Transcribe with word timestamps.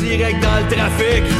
direct 0.00 0.42
dans 0.42 0.58
le 0.58 0.68
trafic. 0.68 1.37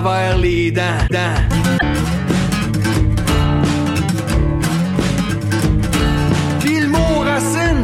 travers 0.00 0.38
les 0.38 0.70
dents. 0.70 0.82
dents. 1.10 1.18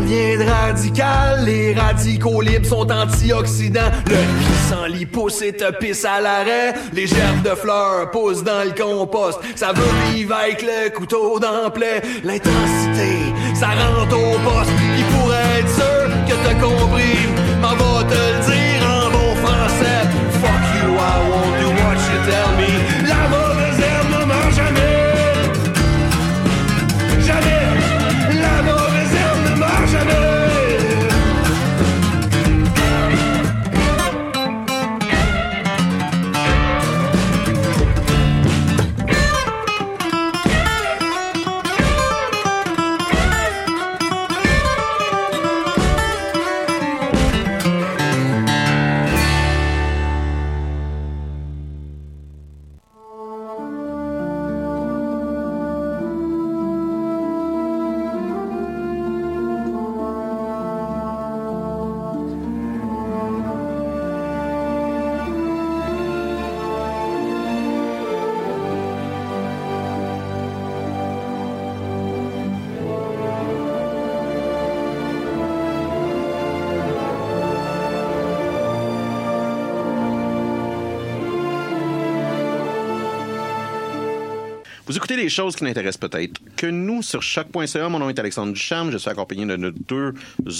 vient 0.06 0.38
de 0.38 0.44
radical, 0.44 1.44
les 1.44 1.72
radicaux 1.72 2.40
libres 2.40 2.66
sont 2.66 2.90
antioxydants. 2.90 3.80
Le 4.06 4.16
pissenlit 4.38 5.06
pousse 5.06 5.42
et 5.42 5.52
te 5.52 5.72
pisse 5.78 6.04
à 6.04 6.20
l'arrêt. 6.20 6.74
Les 6.92 7.06
gerbes 7.06 7.42
de 7.42 7.54
fleurs 7.54 8.10
poussent 8.10 8.44
dans 8.44 8.64
le 8.64 8.72
compost. 8.72 9.40
Ça 9.56 9.72
veut 9.72 10.12
vivre 10.12 10.34
avec 10.34 10.62
le 10.62 10.90
couteau 10.90 11.38
dans 11.40 11.70
plaie. 11.70 12.02
L'intensité, 12.22 13.18
ça 13.54 13.68
rentre 13.68 14.16
au 14.16 14.38
poste. 14.38 14.70
Il 14.98 15.04
pourrait 15.16 15.60
être 15.60 15.74
sûr 15.74 16.08
que 16.28 16.34
t'as 16.44 16.54
compris, 16.54 17.18
m'en 17.62 17.70
va 17.70 18.04
te 18.04 18.14
le 18.14 18.52
dire. 18.52 18.73
tell 22.26 22.56
me 22.56 22.83
Des 85.14 85.28
choses 85.28 85.54
qui 85.54 85.62
n'intéressent 85.62 86.08
peut-être 86.08 86.40
que 86.56 86.66
nous 86.66 87.00
sur 87.00 87.22
choc.ca. 87.22 87.88
Mon 87.88 88.00
nom 88.00 88.08
est 88.08 88.18
Alexandre 88.18 88.52
Duchamp. 88.52 88.90
Je 88.90 88.98
suis 88.98 89.08
accompagné 89.08 89.46
de 89.46 89.54
nos 89.54 89.70
deux 89.70 90.12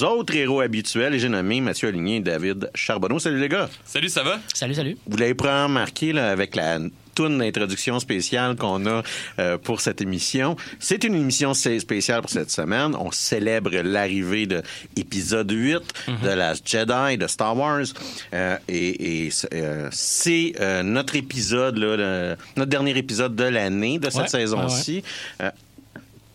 autres 0.05 0.35
héros 0.37 0.61
habituels 0.61 1.13
et 1.15 1.19
j'ai 1.19 1.29
nommé 1.29 1.61
Mathieu 1.61 1.89
Aligné 1.89 2.17
et 2.17 2.21
David 2.21 2.71
Charbonneau. 2.75 3.19
Salut 3.19 3.41
les 3.41 3.49
gars. 3.49 3.69
Salut, 3.85 4.09
ça 4.09 4.23
va? 4.23 4.39
Salut, 4.55 4.75
salut. 4.75 4.97
Vous 5.09 5.17
l'avez 5.17 5.35
pas 5.35 5.65
remarqué 5.65 6.13
là, 6.13 6.31
avec 6.31 6.55
la 6.55 6.79
toune 7.15 7.39
d'introduction 7.39 8.01
spéciale 8.01 8.57
qu'on 8.57 8.85
a 8.87 9.03
euh, 9.39 9.59
pour 9.59 9.81
cette 9.81 10.01
émission. 10.01 10.57
C'est 10.81 11.05
une 11.05 11.15
émission 11.15 11.55
spéciale 11.55 12.21
pour 12.21 12.31
cette 12.31 12.51
semaine. 12.51 12.95
On 12.99 13.11
célèbre 13.11 13.71
l'arrivée 13.83 14.47
de 14.47 14.63
épisode 14.97 15.51
8 15.51 15.79
de 16.23 16.29
Last 16.29 16.69
Jedi 16.69 17.17
de 17.19 17.27
Star 17.27 17.57
Wars. 17.57 17.85
Euh, 18.33 18.57
et 18.69 19.27
et 19.27 19.31
euh, 19.55 19.89
c'est 19.93 20.53
notre 20.85 21.17
épisode, 21.17 21.79
là, 21.79 21.97
le- 21.97 22.37
notre 22.57 22.71
dernier 22.71 22.97
épisode 22.99 23.35
de 23.37 23.45
l'année 23.45 23.99
de 23.99 24.11
cette 24.11 24.23
Ouais, 24.23 24.29
saison-ci. 24.29 25.03
Euh, 25.43 25.51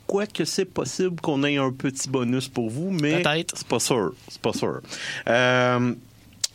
Quoique 0.08 0.44
c'est 0.44 0.66
possible 0.66 1.22
qu'on 1.22 1.44
ait 1.44 1.58
un 1.58 1.72
petit 1.72 2.10
bonus 2.10 2.48
pour 2.48 2.70
vous, 2.72 2.90
mais 2.90 3.22
Peut-être. 3.22 3.54
c'est 3.56 3.68
pas 3.68 3.80
sûr. 3.80 4.14
C'est 4.28 4.42
pas 4.42 4.54
sûr. 4.54 4.82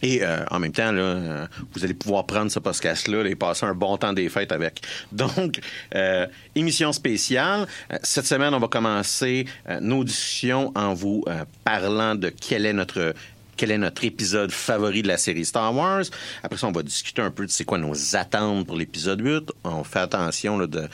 Et 0.05 0.23
euh, 0.23 0.45
en 0.51 0.59
même 0.59 0.73
temps, 0.73 0.93
là, 0.93 1.01
euh, 1.01 1.47
vous 1.73 1.83
allez 1.83 1.95
pouvoir 1.95 2.27
prendre 2.27 2.51
ce 2.51 2.59
podcast-là 2.59 3.25
et 3.25 3.35
passer 3.35 3.65
un 3.65 3.73
bon 3.73 3.97
temps 3.97 4.13
des 4.13 4.29
fêtes 4.29 4.53
avec. 4.53 4.83
Donc, 5.13 5.61
euh, 5.95 6.27
émission 6.55 6.93
spéciale. 6.93 7.67
Euh, 7.91 7.97
cette 8.03 8.27
semaine, 8.27 8.53
on 8.53 8.59
va 8.59 8.69
commencer 8.69 9.47
euh, 9.67 9.81
nos 9.81 10.05
discussions 10.05 10.73
en 10.75 10.93
vous 10.93 11.25
parlant 11.65 12.15
de 12.17 12.29
quel 12.29 12.67
est 12.67 12.75
notre 12.75 13.15
quel 13.57 13.71
est 13.71 13.79
notre 13.79 14.05
épisode 14.05 14.51
favori 14.51 15.03
de 15.03 15.09
la 15.09 15.17
série 15.17 15.45
Star 15.45 15.75
Wars. 15.75 16.03
Après 16.43 16.59
ça, 16.59 16.67
on 16.67 16.73
va 16.73 16.83
discuter 16.83 17.23
un 17.23 17.31
peu 17.31 17.47
de 17.47 17.51
c'est 17.51 17.65
quoi 17.65 17.79
nos 17.79 18.17
attentes 18.17 18.67
pour 18.67 18.77
l'épisode 18.77 19.21
8. 19.21 19.53
On 19.63 19.85
fait 19.85 20.01
attention 20.01 20.59
là, 20.59 20.67
de 20.67 20.89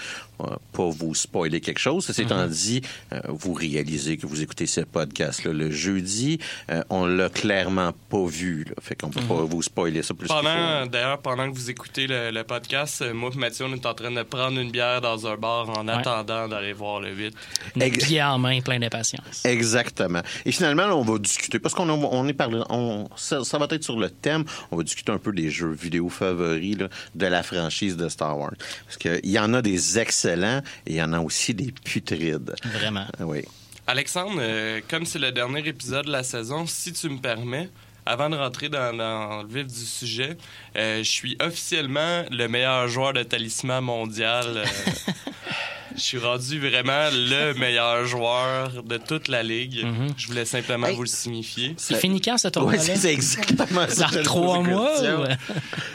pas 0.72 0.88
vous 0.88 1.14
spoiler 1.14 1.60
quelque 1.60 1.78
chose. 1.80 2.04
Ceci 2.04 2.22
étant 2.22 2.46
dit, 2.46 2.82
euh, 3.12 3.20
vous 3.28 3.52
réalisez 3.52 4.16
que 4.16 4.26
vous 4.26 4.42
écoutez 4.42 4.66
ce 4.66 4.80
podcast-là 4.80 5.52
le 5.52 5.70
jeudi. 5.70 6.38
Euh, 6.70 6.82
on 6.90 7.06
l'a 7.06 7.28
clairement 7.28 7.92
pas 8.08 8.24
vu. 8.26 8.64
Là, 8.64 8.74
fait 8.80 8.94
qu'on 8.94 9.10
peut 9.10 9.20
pas 9.20 9.42
vous 9.44 9.62
spoiler 9.62 10.02
ça 10.02 10.14
plus 10.14 10.28
Pendant, 10.28 10.86
d'ailleurs, 10.86 11.18
pendant 11.20 11.50
que 11.50 11.54
vous 11.54 11.70
écoutez 11.70 12.06
le, 12.06 12.30
le 12.30 12.44
podcast, 12.44 13.02
euh, 13.02 13.12
moi 13.12 13.30
et 13.34 13.38
Mathieu, 13.38 13.66
on 13.66 13.72
est 13.74 13.86
en 13.86 13.94
train 13.94 14.10
de 14.10 14.22
prendre 14.22 14.58
une 14.58 14.70
bière 14.70 15.00
dans 15.00 15.26
un 15.26 15.36
bar 15.36 15.68
en 15.70 15.86
attendant 15.88 16.48
d'aller 16.48 16.72
voir 16.72 17.00
le 17.00 17.12
8. 17.14 17.34
Notre 17.76 17.86
Ex- 17.86 18.04
pied 18.06 18.22
en 18.22 18.38
main, 18.38 18.60
plein 18.60 18.78
d'impatience. 18.78 19.42
Exactement. 19.44 20.22
Et 20.44 20.52
finalement, 20.52 20.86
là, 20.86 20.96
on 20.96 21.02
va 21.02 21.18
discuter, 21.18 21.58
parce 21.58 21.74
qu'on 21.74 21.88
on 21.90 22.28
est 22.28 22.32
parlé, 22.32 22.60
on, 22.70 23.08
ça, 23.16 23.44
ça 23.44 23.58
va 23.58 23.66
être 23.70 23.84
sur 23.84 23.98
le 23.98 24.10
thème, 24.10 24.44
on 24.70 24.76
va 24.76 24.82
discuter 24.82 25.12
un 25.12 25.18
peu 25.18 25.32
des 25.32 25.50
jeux 25.50 25.72
vidéo 25.72 26.08
favoris 26.08 26.78
là, 26.78 26.88
de 27.14 27.26
la 27.26 27.42
franchise 27.42 27.96
de 27.96 28.08
Star 28.08 28.38
Wars. 28.38 28.52
Parce 28.86 28.96
qu'il 28.96 29.30
y 29.30 29.38
en 29.38 29.52
a 29.54 29.62
des 29.62 29.98
excellents 29.98 30.29
et 30.36 30.62
il 30.86 30.94
y 30.96 31.02
en 31.02 31.12
a 31.12 31.20
aussi 31.20 31.54
des 31.54 31.72
putrides. 31.72 32.54
Vraiment. 32.64 33.06
Ah 33.18 33.26
Oui. 33.26 33.44
Alexandre, 33.86 34.36
euh, 34.40 34.80
comme 34.88 35.04
c'est 35.04 35.18
le 35.18 35.32
dernier 35.32 35.66
épisode 35.66 36.06
de 36.06 36.12
la 36.12 36.22
saison, 36.22 36.66
si 36.66 36.92
tu 36.92 37.08
me 37.08 37.18
permets, 37.18 37.68
avant 38.10 38.28
de 38.30 38.36
rentrer 38.36 38.68
dans, 38.68 38.96
dans 38.96 39.42
le 39.42 39.48
vif 39.48 39.66
du 39.66 39.84
sujet, 39.86 40.36
euh, 40.76 40.98
je 40.98 41.08
suis 41.10 41.36
officiellement 41.40 42.24
le 42.30 42.46
meilleur 42.48 42.88
joueur 42.88 43.12
de 43.12 43.22
talisman 43.22 43.82
mondial. 43.84 44.44
euh, 44.56 44.64
je 45.96 46.00
suis 46.00 46.18
rendu 46.18 46.58
vraiment 46.60 47.08
le 47.12 47.52
meilleur 47.54 48.04
joueur 48.06 48.82
de 48.84 48.96
toute 48.96 49.28
la 49.28 49.42
ligue. 49.42 49.84
Je 50.16 50.26
voulais 50.28 50.44
simplement 50.44 50.86
Hey. 50.86 50.94
vous 50.96 51.02
le 51.02 51.08
signifier. 51.08 51.74
C'est 51.76 51.96
fini 51.96 52.20
quand 52.20 52.38
ce 52.38 52.46
Oui, 52.48 52.52
tournoi-là? 52.52 52.96
c'est 52.96 53.12
exactement 53.12 53.86
ça. 53.88 54.08
Trois 54.24 54.60
mois? 54.62 54.92
ou- 55.00 55.24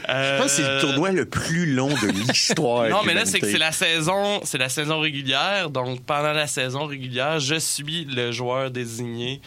Euh, 0.07 0.37
Je 0.37 0.41
pense 0.43 0.51
que 0.55 0.61
c'est 0.63 0.75
le 0.75 0.81
tournoi 0.81 1.11
le 1.11 1.25
plus 1.25 1.65
long 1.73 1.89
de 1.89 2.07
l'histoire. 2.07 2.89
Non, 2.89 3.01
mais 3.05 3.13
là, 3.15 3.25
c'est 3.25 3.39
que 3.39 3.49
c'est 3.49 3.57
la 3.57 3.71
saison, 3.71 4.41
c'est 4.43 4.57
la 4.59 4.69
saison 4.69 4.99
régulière. 4.99 5.69
Donc, 5.71 6.03
pendant 6.05 6.33
la 6.33 6.45
saison 6.47 6.85
régulière, 6.85 7.39
je 7.39 7.55
suis 7.55 8.05
le 8.05 8.31
joueur 8.31 8.69
désigné. 8.69 9.41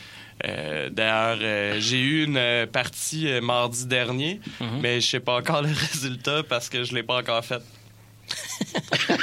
Euh, 0.47 0.88
D'ailleurs, 0.90 1.38
euh, 1.42 1.76
j'ai 1.80 2.00
eu 2.00 2.25
une 2.25 2.37
euh, 2.37 2.66
partie 2.66 3.28
euh, 3.30 3.40
mardi 3.40 3.87
dernier, 3.87 4.40
mais 4.80 5.00
je 5.00 5.07
sais 5.09 5.21
pas 5.21 5.37
encore 5.38 5.62
le 5.62 5.68
résultat 5.92 6.42
parce 6.49 6.68
que 6.68 6.85
je 6.85 6.95
l'ai 6.95 7.02
pas 7.02 7.16
encore 7.18 7.45
fait. 7.45 7.62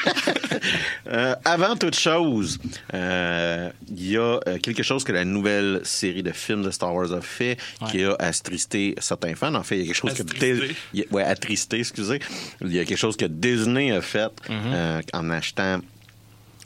Euh, 1.08 1.36
avant 1.46 1.76
toute 1.76 1.96
chose, 1.96 2.58
euh, 2.94 3.70
il 3.90 4.10
y 4.12 4.18
a 4.18 4.40
euh, 4.48 4.58
quelque 4.58 4.82
chose 4.82 5.04
que 5.04 5.12
la 5.12 5.24
nouvelle 5.24 5.82
série 5.84 6.24
de 6.24 6.32
films 6.32 6.64
de 6.64 6.72
Star 6.72 6.94
Wars 6.96 7.14
a 7.14 7.22
fait 7.22 7.58
qui 7.92 8.04
a 8.04 8.16
attristé 8.18 8.96
certains 8.98 9.36
fans. 9.36 9.54
En 9.54 9.62
fait, 9.62 9.76
il 9.76 9.82
y 9.82 9.84
a 9.84 9.86
quelque 9.86 9.96
chose 9.96 10.20
Attristé. 10.20 10.76
que... 10.96 11.00
A- 11.02 11.14
ouais, 11.14 11.24
attristé, 11.24 11.78
excusez. 11.80 12.20
Il 12.62 12.74
y 12.74 12.80
a 12.80 12.86
quelque 12.86 12.98
chose 12.98 13.16
que 13.18 13.26
Disney 13.26 13.92
a 13.92 14.02
fait 14.02 14.32
euh, 14.50 15.02
en 15.14 15.30
achetant 15.30 15.80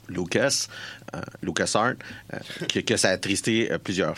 Lucas, 0.08 0.66
euh, 0.68 0.99
LucasArts, 1.42 1.94
euh, 2.34 2.38
que, 2.68 2.80
que 2.80 2.96
ça 2.96 3.08
a 3.08 3.12
attristé 3.12 3.70
euh, 3.72 3.78
plusieurs, 3.78 4.16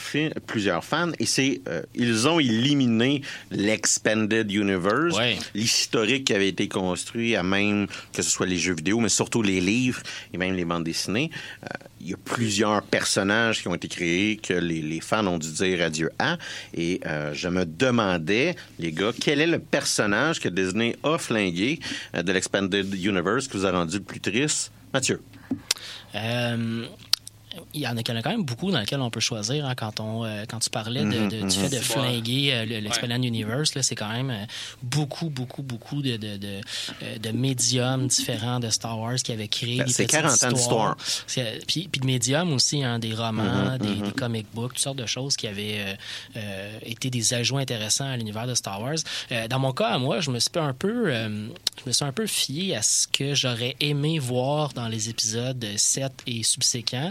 fans. 0.84 1.10
Et 1.18 1.26
c'est, 1.26 1.60
euh, 1.68 1.82
ils 1.94 2.28
ont 2.28 2.38
éliminé 2.40 3.22
l'Expanded 3.50 4.50
Universe, 4.50 5.16
Ouais. 5.16 5.38
l'historique 5.54 6.24
qui 6.26 6.34
avait 6.34 6.48
été 6.48 6.68
construit 6.68 7.36
à 7.36 7.42
même 7.42 7.86
que 8.12 8.22
ce 8.22 8.30
soit 8.30 8.46
les 8.46 8.58
jeux 8.58 8.74
vidéo, 8.74 9.00
mais 9.00 9.08
surtout 9.08 9.42
les 9.42 9.60
livres 9.60 10.02
et 10.32 10.38
même 10.38 10.54
les 10.54 10.64
bandes 10.64 10.84
dessinées. 10.84 11.30
Euh, 11.64 11.68
il 12.00 12.10
y 12.10 12.14
a 12.14 12.16
plusieurs 12.16 12.82
personnages 12.82 13.62
qui 13.62 13.68
ont 13.68 13.74
été 13.76 13.86
créés 13.88 14.36
que 14.36 14.54
les, 14.54 14.82
les 14.82 15.00
fans 15.00 15.26
ont 15.28 15.38
dû 15.38 15.50
dire 15.52 15.82
adieu 15.82 16.10
à. 16.18 16.36
Et 16.74 17.00
euh, 17.06 17.32
je 17.32 17.48
me 17.48 17.64
demandais, 17.64 18.56
les 18.80 18.90
gars, 18.92 19.12
quel 19.18 19.40
est 19.40 19.46
le 19.46 19.60
personnage 19.60 20.40
que 20.40 20.48
Disney 20.48 20.96
a 21.04 21.16
flingué 21.18 21.78
euh, 22.16 22.22
de 22.22 22.32
l'Expanded 22.32 22.92
Universe 22.92 23.46
qui 23.46 23.56
vous 23.56 23.66
a 23.66 23.70
rendu 23.70 23.98
le 23.98 24.02
plus 24.02 24.20
triste? 24.20 24.72
Mathieu. 24.92 25.20
Euh, 26.14 26.86
il 27.74 27.80
y 27.80 27.86
en 27.86 27.96
a, 27.96 28.00
il 28.00 28.08
y 28.08 28.12
en 28.12 28.16
a 28.16 28.22
quand 28.22 28.30
même 28.30 28.44
beaucoup 28.44 28.70
dans 28.70 28.80
lesquels 28.80 29.00
on 29.00 29.10
peut 29.10 29.20
choisir. 29.20 29.66
hein, 29.66 29.74
quand, 29.74 30.00
on, 30.00 30.24
euh, 30.24 30.44
quand 30.48 30.58
tu 30.58 30.70
parlais 30.70 31.00
de- 31.04 31.06
Mhm, 31.06 31.28
de- 31.28 31.40
du 31.42 31.56
fait 31.58 31.68
de 31.68 31.76
flinguer 31.82 32.52
euh, 32.54 32.64
le- 32.64 32.78
l'Expanded 32.80 33.24
Universe, 33.24 33.74
là, 33.74 33.82
c'est 33.82 33.94
quand 33.94 34.08
même 34.10 34.30
euh, 34.30 34.44
beaucoup, 34.82 35.28
beaucoup, 35.30 35.62
beaucoup 35.62 36.02
de, 36.02 36.16
de, 36.16 36.36
de, 36.36 36.60
euh, 37.02 37.18
de 37.18 37.30
médiums 37.30 38.06
différents 38.06 38.60
de 38.60 38.70
Star 38.70 38.98
Wars 38.98 39.16
qui 39.16 39.32
avaient 39.32 39.48
créé 39.48 39.78
Ben, 39.78 39.84
des 39.84 39.92
c'est 39.92 40.04
petites 40.04 40.20
40 40.20 40.42
ans 40.44 40.52
d'histoire. 40.52 40.96
Puis, 41.66 41.88
puis 41.90 42.00
de 42.00 42.06
médiums 42.06 42.52
aussi, 42.52 42.82
hein, 42.82 42.98
des 42.98 43.14
romans, 43.14 43.42
Mhm, 43.72 43.78
des, 43.78 43.94
des 44.00 44.12
comic 44.12 44.46
books, 44.54 44.72
toutes 44.74 44.78
sortes 44.78 44.98
de 44.98 45.06
choses 45.06 45.36
qui 45.36 45.46
avaient 45.46 45.78
euh, 45.80 45.94
euh, 46.36 46.78
été 46.82 47.10
des 47.10 47.34
ajouts 47.34 47.58
intéressants 47.58 48.06
à 48.10 48.16
l'univers 48.16 48.46
de 48.46 48.54
Star 48.54 48.80
Wars. 48.80 48.96
Euh, 49.30 49.48
dans 49.48 49.58
mon 49.58 49.72
cas, 49.72 49.98
moi, 49.98 50.20
je 50.20 50.30
me 50.30 50.38
suis 50.38 50.50
un 50.56 50.72
peu, 50.72 51.06
euh, 51.08 51.48
je 51.82 51.88
me 51.88 51.92
suis 51.92 52.04
un 52.04 52.12
peu 52.12 52.26
fié 52.26 52.76
à 52.76 52.82
ce 52.82 53.06
que 53.08 53.34
j'aurais 53.34 53.76
aimé 53.80 54.18
voir 54.18 54.72
dans 54.72 54.88
les 54.88 55.08
épisodes 55.08 55.64
7 55.76 56.12
et 56.26 56.42
subséquents. 56.42 57.08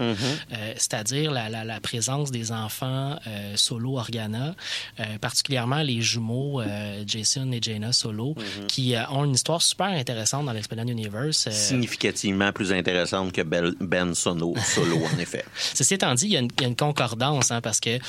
Euh, 0.53 0.73
c'est-à-dire 0.77 1.31
la, 1.31 1.49
la- 1.49 1.63
la 1.63 1.79
présence 1.79 2.31
des 2.31 2.51
enfants 2.51 3.17
euh, 3.27 3.53
Solo 3.55 3.97
Organa, 3.97 4.55
euh, 4.99 5.03
particulièrement 5.19 5.81
les 5.81 6.01
jumeaux 6.01 6.61
Jason 7.05 7.51
et 7.51 7.59
Jaina 7.61 7.91
Solo, 7.93 8.35
Mhm. 8.37 8.67
qui 8.67 8.93
ont 9.11 9.25
une 9.25 9.33
histoire 9.33 9.61
super 9.61 9.87
intéressante 9.87 10.45
dans 10.45 10.53
l'Expanded 10.53 10.89
Universe. 10.89 11.49
Significativement 11.51 12.51
plus 12.51 12.71
intéressante 12.71 13.31
que 13.31 13.41
Bel- 13.41 13.75
Ben 13.79 14.13
Solo, 14.13 14.53
solo 14.63 14.97
en 14.97 15.19
effet. 15.19 15.43
Ceci 15.73 15.95
étant 15.95 16.13
dit, 16.13 16.25
il 16.25 16.31
y 16.31 16.37
a 16.37 16.39
une, 16.39 16.49
il 16.57 16.61
y 16.61 16.65
a 16.65 16.67
une 16.67 16.75
concordance, 16.75 17.51
hein, 17.51 17.61
parce 17.61 17.79
que 17.79 17.99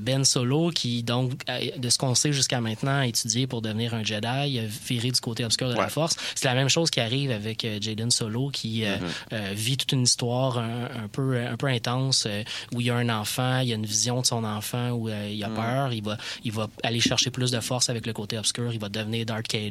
Ben 0.00 0.24
Solo, 0.24 0.70
qui, 0.70 1.02
donc, 1.02 1.32
de 1.76 1.88
ce 1.88 1.98
qu'on 1.98 2.14
sait 2.14 2.32
jusqu'à 2.32 2.60
maintenant, 2.60 2.98
a 3.00 3.06
étudié 3.06 3.46
pour 3.46 3.62
devenir 3.62 3.94
un 3.94 4.02
Jedi, 4.04 4.26
a 4.58 4.62
viré 4.86 5.10
du 5.10 5.20
côté 5.20 5.44
obscur 5.44 5.68
de 5.68 5.74
Ouais. 5.74 5.80
la 5.80 5.88
Force. 5.88 6.16
C'est 6.34 6.46
la 6.48 6.54
même 6.54 6.68
chose 6.68 6.90
qui 6.90 7.00
arrive 7.00 7.30
avec 7.30 7.66
Jaden 7.80 8.10
Solo, 8.10 8.50
qui 8.50 8.84
euh, 8.84 8.96
vit 9.54 9.76
toute 9.76 9.92
une 9.92 10.02
histoire 10.02 10.58
un, 10.58 10.84
un 11.04 11.08
peu, 11.10 11.36
un 11.48 11.56
peu 11.56 11.66
intense, 11.66 12.24
euh, 12.26 12.42
où 12.74 12.80
il 12.80 12.86
y 12.88 12.90
a 12.90 12.94
un 12.96 13.08
enfant, 13.08 13.60
il 13.60 13.68
y 13.68 13.72
a 13.72 13.76
une 13.76 13.86
vision 13.86 14.20
de 14.20 14.26
son 14.26 14.44
enfant, 14.44 14.90
où 14.90 15.08
euh, 15.08 15.28
il 15.32 15.42
a 15.44 15.48
peur, 15.48 15.92
il 15.92 16.02
va, 16.02 16.16
il 16.44 16.52
va 16.52 16.68
aller 16.82 17.00
chercher 17.00 17.30
plus 17.30 17.50
de 17.50 17.60
force 17.60 17.88
avec 17.90 18.06
le 18.06 18.12
côté 18.12 18.38
obscur, 18.38 18.72
il 18.72 18.78
va 18.80 18.88
devenir 18.88 19.26
Darth. 19.26 19.52
Ouais. 19.52 19.62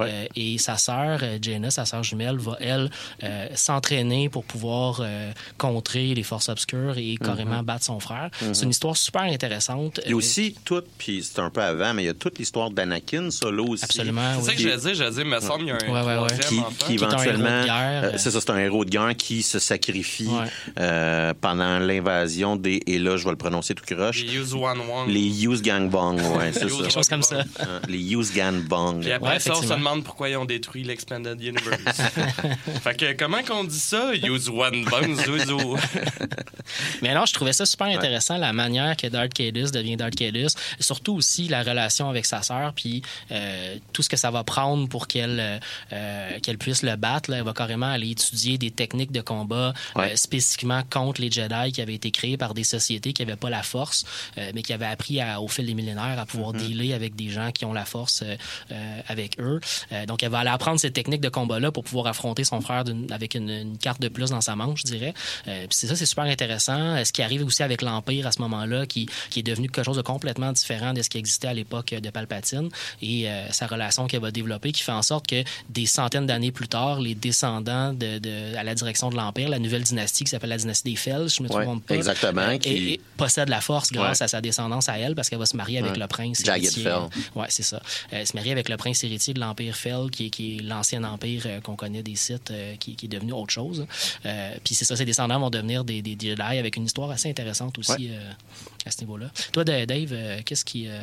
Euh, 0.00 0.26
et 0.36 0.58
sa 0.58 0.76
sœur, 0.76 1.20
euh, 1.22 1.38
Jaina, 1.40 1.70
sa 1.70 1.84
sœur 1.84 2.02
jumelle, 2.02 2.36
va, 2.36 2.56
elle, 2.60 2.90
euh, 3.22 3.48
s'entraîner 3.54 4.28
pour 4.28 4.44
pouvoir 4.44 4.98
euh, 5.00 5.32
contrer 5.58 6.14
les 6.14 6.22
forces 6.22 6.48
obscures 6.48 6.98
et 6.98 7.16
carrément 7.22 7.62
battre 7.62 7.84
son 7.84 8.00
frère. 8.00 8.30
C'est 8.52 8.62
une 8.64 8.70
histoire 8.70 8.96
super 8.96 9.22
intéressante. 9.22 10.00
Il 10.04 10.10
y 10.10 10.12
a 10.12 10.16
aussi 10.16 10.56
tout, 10.64 10.82
puis 10.98 11.22
c'est 11.22 11.40
un 11.40 11.50
peu 11.50 11.62
avant, 11.62 11.94
mais 11.94 12.02
il 12.02 12.06
y 12.06 12.10
a 12.10 12.14
toute 12.14 12.38
l'histoire 12.38 12.70
d'Anakin 12.70 13.30
Solo 13.30 13.66
aussi. 13.68 13.84
Absolument, 13.84 14.32
C'est 14.34 14.38
oui. 14.40 14.44
ça 14.46 14.52
que 14.52 14.56
dire. 14.80 14.94
J'allais 14.94 15.10
dire, 15.10 15.20
il 15.24 15.30
me 15.30 15.40
semble 15.40 15.58
qu'il 15.60 15.68
y 15.68 15.70
a 15.70 15.74
un 15.76 15.92
Ouais, 15.94 16.06
ouais, 16.06 16.22
ouais. 16.22 16.38
Qui, 16.48 16.60
qui 16.86 16.94
éventuellement, 16.94 17.46
euh, 17.48 18.12
c'est 18.16 18.30
ça, 18.30 18.40
c'est 18.40 18.50
un 18.50 18.58
héros 18.58 18.84
de 18.84 18.90
guerre 18.90 19.16
qui 19.16 19.42
se 19.42 19.58
sacrifie 19.58 20.28
Ouais. 20.28 20.46
euh, 20.80 20.93
euh, 20.94 21.34
pendant 21.40 21.78
l'invasion 21.78 22.56
des. 22.56 22.80
Et 22.86 22.98
là, 22.98 23.16
je 23.16 23.24
vais 23.24 23.30
le 23.30 23.36
prononcer 23.36 23.74
tout 23.74 23.84
croche. 23.84 24.22
Les 24.22 24.34
Use 24.36 24.54
One 24.54 24.78
One. 24.80 25.08
Les 25.08 25.44
Use 25.46 25.60
Gangbang, 25.62 26.16
ouais, 26.36 26.52
c'est 26.52 26.68
ça. 26.68 26.76
Quelque 26.76 26.90
chose 26.92 27.08
comme 27.08 27.22
ça. 27.22 27.40
Hein, 27.60 27.80
Les 27.88 27.98
Use 28.14 28.32
Gangbang. 28.34 29.00
Puis 29.00 29.12
après 29.12 29.34
Ouais, 29.34 29.40
ça, 29.40 29.52
on 29.56 29.62
se 29.62 29.68
demande 29.68 30.04
pourquoi 30.04 30.28
ils 30.28 30.36
ont 30.36 30.44
détruit 30.44 30.84
l'Expanded 30.84 31.40
Universe. 31.42 32.00
fait 32.82 32.96
que 32.96 33.12
comment 33.14 33.42
qu'on 33.42 33.64
dit 33.64 33.78
ça? 33.78 34.12
Use 34.14 34.48
One 34.48 34.84
Zuzu. 35.16 35.76
Mais 37.02 37.14
non, 37.14 37.26
je 37.26 37.32
trouvais 37.32 37.52
ça 37.52 37.66
super 37.66 37.86
intéressant, 37.88 38.36
la 38.38 38.52
manière 38.52 38.96
que 38.96 39.06
Darth 39.06 39.34
Cadus 39.34 39.70
devient 39.72 39.96
Darth 39.96 40.14
Cadus. 40.14 40.48
Surtout 40.80 41.14
aussi 41.14 41.48
la 41.48 41.62
relation 41.62 42.08
avec 42.08 42.26
sa 42.26 42.42
sœur, 42.42 42.72
puis 42.74 43.02
euh, 43.30 43.76
tout 43.92 44.02
ce 44.02 44.08
que 44.08 44.16
ça 44.16 44.30
va 44.30 44.44
prendre 44.44 44.88
pour 44.88 45.06
qu'elle 45.06 45.38
euh, 45.40 45.58
euh, 45.92 46.38
qu'elle 46.42 46.58
puisse 46.58 46.82
le 46.82 46.96
battre. 46.96 47.30
là. 47.30 47.38
Elle 47.38 47.44
va 47.44 47.52
carrément 47.52 47.86
aller 47.90 48.10
étudier 48.10 48.58
des 48.58 48.70
techniques 48.70 49.12
de 49.12 49.20
combat 49.20 49.72
Ouais. 49.96 50.12
euh, 50.12 50.16
spécifiquement 50.16 50.82
contre 50.90 51.20
les 51.20 51.30
Jedi 51.30 51.72
qui 51.72 51.80
avaient 51.82 51.94
été 51.94 52.10
créées 52.10 52.36
par 52.36 52.54
des 52.54 52.64
sociétés 52.64 53.12
qui 53.12 53.22
n'avaient 53.24 53.36
pas 53.36 53.50
la 53.50 53.62
force, 53.62 54.04
euh, 54.38 54.50
mais 54.54 54.62
qui 54.62 54.72
avaient 54.72 54.86
appris 54.86 55.20
à- 55.20 55.40
au 55.40 55.48
fil 55.48 55.66
des 55.66 55.74
millénaires 55.74 56.18
à 56.18 56.26
pouvoir 56.26 56.52
dealer 56.52 56.92
avec 56.92 57.14
des 57.16 57.28
gens 57.30 57.50
qui 57.52 57.64
ont 57.64 57.72
la 57.72 57.84
force 57.84 58.22
euh, 58.22 58.36
euh, 58.72 59.00
avec 59.08 59.38
eux. 59.40 59.60
Donc, 60.08 60.22
elle 60.22 60.30
va 60.30 60.40
aller 60.40 60.50
apprendre 60.50 60.78
ces 60.80 60.90
techniques 60.90 61.20
de 61.20 61.28
combat-là 61.28 61.70
pour 61.72 61.84
pouvoir 61.84 62.06
affronter 62.08 62.44
son 62.44 62.60
frère 62.60 62.84
avec 63.10 63.34
une, 63.34 63.50
une 63.50 63.78
carte 63.78 64.00
de 64.00 64.08
plus 64.08 64.30
dans 64.30 64.40
sa 64.40 64.56
manche, 64.56 64.80
je 64.84 64.90
dirais. 64.92 65.14
C'est 65.70 65.86
ça, 65.86 65.96
c'est 65.96 66.06
super 66.06 66.24
intéressant. 66.24 67.02
Ce 67.04 67.12
qui 67.12 67.22
arrive 67.22 67.44
aussi 67.44 67.62
avec 67.62 67.82
l'Empire 67.82 68.26
à 68.26 68.32
ce 68.32 68.40
moment-là, 68.42 68.86
qui, 68.86 69.08
qui 69.30 69.40
est 69.40 69.42
devenu 69.42 69.68
quelque 69.68 69.84
chose 69.84 69.96
de 69.96 70.02
complètement 70.02 70.52
différent 70.52 70.92
de 70.92 71.02
ce 71.02 71.08
qui 71.10 71.18
existait 71.18 71.48
à 71.48 71.54
l'époque 71.54 71.94
de 71.94 72.10
Palpatine 72.10 72.68
et 73.02 73.26
sa 73.50 73.66
relation 73.66 74.06
qu'elle 74.06 74.20
va 74.20 74.30
développer, 74.30 74.72
qui 74.72 74.82
fait 74.82 74.92
en 74.92 75.02
sorte 75.02 75.26
que 75.26 75.42
des 75.68 75.86
centaines 75.86 76.26
d'années 76.26 76.52
plus 76.52 76.68
tard, 76.68 77.00
les 77.00 77.14
descendants 77.14 77.92
de, 77.92 78.18
de- 78.18 78.56
à 78.56 78.62
la 78.64 78.74
direction 78.74 79.10
de 79.10 79.16
l'Empire, 79.16 79.48
la 79.48 79.58
nouvelle 79.58 79.82
dynastie 79.84 80.24
qui 80.24 80.30
s'appelle 80.30 80.50
la 80.50 80.56
dynastie 80.56 80.73
des 80.82 80.96
Fels, 80.96 81.28
je 81.28 81.42
me 81.42 81.48
Ouais, 81.52 81.64
trompe 81.64 81.86
pas, 81.86 81.94
exactement, 81.94 82.40
euh, 82.42 82.56
qui- 82.58 82.68
et- 82.70 82.92
et 82.94 83.00
possède 83.16 83.48
la 83.48 83.60
force 83.60 83.92
grâce 83.92 84.18
Ouais. 84.20 84.24
à 84.24 84.28
sa 84.28 84.40
descendance 84.40 84.88
à 84.88 84.98
elle, 84.98 85.14
parce 85.14 85.28
qu'elle 85.28 85.38
va 85.38 85.46
se 85.46 85.56
marier 85.56 85.78
avec 85.78 85.92
Ouais. 85.92 85.98
le 85.98 86.06
prince 86.06 86.42
héritier. 86.46 86.86
Ouais, 87.36 87.46
c'est 87.50 87.62
ça. 87.62 87.76
Euh, 87.76 87.80
Elle 88.12 88.26
se 88.26 88.34
marie 88.34 88.50
avec 88.52 88.68
le 88.68 88.76
prince 88.76 89.04
héritier 89.04 89.34
de 89.34 89.40
l'Empire 89.40 89.76
Fell, 89.76 90.10
qui 90.10 90.26
est, 90.26 90.30
qui 90.30 90.56
est 90.56 90.62
l'ancien 90.62 91.04
empire 91.04 91.42
euh, 91.46 91.60
qu'on 91.60 91.76
connaît 91.76 92.02
des 92.02 92.16
sites, 92.16 92.52
qui, 92.80 92.96
qui 92.96 93.06
est 93.06 93.08
devenu 93.08 93.32
autre 93.32 93.52
chose. 93.52 93.86
Euh, 94.24 94.54
Puis 94.64 94.74
c'est 94.74 94.84
ça, 94.84 94.96
ses 94.96 95.04
descendants 95.04 95.38
vont 95.38 95.50
devenir 95.50 95.84
des, 95.84 96.00
des 96.02 96.16
Jedi 96.18 96.40
avec 96.40 96.76
une 96.76 96.84
histoire 96.86 97.10
assez 97.10 97.28
intéressante 97.28 97.78
aussi 97.78 98.08
euh, 98.10 98.18
à 98.86 98.90
ce 98.90 99.00
niveau-là. 99.00 99.26
Toi, 99.52 99.64
Dave, 99.64 99.86
euh, 100.12 100.40
qu'est-ce 100.44 100.64
qui. 100.64 100.88
euh, 100.88 100.98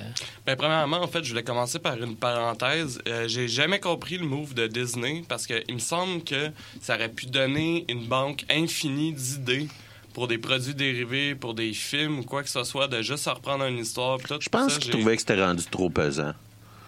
Ben, 0.45 0.55
premièrement, 0.55 1.01
en 1.01 1.07
fait, 1.07 1.23
je 1.23 1.29
voulais 1.29 1.43
commencer 1.43 1.79
par 1.79 2.01
une 2.01 2.15
parenthèse. 2.15 3.00
Euh, 3.07 3.27
J'ai 3.27 3.47
jamais 3.47 3.79
compris 3.79 4.17
le 4.17 4.25
move 4.25 4.53
de 4.53 4.67
Disney 4.67 5.23
parce 5.27 5.47
qu'il 5.47 5.73
me 5.73 5.79
semble 5.79 6.23
que 6.23 6.50
ça 6.81 6.95
aurait 6.95 7.09
pu 7.09 7.25
donner 7.27 7.85
une 7.89 8.05
banque 8.05 8.45
infinie 8.50 9.13
d'idées 9.13 9.67
pour 10.13 10.27
des 10.27 10.38
produits 10.38 10.75
dérivés, 10.75 11.35
pour 11.35 11.53
des 11.53 11.73
films 11.73 12.19
ou 12.19 12.23
quoi 12.23 12.43
que 12.43 12.50
ce 12.50 12.63
soit, 12.63 12.88
de 12.88 13.01
juste 13.01 13.25
reprendre 13.27 13.63
une 13.65 13.77
histoire. 13.79 14.17
pis 14.17 14.25
tout. 14.25 14.38
Je 14.39 14.50
pense 14.50 14.73
Ça, 14.73 14.79
qu'il 14.79 14.91
j'ai- 14.91 14.97
trouvait 15.00 15.15
que 15.15 15.21
c'était 15.21 15.41
rendu 15.43 15.63
trop 15.71 15.89
pesant. 15.89 16.33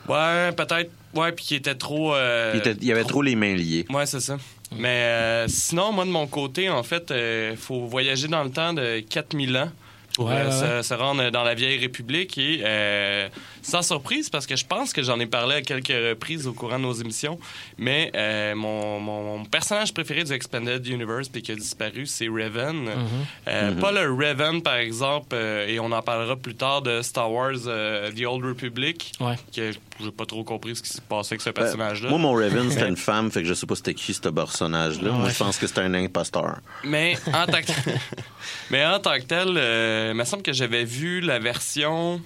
Ouais, 0.07 0.51
peut-être. 0.51 0.91
Ouais, 1.13 1.31
puis 1.31 1.45
qu'il 1.45 1.57
était 1.57 1.75
trop. 1.75 2.13
euh, 2.13 2.51
Il, 2.53 2.59
était- 2.59 2.75
il 2.81 2.87
y 2.87 2.91
avait 2.91 3.03
trop 3.05 3.21
les 3.21 3.35
mains 3.35 3.55
liées. 3.55 3.85
Ouais, 3.89 4.05
c'est 4.05 4.19
ça. 4.19 4.37
Mais 4.75 4.87
euh, 5.03 5.47
sinon, 5.47 5.91
moi, 5.93 6.03
de 6.03 6.09
mon 6.09 6.27
côté, 6.27 6.69
en 6.69 6.83
fait, 6.83 7.13
il 7.51 7.55
faut 7.57 7.85
voyager 7.85 8.27
dans 8.27 8.43
le 8.43 8.49
temps 8.51 8.73
de 8.73 8.99
4000 8.99 9.55
ans 9.55 9.71
Ouais, 10.19 10.31
euh, 10.31 10.77
ouais, 10.77 10.83
se, 10.83 10.89
se 10.89 10.93
rendre 10.93 11.29
dans 11.31 11.43
la 11.43 11.55
vieille 11.55 11.79
République. 11.79 12.37
Et 12.37 12.61
euh, 12.63 13.27
sans 13.63 13.81
surprise, 13.81 14.29
parce 14.29 14.45
que 14.45 14.55
je 14.55 14.63
pense 14.65 14.93
que 14.93 15.01
j'en 15.01 15.19
ai 15.19 15.25
parlé 15.25 15.55
à 15.55 15.61
quelques 15.63 15.87
reprises 15.87 16.45
au 16.45 16.53
courant 16.53 16.77
de 16.77 16.83
nos 16.83 16.93
émissions, 16.93 17.39
mais 17.79 18.11
euh, 18.15 18.53
mon, 18.53 18.99
mon- 18.99 19.37
mon 19.39 19.45
personnage 19.45 19.93
préféré 19.93 20.23
du 20.23 20.31
Expanded 20.33 20.85
Universe 20.85 21.29
puis 21.29 21.41
qui 21.41 21.51
a 21.51 21.55
disparu, 21.55 22.05
c'est 22.05 22.27
Revan. 22.27 22.85
Euh, 23.47 23.71
Pas 23.79 23.91
le 23.91 24.11
Revan, 24.11 24.61
par 24.61 24.75
exemple, 24.75 25.29
euh, 25.33 25.67
et 25.67 25.79
on 25.79 25.91
en 25.91 26.01
parlera 26.03 26.35
plus 26.35 26.55
tard 26.55 26.81
de 26.83 27.01
Star 27.01 27.31
Wars 27.31 27.53
euh, 27.67 28.11
The 28.11 28.25
Old 28.25 28.45
Republic, 28.45 29.13
Ouais. 29.19 29.35
que 29.55 29.71
j'ai 29.99 30.11
pas 30.11 30.25
trop 30.25 30.43
compris 30.43 30.75
ce 30.75 30.83
qui 30.83 30.89
s'est 30.89 31.01
passé 31.07 31.33
avec 31.33 31.41
ce 31.41 31.49
Euh, 31.49 31.53
personnage-là. 31.53 32.09
moi, 32.09 32.19
mon 32.19 32.33
Raven, 32.33 32.69
c'était 32.69 32.87
une 32.87 32.97
femme, 33.11 33.31
fait 33.31 33.41
que 33.41 33.47
je 33.47 33.53
sais 33.55 33.65
pas 33.65 33.75
c'était 33.75 33.93
qui 33.95 34.13
ce 34.13 34.21
personnage-là. 34.29 35.11
Moi, 35.11 35.29
je 35.29 35.37
pense 35.37 35.57
que 35.57 35.65
c'était 35.65 35.81
un 35.81 35.93
imposteur. 35.95 36.57
Mais 36.83 37.17
en 37.27 37.45
tant 37.45 37.61
que, 37.61 37.71
mais 38.69 38.85
en 38.85 38.99
tant 38.99 39.15
que 39.15 39.23
tel, 39.23 39.57
euh, 40.03 40.11
il 40.11 40.17
me 40.17 40.23
semble 40.23 40.43
que 40.43 40.53
j'avais 40.53 40.83
vu 40.85 41.21
la 41.21 41.39
version. 41.39 42.21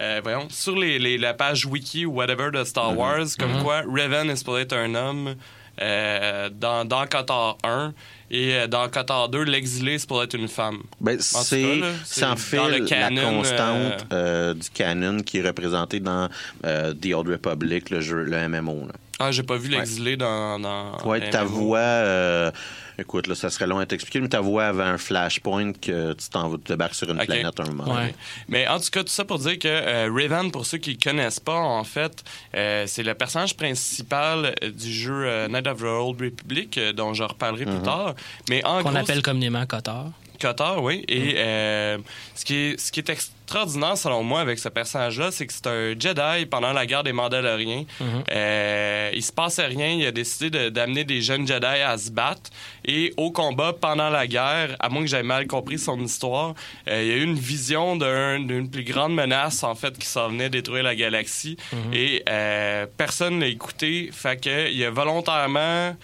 euh, 0.00 0.20
voyons, 0.22 0.48
sur 0.50 0.76
les, 0.76 0.98
les- 0.98 1.18
la 1.18 1.34
page 1.34 1.66
wiki 1.66 2.04
ou 2.06 2.12
whatever 2.14 2.50
de 2.52 2.64
Star 2.64 2.96
Wars, 2.98 3.26
comme 3.38 3.62
quoi 3.62 3.82
Revan 3.82 4.28
est 4.28 4.36
supposé 4.36 4.62
être 4.62 4.72
un 4.76 4.94
homme 4.94 5.34
euh, 5.80 6.50
dans, 6.52 6.84
dans 6.84 7.06
Qatar 7.06 7.58
1 7.64 7.92
et 8.30 8.66
dans 8.68 8.88
Qatar 8.88 9.28
2, 9.28 9.42
l'exilé 9.44 9.94
est 9.94 9.98
supposé 9.98 10.24
être 10.24 10.34
une 10.34 10.48
femme. 10.48 10.78
Ben, 11.00 11.18
c'est 11.20 11.44
c'est 11.44 11.80
c'est 12.04 12.20
dans 12.22 12.36
fait 12.36 12.68
le 12.68 12.78
la 12.78 12.86
canon, 12.86 13.36
constante 13.38 14.06
euh, 14.12 14.54
du 14.54 14.68
canon 14.70 15.20
qui 15.20 15.38
est 15.38 15.46
représentée 15.46 16.00
dans 16.00 16.28
The 16.62 17.12
Old 17.14 17.28
Republic, 17.28 17.90
le 17.90 18.00
jeu, 18.00 18.24
le 18.24 18.48
MMO. 18.48 18.86
Là. 18.88 18.94
Ah, 19.20 19.30
j'ai 19.30 19.44
pas 19.44 19.56
vu 19.56 19.68
l'exilé 19.68 20.16
dans, 20.16 20.58
dans. 20.58 20.98
Ouais, 21.04 21.30
ta 21.30 21.44
MMO. 21.44 21.50
voix, 21.50 21.78
euh, 21.78 22.50
écoute, 22.98 23.26
là, 23.26 23.34
ça 23.34 23.50
serait 23.50 23.66
long 23.66 23.78
à 23.78 23.86
t'expliquer, 23.86 24.20
mais 24.20 24.28
ta 24.28 24.40
voix 24.40 24.66
avait 24.66 24.82
un 24.82 24.98
flashpoint 24.98 25.72
que 25.72 26.12
tu 26.12 26.28
t'en 26.28 26.48
vas 26.48 26.58
te 26.58 26.68
débarques 26.68 26.94
sur 26.94 27.10
une 27.10 27.18
planète 27.18 27.60
un 27.60 27.72
moment. 27.72 27.94
Ouais. 27.94 28.14
Mais 28.48 28.66
en 28.68 28.78
tout 28.78 28.90
cas, 28.90 29.02
tout 29.02 29.10
ça 29.10 29.24
pour 29.24 29.38
dire 29.38 29.58
que 29.58 29.68
euh, 29.68 30.10
Raven, 30.12 30.50
pour 30.50 30.66
ceux 30.66 30.78
qui 30.78 30.96
ne 30.96 31.02
connaissent 31.02 31.40
pas, 31.40 31.58
en 31.58 31.84
fait, 31.84 32.22
euh, 32.56 32.84
c'est 32.86 33.02
le 33.02 33.14
personnage 33.14 33.56
principal 33.56 34.54
euh, 34.62 34.70
du 34.70 34.92
jeu 34.92 35.24
euh, 35.26 35.48
Night 35.48 35.66
of 35.66 35.80
the 35.80 35.84
Old 35.84 36.20
Republic, 36.20 36.78
euh, 36.78 36.92
dont 36.92 37.14
je 37.14 37.22
reparlerai 37.24 37.64
plus 37.64 37.82
tard. 37.82 38.14
Mais 38.48 38.64
en 38.64 38.82
Qu'on 38.82 38.94
appelle 38.94 39.22
communément 39.22 39.64
Cotard. 39.66 40.10
Qatar, 40.38 40.82
oui. 40.82 41.04
Et 41.08 41.34
euh, 41.38 41.98
ce, 42.34 42.44
qui 42.44 42.54
est, 42.56 42.80
ce 42.80 42.90
qui 42.92 43.00
est 43.00 43.08
extraordinaire, 43.08 43.96
selon 43.96 44.22
moi, 44.22 44.40
avec 44.40 44.58
ce 44.58 44.68
personnage-là, 44.68 45.30
c'est 45.30 45.46
que 45.46 45.52
c'est 45.52 45.66
un 45.66 45.90
Jedi 45.98 46.46
pendant 46.46 46.72
la 46.72 46.86
guerre 46.86 47.02
des 47.04 47.12
Mandaloriens. 47.12 47.84
Euh, 48.30 49.10
il 49.14 49.22
se 49.22 49.32
passait 49.32 49.66
rien. 49.66 49.88
Il 49.88 50.06
a 50.06 50.10
décidé 50.12 50.50
de- 50.50 50.68
d'amener 50.70 51.04
des 51.04 51.20
jeunes 51.22 51.46
Jedi 51.46 51.64
à 51.66 51.96
se 51.98 52.10
battre. 52.10 52.50
Et 52.84 53.12
au 53.16 53.30
combat, 53.30 53.72
pendant 53.78 54.10
la 54.10 54.26
guerre, 54.26 54.76
à 54.80 54.88
moins 54.88 55.02
que 55.02 55.08
j'aie 55.08 55.22
mal 55.22 55.46
compris 55.46 55.78
son 55.78 55.98
histoire, 56.00 56.54
euh, 56.88 57.02
il 57.02 57.08
y 57.08 57.12
a 57.12 57.16
eu 57.16 57.22
une 57.22 57.38
vision 57.38 57.96
d'un- 57.96 58.40
d'une 58.40 58.70
plus 58.70 58.84
grande 58.84 59.14
menace, 59.14 59.62
en 59.62 59.74
fait, 59.74 59.96
qui 59.98 60.06
s'en 60.06 60.28
venait 60.28 60.50
détruire 60.50 60.82
la 60.84 60.94
galaxie. 60.94 61.56
Et 61.92 62.22
euh, 62.28 62.86
personne 62.96 63.40
l'a 63.40 63.46
écouté. 63.46 64.10
Fait 64.12 64.40
que 64.40 64.70
il 64.70 64.84
a 64.84 64.90
volontairement... 64.90 65.94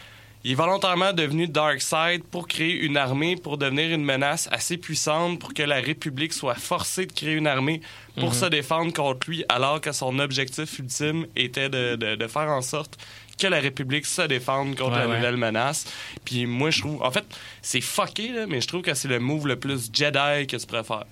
Il 0.42 0.52
est 0.52 0.54
volontairement 0.54 1.12
devenu 1.12 1.46
Darkseid 1.48 2.22
pour 2.24 2.48
créer 2.48 2.72
une 2.72 2.96
armée, 2.96 3.36
pour 3.36 3.58
devenir 3.58 3.90
une 3.94 4.02
menace 4.04 4.48
assez 4.50 4.78
puissante, 4.78 5.38
pour 5.38 5.52
que 5.52 5.62
la 5.62 5.76
République 5.82 6.32
soit 6.32 6.54
forcée 6.54 7.04
de 7.04 7.12
créer 7.12 7.34
une 7.34 7.46
armée 7.46 7.82
pour 8.18 8.34
se 8.34 8.46
défendre 8.46 8.90
contre 8.92 9.28
lui, 9.28 9.44
alors 9.50 9.80
que 9.82 9.92
son 9.92 10.18
objectif 10.18 10.78
ultime 10.78 11.26
était 11.36 11.68
de, 11.68 11.94
de- 11.96 12.14
de 12.16 12.26
faire 12.26 12.48
en 12.48 12.62
sorte 12.62 12.96
que 13.38 13.46
la 13.48 13.60
République 13.60 14.06
se 14.06 14.22
défende 14.22 14.76
contre 14.76 14.92
Ouais, 14.92 14.98
la 15.00 15.08
ouais. 15.08 15.16
nouvelle 15.16 15.36
menace. 15.36 15.84
Puis 16.24 16.46
moi, 16.46 16.70
je 16.70 16.80
trouve... 16.80 17.02
En 17.02 17.10
fait, 17.10 17.24
c'est 17.62 17.80
fucké, 17.82 18.28
là, 18.32 18.46
mais 18.46 18.60
je 18.62 18.66
trouve 18.68 18.82
que 18.82 18.94
c'est 18.94 19.08
le 19.08 19.18
move 19.18 19.46
le 19.46 19.56
plus 19.56 19.90
Jedi 19.92 20.46
que 20.46 20.56
tu 20.56 20.66
préfères 20.66 21.04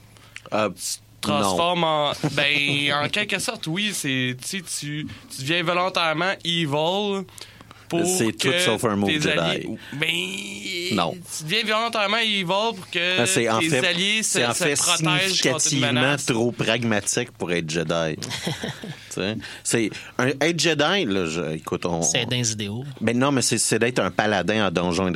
Euh, 0.54 0.68
non. 0.68 0.74
transforme 1.20 1.84
en. 1.84 2.12
Ben, 2.32 2.92
en 3.04 3.08
quelque 3.08 3.38
sorte, 3.38 3.66
oui, 3.66 3.90
c'est. 3.92 4.36
Tu 4.48 4.62
tu 4.62 5.06
deviens 5.40 5.62
volontairement 5.62 6.32
evil. 6.44 7.24
Pour 7.88 8.05
C'est 8.07 8.33
tout 8.33 8.48
sauf 8.64 8.85
un 8.85 8.96
move 8.96 9.11
Jedi. 9.11 9.29
alliés- 9.38 9.79
Ben. 9.92 10.09
Non. 10.96 11.12
Tu 11.12 11.44
deviens 11.44 11.64
volontairement 11.77 12.16
evil 12.18 12.44
pour 12.46 12.88
que 12.90 13.18
Ben, 13.18 13.27
en 13.51 13.59
tes 13.61 13.68
fait, 13.68 13.87
alliés 13.87 14.22
se, 14.22 14.38
en 14.40 14.55
se 14.55 14.64
fait 14.64 14.74
protègent 14.74 14.98
contre 15.03 15.03
une 15.03 15.18
significativement 15.29 15.87
menace. 15.92 16.27
trop 16.27 16.53
pragmatique 16.53 17.31
pour 17.33 17.53
être 17.53 17.68
Jedi. 17.68 18.16
Tu 19.11 19.14
sais, 19.24 19.37
c'est 19.64 19.90
un, 20.18 20.29
être 20.29 20.61
Jedi 20.61 21.05
là, 21.07 21.27
je- 21.27 21.55
écoute, 21.57 21.87
on, 21.87 22.03
C'est 22.03 22.27
les 22.31 22.53
idéaux. 22.53 22.85
Ben 23.01 23.18
non, 23.18 23.33
mais 23.33 23.42
c'est, 23.42 23.59
d'être 23.79 23.98
un 24.01 24.11
paladin 24.11 24.68
en 24.68 24.70
Donjons 24.70 25.09
et 25.09 25.11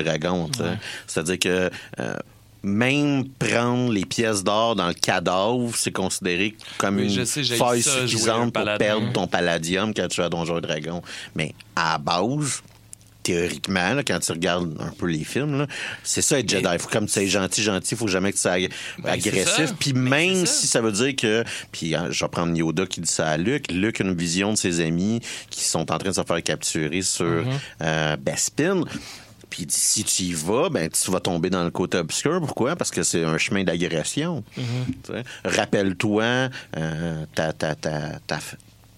sais. 0.63 0.71
C'est-à-dire 1.07 1.39
que 1.39 1.71
euh, 2.01 2.15
même 2.63 3.29
prendre 3.39 3.93
les 3.93 4.05
pièces 4.05 4.45
d'or 4.45 4.77
dans 4.77 4.89
le 4.89 4.95
cadavre, 4.95 5.73
c'est 5.75 5.91
considéré 5.93 6.55
comme 6.79 6.97
Oui, 6.97 7.15
une 7.15 7.27
sais, 7.27 7.43
faille 7.45 7.83
suffisante 7.83 8.53
pour 8.53 8.65
perdre 8.79 9.13
ton 9.13 9.27
palladium 9.27 9.93
quand 9.95 10.09
tu 10.09 10.21
Donjons 10.31 10.59
et 10.59 10.61
Dragons. 10.61 11.03
Mais 11.35 11.55
à 11.75 11.93
la 11.93 11.99
base, 11.99 12.63
théoriquement, 13.23 13.95
là, 13.95 14.03
quand 14.03 14.19
tu 14.19 14.33
regardes 14.33 14.77
un 14.81 14.91
peu 14.91 15.07
les 15.07 15.25
films, 15.25 15.67
c'est 16.03 16.23
ça 16.23 16.39
être 16.39 16.49
Jedi. 16.49 16.79
Faut, 16.79 16.89
comme 16.89 17.07
tu 17.07 17.19
es 17.19 17.27
gentil, 17.27 17.63
gentil, 17.63 17.97
faut 17.97 18.09
jamais 18.09 18.31
que 18.31 18.37
tu 18.37 18.43
sois 18.43 18.59
Ben, 18.99 19.11
agressif. 19.13 19.75
Puis 19.79 19.93
Ben, 19.93 20.01
même 20.03 20.47
ça. 20.47 20.53
si 20.53 20.67
ça 20.67 20.81
veut 20.81 20.93
dire 20.93 21.15
que, 21.17 21.45
puis 21.71 21.95
hein, 21.95 22.09
je 22.11 22.25
vais 22.25 22.29
prendre 22.29 22.57
Yoda 22.57 22.87
qui 22.87 23.01
dit 23.01 23.11
ça 23.11 23.29
à 23.29 23.37
Luke, 23.37 23.71
Luke 23.71 24.01
a 24.01 24.05
une 24.05 24.15
vision 24.17 24.53
de 24.53 24.57
ses 24.59 24.81
amis 24.81 25.21
qui 25.51 25.65
sont 25.65 25.91
en 25.93 25.99
train 25.99 26.11
de 26.11 26.15
se 26.15 26.23
faire 26.23 26.43
capturer 26.43 27.03
sur 27.03 27.23
Mm-hmm. 27.27 27.45
euh, 27.83 28.17
Bespin. 28.17 28.85
Puis 29.53 29.65
il 29.65 29.67
dit, 29.67 29.77
si 29.77 30.03
tu 30.03 30.23
y 30.23 30.33
vas, 30.33 30.71
ben 30.71 30.89
tu 30.89 31.11
vas 31.11 31.21
tomber 31.21 31.51
dans 31.51 31.63
le 31.63 31.71
côté 31.71 31.99
obscur. 31.99 32.41
Pourquoi? 32.41 32.75
Parce 32.75 32.91
que 32.91 33.03
c'est 33.03 33.23
un 33.23 33.37
chemin 33.37 33.65
d'agression. 33.65 34.43
Mm-hmm. 34.57 35.25
Rappelle-toi 35.45 36.49
euh, 36.79 37.27
ta, 37.35 37.53
ta, 37.53 37.75
ta, 37.75 38.39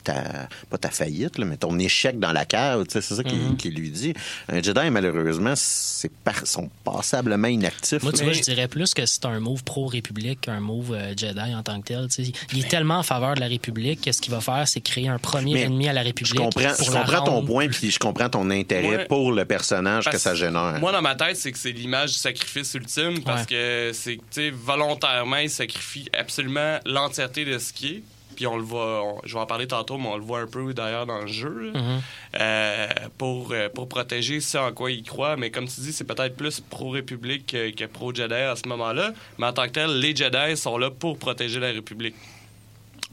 ta, 0.04 0.48
pas 0.70 0.78
ta 0.78 0.90
faillite, 0.90 1.38
là, 1.38 1.44
mais 1.44 1.56
ton 1.56 1.78
échec 1.78 2.18
dans 2.18 2.32
la 2.32 2.44
cave. 2.44 2.84
C'est 2.88 3.00
ça 3.02 3.22
qu'il 3.24 3.56
qu'il 3.56 3.74
lui 3.74 3.90
dit. 3.90 4.14
Un 4.48 4.62
Jedi, 4.62 4.90
malheureusement, 4.90 5.54
c'est 5.56 6.12
par- 6.12 6.46
sont 6.46 6.70
passablement 6.84 7.48
inactifs. 7.48 8.02
Moi, 8.02 8.12
tu 8.12 8.22
vois, 8.24 8.32
je 8.32 8.42
dirais 8.42 8.68
plus 8.68 8.94
que 8.94 9.04
c'est 9.06 9.24
un 9.24 9.40
move 9.40 9.64
pro-République 9.64 10.42
qu'un 10.42 10.60
move 10.60 10.92
euh, 10.92 11.14
Jedi 11.16 11.54
en 11.54 11.62
tant 11.62 11.80
que 11.80 11.86
tel. 11.88 12.06
Il 12.52 12.60
est 12.64 12.68
tellement 12.68 12.98
en 12.98 13.02
faveur 13.02 13.34
de 13.34 13.40
la 13.40 13.46
République 13.46 14.00
que 14.02 14.12
ce 14.12 14.20
qu'il 14.20 14.32
va 14.32 14.40
faire, 14.40 14.66
c'est 14.68 14.80
créer 14.80 15.08
un 15.08 15.18
premier 15.18 15.54
Mais 15.54 15.60
ennemi 15.62 15.88
à 15.88 15.92
la 15.92 16.02
je 16.02 16.06
République. 16.06 16.36
comprends, 16.40 16.74
pour 16.76 16.84
je 16.86 16.90
comprends 16.90 17.22
ton 17.24 17.44
point, 17.44 17.68
puis 17.68 17.90
je 17.90 17.98
comprends 17.98 18.28
ton 18.28 18.50
intérêt 18.50 18.84
Ouais. 18.84 19.04
pour 19.06 19.32
le 19.32 19.44
personnage 19.44 20.04
que 20.04 20.18
ça 20.18 20.34
génère. 20.34 20.78
Moi, 20.80 20.92
dans 20.92 21.02
ma 21.02 21.14
tête, 21.14 21.36
c'est 21.36 21.50
que 21.52 21.58
c'est 21.58 21.72
l'image 21.72 22.12
du 22.12 22.18
sacrifice 22.18 22.74
ultime 22.74 23.22
parce 23.24 23.42
Ouais. 23.42 23.46
que 23.46 23.90
c'est, 23.94 24.50
volontairement, 24.50 25.36
il 25.36 25.50
sacrifie 25.50 26.08
absolument 26.18 26.78
l'entièreté 26.84 27.44
de 27.44 27.58
ce 27.58 27.72
qui 27.72 27.86
est. 27.88 28.02
Puis 28.34 28.46
on 28.46 28.56
le 28.56 28.62
voit, 28.62 29.02
on- 29.04 29.20
je 29.24 29.34
vais 29.34 29.40
en 29.40 29.46
parler 29.46 29.66
tantôt, 29.66 29.96
mais 29.98 30.08
on 30.08 30.16
le 30.16 30.22
voit 30.24 30.40
un 30.40 30.46
peu 30.46 30.72
d'ailleurs 30.74 31.06
dans 31.06 31.20
le 31.20 31.26
jeu. 31.26 31.72
Mhm. 31.74 32.00
Euh, 32.40 32.86
pour, 33.18 33.52
euh, 33.52 33.68
pour 33.68 33.88
protéger 33.88 34.40
ce 34.40 34.58
en 34.58 34.72
quoi 34.72 34.90
il 34.90 35.02
croit. 35.02 35.36
Mais 35.36 35.50
comme 35.50 35.66
tu 35.68 35.80
dis, 35.80 35.92
c'est 35.92 36.04
peut-être 36.04 36.36
plus 36.36 36.60
pro-République 36.60 37.46
que, 37.46 37.70
que 37.70 37.84
pro-Jedi 37.84 38.34
à 38.34 38.56
ce 38.56 38.68
moment-là. 38.68 39.12
Mais 39.38 39.46
en 39.46 39.52
tant 39.52 39.64
que 39.64 39.70
tel, 39.70 39.98
les 40.00 40.14
Jedi 40.14 40.56
sont 40.56 40.76
là 40.78 40.90
pour 40.90 41.18
protéger 41.18 41.60
la 41.60 41.68
République. 41.68 42.14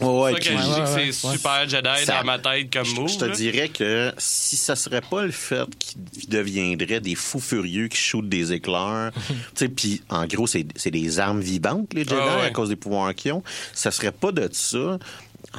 Ouais, 0.01 0.21
ouais, 0.33 0.33
C'est 0.41 0.49
ça 0.49 0.55
que 0.55 0.61
je 0.61 0.63
dis 0.67 0.81
que 0.81 1.11
c'est 1.11 1.29
super 1.31 1.69
Jedi 1.69 2.05
Ça- 2.05 2.19
dans 2.19 2.25
ma 2.25 2.39
tête 2.39 2.71
comme 2.73 2.87
move. 2.95 3.09
je 3.09 3.17
te 3.17 3.35
dirais 3.35 3.69
que 3.69 4.11
si 4.17 4.57
ça 4.57 4.75
serait 4.75 5.01
pas 5.01 5.23
le 5.23 5.31
fait 5.31 5.65
qu'ils 5.77 6.27
deviendraient 6.29 6.99
des 7.01 7.15
fous 7.15 7.39
furieux 7.39 7.87
qui 7.87 7.97
shootent 7.97 8.29
des 8.29 8.51
éclairs, 8.53 9.11
tu 9.15 9.33
sais, 9.55 9.69
puis 9.69 10.01
en 10.09 10.25
gros, 10.25 10.47
c'est 10.47 10.65
c'est 10.75 10.91
des 10.91 11.19
armes 11.19 11.41
vivantes, 11.41 11.93
les 11.93 12.03
Jedi, 12.03 12.15
Ah 12.19 12.37
ouais. 12.39 12.45
à 12.45 12.49
cause 12.49 12.69
des 12.69 12.75
pouvoirs 12.75 13.13
qu'ils 13.15 13.33
ont, 13.33 13.43
ça 13.73 13.91
serait 13.91 14.11
pas 14.11 14.31
de 14.31 14.49
ça. 14.51 14.97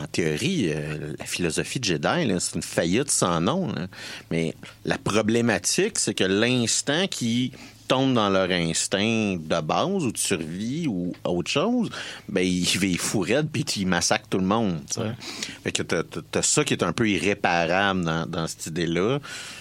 En 0.00 0.06
théorie, 0.06 0.70
euh, 0.70 1.12
la 1.18 1.26
philosophie 1.26 1.78
de 1.78 1.84
Jedi, 1.84 2.24
là, 2.24 2.40
c'est 2.40 2.54
une 2.54 2.62
faillite 2.62 3.10
sans 3.10 3.40
nom. 3.42 3.66
là. 3.72 3.88
Mais 4.30 4.54
la 4.86 4.96
problématique, 4.96 5.98
c'est 5.98 6.14
que 6.14 6.24
l'instant 6.24 7.06
qui 7.08 7.52
tombe 7.88 8.14
dans 8.14 8.28
leur 8.30 8.50
instinct 8.50 9.36
de 9.38 9.60
base 9.60 10.04
ou 10.04 10.12
de 10.12 10.18
survie 10.18 10.86
ou 10.88 11.12
autre 11.24 11.50
chose, 11.50 11.90
ben 12.28 12.42
ils 12.42 12.98
fous 12.98 13.20
raides 13.20 13.48
puis 13.52 13.62
ils 13.76 13.86
massacrent 13.86 14.28
tout 14.28 14.38
le 14.38 14.44
monde. 14.46 14.80
Ouais. 14.96 15.12
Fait 15.64 15.72
que 15.72 15.82
t'as, 15.82 16.02
t'as- 16.02 16.42
ça 16.42 16.64
qui 16.64 16.74
est 16.74 16.82
un 16.82 16.92
peu 16.92 17.08
irréparable 17.08 18.04
dans, 18.04 18.26
dans 18.26 18.46
cette 18.46 18.66
idée-là. 18.66 19.18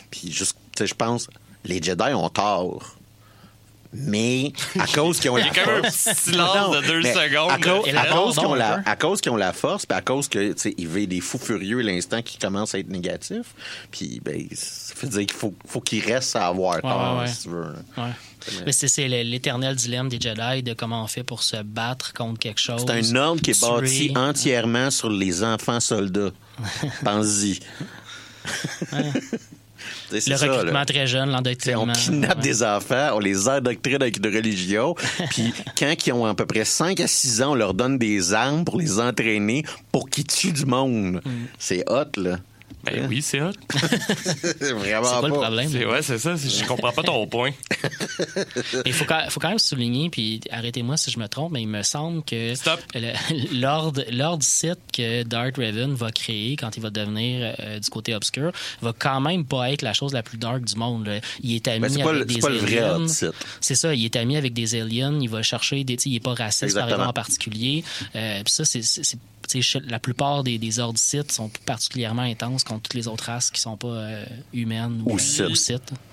Puis 0.10 0.32
juste, 0.32 0.56
tu 0.76 0.80
sais, 0.80 0.88
je 0.88 0.96
pense, 0.96 1.28
les 1.66 1.82
Jedi 1.82 2.14
ont 2.14 2.30
tort. 2.30 2.96
Mais 3.94 4.54
à 4.80 4.88
cause 4.94 5.20
qu'ils 5.20 5.30
ont 5.32 5.38
Il 5.38 5.42
y 5.42 5.44
la 5.46 5.52
a 5.52 5.54
quand 5.54 5.66
même 5.72 5.86
un 5.86 5.92
force. 5.92 6.18
silence 6.20 6.76
de 6.78 6.82
deux 6.88 7.02
secondes. 7.04 7.52
À 7.52 7.58
cause, 7.58 7.88
à 7.88 8.34
qu'ils 8.34 8.46
ont, 8.48 8.54
la- 8.56 8.78
peu. 8.78 8.90
à 8.90 8.96
cause 8.96 9.22
qu'ils 9.22 9.32
ont 9.32 9.38
la 9.38 9.52
force, 9.54 9.86
puis 9.86 9.98
à 9.98 10.02
cause 10.02 10.28
que, 10.30 10.56
ils 10.78 10.88
veulent 10.88 11.08
des 11.08 11.20
fous 11.22 11.38
furieux 11.38 11.82
l'instant 11.82 12.22
qu'ils 12.22 12.40
commencent 12.40 12.74
à 12.74 12.80
être 12.80 12.90
négatifs. 12.90 13.54
Puis, 13.92 14.22
ben, 14.24 14.48
ça 14.54 14.94
veut 15.02 15.10
dire 15.10 15.20
qu'il 15.26 15.38
faut, 15.38 15.54
faut 15.68 15.82
qu'ils 15.82 16.06
restent 16.06 16.36
à 16.38 16.48
avoir 16.48 16.80
tort, 16.82 17.16
ouais, 17.18 17.22
ouais. 17.24 17.28
si 17.28 17.44
tu 17.44 17.50
veux. 17.50 17.74
Mais 18.66 18.72
c'est 18.72 19.08
l'éternel 19.08 19.76
dilemme 19.76 20.10
des 20.10 20.20
Jedi 20.20 20.64
de 20.64 20.74
comment 20.74 21.04
on 21.04 21.08
fait 21.08 21.24
pour 21.24 21.44
se 21.44 21.62
battre 21.62 22.14
contre 22.14 22.40
quelque 22.40 22.60
chose. 22.62 22.84
C'est 22.88 22.92
un 23.14 23.16
ordre 23.16 23.42
qui 23.42 23.52
est 23.52 23.60
tuer. 23.60 23.70
bâti 23.70 24.14
entièrement 24.16 24.90
sur 24.90 25.10
les 25.10 25.44
enfants 25.44 25.80
soldats. 25.80 26.32
Pense-y. 27.04 27.60
C'est 30.20 30.30
Le 30.30 30.38
ça, 30.38 30.46
là. 30.46 30.52
recrutement 30.54 30.86
très 30.86 31.08
jeune, 31.08 31.30
l'endoctrinement. 31.32 31.84
on 31.88 31.92
kidnappe 31.94 32.38
Ouais. 32.38 32.44
des 32.44 32.64
enfants, 32.64 33.10
on 33.14 33.20
les 33.20 33.48
endoctrine 33.48 34.02
avec 34.02 34.18
une 34.18 34.26
religion, 34.36 34.96
puis 35.30 35.54
quand 35.80 35.94
ils 36.06 36.14
ont 36.14 36.26
à 36.26 36.34
peu 36.36 36.46
près 36.46 36.66
5 36.66 37.00
à 37.00 37.08
6 37.08 37.42
ans, 37.42 37.52
on 37.52 37.56
leur 37.56 37.74
donne 37.74 37.98
des 37.98 38.34
armes 38.34 38.66
pour 38.66 38.78
les 38.80 39.00
entraîner 39.00 39.64
pour 39.92 40.10
qu'ils 40.10 40.26
tuent 40.26 40.52
du 40.54 40.66
monde. 40.66 41.22
Mm. 41.26 41.30
C'est 41.58 41.84
hot, 41.90 42.12
là. 42.18 42.38
Ben 42.84 43.06
oui, 43.08 43.22
c'est 43.22 43.42
hot. 43.42 43.52
C'est 44.60 44.72
vraiment 44.74 45.04
C'est 45.04 45.20
quoi 45.20 45.28
le 45.30 45.34
pas. 45.36 45.42
problème? 45.42 45.70
C'est, 45.72 45.86
ouais, 45.86 46.02
c'est 46.02 46.18
ça. 46.18 46.36
c'est- 46.38 46.50
Je 46.50 46.66
comprends 46.66 46.92
pas 46.92 47.04
ton 47.04 47.28
point. 47.28 47.52
Il 48.86 48.94
faut, 48.94 49.06
quand- 49.06 49.26
faut 49.30 49.40
quand 49.40 49.50
même 49.50 49.60
souligner, 49.60 50.10
puis 50.10 50.42
arrêtez-moi 50.52 50.98
si 50.98 51.12
je 51.12 51.20
me 51.20 51.28
trompe, 51.28 51.52
mais 51.52 51.62
il 51.62 51.68
me 51.68 51.84
semble 51.84 52.24
que 52.24 52.56
Stop. 52.56 52.80
le- 52.96 53.60
l'ordre 53.60 54.04
l'ordre 54.12 54.44
site 54.44 54.80
que 54.94 55.24
Darth 55.24 55.58
Raven 55.58 55.94
va 55.94 56.12
créer 56.12 56.56
quand 56.56 56.76
il 56.78 56.82
va 56.82 56.90
devenir 56.90 57.56
euh, 57.60 57.80
du 57.80 57.90
côté 57.90 58.16
obscur 58.16 58.52
va 58.82 58.94
quand 58.98 59.20
même 59.22 59.46
pas 59.46 59.72
être 59.72 59.82
la 59.82 59.94
chose 59.94 60.14
la 60.14 60.24
plus 60.24 60.38
dark 60.38 60.64
du 60.64 60.76
monde. 60.76 61.06
là. 61.08 61.20
Il 61.44 61.56
est 61.56 61.68
ami 61.68 61.80
Ben, 61.82 61.90
c'est 61.90 62.04
pas, 62.04 62.10
avec 62.10 62.20
le- 62.20 62.26
des 62.26 62.34
c'est 62.36 62.40
pas 62.42 62.50
le 62.50 62.58
vrai 62.58 62.78
aliens. 62.80 63.08
site. 63.08 63.32
C'est 63.60 63.76
ça, 63.76 63.94
il 63.94 64.04
est 64.06 64.16
ami 64.16 64.38
avec 64.38 64.54
des 64.54 64.76
aliens, 64.80 65.18
il 65.22 65.30
va 65.30 65.44
chercher 65.44 65.84
des. 65.84 65.98
tu 65.98 66.04
sais, 66.04 66.10
Il 66.10 66.16
est 66.16 66.20
pas 66.20 66.34
raciste, 66.34 66.60
par 66.62 66.66
Exactement. 66.86 66.90
exemple, 66.96 67.10
en 67.10 67.14
particulier. 67.14 67.84
Euh, 68.16 68.42
puis 68.44 68.54
ça, 68.54 68.66
c'est. 68.66 68.82
La 69.86 70.00
plupart 70.00 70.44
des, 70.44 70.58
des 70.58 70.80
ordres 70.80 71.00
sites 71.00 71.32
sont 71.32 71.50
particulièrement 71.66 72.22
intenses 72.22 72.64
contre 72.64 72.84
toutes 72.84 72.94
les 72.94 73.08
autres 73.08 73.26
races 73.26 73.52
qui 73.52 73.60
sont 73.60 73.78
pas 73.78 73.88
euh, 73.88 74.26
humaines 74.54 75.02
Ou 75.06 75.14
ou. 75.16 75.18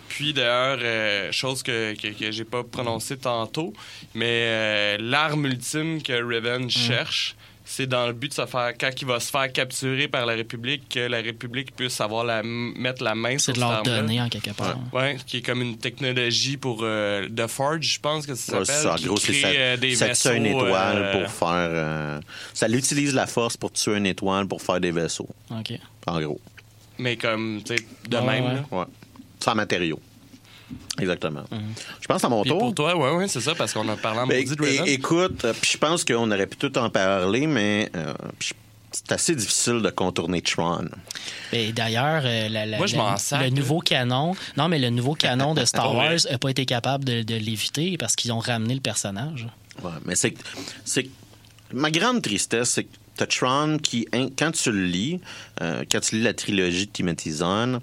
Puis 0.09 0.33
d'ailleurs, 0.33 0.79
euh, 0.81 1.31
chose 1.33 1.63
que, 1.63 1.95
que, 1.95 2.09
que 2.09 2.31
j'ai 2.33 2.45
pas 2.45 2.65
prononcée 2.65 3.19
tantôt, 3.19 3.73
mais 4.15 4.45
euh, 4.47 4.97
l'arme 5.01 5.47
ultime 5.47 6.03
que 6.03 6.13
Raven 6.13 6.65
Mm. 6.65 6.71
cherche, 6.71 7.37
c'est 7.71 7.87
dans 7.87 8.07
le 8.07 8.15
but 8.15 8.29
de 8.31 8.35
se 8.35 8.47
faire, 8.47 8.73
quand 8.81 8.91
il 9.01 9.07
va 9.07 9.21
se 9.21 9.31
faire 9.31 9.53
capturer 9.53 10.09
par 10.09 10.25
la 10.25 10.33
République, 10.35 10.89
que 10.89 11.01
la 11.01 11.19
République 11.19 11.77
puisse 11.77 12.01
avoir 12.01 12.25
la, 12.25 12.43
mettre 12.43 13.03
la 13.05 13.15
main 13.15 13.33
C'est 13.33 13.39
sur 13.39 13.53
de 13.53 13.59
cette 13.59 13.69
leur 13.69 13.73
arme-là. 13.79 14.01
donner 14.01 14.21
en 14.23 14.29
quelque 14.31 14.51
part. 14.53 14.79
Ouais, 14.93 15.19
qui 15.27 15.37
est 15.39 15.43
comme 15.43 15.61
une 15.61 15.77
technologie 15.77 16.57
pour 16.57 16.81
euh, 16.83 17.29
The 17.29 17.47
Forge, 17.47 17.83
je 17.95 18.01
pense 18.01 18.27
que 18.27 18.35
ça 18.35 18.65
s'appelle. 18.65 18.67
c'est 18.67 18.83
ça. 18.83 18.93
En 18.93 18.97
qui 18.97 19.05
gros, 19.05 19.17
c'est 19.19 19.33
ça. 19.35 19.49
euh, 19.49 19.77
des 19.77 19.95
ça 19.97 20.09
tue 20.15 20.37
une 20.37 20.47
étoile 20.47 20.97
euh, 20.99 21.13
pour 21.13 21.31
faire. 21.31 21.49
euh, 21.71 22.21
ça 22.55 22.69
utilise 22.69 23.15
la 23.15 23.27
force 23.27 23.57
pour 23.59 23.71
tuer 23.73 23.97
une 23.99 24.07
étoile 24.07 24.47
pour 24.49 24.63
faire 24.63 24.81
des 24.81 24.91
vaisseaux. 24.91 25.29
OK. 25.51 25.73
En 26.07 26.21
gros. 26.21 26.41
Mais 26.99 27.17
comme, 27.17 27.61
tu 27.65 27.77
sais, 27.77 27.85
de 28.09 28.17
Ouais, 28.17 28.23
même. 28.25 28.45
ouais. 28.45 28.55
là. 28.55 28.65
Ouais. 28.79 28.85
Sans 29.41 29.55
matériaux. 29.55 30.01
Exactement. 31.01 31.45
Mhm. 31.51 31.61
Je 32.01 32.07
pense 32.07 32.25
à 32.25 32.29
mon 32.29 32.43
Puis 32.43 32.51
tour. 32.51 32.59
pour 32.59 32.75
toi, 32.75 32.97
ouais, 32.97 33.17
ouais, 33.17 33.29
c'est 33.29 33.41
ça, 33.41 33.55
parce 33.55 33.73
qu'on 33.73 33.89
a 33.89 33.97
parlé 33.97 34.21
en 34.21 34.27
Ben, 34.27 34.39
maudit 34.43 34.57
de 34.57 34.63
Raven. 34.79 34.87
écoute, 34.93 35.45
euh, 35.45 35.53
puis 35.61 35.71
je 35.73 35.79
pense 35.79 36.05
qu'on 36.05 36.31
aurait 36.31 36.47
pu 36.47 36.57
tout 36.57 36.77
en 36.79 36.91
parler, 36.91 37.47
mais 37.47 37.91
euh, 37.97 38.13
c'est 38.91 39.13
assez 39.13 39.35
difficile 39.35 39.81
de 39.83 39.91
contourner 39.91 40.43
Tron. 40.43 40.87
Et 41.53 41.73
d'ailleurs, 41.73 42.23
euh, 42.25 42.49
le 42.49 43.49
nouveau 43.51 43.81
canon, 43.81 44.35
non, 44.57 44.69
mais 44.69 44.79
le 44.79 44.91
nouveau 44.91 45.15
canon 45.15 45.55
de 45.55 45.65
Star. 45.65 45.95
Wars 45.95 46.13
n'a 46.31 46.39
pas 46.39 46.51
été 46.51 46.67
capable 46.67 47.05
de, 47.05 47.23
de 47.23 47.35
l'éviter 47.37 47.97
parce 47.97 48.17
qu'ils 48.17 48.33
ont 48.33 48.39
ramené 48.41 48.75
le 48.75 48.81
personnage. 48.81 49.47
Ouais, 49.83 49.91
mais 50.05 50.15
c'est 50.17 50.33
que- 50.33 50.43
c'est 50.85 51.05
que- 51.05 51.09
ma 51.73 51.91
grande 51.91 52.23
tristesse, 52.23 52.71
c'est 52.71 52.85
que 52.85 52.89
t'as 53.17 53.27
Tron 53.27 53.79
qui, 53.79 54.07
quand 54.39 54.53
tu 54.53 54.73
le 54.73 54.85
lis, 54.85 55.21
euh, 55.61 55.85
quand 55.91 56.01
tu 56.01 56.17
lis 56.17 56.23
la 56.23 56.35
trilogie 56.35 56.87
de 56.87 56.91
Timothy 56.93 57.31
Zahn, 57.31 57.81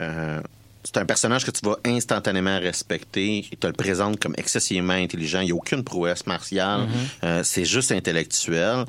euh, 0.00 0.40
c'est 0.84 0.98
un 0.98 1.06
personnage 1.06 1.44
que 1.46 1.50
tu 1.50 1.64
vas 1.64 1.78
instantanément 1.84 2.58
respecter. 2.60 3.46
Il 3.50 3.56
te 3.56 3.66
le 3.66 3.72
présente 3.72 4.20
comme 4.20 4.34
excessivement 4.36 4.92
intelligent. 4.92 5.40
Il 5.40 5.46
n'y 5.46 5.52
a 5.52 5.56
aucune 5.56 5.82
prouesse 5.82 6.26
martiale. 6.26 6.86
Euh, 7.24 7.42
c'est 7.42 7.64
juste 7.64 7.90
intellectuel. 7.90 8.84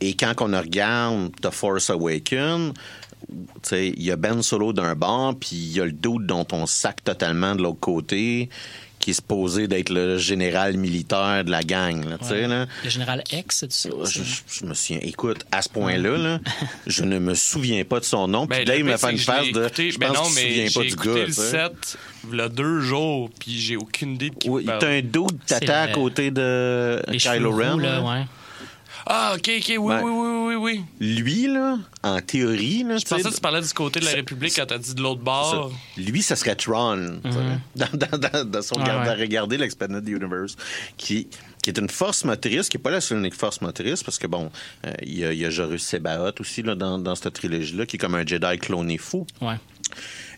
Et 0.00 0.14
quand 0.14 0.34
on 0.40 0.56
regarde 0.56 1.32
The 1.40 1.50
Force 1.50 1.90
Awakens, 1.90 2.74
tu 3.26 3.34
sais, 3.62 3.88
il 3.88 4.02
y 4.02 4.10
a 4.10 4.16
Ben 4.16 4.42
Solo 4.42 4.72
d'un 4.72 4.94
bord, 4.94 5.34
puis 5.38 5.56
il 5.56 5.72
y 5.72 5.80
a 5.80 5.86
le 5.86 5.92
doute 5.92 6.26
dont 6.26 6.46
on 6.52 6.66
sac 6.66 7.02
totalement 7.02 7.54
de 7.54 7.62
l'autre 7.62 7.80
côté, 7.80 8.48
qui 9.08 9.12
est 9.12 9.14
supposé 9.14 9.68
d'être 9.68 9.88
le 9.88 10.18
général 10.18 10.76
militaire 10.76 11.42
de 11.42 11.50
la 11.50 11.62
gang. 11.62 12.04
Là, 12.06 12.18
tu 12.18 12.26
sais, 12.26 12.42
Ouais. 12.42 12.46
là. 12.46 12.66
Le 12.84 12.90
général 12.90 13.24
X, 13.32 13.60
c'est 13.60 13.72
ça? 13.72 13.88
Je, 14.04 14.22
je- 14.22 14.42
je 14.60 14.66
me 14.66 14.74
souviens. 14.74 14.98
Écoute, 15.00 15.46
à 15.50 15.62
ce 15.62 15.70
point-là, 15.70 16.18
là, 16.18 16.40
je 16.86 17.04
ne 17.04 17.18
me 17.18 17.32
souviens 17.34 17.84
pas 17.84 18.00
de 18.00 18.04
son 18.04 18.28
nom. 18.28 18.46
Puis 18.46 18.58
Ben, 18.58 18.64
Dave 18.66 18.78
le 18.80 18.84
me 18.84 18.88
pire, 18.90 18.98
fait 18.98 19.12
une 19.12 19.18
je 19.18 19.30
l'ai 19.46 19.52
de. 19.52 19.62
écouté- 19.64 19.90
je 19.92 19.98
ben 19.98 20.08
pense 20.08 20.16
non, 20.18 20.22
que 20.24 20.28
tu 20.28 20.34
te 20.34 20.40
mais 20.40 20.48
souviens 20.68 20.70
pas 20.74 20.80
du 20.88 20.92
écouté 20.92 21.08
gars. 21.08 21.20
le 21.20 21.26
tu 21.26 21.32
sais. 21.32 21.50
7 21.50 21.98
il 22.30 22.36
y 22.36 22.40
a 22.42 22.48
deux 22.50 22.80
jours, 22.80 23.30
puis 23.40 23.58
j'ai 23.58 23.76
aucune 23.76 24.14
idée 24.16 24.28
de 24.28 24.34
qui 24.34 24.50
Oui, 24.50 24.62
vous 24.62 24.66
parle. 24.66 24.80
t'as 24.80 24.88
un 24.90 25.00
doute 25.00 25.38
C'est 25.46 25.60
tata 25.60 25.80
à 25.82 25.88
côté 25.88 26.30
de 26.30 27.00
Les 27.08 27.16
Kylo 27.16 27.50
Ren. 27.56 27.72
roux, 27.72 27.78
là, 27.78 27.92
là. 27.92 28.02
ouais. 28.02 28.24
Ah, 29.10 29.32
OK, 29.36 29.50
OK, 29.58 29.64
oui, 29.68 29.76
Ouais. 29.78 30.00
oui, 30.02 30.10
oui, 30.12 30.54
oui, 30.54 30.54
oui. 30.54 30.84
Lui, 31.00 31.46
là, 31.46 31.78
en 32.02 32.20
théorie, 32.20 32.82
là, 32.84 32.98
Je 32.98 33.06
pensais 33.06 33.22
que 33.28 33.34
tu 33.34 33.40
parlais 33.40 33.62
du 33.62 33.72
côté 33.72 34.00
de 34.00 34.04
la 34.04 34.10
Ça- 34.10 34.16
République 34.18 34.54
quand 34.54 34.66
t'as 34.66 34.76
dit 34.76 34.94
de 34.94 35.00
l'autre 35.00 35.20
Ça, 35.20 35.24
bord. 35.24 35.72
Lui, 35.96 36.22
ça 36.22 36.36
serait 36.36 36.54
Tron, 36.56 37.20
sais, 37.24 37.30
dans, 37.76 37.88
dans, 37.94 38.18
dans, 38.18 38.44
dans 38.44 38.62
son 38.62 38.78
Mhm. 38.78 38.84
Ouais, 38.84 38.90
regard- 38.92 39.06
ouais. 39.16 39.22
regarder 39.22 39.56
l'Expanded 39.56 40.06
Universe, 40.06 40.56
qui, 40.98 41.26
qui 41.62 41.70
est 41.70 41.78
une 41.78 41.88
force 41.88 42.24
motrice, 42.24 42.68
qui 42.68 42.76
n'est 42.76 42.82
pas 42.82 42.90
la 42.90 43.00
seule 43.00 43.18
unique 43.18 43.34
force 43.34 43.62
motrice, 43.62 44.02
parce 44.02 44.18
que 44.18 44.26
bon, 44.26 44.50
euh, 44.86 44.92
il 45.02 45.18
y, 45.18 45.24
a, 45.24 45.32
il 45.32 45.38
y 45.38 45.46
a 45.46 45.50
Jorus 45.50 45.82
Sebaot 45.82 46.32
aussi 46.40 46.62
là, 46.62 46.74
dans, 46.74 46.98
dans 46.98 47.14
cette 47.14 47.32
trilogie-là, 47.32 47.86
qui 47.86 47.96
est 47.96 47.98
comme 47.98 48.14
un 48.14 48.26
Jedi 48.26 48.58
cloné 48.58 48.98
fou. 48.98 49.26
Ouais. 49.40 49.56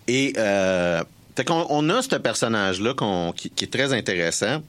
Et 0.06 0.32
euh, 0.38 1.02
fait 1.36 1.44
qu'on- 1.44 1.66
on 1.70 1.88
a 1.90 2.02
ce 2.02 2.14
personnage-là 2.16 2.94
qui 3.34 3.64
est 3.64 3.72
très 3.72 3.92
intéressant. 3.92 4.62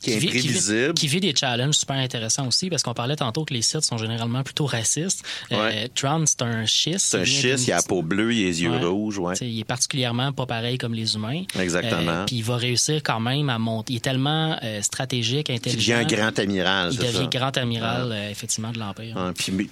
Qui 0.00 0.12
est 0.12 0.18
vit- 0.18 0.28
imprévisible. 0.28 0.94
Qui 0.94 1.06
vit 1.08 1.20
des 1.20 1.34
challenges 1.34 1.74
super 1.76 1.96
intéressants 1.96 2.46
aussi, 2.46 2.70
parce 2.70 2.82
qu'on 2.82 2.94
parlait 2.94 3.16
tantôt 3.16 3.44
que 3.44 3.52
les 3.54 3.62
sites 3.62 3.82
sont 3.84 3.98
généralement 3.98 4.42
plutôt 4.42 4.66
racistes. 4.66 5.22
Euh, 5.52 5.60
Ouais. 5.60 5.88
Tron, 5.94 6.24
c'est 6.26 6.42
un 6.42 6.64
schiste. 6.66 7.00
C'est 7.10 7.18
un 7.18 7.22
Il 7.22 7.26
schiste, 7.26 7.66
il 7.68 7.72
a 7.72 7.76
la 7.76 7.82
peau 7.82 8.02
bleue, 8.02 8.32
il 8.34 8.44
a 8.44 8.46
les 8.46 8.62
yeux 8.62 8.70
Ouais. 8.70 8.84
rouges, 8.84 9.18
ouais. 9.18 9.34
Il 9.42 9.58
est 9.60 9.64
particulièrement 9.64 10.32
pas 10.32 10.46
pareil 10.46 10.78
comme 10.78 10.94
les 10.94 11.14
humains. 11.14 11.42
Exactement. 11.58 12.10
Euh, 12.10 12.24
Puis 12.26 12.36
il 12.36 12.44
va 12.44 12.56
réussir 12.56 13.02
quand 13.02 13.20
même 13.20 13.50
à 13.50 13.58
monter. 13.58 13.92
Il 13.92 13.96
est 13.96 14.00
tellement 14.00 14.56
euh, 14.62 14.80
stratégique, 14.82 15.48
Il 15.50 15.56
intelligent. 15.56 16.00
devient 16.00 16.14
un 16.14 16.16
grand 16.16 16.38
amiral, 16.38 16.90
Il 16.92 16.98
devient 16.98 17.12
ça. 17.30 17.38
grand 17.38 17.56
amiral, 17.58 18.12
effectivement, 18.30 18.70
de 18.72 18.78
l'Empire. 18.78 19.32
Puis, 19.36 19.68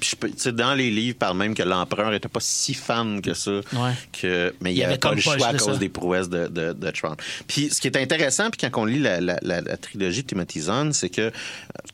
dans 0.52 0.74
les 0.74 0.90
livres, 0.90 1.16
par 1.18 1.34
même 1.34 1.54
que 1.54 1.62
l'empereur 1.62 2.12
était 2.12 2.28
pas 2.28 2.40
si 2.40 2.74
fan 2.74 3.20
que 3.22 3.34
ça, 3.34 3.60
que, 4.12 4.54
mais 4.60 4.72
il 4.72 4.74
Il 4.74 4.76
n'y 4.78 4.82
avait 4.84 4.92
avait 4.92 4.98
pas 4.98 5.14
le 5.14 5.20
choix 5.20 5.34
à 5.46 5.52
cause 5.54 5.72
ça. 5.72 5.76
des 5.78 5.88
prouesses 5.88 6.28
de, 6.28 6.48
de, 6.48 6.72
de 6.72 6.90
Tron. 6.90 7.16
Puis 7.46 7.70
ce 7.70 7.80
qui 7.80 7.86
est 7.86 7.96
intéressant, 7.96 8.50
puis 8.50 8.60
quand 8.68 8.80
on 8.80 8.84
lit 8.84 8.98
la, 9.00 9.20
la, 9.20 9.38
la, 9.42 9.60
la 9.60 9.76
trilogie 9.76 10.17
de 10.22 10.28
Timothy 10.28 10.60
Zahn, 10.60 10.92
c'est 10.92 11.08
que 11.10 11.20
euh, 11.22 11.30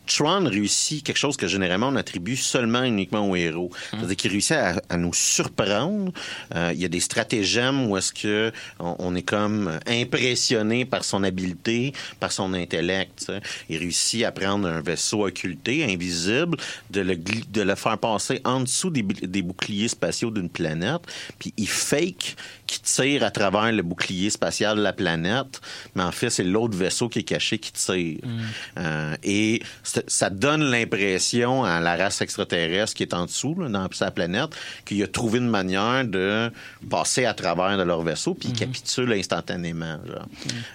Tron 0.06 0.44
réussit 0.48 1.02
quelque 1.04 1.18
chose 1.18 1.36
que 1.36 1.46
généralement 1.46 1.88
on 1.88 1.96
attribue 1.96 2.36
seulement 2.36 2.82
uniquement 2.82 3.28
aux 3.28 3.36
héros. 3.36 3.70
Hum. 3.92 3.98
C'est-à-dire 3.98 4.16
qu'il 4.16 4.30
réussit 4.32 4.52
à, 4.52 4.82
à 4.88 4.96
nous 4.96 5.14
surprendre. 5.14 6.12
Euh, 6.54 6.72
il 6.74 6.80
y 6.80 6.84
a 6.84 6.88
des 6.88 7.00
stratagèmes 7.00 7.86
où 7.86 7.96
est-ce 7.96 8.12
que 8.12 8.52
on, 8.78 8.96
on 8.98 9.14
est 9.14 9.22
comme 9.22 9.78
impressionné 9.86 10.84
par 10.84 11.04
son 11.04 11.22
habileté, 11.24 11.92
par 12.20 12.32
son 12.32 12.54
intellect. 12.54 13.32
Il 13.68 13.78
réussit 13.78 14.24
à 14.24 14.32
prendre 14.32 14.68
un 14.68 14.80
vaisseau 14.80 15.26
occulté, 15.26 15.84
invisible, 15.84 16.58
de 16.90 17.00
le, 17.00 17.14
gli- 17.14 17.50
de 17.50 17.62
le 17.62 17.74
faire 17.74 17.98
passer 17.98 18.40
en 18.44 18.60
dessous 18.60 18.90
des, 18.90 19.02
des 19.02 19.42
boucliers 19.42 19.88
spatiaux 19.88 20.30
d'une 20.30 20.48
planète, 20.48 21.02
puis 21.38 21.52
il 21.56 21.68
fake 21.68 22.36
qui 22.74 22.80
tire 22.80 23.22
à 23.22 23.30
travers 23.30 23.70
le 23.70 23.82
bouclier 23.82 24.30
spatial 24.30 24.76
de 24.76 24.82
la 24.82 24.92
planète, 24.92 25.60
mais 25.94 26.02
en 26.02 26.10
fait, 26.10 26.30
c'est 26.30 26.42
l'autre 26.42 26.76
vaisseau 26.76 27.08
qui 27.08 27.20
est 27.20 27.24
caché 27.24 27.58
qui 27.58 27.72
tire. 27.72 28.18
Euh, 28.78 29.14
et 29.22 29.62
ça 29.84 30.30
donne 30.30 30.64
l'impression 30.64 31.62
à 31.62 31.80
la 31.80 31.96
race 31.96 32.20
extraterrestre 32.20 32.94
qui 32.94 33.04
est 33.04 33.14
en 33.14 33.26
dessous, 33.26 33.54
là, 33.60 33.68
dans 33.68 33.88
sa 33.92 34.10
planète, 34.10 34.50
qu'il 34.84 35.02
a 35.04 35.06
trouvé 35.06 35.38
une 35.38 35.48
manière 35.48 36.04
de 36.04 36.50
passer 36.90 37.26
à 37.26 37.34
travers 37.34 37.78
de 37.78 37.84
leur 37.84 38.02
vaisseau, 38.02 38.34
puis 38.34 38.48
il 38.48 38.58
capitule 38.58 39.12
instantanément. 39.12 39.98
genre. 40.06 40.26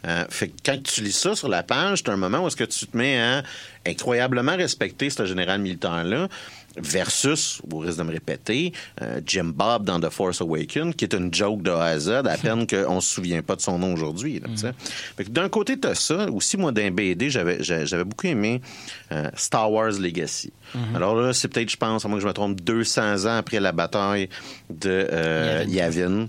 Euh, 0.08 0.26
fait 0.30 0.48
que 0.48 0.54
quand 0.66 0.82
tu 0.82 1.02
lis 1.02 1.12
ça 1.12 1.36
sur 1.36 1.50
la 1.50 1.64
page, 1.64 2.00
c'est 2.00 2.10
un 2.10 2.18
moment 2.18 2.40
où 2.40 2.48
est-ce 2.48 2.56
que 2.56 2.64
tu 2.64 2.88
te 2.88 2.96
mets 2.96 3.20
à 3.20 3.44
incroyablement 3.86 4.56
respecter 4.56 5.10
ce 5.10 5.26
général 5.26 5.60
militaire-là, 5.62 6.28
versus, 6.82 7.62
au 7.72 7.80
risque 7.80 7.98
de 7.98 8.04
me 8.04 8.12
répéter, 8.12 8.74
euh, 9.02 9.22
Jim 9.26 9.52
Bob 9.56 9.86
dans 9.86 10.00
The 10.00 10.10
Force 10.10 10.42
Awakens, 10.42 10.96
qui 10.96 11.06
est 11.06 11.14
une 11.14 11.34
joke 11.34 11.62
de 11.62 11.72
A 11.72 11.84
à 11.84 12.00
Z, 12.00 12.10
à 12.10 12.38
peine 12.42 12.66
qu'on 12.68 13.02
se 13.02 13.14
souvient 13.14 13.42
pas 13.42 13.56
de 13.56 13.62
son 13.62 13.80
nom 13.80 13.94
aujourd'hui. 13.94 14.42
que 15.18 15.24
D'un 15.24 15.50
côté, 15.50 15.80
tu 15.80 15.88
as 15.88 15.96
ça. 15.96 16.30
Aussi, 16.30 16.58
moi, 16.58 16.72
d'un 16.72 16.92
BD, 16.92 17.30
j'avais 17.30 18.04
beaucoup 18.04 18.28
aimé 18.28 18.62
euh, 19.12 19.30
Star 19.36 19.72
Wars 19.72 19.92
Legacy. 20.00 20.52
Alors 20.94 21.16
là, 21.16 21.34
c'est 21.34 21.48
peut-être, 21.48 21.70
je 21.70 21.78
pense, 21.78 22.06
à 22.06 22.08
moins 22.08 22.18
que 22.18 22.24
je 22.24 22.28
me 22.28 22.34
trompe, 22.34 22.62
200 22.62 23.26
ans 23.26 23.38
après 23.38 23.60
la 23.60 23.72
bataille 23.72 24.30
de 24.70 25.08
euh, 25.12 25.66
Yavin. 25.68 26.28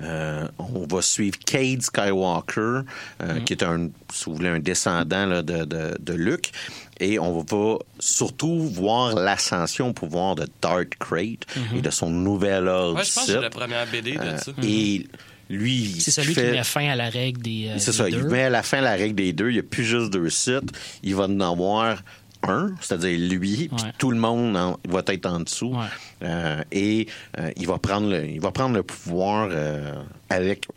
Euh, 0.00 0.46
on 0.58 0.86
va 0.86 1.02
suivre 1.02 1.36
Cade 1.44 1.82
Skywalker, 1.82 2.82
euh, 3.22 3.40
qui 3.44 3.52
est 3.52 3.64
un, 3.64 3.88
si 4.12 4.26
vous 4.26 4.36
voulez, 4.36 4.48
un 4.48 4.60
descendant 4.60 5.26
là, 5.26 5.42
de, 5.42 5.64
de, 5.64 5.96
de 5.98 6.12
Luke. 6.12 6.52
Et 7.00 7.18
on 7.18 7.40
va 7.40 7.78
surtout 8.00 8.58
voir 8.60 9.14
l'ascension 9.14 9.88
au 9.90 9.92
pouvoir 9.92 10.34
de 10.34 10.46
Darth 10.60 10.94
Crate 10.98 11.46
et 11.76 11.80
de 11.80 11.90
son 11.90 12.10
nouvel 12.10 12.66
ordre 12.68 12.96
Ouais, 12.98 13.04
je 13.04 13.12
pense 13.14 13.26
que 13.26 13.32
c'est 13.32 13.40
la 13.40 13.50
première 13.50 13.86
BD 13.86 14.12
de 14.12 14.18
Euh, 14.20 14.36
ça. 14.38 14.52
Et 14.64 15.06
lui, 15.48 15.94
C'est 16.00 16.10
ce 16.10 16.22
celui 16.22 16.34
qui 16.34 16.40
met 16.40 16.62
fin 16.64 16.88
à 16.88 16.96
la 16.96 17.08
règle 17.08 17.40
des. 17.40 17.68
euh, 17.68 17.78
c'est 17.78 17.92
des 17.92 17.96
ça. 17.96 18.08
Il 18.08 18.16
deux. 18.20 18.28
met 18.28 18.42
à 18.44 18.50
la 18.50 18.62
fin 18.62 18.80
la 18.80 18.92
règle 18.94 19.14
des 19.14 19.32
deux. 19.32 19.48
Il 19.50 19.54
n'y 19.54 19.58
a 19.60 19.62
plus 19.62 19.84
juste 19.84 20.10
deux 20.12 20.28
sites. 20.30 20.72
Il 21.02 21.14
va 21.14 21.24
en 21.24 21.40
avoir 21.40 22.02
un, 22.44 22.72
c'est-à-dire 22.80 23.18
lui, 23.30 23.68
puis 23.68 23.84
tout 23.98 24.10
le 24.12 24.18
monde 24.18 24.56
en- 24.56 24.78
va 24.88 25.02
être 25.08 25.26
en 25.26 25.40
dessous. 25.40 25.72
Ouais. 25.74 25.86
Euh, 26.22 26.62
et 26.70 27.06
euh, 27.38 27.50
il, 27.56 27.66
va 27.66 27.78
prendre 27.78 28.08
le, 28.10 28.26
il 28.28 28.40
va 28.40 28.50
prendre 28.52 28.74
le 28.76 28.82
pouvoir 28.84 29.48
euh, 29.50 29.94
avec 30.30 30.68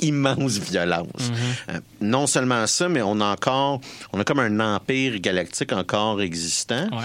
immense 0.00 0.58
violence. 0.58 1.06
Mm-hmm. 1.18 1.70
Euh, 1.70 1.80
non 2.00 2.26
seulement 2.26 2.66
ça, 2.66 2.88
mais 2.88 3.02
on 3.02 3.20
a 3.20 3.26
encore, 3.32 3.80
on 4.12 4.20
a 4.20 4.24
comme 4.24 4.40
un 4.40 4.60
empire 4.74 5.18
galactique 5.20 5.72
encore 5.72 6.20
existant 6.20 6.88
Ouais. 6.92 7.04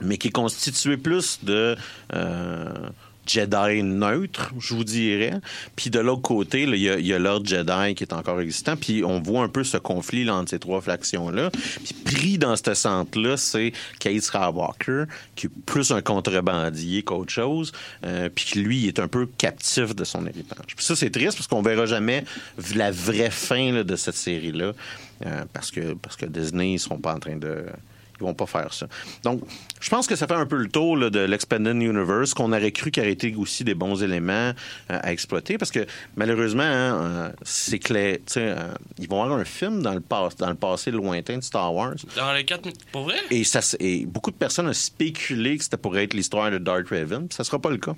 mais 0.00 0.16
qui 0.18 0.28
est 0.28 0.32
constitué 0.32 0.96
plus 0.96 1.38
de 1.42 1.76
euh, 2.14 2.72
Jedi 3.28 3.82
neutres, 3.82 4.52
je 4.58 4.74
vous 4.74 4.84
dirais. 4.84 5.34
Puis 5.76 5.90
de 5.90 6.00
l'autre 6.00 6.22
côté, 6.22 6.62
il 6.62 6.76
y 6.76 6.88
a, 6.88 6.98
y 6.98 7.12
a 7.12 7.18
l'ordre 7.18 7.46
Jedi 7.46 7.94
qui 7.94 8.04
est 8.04 8.12
encore 8.12 8.40
existant. 8.40 8.76
Puis 8.76 9.04
on 9.04 9.20
voit 9.20 9.42
un 9.42 9.48
peu 9.48 9.64
ce 9.64 9.76
conflit 9.76 10.28
entre 10.30 10.50
ces 10.50 10.58
trois 10.58 10.80
factions-là. 10.80 11.50
Puis 11.50 11.94
pris 12.04 12.38
dans 12.38 12.56
ce 12.56 12.74
centre-là, 12.74 13.36
c'est 13.36 13.72
Cade 13.98 14.20
Skywalker, 14.20 15.04
qui 15.36 15.46
est 15.46 15.50
plus 15.66 15.90
un 15.90 16.00
contrebandier 16.00 17.02
qu'autre 17.02 17.32
chose. 17.32 17.72
euh, 18.04 18.28
puis 18.34 18.44
qui, 18.44 18.60
lui, 18.60 18.86
est 18.86 18.98
un 18.98 19.08
peu 19.08 19.26
captif 19.26 19.94
de 19.94 20.04
son 20.04 20.26
héritage. 20.26 20.74
Puis 20.76 20.84
ça, 20.84 20.96
c'est 20.96 21.10
triste 21.10 21.36
parce 21.36 21.46
qu'on 21.46 21.62
verra 21.62 21.86
jamais 21.86 22.24
la 22.74 22.90
vraie 22.90 23.30
fin 23.30 23.82
de 23.82 23.96
cette 23.96 24.16
série-là. 24.16 24.72
euh, 25.26 25.44
parce, 25.52 25.70
que, 25.70 26.26
Disney, 26.26 26.74
ils 26.74 26.78
seront 26.78 26.98
pas 26.98 27.14
en 27.14 27.18
train 27.18 27.36
de... 27.36 27.66
Ils 28.20 28.24
vont 28.24 28.34
pas 28.34 28.46
faire 28.46 28.72
ça. 28.74 28.88
Donc, 29.22 29.42
je 29.80 29.88
pense 29.90 30.06
que 30.08 30.16
ça 30.16 30.26
fait 30.26 30.34
un 30.34 30.46
peu 30.46 30.56
le 30.56 30.68
tour 30.68 30.96
là, 30.96 31.08
de 31.08 31.20
l'Expanded 31.20 31.76
Universe, 31.80 32.34
qu'on 32.34 32.52
aurait 32.52 32.72
cru 32.72 32.90
qu'il 32.90 33.02
y 33.02 33.06
aurait 33.06 33.12
été 33.12 33.34
aussi 33.36 33.62
des 33.62 33.74
bons 33.74 34.02
éléments 34.02 34.32
euh, 34.32 34.52
à 34.88 35.12
exploiter, 35.12 35.56
parce 35.56 35.70
que 35.70 35.86
malheureusement, 36.16 36.62
hein, 36.64 37.00
euh, 37.00 37.30
c'est 37.42 37.78
clair. 37.78 38.16
tu 38.26 38.32
sais, 38.34 38.40
euh, 38.58 38.74
ils 38.98 39.08
vont 39.08 39.22
avoir 39.22 39.38
un 39.38 39.44
film 39.44 39.82
dans 39.82 39.94
le, 39.94 40.00
pas- 40.00 40.30
dans 40.38 40.48
le 40.48 40.56
passé 40.56 40.90
lointain 40.90 41.38
de 41.38 41.42
Star 41.44 41.72
Wars. 41.72 41.94
Dans 42.16 42.32
les 42.32 42.44
quatre... 42.44 42.66
mi- 42.66 42.72
Pour 42.90 43.04
vrai? 43.04 43.16
Et, 43.30 43.44
ça, 43.44 43.60
beaucoup 44.06 44.32
de 44.32 44.36
personnes 44.36 44.68
ont 44.68 44.72
spéculé 44.72 45.56
que 45.56 45.62
c'était 45.64 45.76
pour 45.76 45.96
être 45.96 46.12
l'histoire 46.14 46.50
de 46.50 46.58
Darth 46.58 46.88
Raven. 46.88 47.28
Ça 47.30 47.44
sera 47.44 47.58
pas 47.60 47.70
le 47.70 47.76
cas. 47.78 47.94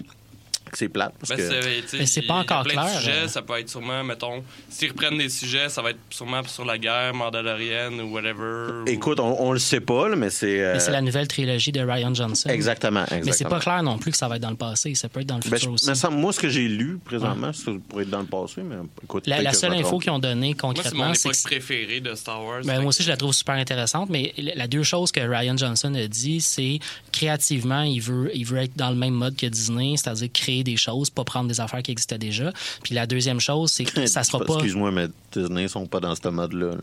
C'est 0.75 0.89
plate. 0.89 1.15
Parce 1.19 1.31
Ben, 1.31 1.49
que... 1.51 1.97
Mais 1.99 2.07
c'est 2.07 2.23
pas 2.23 2.35
y 2.35 2.37
a 2.37 2.41
encore 2.41 2.65
clair, 2.65 2.89
sujets, 2.89 3.11
euh. 3.25 3.29
ça 3.29 3.43
peut 3.43 3.59
être 3.59 3.69
sûrement, 3.69 4.03
mettons, 4.05 4.43
s'ils 4.69 4.91
reprennent 4.91 5.19
des 5.19 5.29
sujets, 5.29 5.69
ça 5.69 5.83
va 5.83 5.91
être 5.91 5.99
sûrement 6.11 6.43
sur 6.47 6.65
la 6.65 6.79
guerre 6.79 7.13
mandalorienne 7.15 8.01
ou 8.01 8.13
whatever. 8.13 8.83
ou- 8.83 8.89
Écoute, 8.89 9.21
on, 9.21 9.41
on 9.41 9.53
le 9.53 9.59
sait 9.59 9.81
pas, 9.81 10.09
là, 10.09 10.17
mais 10.17 10.31
c'est. 10.31 10.61
euh, 10.61 10.75
Mais 10.75 10.81
c'est 10.81 10.91
la 10.91 11.01
nouvelle 11.03 11.29
trilogie 11.29 11.73
de 11.73 11.81
Ryan 11.81 12.15
Johnson. 12.15 12.49
Exactement, 12.49 13.01
exactement. 13.03 13.25
Mais 13.27 13.33
c'est 13.33 13.45
pas 13.49 13.59
clair 13.61 13.83
non 13.83 13.99
plus 13.99 14.11
que 14.13 14.17
ça 14.17 14.29
va 14.29 14.37
être 14.37 14.43
dans 14.43 14.51
le 14.51 14.57
passé. 14.57 14.95
Ça 14.95 15.09
peut 15.09 15.21
être 15.21 15.27
dans 15.27 15.37
le 15.37 15.43
Ben, 15.43 15.51
futur 15.57 15.71
je- 15.71 15.75
aussi. 15.75 15.89
me 15.89 15.95
semble- 15.95 16.17
moi, 16.17 16.33
ce 16.33 16.41
que 16.41 16.49
j'ai 16.49 16.69
lu 16.69 16.99
présentement, 17.05 17.53
c'est 17.53 17.79
pour 17.79 18.01
être 18.01 18.11
dans 18.11 18.21
le 18.21 18.27
passé, 18.27 18.63
mais 18.63 18.77
écoute. 19.05 19.27
La, 19.27 19.53
seule 19.53 19.75
info 19.75 19.99
qu'ils 19.99 20.11
ont 20.13 20.19
donnée 20.19 20.49
Moi, 20.49 20.57
c'est 20.57 20.63
mon 20.67 20.75
concrètement, 20.75 21.15
c'est 21.15 21.29
époque 21.29 21.37
que 21.43 21.49
préférée 21.49 22.01
de 22.01 22.15
Star 22.15 22.45
Wars. 22.45 22.61
Ben, 22.65 22.81
moi 22.81 22.89
aussi, 22.91 23.03
je 23.03 23.09
la 23.09 23.17
trouve 23.17 23.33
super 23.35 23.55
intéressante, 23.57 24.09
mais 24.11 24.33
la 24.39 24.55
la 24.61 24.67
deux 24.67 24.83
choses 24.83 25.11
que 25.11 25.21
Ryan 25.21 25.57
Johnson 25.57 25.95
a 25.95 26.07
dit, 26.07 26.41
c'est 26.41 26.79
créativement, 27.13 27.83
il 27.83 28.01
veut, 28.01 28.31
il 28.35 28.45
veut 28.47 28.59
être 28.59 28.77
dans 28.77 28.91
le 28.91 28.97
même 28.97 29.15
mode 29.15 29.37
que 29.37 29.47
Disney, 29.47 29.95
c'est-à-dire 29.97 30.29
créer 30.33 30.60
des 30.65 30.77
choses, 30.77 31.11
pas 31.11 31.25
prendre 31.25 31.49
des 31.49 31.61
affaires 31.61 31.83
qui 31.83 31.91
existaient 31.93 32.19
déjà. 32.19 32.53
Puis 32.83 32.95
la 32.95 33.07
deuxième 33.07 33.41
chose, 33.41 33.71
c'est 33.71 33.85
que 33.85 34.07
ça 34.07 34.23
sera 34.23 34.39
pas 34.45 34.55
Excuse-moi, 34.55 34.91
mais 34.91 35.07
Disney 35.33 35.69
sont 35.69 35.87
pas 35.87 36.01
dans 36.01 36.15
ce 36.15 36.29
mode-là. 36.29 36.67
Là, 36.71 36.73
Non, 36.73 36.79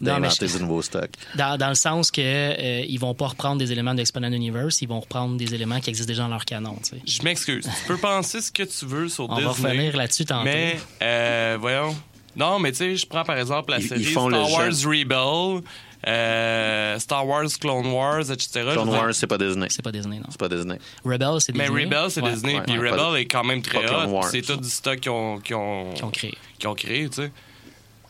mais 0.00 0.22
d'inventer 0.28 0.48
je- 0.48 0.56
du 0.56 0.62
nouveau 0.64 0.82
stock. 0.82 1.10
dans, 1.36 1.56
dans 1.56 1.68
le 1.68 1.74
sens 1.76 2.10
que 2.10 2.20
euh, 2.20 2.84
ils 2.88 2.98
vont 2.98 3.14
pas 3.14 3.28
reprendre 3.28 3.58
des 3.58 3.70
éléments 3.70 3.94
d'Exponent 3.94 4.32
Universe, 4.32 4.82
ils 4.82 4.88
vont 4.88 4.98
reprendre 5.00 5.36
des 5.36 5.54
éléments 5.54 5.78
qui 5.80 5.90
existent 5.90 6.08
déjà 6.10 6.22
dans 6.24 6.28
leur 6.28 6.44
canon. 6.44 6.76
tu 6.82 6.90
sais. 6.90 7.02
Je 7.06 7.22
m'excuse. 7.22 7.64
tu 7.64 7.86
peux 7.86 7.96
penser 7.98 8.40
ce 8.40 8.50
que 8.50 8.64
tu 8.64 8.84
veux 8.86 9.08
sur 9.08 9.24
On 9.30 9.36
Disney. 9.36 9.44
va 9.44 9.50
revenir 9.52 9.96
là-dessus 9.96 10.24
tantôt. 10.24 10.44
Mais, 10.44 10.76
euh, 11.02 11.56
voyons. 11.60 11.94
Non, 12.34 12.58
mais 12.58 12.72
tu 12.72 12.78
sais, 12.78 12.96
je 12.96 13.06
prends 13.06 13.24
par 13.24 13.36
exemple 13.38 13.70
la 13.72 13.78
Ils- 13.78 13.88
série 13.88 14.00
ils 14.00 14.06
font 14.06 14.28
le 14.28 14.36
Star 14.42 14.50
Wars 14.52 14.70
jeu. 14.72 14.88
Rebel, 14.88 15.62
euh, 16.06 16.98
Star 16.98 17.26
Wars 17.26 17.46
Clone 17.60 17.86
Wars, 17.92 18.30
etc. 18.30 18.70
Clone 18.72 18.88
Wars, 18.88 19.14
c'est 19.14 19.26
pas 19.26 19.38
Disney. 19.38 19.66
C'est 19.70 19.82
pas 19.82 19.92
Disney, 19.92 20.18
non. 20.18 20.26
C'est 20.30 20.40
pas 20.40 20.48
Disney. 20.48 20.78
Rebel, 21.04 21.40
c'est 21.40 21.54
Mais 21.54 21.64
Disney. 21.68 21.84
Rebel, 21.84 22.10
c'est 22.10 22.20
Ouais, 22.22 22.32
Disney. 22.32 22.54
ouais, 22.56 22.62
puis 22.62 22.78
ouais, 22.78 22.90
Rebel 22.90 23.20
est 23.20 23.26
quand 23.26 23.44
même 23.44 23.62
très 23.62 23.78
hot. 23.88 24.20
C'est 24.30 24.42
tout 24.42 24.56
du 24.56 24.68
stock 24.68 24.98
qu'ils 25.00 25.10
ont, 25.12 25.38
qu'ils 25.38 25.54
ont, 25.56 25.92
Qui 25.94 26.04
ont 26.04 26.10
créé. 26.10 26.34
qu'ils 26.58 26.68
ont 26.68 26.74
créé, 26.74 27.08
tu 27.08 27.22
sais. 27.22 27.30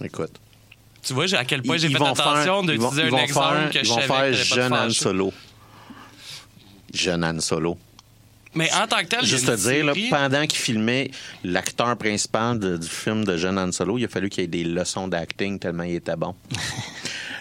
Écoute. 0.03 0.33
Tu 1.03 1.13
vois, 1.15 1.25
à 1.35 1.45
quel 1.45 1.63
point 1.63 1.77
j'ai 1.77 1.89
fait 1.89 1.97
attention 2.03 2.63
d'utiliser 2.63 3.03
un 3.03 3.17
exemple 3.17 3.57
faire- 3.57 3.71
que 3.71 3.79
je 3.81 3.85
Ils 3.85 3.89
vont 3.89 3.95
savais 4.01 4.33
faire 4.33 4.45
jeune 4.45 4.73
Han. 4.73 4.91
Solo. 4.91 5.33
Jeune 6.95 7.25
Han 7.25 7.41
Solo. 7.41 7.77
Mais 8.55 8.71
en 8.75 8.87
tant 8.87 8.99
que 8.99 9.07
tel, 9.07 9.25
Juste 9.25 9.47
te 9.47 9.57
dire, 9.57 9.85
là, 9.87 9.95
pendant 10.11 10.47
qu'il 10.47 10.59
filmait 10.59 11.11
l'acteur 11.43 11.97
principal 11.97 12.59
de- 12.59 12.77
du 12.77 12.87
film 12.87 13.25
de 13.25 13.37
Jeune 13.39 13.59
Han 13.59 13.73
Solo, 13.73 13.97
il 13.97 14.05
a 14.05 14.09
fallu 14.09 14.29
qu'il 14.29 14.43
y 14.43 14.45
ait 14.45 14.47
des 14.47 14.65
leçons 14.65 15.09
d'acting 15.09 15.59
tellement 15.59 15.85
il 15.85 15.95
était 15.95 16.17
bon. 16.17 16.35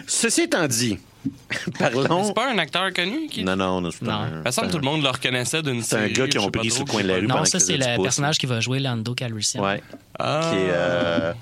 Ceci 0.06 0.42
étant 0.42 0.66
dit, 0.66 0.98
parlons. 1.78 2.24
C'est 2.24 2.34
pas 2.34 2.50
un 2.52 2.58
acteur 2.58 2.92
connu 2.92 3.26
qui. 3.28 3.44
Non, 3.44 3.56
non, 3.56 3.80
non, 3.80 3.90
c'est 3.90 4.02
Non. 4.02 4.12
un- 4.12 4.42
que 4.42 4.70
tout 4.70 4.78
le 4.78 4.84
monde 4.84 5.02
le 5.02 5.08
reconnaissait 5.10 5.62
d'une 5.62 5.82
C'est 5.82 5.96
un 5.96 6.08
gars 6.08 6.26
je 6.30 6.38
ont 6.38 6.44
sais 6.44 6.50
pas 6.50 6.58
pris 6.60 6.68
trop, 6.68 6.76
sur 6.78 6.84
le 6.86 6.90
coin 6.90 7.02
de 7.02 7.08
la 7.08 7.14
pas 7.14 7.20
rue. 7.20 7.26
Non, 7.26 7.44
ça, 7.44 7.58
qu'il 7.58 7.60
c'est 7.60 7.72
faisait 7.74 7.78
du 7.78 7.90
le 7.90 7.96
pouce. 7.96 8.02
personnage 8.04 8.38
qui 8.38 8.46
va 8.46 8.60
jouer 8.60 8.78
Lando 8.80 9.14
Calrissian. 9.14 9.62
Ouais. 9.62 9.82
Ah. 10.18 10.40
Qui 10.50 10.56
est. 10.56 10.70
euh, 10.70 11.32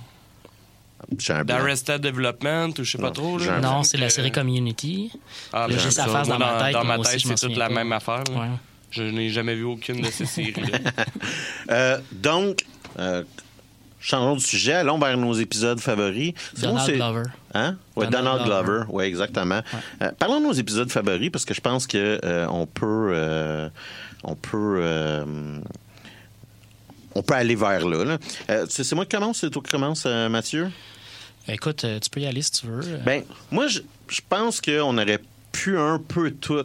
j'ai 1.18 1.33
un 1.33 1.44
blanc. 1.44 1.57
D'Arrested 1.57 2.01
Development 2.01 2.68
ou 2.79 2.85
je 2.85 2.90
sais 2.92 2.99
pas 2.99 3.05
Non, 3.09 3.12
trop. 3.12 3.38
j'ai 3.38 3.46
Là. 3.46 3.57
un- 3.57 3.61
Non, 3.61 3.83
c'est 3.83 3.96
la 3.99 4.11
série 4.11 4.31
Community. 4.31 5.11
Ah, 5.53 5.62
Là, 5.62 5.68
ben, 5.68 5.79
j'ai 5.79 5.90
sa 5.90 6.05
ça, 6.05 6.09
face 6.11 6.29
moi, 6.29 6.37
dans 6.38 6.46
ma 6.46 6.62
tête, 6.64 6.73
Dans 6.75 6.85
moi 6.85 6.96
ma 6.96 7.01
aussi, 7.01 7.11
tête, 7.12 7.20
je 7.20 7.29
m'en 7.29 7.37
c'est 7.37 7.46
toute 7.46 7.55
souviens 7.55 7.68
la 7.68 7.75
pas. 7.75 7.75
même 7.75 7.92
affaire. 7.92 8.23
là. 8.35 8.40
Ouais. 8.40 8.49
Je 8.92 9.03
n'ai 9.05 9.31
jamais 9.31 9.55
vu 9.55 9.64
aucune 9.64 10.01
de 10.03 10.11
ces 10.11 10.27
séries-là. 10.27 10.79
Euh, 11.70 11.99
donc, 12.12 12.64
euh, 12.99 13.23
changeons 14.00 14.36
de 14.36 14.40
sujet, 14.40 14.72
allons 14.72 14.98
vers 14.98 15.16
nos 15.16 15.34
épisodes 15.34 15.78
favoris. 15.80 16.32
Donald 16.58 16.90
Glover. 16.94 17.22
Hein? 17.54 17.76
Ouais, 17.96 18.06
Donald 18.06 18.44
Donald, 18.44 18.64
Glover. 18.66 18.84
Oui, 18.88 19.04
exactement. 19.04 19.60
Euh, 20.02 20.10
parlons 20.18 20.40
de 20.40 20.46
nos 20.46 20.52
épisodes 20.52 20.90
favoris 20.90 21.30
parce 21.30 21.44
que 21.44 21.54
je 21.54 21.60
pense 21.60 21.86
que 21.86 22.18
euh, 22.24 22.46
on 22.48 22.66
peut. 22.66 23.10
euh, 23.14 23.68
on 24.24 24.34
peut. 24.34 24.82
on 27.14 27.22
peut 27.22 27.34
aller 27.34 27.54
vers 27.56 27.86
là. 27.86 28.04
là. 28.48 28.66
C'est 28.68 28.92
moi 28.94 29.04
qui 29.04 29.16
commence, 29.16 29.38
c'est 29.38 29.50
toi 29.50 29.62
qui 29.62 29.70
commence, 29.70 30.04
Mathieu? 30.06 30.70
Écoute, 31.48 31.84
tu 32.00 32.10
peux 32.10 32.20
y 32.20 32.26
aller 32.26 32.42
si 32.42 32.52
tu 32.52 32.66
veux. 32.66 32.98
Ben, 32.98 33.24
moi, 33.50 33.66
je, 33.66 33.80
je 34.08 34.20
pense 34.28 34.60
qu'on 34.60 34.96
aurait 34.98 35.20
pu 35.52 35.78
un 35.78 35.98
peu 35.98 36.30
tout 36.30 36.64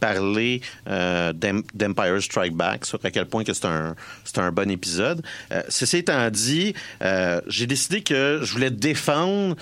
parler 0.00 0.60
euh, 0.88 1.32
d'Em- 1.32 1.62
d'Empire 1.74 2.20
Strike 2.20 2.54
Back, 2.56 2.84
sur 2.86 2.98
à 3.04 3.10
quel 3.12 3.26
point 3.26 3.44
que 3.44 3.52
c'est 3.52 3.66
un, 3.66 3.94
un 4.36 4.50
bon 4.52 4.68
épisode. 4.70 5.22
Euh, 5.52 5.62
ceci 5.68 5.98
étant 5.98 6.28
dit, 6.30 6.74
euh, 7.02 7.40
j'ai 7.46 7.66
décidé 7.68 8.02
que 8.02 8.40
je 8.42 8.52
voulais 8.52 8.70
défendre 8.70 9.54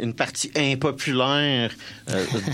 une 0.00 0.14
partie 0.14 0.50
impopulaire 0.56 1.70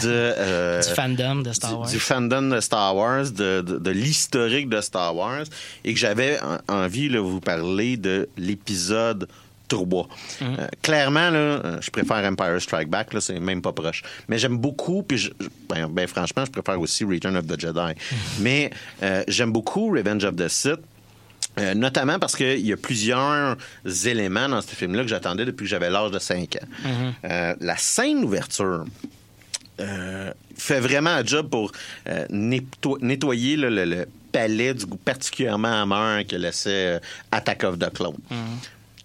de... 0.02 0.80
du 0.88 0.94
fandom 0.94 1.37
de 1.42 1.52
Star 1.52 1.78
Wars. 1.80 1.88
du 1.88 1.98
fandom 1.98 2.42
de 2.42 2.61
Star 2.61 2.94
Wars, 2.96 3.30
de, 3.30 3.61
de- 3.62 3.78
de 3.78 3.90
l'historique 3.90 4.68
de 4.68 4.80
Star 4.80 5.16
Wars, 5.16 5.44
et 5.85 5.94
que 5.94 5.98
j'avais 5.98 6.38
en- 6.40 6.59
envie 6.74 7.09
de 7.09 7.18
vous 7.18 7.40
parler 7.40 7.96
de 7.96 8.28
l'épisode 8.37 9.28
3. 9.70 10.09
Euh, 10.42 10.66
clairement, 10.83 11.30
là, 11.30 11.38
euh, 11.38 11.78
je 11.80 11.90
préfère 11.90 12.16
Empire 12.30 12.61
Strike 12.61 12.88
Back, 12.88 13.14
là, 13.14 13.20
c'est 13.22 13.40
même 13.40 13.62
pas 13.62 13.72
proche. 13.72 14.02
Mais 14.28 14.37
j'aime 14.38 14.59
beaucoup, 14.59 15.02
puis 15.02 15.16
je- 15.18 15.30
ben, 15.68 15.87
ben, 15.88 16.06
franchement, 16.06 16.44
je 16.44 16.50
préfère 16.50 16.78
aussi 16.80 17.04
Return 17.04 17.37
of 17.37 17.46
the 17.46 17.59
Jedi. 17.59 17.94
Mais 18.40 18.70
euh, 19.02 19.22
j'aime 19.28 19.52
beaucoup 19.52 19.90
Revenge 19.94 20.24
of 20.24 20.37
the 20.37 20.48
Sith. 20.48 20.80
Euh, 21.59 21.74
notamment 21.74 22.18
parce 22.20 22.37
qu'il 22.37 22.64
y 22.64 22.72
a 22.72 22.76
plusieurs 22.76 23.56
éléments 24.04 24.48
dans 24.48 24.61
ce 24.61 24.72
film-là 24.74 25.02
que 25.02 25.09
j'attendais 25.09 25.44
depuis 25.44 25.64
que 25.64 25.68
j'avais 25.70 25.90
l'âge 25.90 26.12
de 26.12 26.18
5 26.20 26.56
ans. 26.56 26.66
Euh, 27.24 27.54
la 27.61 27.76
scène 27.76 28.20
d'ouverture, 28.20 28.85
euh, 29.80 30.33
fait 30.56 30.78
vraiment 30.80 31.11
un 31.11 31.24
job 31.24 31.48
pour 31.50 31.72
euh, 32.09 32.26
netto- 32.30 32.98
nettoyer 33.00 33.56
là, 33.56 33.68
le, 33.70 33.85
le 33.85 34.06
palais 34.30 34.74
du 34.74 34.87
goût 34.87 34.96
particulièrement 34.98 35.83
amer 35.83 36.24
que 36.26 36.37
laissait 36.37 36.96
euh, 36.96 36.98
Attack 37.33 37.64
of 37.64 37.78
the 37.78 37.90
Clone. 37.92 38.16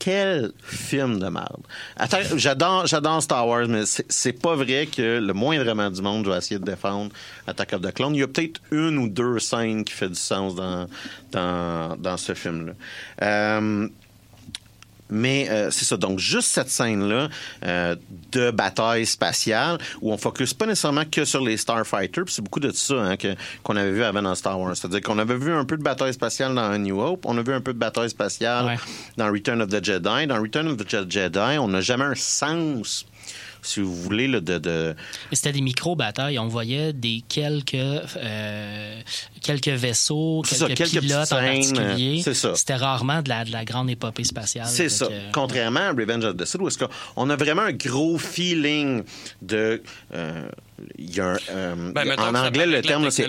Quel 0.06 0.52
film 0.62 1.18
de 1.20 1.28
merde. 1.30 1.64
Atta- 1.98 2.38
J'adore, 2.38 2.86
j'adore 2.86 3.24
Star 3.24 3.48
Wars, 3.48 3.68
mais 3.68 3.86
c'est, 3.88 4.34
pas 4.34 4.54
vrai 4.56 4.86
que 4.86 5.18
le 5.20 5.34
moindrement 5.34 5.90
du 5.90 6.00
monde 6.04 6.28
va 6.28 6.38
essayer 6.38 6.60
de 6.60 6.64
défendre 6.64 7.12
Attack 7.48 7.74
of 7.74 7.82
the 7.82 7.92
Clone. 7.92 8.14
Il 8.14 8.20
y 8.20 8.24
a 8.24 8.28
peut-être 8.28 8.62
une 8.70 9.00
ou 9.00 9.10
deux 9.10 9.40
scènes 9.40 9.84
qui 9.84 9.94
fait 9.94 10.08
du 10.10 10.14
sens 10.14 10.54
dans, 10.54 10.86
dans, 11.32 11.96
dans 11.98 12.18
ce 12.18 12.36
film-là. 12.36 12.74
Euh, 13.24 13.88
mais 15.10 15.48
euh, 15.50 15.70
c'est 15.72 15.86
ça. 15.86 15.98
Donc, 15.98 16.20
juste 16.20 16.50
cette 16.50 16.70
scène-là 16.70 17.30
euh, 17.64 17.96
de 18.32 18.52
bataille 18.52 19.06
spatiale 19.06 19.78
où 20.02 20.12
on 20.12 20.18
focus 20.18 20.54
pas 20.54 20.66
nécessairement 20.66 21.04
que 21.10 21.26
sur 21.26 21.42
les 21.44 21.58
Starfighters. 21.58 22.26
puis 22.26 22.34
C'est 22.34 22.42
beaucoup 22.42 22.60
de 22.60 22.72
ça 22.72 22.96
hein, 22.96 23.18
que- 23.18 23.36
qu'on 23.64 23.76
avait 23.76 23.92
vu 23.92 24.04
avant 24.04 24.22
dans 24.22 24.36
Star 24.36 24.60
Wars. 24.60 24.76
C'est-à-dire 24.76 25.02
qu'on 25.02 25.20
avait 25.20 25.38
vu 25.38 25.54
un 25.54 25.66
peu 25.66 25.78
de 25.78 25.84
bataille 25.84 26.14
spatiale 26.14 26.56
dans 26.56 26.72
A 26.72 26.78
New 26.78 27.00
Hope. 27.00 27.26
On 27.26 27.38
a 27.38 27.42
vu 27.44 27.54
un 27.54 27.62
peu 27.62 27.74
de 27.74 27.80
bataille 27.80 28.10
spatiale 28.10 28.66
Ouais. 28.66 28.78
dans 29.18 29.32
Return 29.32 29.62
of 29.62 29.70
the 29.70 29.84
Jedi. 29.84 30.28
Dans 30.28 30.42
Return 30.42 30.68
of 30.68 30.78
the 30.78 30.90
Je- 30.90 31.10
Jedi, 31.10 31.58
on 31.60 31.68
n'a 31.68 31.82
jamais 31.82 32.06
un 32.06 32.16
sens, 32.16 33.06
si 33.66 33.80
vous 33.80 33.94
voulez, 33.96 34.28
là, 34.28 34.40
de... 34.40 34.96
C'était 35.32 35.52
des 35.52 35.62
micro-batailles. 35.62 36.38
On 36.40 36.48
voyait 36.48 36.94
des 36.94 37.24
quelques, 37.28 37.74
euh, 37.76 39.02
quelques 39.42 39.68
vaisseaux, 39.70 40.44
quelques, 40.48 40.60
ça, 40.60 40.68
quelques 40.68 41.00
pilotes 41.00 41.32
en 41.32 41.36
particulier. 41.38 42.22
c'est 42.24 42.34
ça. 42.34 42.54
C'était 42.56 42.76
rarement 42.76 43.22
de 43.22 43.30
la, 43.30 43.44
de 43.46 43.52
la 43.52 43.66
grande 43.66 43.90
épopée 43.90 44.24
spatiale. 44.24 44.68
C'est 44.68 44.90
ça. 44.90 45.08
Contrairement 45.34 45.80
à 45.80 45.90
Revenge 45.92 46.24
of 46.26 46.38
the 46.38 46.46
Sith, 46.46 46.62
où 46.62 46.68
est-ce 46.68 46.78
qu'on 46.78 47.30
a 47.30 47.36
vraiment 47.36 47.64
un 47.64 47.74
gros 47.74 48.18
feeling 48.18 49.04
de... 49.42 49.82
euh, 50.14 50.48
Il 50.98 51.16
y 51.16 51.20
a 51.20 51.32
un, 51.32 51.38
euh, 51.50 51.92
Ben, 51.94 52.06
mettons 52.06 52.24
en 52.24 52.36
anglais, 52.36 52.66
le 52.68 52.82
terme, 52.82 53.10
c'est 53.10 53.26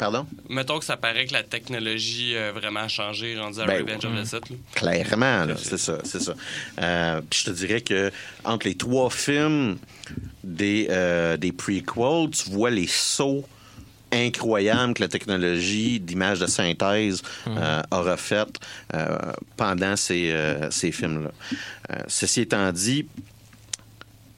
euh, 0.00 0.10
Pardon? 0.10 0.26
Mettons 0.48 0.78
que 0.78 0.84
ça 0.84 0.96
paraît 0.96 1.26
que 1.26 1.32
la 1.32 1.42
technologie 1.42 2.36
a 2.36 2.52
vraiment 2.52 2.88
changé, 2.88 3.38
rendu 3.38 3.60
à 3.60 3.66
Ben, 3.66 3.82
Revenge 3.82 4.04
of 4.04 4.12
the 4.22 4.24
Sith. 4.24 4.50
là. 4.50 4.56
Clairement, 4.74 5.44
là, 5.44 5.54
c'est 5.56 5.78
ça, 5.78 5.98
c'est 6.04 6.20
ça. 6.20 6.34
Euh, 6.80 7.20
puis 7.28 7.40
je 7.40 7.50
te 7.50 7.56
dirais 7.56 7.80
que 7.80 8.10
entre 8.44 8.66
les 8.66 8.74
trois 8.74 9.10
films 9.10 9.78
des, 10.42 10.86
euh, 10.90 11.36
des 11.36 11.52
prequels, 11.52 12.30
tu 12.30 12.50
vois 12.50 12.70
les 12.70 12.86
sauts 12.86 13.44
incroyables 14.12 14.94
que 14.94 15.02
la 15.02 15.08
technologie 15.08 16.00
d'image 16.00 16.40
de 16.40 16.46
synthèse 16.46 17.22
euh, 17.46 17.80
aura 17.92 18.16
fait 18.16 18.48
euh, 18.94 19.16
pendant 19.56 19.94
ces, 19.94 20.32
euh, 20.32 20.68
ces 20.70 20.90
films-là. 20.90 21.30
Euh, 21.92 22.02
ceci 22.08 22.40
étant 22.40 22.72
dit, 22.72 23.06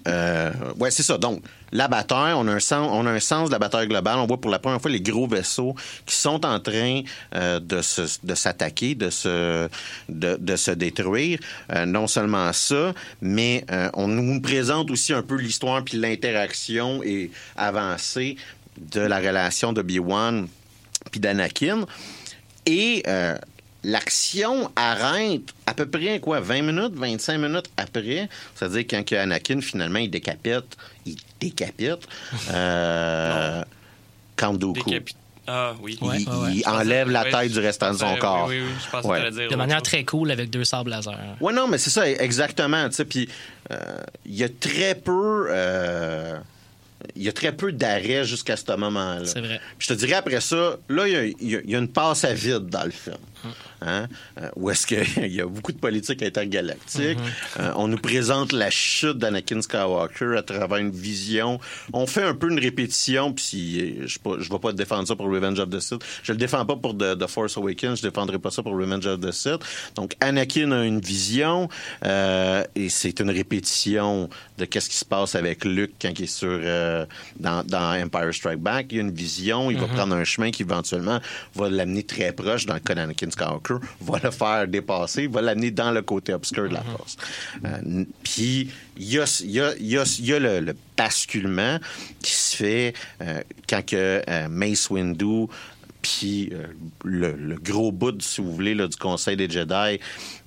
euh, 0.09 0.51
ouais, 0.79 0.91
c'est 0.91 1.03
ça. 1.03 1.19
Donc, 1.19 1.43
la 1.73 1.89
on 1.89 2.49
a, 2.49 2.53
un 2.53 2.61
sens, 2.61 2.89
on 2.93 3.07
a 3.07 3.11
un 3.11 3.21
sens 3.21 3.49
de 3.49 3.53
la 3.53 3.59
bataille 3.59 3.89
globale. 3.89 4.19
On 4.19 4.27
voit 4.27 4.41
pour 4.41 4.51
la 4.51 4.59
première 4.59 4.81
fois 4.81 4.91
les 4.91 5.01
gros 5.01 5.27
vaisseaux 5.27 5.75
qui 6.05 6.15
sont 6.15 6.45
en 6.45 6.61
train 6.61 7.03
euh, 7.35 7.61
de, 7.61 7.81
s'attaquer, 7.81 8.95
de 8.95 9.09
se, 9.09 9.69
de, 10.09 10.57
se 10.57 10.71
détruire. 10.71 11.39
Euh, 11.73 11.87
non 11.87 12.07
seulement 12.07 12.53
ça, 12.53 12.93
mais 13.23 13.65
euh, 13.71 13.89
on 13.95 14.09
nous 14.09 14.41
présente 14.41 14.91
aussi 14.91 15.13
un 15.15 15.23
peu 15.23 15.37
l'histoire 15.37 15.83
puis 15.83 15.97
l'interaction 15.97 17.03
et 17.03 17.31
avancée 17.57 18.37
de 18.79 19.01
la 19.01 19.19
relation 19.19 19.73
de 19.73 19.83
B1 19.83 20.47
puis 21.11 21.21
d'Anakin. 21.21 21.87
Et 22.67 23.03
l'action 23.85 24.71
arrête 24.77 25.43
à 25.67 25.75
peu 25.75 25.87
près 25.87 26.21
quoi 26.21 26.41
20 26.41 26.63
minutes, 26.63 26.95
25 26.95 27.39
minutes 27.39 27.71
après. 27.77 28.29
C'est-à-dire 28.55 28.85
quand 28.89 29.05
que 29.05 29.15
Anakin 29.17 29.61
finalement 29.61 29.99
il 29.99 30.11
décapite, 30.11 30.77
il 31.07 31.17
décapite 31.41 32.07
euh, 32.51 33.63
Count 34.37 34.55
Dooku. 34.55 34.89
Décapi- 34.91 35.17
Ah 35.47 35.75
oui. 35.81 35.99
Il, 36.01 36.07
Ouais, 36.07 36.19
ouais. 36.29 36.67
enlève 36.69 37.11
la 37.11 37.25
tête 37.25 37.51
du 37.53 37.59
restant 37.59 37.93
de 37.93 37.99
son 37.99 38.15
corps. 38.17 38.47
Oui, 38.49 38.61
oui, 38.61 38.67
oui, 38.69 38.73
je 38.79 38.91
que 39.09 39.31
dire 39.31 39.51
De 39.51 39.57
manière 39.57 39.79
chose. 39.79 39.83
très 39.89 40.05
cool 40.05 40.31
avec 40.31 40.51
deux 40.51 40.65
sables 40.65 40.91
laser. 40.91 41.19
Ouais, 41.41 41.53
non, 41.53 41.67
mais 41.67 41.79
c'est 41.79 41.91
ça, 41.91 42.09
exactement. 42.09 42.89
tu 42.89 42.95
sais, 42.95 43.05
Puis 43.05 43.29
euh, 43.73 43.77
il 44.25 44.37
y 44.37 44.45
a 44.45 44.49
très 44.49 44.95
peu. 44.95 45.47
euh, 45.51 46.39
il 47.17 47.23
y 47.25 47.29
a 47.29 47.33
très 47.33 47.51
peu 47.51 47.73
d'arrêts 47.73 48.25
jusqu'à 48.25 48.57
ce 48.57 48.71
moment-là. 48.77 49.25
C'est 49.27 49.41
vrai. 49.41 49.61
Puis 49.77 49.89
je 49.89 49.95
te 49.95 49.99
dirais 49.99 50.15
après 50.15 50.41
ça, 50.41 50.77
là, 50.89 51.09
il 51.09 51.13
y 51.13 51.17
a- 51.17 51.25
y, 51.61 51.71
y 51.73 51.75
une 51.75 51.89
passe 51.89 52.23
à 52.25 52.33
vide 52.33 52.67
dans 52.69 52.85
le 52.85 52.93
film. 52.93 53.17
Hein? 53.85 54.09
Euh, 54.41 54.49
où 54.57 54.71
est-ce 54.71 54.87
qu'il 54.87 55.27
y 55.33 55.41
a 55.41 55.47
beaucoup 55.47 55.73
de 55.73 55.79
politique 55.79 56.23
intergalactique. 56.23 57.19
Euh, 57.59 57.73
on 57.77 57.89
nous 57.89 57.99
présente 57.99 58.53
la 58.53 58.71
chute 58.71 59.19
d'Anakin 59.19 59.61
Skywalker 59.61 60.37
à 60.37 60.43
travers 60.43 60.79
une 60.79 60.91
vision. 60.91 61.61
On 61.93 62.07
fait 62.07 62.23
un 62.23 62.35
peu 62.35 62.51
une 62.51 62.61
répétition, 62.61 63.33
puis 63.33 63.45
si, 63.45 63.95
je 64.07 64.19
ne 64.25 64.39
vais 64.39 64.59
pas 64.59 64.73
défendre 64.73 65.07
ça 65.07 65.17
pour 65.17 65.27
Revenge 65.27 65.59
of 65.59 65.71
the 65.71 65.81
Sith. 65.81 66.03
Je 66.23 66.33
le 66.33 66.39
défends 66.39 66.65
pas 66.65 66.77
pour 66.77 66.97
The, 66.97 67.19
The 67.19 67.27
Force 67.27 67.57
Awakens, 67.57 67.99
je 67.99 68.09
défendrai 68.09 68.39
pas 68.39 68.51
ça 68.51 68.63
pour 68.63 68.73
Revenge 68.73 69.07
of 69.07 69.21
the 69.21 69.33
Sith. 69.33 69.61
Donc, 69.95 70.15
Anakin 70.21 70.73
a 70.73 70.85
une 70.85 71.01
vision, 71.01 71.69
euh, 72.05 72.65
et 72.75 72.89
c'est 72.89 73.21
une 73.21 73.31
répétition 73.31 74.29
de 74.59 74.65
qu'est-ce 74.65 74.89
qui 74.89 74.97
se 74.97 75.05
passe 75.05 75.35
avec 75.35 75.65
Luke 75.65 75.93
quand 76.01 76.11
il 76.17 76.25
est 76.25 76.27
sur, 76.27 76.49
euh, 76.51 77.05
dans, 77.39 77.65
dans 77.67 78.01
Empire 78.01 78.33
Strike 78.33 78.61
Back. 78.61 78.87
Il 78.91 78.97
y 78.97 79.01
a 79.01 79.03
une 79.03 79.13
vision, 79.13 79.71
il 79.71 79.79
va 79.79 79.87
prendre 79.87 80.15
un 80.15 80.25
chemin 80.25 80.51
qui 80.51 80.63
éventuellement 80.63 81.21
va 81.55 81.69
l'amener 81.69 82.03
très 82.03 82.33
proche, 82.33 82.67
dans 82.67 82.75
le 82.75 82.81
cas 82.81 82.95
d'Anakin 82.95 83.31
Skywalker, 83.31 83.72
va 84.01 84.19
le 84.23 84.31
faire 84.31 84.67
dépasser, 84.69 85.27
va 85.27 85.43
l'amener 85.43 85.71
dans 85.71 85.91
le 85.91 86.03
côté 86.03 86.33
obscur 86.35 86.69
de 86.69 86.75
la 86.75 86.83
force. 86.83 87.17
Euh, 87.65 87.79
n- 87.79 88.07
Puis, 88.23 88.71
il 88.97 89.05
y 89.13 89.19
a, 89.19 89.41
il 89.45 89.51
y 89.51 89.61
a- 89.61 89.75
il 89.79 89.87
y 89.87 89.99
a- 89.99 90.17
il 90.19 90.27
y 90.27 90.33
a 90.35 90.39
le, 90.39 90.61
le 90.61 90.77
basculement 90.97 91.79
qui 92.23 92.33
se 92.33 92.57
fait 92.57 92.95
euh, 93.21 93.41
quand 93.69 93.85
que 93.85 94.23
euh, 94.29 94.49
Mace 94.49 94.91
Windu 94.91 95.47
puis 96.01 96.51
euh, 96.53 96.67
le, 97.05 97.33
le 97.37 97.55
gros 97.55 97.93
bout, 97.93 98.21
si 98.23 98.41
vous 98.41 98.53
voulez, 98.53 98.75
là, 98.75 98.89
du 98.89 98.97
Conseil 98.97 99.37
des 99.37 99.49
Jedi 99.49 100.01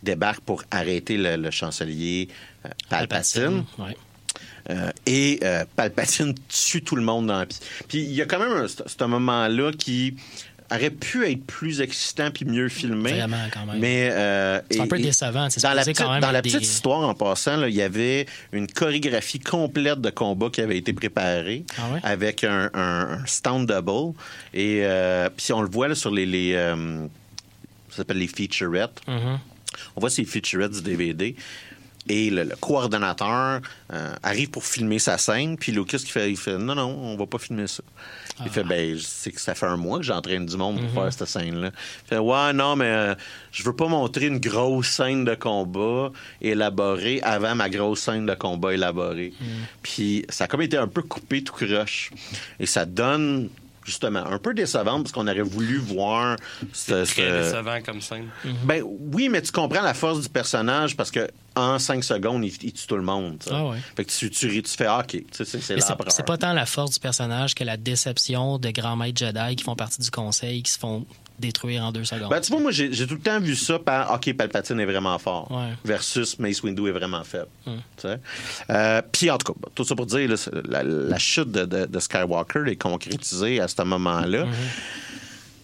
débarque 0.04 0.42
pour 0.42 0.64
arrêter 0.70 1.16
le, 1.18 1.38
le 1.38 1.50
chancelier 1.50 2.28
euh, 2.66 2.70
Palpatine. 2.90 3.64
Ouais. 3.78 3.96
Euh, 4.70 4.92
et 5.06 5.40
euh, 5.44 5.64
Palpatine 5.78 6.34
tue 6.50 6.82
tout 6.84 6.96
le 6.98 7.04
monde 7.04 7.28
dans 7.28 7.46
Puis 7.88 8.00
il 8.00 8.12
y 8.14 8.22
a 8.22 8.26
quand 8.26 8.40
même 8.40 8.52
un, 8.52 8.68
ce 8.68 9.04
moment-là 9.06 9.72
qui 9.72 10.16
aurait 10.72 10.90
pu 10.90 11.30
être 11.30 11.46
plus 11.46 11.82
excitant 11.82 12.32
puis 12.32 12.46
mieux 12.46 12.70
filmé. 12.70 13.12
Vraiment, 13.14 13.38
quand 13.54 13.66
même. 13.66 13.80
Mais 13.80 14.10
euh, 14.12 14.60
C'est 14.72 14.80
un 14.80 14.88
peu 14.88 14.98
décevant. 15.00 15.50
C'est 15.50 15.62
Dans 15.62 15.74
la, 15.74 15.84
petite, 15.84 15.98
quand 15.98 16.12
même 16.12 16.22
dans 16.22 16.32
la 16.32 16.40
être 16.40 16.44
des- 16.46 16.52
petite 16.52 16.64
histoire, 16.68 17.02
en 17.08 17.14
passant, 17.14 17.58
là, 17.58 17.70
il 17.70 17.76
y 17.76 17.82
avait 17.82 18.26
une 18.52 18.68
chorégraphie 18.68 19.40
complète 19.40 20.02
de 20.02 20.10
combat 20.10 20.50
qui 20.50 20.62
avait 20.62 20.78
été 20.78 20.92
préparée 20.94 21.66
Ah 21.78 21.92
ouais? 21.94 22.00
avec 22.04 22.44
un, 22.44 22.70
un, 22.74 23.20
un 23.20 23.26
stand 23.26 23.68
double. 23.68 24.18
Et 24.54 24.82
euh, 24.84 25.30
puis 25.36 25.54
on 25.54 25.62
le 25.62 25.70
voit 25.70 25.88
là, 25.88 25.96
sur 25.96 26.12
les, 26.12 26.26
les 26.26 26.54
euh, 26.56 27.06
ça 27.90 27.98
s'appelle 27.98 28.18
les 28.18 28.28
featurettes. 28.28 29.02
Mhm. 29.08 29.40
On 29.96 30.00
voit 30.02 30.10
ces 30.10 30.26
featurettes 30.26 30.72
du 30.72 30.82
DVD. 30.82 31.36
Et 32.08 32.30
le, 32.30 32.44
le 32.44 32.56
coordonnateur 32.56 33.62
euh, 33.94 34.14
arrive 34.22 34.50
pour 34.52 34.64
filmer 34.64 35.00
sa 35.00 35.18
scène, 35.18 35.58
puis 35.58 35.72
Lucas 35.72 35.98
qui 35.98 36.12
fait, 36.12 36.30
il 36.30 36.38
fait 36.38 36.58
non 36.58 36.76
non, 36.76 36.96
on 37.02 37.18
va 37.18 37.26
pas 37.26 37.38
filmer 37.40 37.68
ça. 37.68 37.82
Il 38.44 38.50
fait 38.52 38.64
ben 38.64 38.98
c'est 39.02 39.32
que 39.32 39.40
ça 39.40 39.56
fait 39.56 39.66
un 39.66 39.78
mois 39.78 39.98
que 40.00 40.04
j'entraîne 40.04 40.46
du 40.46 40.58
monde 40.58 40.80
pour 40.82 41.04
faire 41.04 41.14
cette 41.14 41.28
scène 41.28 41.62
là. 41.62 41.72
Il 42.04 42.08
fait 42.10 42.18
ouais 42.18 42.54
non 42.54 42.76
mais 42.76 42.86
euh, 42.86 43.16
je 43.52 43.64
veux 43.64 43.74
pas 43.76 43.88
montrer 43.88 44.26
une 44.28 44.40
grosse 44.40 44.88
scène 44.90 45.24
de 45.24 45.36
combat 45.36 46.12
élaborée 46.42 47.22
avant 47.24 47.56
ma 47.56 47.70
grosse 47.70 48.02
scène 48.02 48.26
de 48.26 48.34
combat 48.36 48.74
élaborée. 48.74 49.34
Puis 49.82 50.26
ça 50.30 50.44
a 50.44 50.48
comme 50.48 50.62
été 50.62 50.78
un 50.78 50.88
peu 50.88 51.02
coupé 51.02 51.44
tout 51.44 51.54
croche 51.54 52.12
et 52.60 52.66
ça 52.66 52.86
donne 52.86 53.50
justement 53.86 54.26
un 54.26 54.38
peu 54.40 54.54
décevant 54.54 55.02
parce 55.02 55.12
qu'on 55.12 55.28
aurait 55.28 55.42
voulu 55.42 55.78
voir 55.78 56.38
ce, 56.74 56.92
Très 56.92 57.06
ce- 57.06 57.44
décevant 57.52 57.82
comme 57.86 58.02
scène. 58.02 58.28
ben 58.64 58.84
oui, 58.84 59.30
mais 59.30 59.42
tu 59.42 59.52
comprends 59.52 59.82
la 59.84 59.94
force 59.94 60.22
du 60.22 60.30
personnage 60.30 60.98
parce 60.98 61.12
que 61.12 61.30
en 61.56 61.80
cinq 61.80 62.04
secondes, 62.04 62.44
il, 62.44 62.54
il 62.64 62.74
tue 62.74 62.88
tout 62.88 62.96
le 62.98 63.02
monde. 63.02 63.38
Ah 63.52 63.66
ouais. 63.66 63.78
Fait 63.96 64.06
que 64.06 64.12
tu, 64.12 64.30
tu, 64.30 64.62
fais 64.66 64.86
ah, 64.86 65.04
OK, 65.04 65.24
c'est 65.32 66.26
pas 66.26 66.38
tant 66.38 66.54
la 66.54 66.66
force 66.66 66.92
du 66.92 67.00
personnage 67.00 67.56
que 67.56 67.64
la 67.64 67.78
déception 67.78 68.58
de 68.58 68.70
grands 68.72 68.96
maîtres 68.96 69.20
Jedi 69.26 69.56
qui 69.56 69.64
font 69.64 69.76
partie 69.76 70.02
du 70.02 70.12
conseil 70.12 70.64
qui 70.64 70.72
se 70.72 70.80
font 70.80 71.06
détruire 71.38 71.84
en 71.84 71.92
deux 71.92 72.06
secondes. 72.06 72.30
Ben, 72.30 72.40
tu 72.40 72.50
vois, 72.52 72.62
moi, 72.62 72.72
j'ai 72.72 72.90
tout 73.08 73.16
le 73.16 73.20
temps 73.20 73.40
vu 73.42 73.56
ça 73.58 73.78
par 73.78 74.14
OK, 74.14 74.34
Palpatine 74.38 74.80
est 74.80 74.86
vraiment 74.86 75.18
fort 75.20 75.52
Ouais. 75.52 75.74
versus 75.84 76.40
Mace 76.40 76.64
Windu 76.64 76.88
est 76.88 76.92
vraiment 76.94 77.24
faible. 77.26 77.48
Sais. 77.98 78.20
Euh, 78.70 79.02
Puis, 79.12 79.30
en 79.30 79.38
tout 79.38 79.52
cas, 79.52 79.60
tout 79.76 79.84
ça 79.84 79.96
pour 79.96 80.06
dire, 80.06 80.30
là, 80.30 80.36
la, 80.66 80.84
la 80.84 81.18
chute 81.18 81.52
de, 81.52 81.66
de- 81.66 81.86
de 81.88 82.00
Skywalker 82.00 82.64
est 82.68 82.78
concrétisée 82.78 83.60
à 83.60 83.68
ce 83.68 83.82
moment-là. 83.82 84.46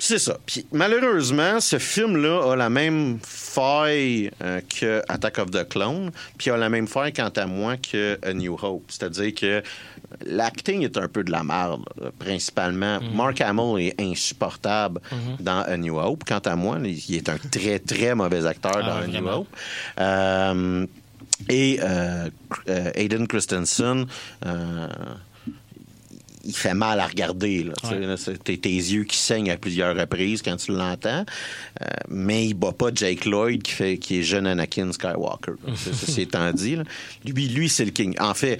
C'est 0.03 0.17
ça. 0.17 0.35
Puis 0.47 0.65
malheureusement, 0.71 1.59
ce 1.59 1.77
film-là 1.77 2.53
a 2.53 2.55
la 2.55 2.71
même 2.71 3.19
faille 3.23 4.31
euh, 4.43 4.59
que 4.67 5.03
Attack 5.07 5.37
of 5.37 5.51
the 5.51 5.69
Clone, 5.69 6.09
puis 6.39 6.49
a 6.49 6.57
la 6.57 6.69
même 6.69 6.87
faille, 6.87 7.13
quant 7.13 7.29
à 7.29 7.45
moi, 7.45 7.77
que 7.77 8.17
A 8.23 8.33
New 8.33 8.57
Hope. 8.59 8.85
C'est-à-dire 8.87 9.35
que 9.35 9.61
l'acting 10.25 10.81
est 10.81 10.97
un 10.97 11.07
peu 11.07 11.23
de 11.23 11.31
la 11.31 11.43
merde, 11.43 11.83
principalement. 12.17 12.99
Mark 13.13 13.41
Hamill 13.41 13.89
est 13.89 14.01
insupportable 14.01 15.01
dans 15.39 15.61
A 15.61 15.77
New 15.77 15.99
Hope. 15.99 16.23
Quant 16.27 16.39
à 16.39 16.55
moi, 16.55 16.79
il 16.83 17.15
est 17.15 17.29
un 17.29 17.37
très, 17.37 17.77
très 17.77 18.15
mauvais 18.15 18.47
acteur 18.47 18.77
Ah, 18.77 18.81
dans 18.81 18.97
A 19.03 19.07
New. 19.07 19.27
Hope. 19.27 19.55
Euh, 19.99 20.85
et 21.47 21.79
euh, 21.83 22.27
euh, 22.69 22.91
Aiden 22.95 23.27
Christensen... 23.27 24.07
il 26.45 26.55
fait 26.55 26.73
mal 26.73 26.99
à 26.99 27.07
regarder. 27.07 27.63
Là, 27.63 27.73
Ouais. 27.89 28.17
tes, 28.43 28.57
tes 28.57 28.69
yeux 28.69 29.03
qui 29.03 29.17
saignent 29.17 29.51
à 29.51 29.57
plusieurs 29.57 29.95
reprises 29.95 30.41
quand 30.41 30.55
tu 30.57 30.71
l'entends. 30.71 31.25
Euh, 31.81 31.85
mais 32.09 32.45
il 32.47 32.53
bat 32.53 32.71
pas 32.71 32.89
Jake 32.93 33.25
Lloyd 33.25 33.61
qui, 33.63 33.71
fait, 33.71 33.97
qui 33.97 34.19
est 34.19 34.23
jeune 34.23 34.47
Anakin 34.47 34.91
Skywalker. 34.91 35.53
C'est- 35.75 36.21
étant 36.23 36.51
dit. 36.51 36.75
là. 36.75 36.83
Lui, 37.25 37.47
lui 37.47 37.69
c'est 37.69 37.85
le 37.85 37.91
king. 37.91 38.15
En 38.19 38.33
fait, 38.33 38.59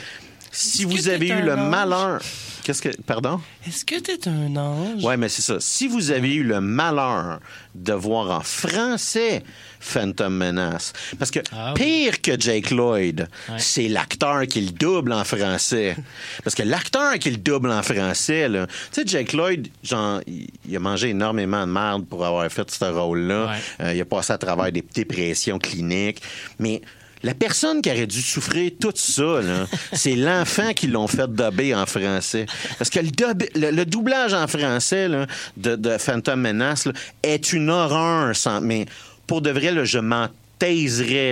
si 0.51 0.83
vous 0.85 1.07
avez 1.07 1.29
eu 1.29 1.41
le 1.41 1.55
malheur... 1.55 2.21
Qu'est-ce 2.63 2.81
que... 2.83 2.89
Pardon? 3.01 3.39
Est-ce 3.67 3.83
que 3.85 3.99
t'es 3.99 4.27
un 4.27 4.55
ange? 4.55 5.03
Ouais, 5.03 5.17
mais 5.17 5.29
c'est 5.29 5.41
ça. 5.41 5.55
Si 5.59 5.87
vous 5.87 6.11
avez 6.11 6.35
eu 6.35 6.43
le 6.43 6.61
malheur 6.61 7.39
de 7.73 7.93
voir 7.93 8.29
en 8.39 8.41
français 8.41 9.43
Phantom 9.83 10.33
Menace, 10.35 10.93
parce 11.19 11.31
que 11.31 11.39
Ah 11.51 11.73
oui. 11.75 11.81
pire 11.81 12.21
que 12.21 12.39
Jake 12.39 12.69
Lloyd, 12.71 13.27
Ouais. 13.49 13.55
c'est 13.57 13.87
l'acteur 13.87 14.45
qui 14.47 14.61
le 14.61 14.71
double 14.71 15.11
en 15.11 15.23
français. 15.23 15.95
Parce 16.43 16.55
que 16.55 16.63
l'acteur 16.63 17.17
qui 17.19 17.31
le 17.31 17.37
double 17.37 17.71
en 17.71 17.81
français, 17.83 18.47
tu 18.49 18.57
sais, 18.91 19.01
Jake 19.05 19.33
Lloyd, 19.33 19.67
genre, 19.83 20.21
il, 20.27 20.75
a 20.75 20.79
mangé 20.79 21.09
énormément 21.09 21.65
de 21.65 21.71
merde 21.71 22.05
pour 22.07 22.25
avoir 22.25 22.49
fait 22.51 22.69
ce 22.71 22.85
rôle-là. 22.85 23.47
Ouais. 23.47 23.85
Euh, 23.87 23.93
il 23.95 24.01
a 24.01 24.05
passé 24.05 24.33
à 24.33 24.37
travers 24.37 24.71
des 24.71 24.83
dépressions 24.93 25.57
cliniques. 25.59 26.21
Mais 26.59 26.81
la 27.23 27.33
personne 27.33 27.81
qui 27.81 27.89
aurait 27.91 28.07
dû 28.07 28.21
souffrir 28.21 28.71
tout 28.79 28.93
ça, 28.95 29.41
c'est 29.93 30.15
l'enfant 30.15 30.73
qui 30.73 30.87
l'ont 30.87 31.07
fait 31.07 31.27
dubber 31.31 31.73
en 31.75 31.85
français. 31.85 32.45
Parce 32.77 32.89
que 32.89 32.99
le, 32.99 33.09
dub- 33.11 33.43
le- 33.55 33.71
le 33.71 33.85
doublage 33.85 34.33
en 34.33 34.47
français 34.47 35.07
là, 35.07 35.27
de, 35.57 35.75
de 35.75 35.97
Phantom 35.97 36.39
Menace 36.39 36.85
là, 36.85 36.93
est 37.23 37.51
une 37.53 37.69
horreur. 37.69 38.35
Sans, 38.35 38.61
mais 38.61 38.85
pour 39.27 39.41
de 39.41 39.49
vrai, 39.51 39.71
là, 39.71 39.83
je 39.85 39.99
m'en 39.99 40.27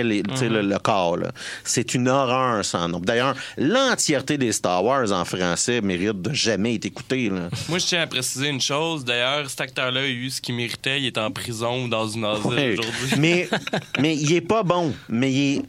les- 0.02 0.22
sais, 0.34 0.48
le, 0.48 0.60
le 0.62 0.78
corps. 0.80 1.16
C'est 1.62 1.94
une 1.94 2.08
horreur 2.08 2.64
sans 2.64 2.88
nom. 2.88 2.98
D'ailleurs, 2.98 3.36
l'entièreté 3.56 4.36
des 4.38 4.50
Star 4.50 4.84
Wars 4.84 5.12
en 5.12 5.24
français 5.24 5.80
mérite 5.80 6.20
de 6.20 6.32
jamais 6.34 6.74
être 6.74 6.86
écoutée. 6.86 7.28
là. 7.30 7.48
Moi, 7.68 7.78
je 7.78 7.86
tiens 7.86 8.02
à 8.02 8.06
préciser 8.08 8.48
une 8.48 8.60
chose. 8.60 9.04
D'ailleurs, 9.04 9.48
cet 9.48 9.60
acteur-là 9.60 10.00
a 10.00 10.06
eu 10.08 10.30
ce 10.30 10.40
qu'il 10.40 10.56
méritait. 10.56 11.00
Il 11.00 11.06
est 11.06 11.18
en 11.18 11.30
prison 11.30 11.84
ou 11.84 11.88
dans 11.88 12.08
une 12.08 12.24
asile 12.24 12.46
Ouais. 12.50 12.72
aujourd'hui. 12.76 13.10
mais, 13.18 13.48
mais 14.00 14.16
il 14.16 14.32
est 14.32 14.40
pas 14.40 14.64
bon, 14.64 14.92
mais 15.08 15.30
il 15.32 15.58
est 15.58 15.62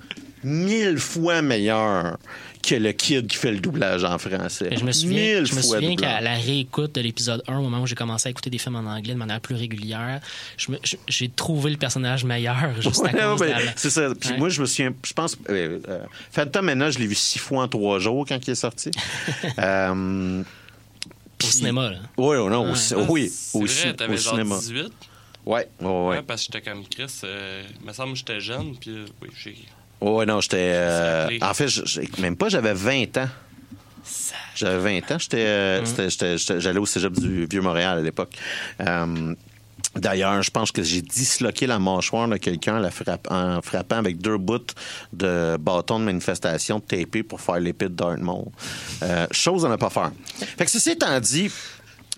mille 0.43 0.97
fois 0.97 1.43
meilleur 1.43 2.17
que 2.61 2.75
le 2.75 2.91
kid 2.91 3.27
qui 3.27 3.37
fait 3.37 3.51
le 3.51 3.59
doublage 3.59 4.03
en 4.03 4.17
français. 4.17 4.67
Mais 4.69 4.77
je 4.77 4.83
me 4.85 4.91
souviens, 4.91 5.35
Mille 5.39 5.45
je 5.45 5.55
me 5.55 5.61
souviens 5.61 5.95
qu'à 5.95 6.21
la 6.21 6.35
réécoute 6.35 6.95
de 6.95 7.01
l'épisode 7.01 7.43
1, 7.47 7.57
au 7.57 7.61
moment 7.63 7.81
où 7.81 7.87
j'ai 7.87 7.95
commencé 7.95 8.27
à 8.27 8.29
écouter 8.31 8.49
des 8.49 8.57
films 8.57 8.75
en 8.75 8.85
anglais 8.89 9.13
de 9.13 9.19
manière 9.19 9.41
plus 9.41 9.55
régulière, 9.55 10.21
je 10.57 10.71
me- 10.71 10.79
je- 10.83 10.95
j'ai 11.07 11.29
trouvé 11.29 11.71
le 11.71 11.77
personnage 11.77 12.23
meilleur 12.23 12.71
juste 12.81 13.01
à 13.05 13.11
Ouais, 13.11 13.11
cause 13.19 13.39
ouais, 13.41 13.47
de 13.47 13.65
la... 13.65 13.71
c'est 13.75 13.89
ça. 13.89 14.09
Puis 14.19 14.29
Ouais. 14.31 14.37
moi, 14.37 14.49
je 14.49 14.61
me 14.61 14.65
souviens, 14.65 14.93
je 15.05 15.13
pense, 15.13 15.37
euh, 15.49 15.79
euh, 15.89 16.03
Phantom 16.31 16.65
Menace, 16.65 16.93
je 16.95 16.99
l'ai 16.99 17.07
vu 17.07 17.15
six 17.15 17.39
fois 17.39 17.63
en 17.63 17.67
trois 17.67 17.99
jours 17.99 18.25
quand 18.27 18.39
il 18.47 18.51
est 18.51 18.55
sorti. 18.55 18.91
Euh, 19.59 20.41
au 20.41 20.43
puis- 21.37 21.47
cinéma. 21.47 21.89
Là. 21.91 21.97
Oui, 22.17 22.35
non, 22.37 22.71
au, 22.71 22.75
ci- 22.75 22.93
oui, 23.09 23.29
C'est 23.29 23.57
au, 23.57 23.65
vrai, 23.65 23.95
au 24.09 24.17
genre 24.17 24.33
cinéma. 24.35 24.57
18. 24.59 24.91
Ouais, 25.45 25.67
ouais, 25.79 25.87
ouais. 25.87 26.07
Ouais, 26.09 26.21
parce 26.21 26.45
que 26.45 26.53
j'étais 26.53 26.69
comme 26.69 26.83
Chris. 26.87 27.11
Euh, 27.23 27.63
il 27.81 27.87
me 27.87 27.93
semble 27.93 28.11
que 28.13 28.19
j'étais 28.19 28.39
jeune. 28.39 28.75
Puis, 28.79 28.91
euh, 28.91 29.05
oui, 29.23 29.29
j'ai. 29.43 29.55
Ouais, 30.01 30.25
non, 30.25 30.41
j'étais. 30.41 30.71
euh, 30.73 31.27
en 31.41 31.53
fait, 31.53 31.69
même 32.19 32.35
pas, 32.35 32.49
j'avais 32.49 32.73
20 32.73 33.17
ans. 33.17 33.29
J'avais 34.55 34.99
20 34.99 35.11
ans. 35.11 35.19
J'étais, 35.19 35.37
euh, 35.45 35.85
c'était- 35.85 36.09
j'étais- 36.09 36.37
j'étais- 36.37 36.59
j'allais 36.59 36.79
au 36.79 36.85
cégep 36.85 37.13
du 37.13 37.45
Vieux-Montréal 37.45 37.99
à 37.99 38.01
l'époque. 38.01 38.33
Euh, 38.81 39.33
D'ailleurs, 39.95 40.41
je 40.41 40.51
pense 40.51 40.71
que 40.71 40.83
j'ai 40.83 41.01
disloqué 41.01 41.67
la 41.67 41.77
mâchoire 41.77 42.25
de 42.27 42.37
quelqu'un 42.37 42.77
en, 42.77 42.79
la 42.79 42.91
frapp- 42.91 43.27
en 43.29 43.61
frappant 43.61 43.97
avec 43.97 44.19
deux 44.19 44.37
bouts 44.37 44.59
de 45.11 45.57
bâton 45.59 45.99
de 45.99 46.05
manifestation 46.05 46.79
tapés 46.79 47.23
pour 47.23 47.41
faire 47.41 47.59
l'épée 47.59 47.89
de. 47.89 48.03
Euh, 49.03 49.27
chose 49.31 49.65
à 49.65 49.69
ne 49.69 49.75
pas 49.75 49.89
faire. 49.89 50.11
Fait 50.57 50.63
que 50.65 50.71
ceci 50.71 50.91
étant 50.91 51.19
dit, 51.19 51.51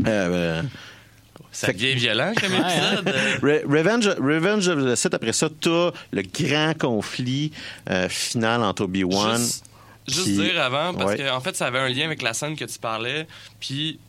euh, 0.05 0.61
Ça 1.53 1.71
devient 1.71 1.93
violent 1.95 2.33
comme 2.39 2.51
hein? 2.53 2.67
épisode. 3.01 3.15
Re- 3.41 3.63
Revenge, 3.65 4.07
Revenge 4.19 4.67
of 4.67 4.83
the 4.83 4.95
Sith, 4.95 5.13
après 5.13 5.31
ça, 5.33 5.47
t'as 5.61 5.91
le 6.11 6.21
grand 6.23 6.77
conflit 6.77 7.51
euh, 7.89 8.09
final 8.09 8.61
entre 8.63 8.83
Obi-Wan. 8.83 9.37
Juste, 9.39 9.63
juste 10.07 10.23
Puis- 10.25 10.33
dire 10.35 10.61
avant, 10.61 10.93
parce 10.93 11.11
Ouais. 11.11 11.17
que 11.19 11.29
en 11.31 11.39
fait, 11.39 11.55
ça 11.55 11.67
avait 11.67 11.79
un 11.79 11.89
lien 11.89 12.05
avec 12.05 12.21
la 12.21 12.33
scène 12.33 12.55
que 12.55 12.65
tu 12.65 12.79
parlais. 12.79 13.27
Puis, 13.59 13.99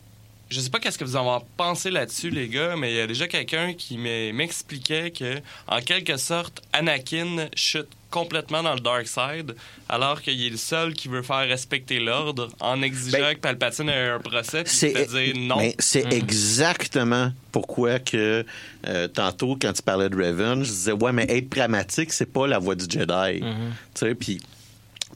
je 0.51 0.61
sais 0.61 0.71
pas 0.71 0.79
qu'est-ce 0.79 0.99
que 0.99 1.05
vous 1.05 1.17
en 1.17 1.45
pensez 1.57 1.91
là-dessus, 1.91 2.31
les 2.31 2.49
gars, 2.49 2.77
mais 2.77 2.93
il 2.93 2.97
y 2.97 3.01
a 3.01 3.07
déjà 3.07 3.29
quelqu'un 3.29 3.75
qui 3.75 3.99
m'e- 3.99 4.33
m'expliquait 4.33 5.11
que, 5.11 5.37
en 5.69 5.81
quelque 5.81 6.17
sorte, 6.17 6.63
Anakin 6.73 7.49
chute 7.55 7.89
complètement 8.15 8.63
dans 8.63 8.75
le 8.75 8.81
dark 8.81 9.09
side, 9.09 9.57
alors 9.89 10.23
qu'il 10.23 10.41
est 10.47 10.51
le 10.51 10.57
seul 10.57 10.95
qui 10.95 11.09
veut 11.09 11.23
faire 11.23 11.49
respecter 11.49 11.99
l'ordre 11.99 12.49
en 12.61 12.81
exigeant 12.81 13.19
Ben, 13.19 13.35
que 13.35 13.41
Palpatine 13.41 13.89
ait 13.89 14.09
un 14.11 14.21
procès, 14.21 14.63
puis 14.63 14.93
dire 14.93 15.35
non. 15.37 15.57
mais 15.57 15.75
c'est 15.81 16.13
exactement 16.13 17.33
pourquoi 17.51 17.99
que 17.99 18.45
euh, 18.87 19.09
tantôt 19.09 19.59
quand 19.61 19.73
tu 19.73 19.83
parlais 19.83 20.09
de 20.09 20.17
Revenge, 20.17 20.67
je 20.67 20.71
disais 20.73 20.93
ouais 20.93 21.13
mais 21.13 21.27
être 21.29 21.51
pragmatique 21.51 22.13
c'est 22.13 22.33
pas 22.33 22.47
la 22.47 22.59
voie 22.61 22.77
du 22.77 22.85
Jedi. 22.89 23.41
Tu 23.41 23.47
sais 23.95 24.15
puis 24.15 24.41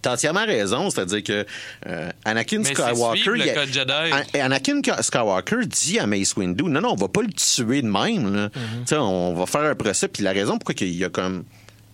T'as 0.01 0.13
entièrement 0.13 0.47
raison, 0.47 0.91
c'est-à-dire 0.91 1.25
que 1.25 1.45
euh, 1.89 2.11
Anakin 2.25 2.59
Mais 2.59 2.65
c'est 2.67 2.75
Skywalker, 2.75 3.21
suivre 3.21 3.37
le 3.37 3.59
a- 3.59 3.67
Jedi. 3.67 4.13
An- 4.13 4.41
Anakin 4.45 4.81
Skywalker 5.03 5.67
dit 5.67 5.99
à 5.99 6.07
Mace 6.07 6.37
Windu, 6.37 6.63
non 6.65 6.81
non, 6.81 6.93
on 6.93 6.95
va 6.95 7.09
pas 7.09 7.23
le 7.23 7.33
tuer 7.33 7.83
de 7.83 7.89
même, 7.89 8.33
là. 8.33 8.49
Tu 8.51 8.61
sais, 8.87 8.97
on 8.97 9.35
va 9.35 9.47
faire 9.47 9.63
un 9.63 9.75
procès. 9.75 10.07
Puis 10.07 10.23
la 10.23 10.31
raison 10.33 10.57
pourquoi 10.57 10.75
il 10.87 10.95
y 10.97 11.05
a 11.05 11.09
comme 11.09 11.43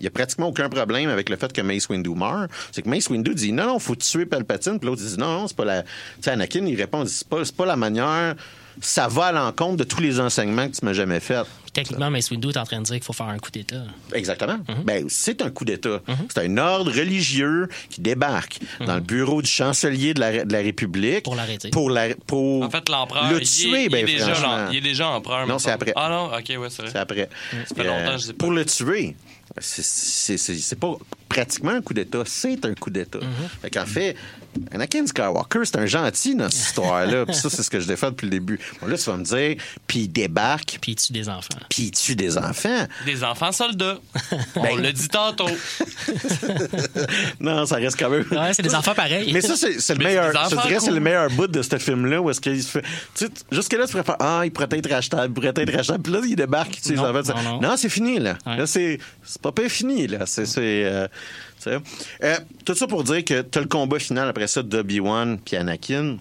il 0.04 0.08
y 0.08 0.08
a 0.08 0.10
pratiquement 0.10 0.48
aucun 0.48 0.68
problème 0.68 1.08
avec 1.08 1.30
le 1.30 1.36
fait 1.36 1.50
que 1.50 1.62
Mace 1.62 1.88
Windu 1.88 2.10
meurt. 2.10 2.50
C'est 2.72 2.82
que 2.82 2.90
Mace 2.90 3.08
Windu 3.08 3.34
dit 3.34 3.52
non, 3.52 3.64
non, 3.66 3.78
faut 3.78 3.94
tuer 3.94 4.26
Palpatine. 4.26 4.78
Puis 4.78 4.86
l'autre 4.86 5.00
dit 5.00 5.16
non, 5.18 5.40
non, 5.40 5.48
c'est 5.48 5.56
pas 5.56 5.64
la. 5.64 5.82
Tu 5.82 5.88
sais, 6.20 6.30
Anakin, 6.32 6.66
il 6.66 6.76
répond, 6.76 7.06
c'est 7.06 7.26
pas, 7.26 7.40
pas 7.56 7.64
la 7.64 7.76
manière. 7.76 8.34
Ça 8.82 9.08
va 9.08 9.26
à 9.26 9.32
l'encontre 9.32 9.76
de 9.76 9.84
tous 9.84 10.02
les 10.02 10.20
enseignements 10.20 10.68
que 10.68 10.76
tu 10.76 10.84
m'as 10.84 10.92
jamais 10.92 11.20
fait. 11.20 11.46
Techniquement, 11.74 12.10
Mace 12.10 12.30
Windu 12.30 12.48
est 12.48 12.56
en 12.56 12.64
train 12.64 12.78
de 12.78 12.84
dire 12.84 12.94
qu'il 12.94 13.04
faut 13.04 13.12
faire 13.12 13.26
un 13.26 13.38
coup 13.38 13.50
d'État. 13.50 13.82
Exactement. 14.14 14.58
Ben, 14.84 15.04
c'est 15.08 15.42
un 15.42 15.50
coup 15.50 15.64
d'État. 15.64 16.00
C'est 16.32 16.44
un 16.44 16.56
ordre 16.56 16.90
religieux 16.92 17.68
qui 17.90 18.00
débarque 18.00 18.58
dans 18.86 18.94
le 18.94 19.00
bureau 19.00 19.42
du 19.42 19.50
chancelier 19.50 20.14
de 20.14 20.20
la, 20.20 20.44
de 20.44 20.52
la 20.52 20.60
République. 20.60 21.24
Pour 21.24 21.34
l'arrêter. 21.36 21.70
Pour, 21.70 21.90
la, 21.90 22.14
pour 22.26 22.62
En 22.62 22.70
fait, 22.70 22.88
l'empereur, 22.88 23.30
le 23.30 23.38
il, 23.38 23.42
est- 23.42 23.44
tuer, 23.46 23.84
il 23.84 23.88
ben, 23.90 23.98
est 24.08 24.12
déjà, 24.12 24.34
franchement. 24.34 24.68
il 24.70 24.76
est 24.78 24.80
déjà 24.80 25.08
empereur. 25.08 25.46
Non, 25.46 25.58
c'est 25.58 25.70
après. 25.72 25.92
Ah 25.96 26.08
non, 26.08 26.26
ok, 26.36 26.60
ouais, 26.60 26.70
c'est 26.70 26.82
vrai. 26.82 26.90
C'est 26.92 26.98
après. 26.98 27.28
Ça 27.68 27.74
fait 27.74 27.84
longtemps 27.84 28.12
que 28.14 28.18
je 28.20 28.26
sais 28.26 28.32
pas. 28.32 28.38
Pour 28.44 28.52
le 28.52 28.64
tuer. 28.64 29.16
c'est- 29.58 30.74
pas 30.78 30.96
pratiquement 31.28 31.70
un 31.72 31.80
coup 31.82 31.94
d'État, 31.94 32.22
c'est 32.26 32.64
un 32.64 32.74
coup 32.74 32.90
d'État. 32.90 33.18
Fait 33.62 33.70
qu'en 33.70 33.86
fait, 33.86 34.16
Anakin 34.72 35.06
Skywalker, 35.06 35.60
c'est 35.64 35.76
un 35.76 35.86
gentil 35.86 36.34
dans 36.36 36.48
cette 36.50 36.66
histoire-là. 36.68 37.26
Puis 37.26 37.34
ça, 37.34 37.50
c'est 37.50 37.62
ce 37.62 37.70
que 37.70 37.80
je 37.80 37.86
défends 37.88 38.10
depuis 38.10 38.26
le 38.26 38.30
début. 38.30 38.58
Bon, 38.80 38.86
là, 38.86 38.96
tu 38.96 39.04
vas 39.10 39.16
me 39.16 39.24
dire, 39.24 39.56
puis 39.86 40.00
il 40.00 40.08
débarque, 40.08 40.78
Puis 40.80 40.92
il 40.92 40.94
tue 40.96 41.12
des 41.12 41.28
enfants. 41.28 41.58
Puis 41.68 41.84
il 41.84 41.90
tue 41.90 42.16
des 42.16 42.36
enfants. 42.38 42.86
Des 43.06 43.22
enfants 43.24 43.52
soldats. 43.52 43.98
Ben- 44.54 44.62
On 44.72 44.76
l'a 44.76 44.92
dit 44.92 45.08
tantôt. 45.08 45.48
Non, 47.40 47.66
ça 47.66 47.76
reste 47.76 47.98
quand 47.98 48.10
même. 48.10 48.24
Ouais, 48.30 48.52
c'est 48.54 48.62
des 48.62 48.74
enfants 48.74 48.94
pareils. 48.94 49.32
Mais 49.32 49.40
ça, 49.40 49.56
c'est 49.56 49.80
c'est 49.80 49.94
le 49.94 50.04
meilleur. 50.04 50.32
Je 50.50 50.56
dirais, 50.56 50.80
c'est 50.80 50.90
le 50.90 51.00
meilleur 51.00 51.30
bout 51.30 51.46
de 51.46 51.62
ce 51.62 51.78
film-là 51.78 52.20
où 52.20 52.30
est-ce 52.30 52.40
qu'il 52.40 52.62
se 52.62 52.70
fait. 52.70 52.82
Tu 53.14 53.26
sais, 53.26 53.30
jusque-là, 53.50 53.84
tu 53.86 53.92
pourrais 53.92 54.04
faire 54.04 54.16
Ah, 54.20 54.42
il 54.44 54.50
pourrait 54.52 54.68
être 54.70 54.90
rachetable, 54.90 55.26
il 55.28 55.34
pourrait 55.34 55.52
être 55.56 55.72
rachetable. 55.74 56.02
Puis 56.02 56.12
là, 56.12 56.20
il 56.24 56.36
débarque, 56.36 56.72
tu 56.76 56.80
sais, 56.82 56.90
les 56.90 56.96
Non, 56.96 57.14
enfants, 57.16 57.42
non, 57.42 57.60
non. 57.60 57.76
c'est 57.76 57.88
fini, 57.88 58.18
là. 58.18 58.36
Ouais. 58.46 58.56
Là, 58.58 58.66
c'est 58.66 58.98
c'est 59.22 59.40
pas 59.42 59.52
pas 59.52 59.68
fini, 59.68 60.06
là. 60.06 60.26
C'est. 60.26 60.46
c'est, 60.46 60.84
euh, 60.84 61.06
tu 61.62 61.70
sais. 61.70 61.78
Euh, 62.22 62.36
tout 62.64 62.74
ça 62.74 62.86
pour 62.86 63.04
dire 63.04 63.24
que 63.24 63.42
t'as 63.42 63.60
le 63.60 63.66
combat 63.66 63.98
final 63.98 64.28
après 64.28 64.46
ça 64.46 64.62
d'Obi-Wan 64.62 65.38
puis 65.38 65.56
Anakin. 65.56 66.16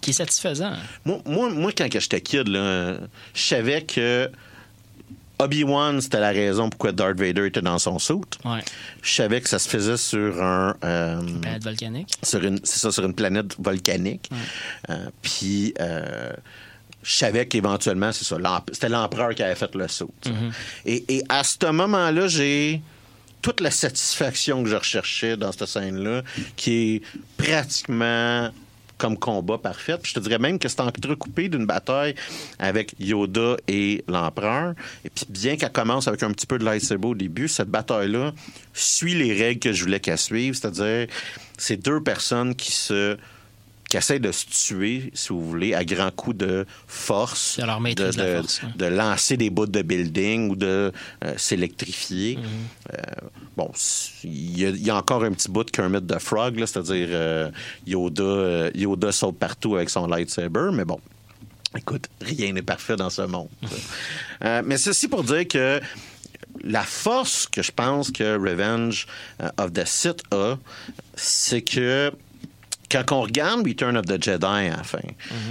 Qui 0.00 0.10
est 0.10 0.14
satisfaisant. 0.14 0.72
Moi, 1.04 1.18
moi, 1.24 1.50
moi, 1.50 1.70
quand 1.76 1.86
j'étais 1.92 2.20
kid, 2.20 2.48
là, 2.48 2.94
je 3.34 3.40
savais 3.42 3.82
que 3.82 4.28
Obi-Wan, 5.44 6.00
c'était 6.00 6.20
la 6.20 6.30
raison 6.30 6.68
pourquoi 6.70 6.92
Darth 6.92 7.18
Vader 7.18 7.46
était 7.46 7.62
dans 7.62 7.78
son 7.78 7.98
suit. 7.98 8.14
Ouais. 8.44 8.60
Je 9.02 9.12
savais 9.12 9.40
que 9.40 9.48
ça 9.48 9.58
se 9.58 9.68
faisait 9.68 9.96
sur 9.96 10.42
un. 10.42 10.74
euh, 10.84 11.20
Planète 11.40 11.64
volcanique. 11.64 12.12
sur 12.22 12.42
une, 12.44 12.58
c'est 12.64 12.78
ça, 12.78 12.92
sur 12.92 13.04
une 13.04 13.14
planète 13.14 13.56
volcanique. 13.58 14.30
Euh, 14.90 15.06
puis, 15.22 15.74
euh, 15.80 16.32
je 17.02 17.12
savais 17.12 17.46
qu'éventuellement, 17.46 18.12
c'est 18.12 18.24
ça, 18.24 18.36
c'était 18.72 18.88
l'empereur 18.88 19.34
qui 19.34 19.42
avait 19.42 19.54
fait 19.56 19.74
le 19.74 19.88
saut. 19.88 20.12
et, 20.86 21.04
et 21.16 21.24
à 21.28 21.42
ce 21.44 21.70
moment-là, 21.70 22.28
j'ai 22.28 22.80
toute 23.40 23.60
la 23.60 23.72
satisfaction 23.72 24.62
que 24.62 24.68
je 24.68 24.76
recherchais 24.76 25.36
dans 25.36 25.50
cette 25.50 25.66
scène-là, 25.66 26.22
qui 26.54 26.94
est 26.94 27.02
pratiquement 27.36 28.50
comme 29.02 29.18
combat 29.18 29.58
parfait. 29.58 29.96
Je 30.04 30.14
te 30.14 30.20
dirais 30.20 30.38
même 30.38 30.60
que 30.60 30.68
c'est 30.68 30.80
entrecoupé 30.80 31.48
d'une 31.48 31.66
bataille 31.66 32.14
avec 32.60 32.94
Yoda 33.00 33.56
et 33.66 34.04
l'empereur. 34.06 34.74
Et 35.04 35.10
puis 35.10 35.26
bien 35.28 35.56
qu'elle 35.56 35.72
commence 35.72 36.06
avec 36.06 36.22
un 36.22 36.30
petit 36.30 36.46
peu 36.46 36.56
de 36.56 36.64
lightsaber 36.64 37.08
au 37.08 37.14
début, 37.16 37.48
cette 37.48 37.68
bataille-là 37.68 38.32
suit 38.72 39.16
les 39.16 39.34
règles 39.34 39.58
que 39.58 39.72
je 39.72 39.82
voulais 39.82 39.98
qu'elle 39.98 40.18
suive, 40.18 40.54
c'est-à-dire 40.54 41.08
c'est 41.58 41.78
deux 41.78 42.00
personnes 42.00 42.54
qui 42.54 42.70
se 42.70 43.16
qui 43.92 43.98
essayent 43.98 44.20
de 44.20 44.32
se 44.32 44.46
tuer, 44.46 45.10
si 45.12 45.28
vous 45.34 45.46
voulez, 45.46 45.74
à 45.74 45.84
grands 45.84 46.10
coups 46.10 46.38
de 46.38 46.64
force, 46.86 47.58
De 47.60 47.66
leur 47.66 47.78
maîtrise 47.78 48.16
de 48.16 48.22
la 48.22 48.36
force, 48.40 48.62
ouais. 48.62 48.68
de 48.74 48.86
lancer 48.86 49.36
des 49.36 49.50
bouts 49.50 49.66
de 49.66 49.82
building 49.82 50.48
ou 50.48 50.56
de 50.56 50.90
euh, 51.22 51.34
s'électrifier. 51.36 52.36
Mm-hmm. 52.36 52.94
Euh, 52.94 53.28
bon, 53.54 53.70
il 54.24 54.58
y, 54.58 54.64
a- 54.64 54.70
il 54.70 54.82
y 54.82 54.88
a 54.88 54.96
encore 54.96 55.22
un 55.24 55.32
petit 55.32 55.50
bout 55.50 55.64
de 55.64 55.70
Kermit 55.70 56.00
the 56.06 56.18
Frog, 56.18 56.56
c'est-à-dire 56.60 57.08
euh, 57.10 57.50
Yoda, 57.86 58.22
euh, 58.22 58.70
Yoda 58.74 59.12
saute 59.12 59.36
partout 59.38 59.76
avec 59.76 59.90
son 59.90 60.06
lightsaber, 60.06 60.70
mais 60.72 60.86
bon. 60.86 60.98
Écoute, 61.76 62.08
rien 62.22 62.54
n'est 62.54 62.62
parfait 62.62 62.96
dans 62.96 63.10
ce 63.10 63.22
monde. 63.22 63.48
Mais 64.64 64.78
ceci 64.78 65.06
pour 65.06 65.22
dire 65.22 65.46
que 65.46 65.82
la 66.64 66.82
force 66.82 67.46
que 67.46 67.60
je 67.62 67.72
pense 67.72 68.10
que 68.10 68.38
Revenge 68.38 69.06
of 69.58 69.72
the 69.74 69.84
Sith 69.84 70.22
a, 70.32 70.56
c'est 71.14 71.60
que 71.60 72.10
quand 72.92 73.12
on 73.12 73.22
regarde 73.22 73.66
Return 73.66 73.96
of 73.96 74.06
the 74.06 74.22
Jedi 74.22 74.44
à 74.44 74.76
la 74.76 74.82
fin, 74.82 74.98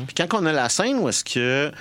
puis 0.06 0.16
quand 0.16 0.28
on 0.40 0.46
a 0.46 0.54
la 0.54 0.70
scène 0.70 0.98
où 1.00 1.10
est-ce 1.10 1.24
que 1.24 1.72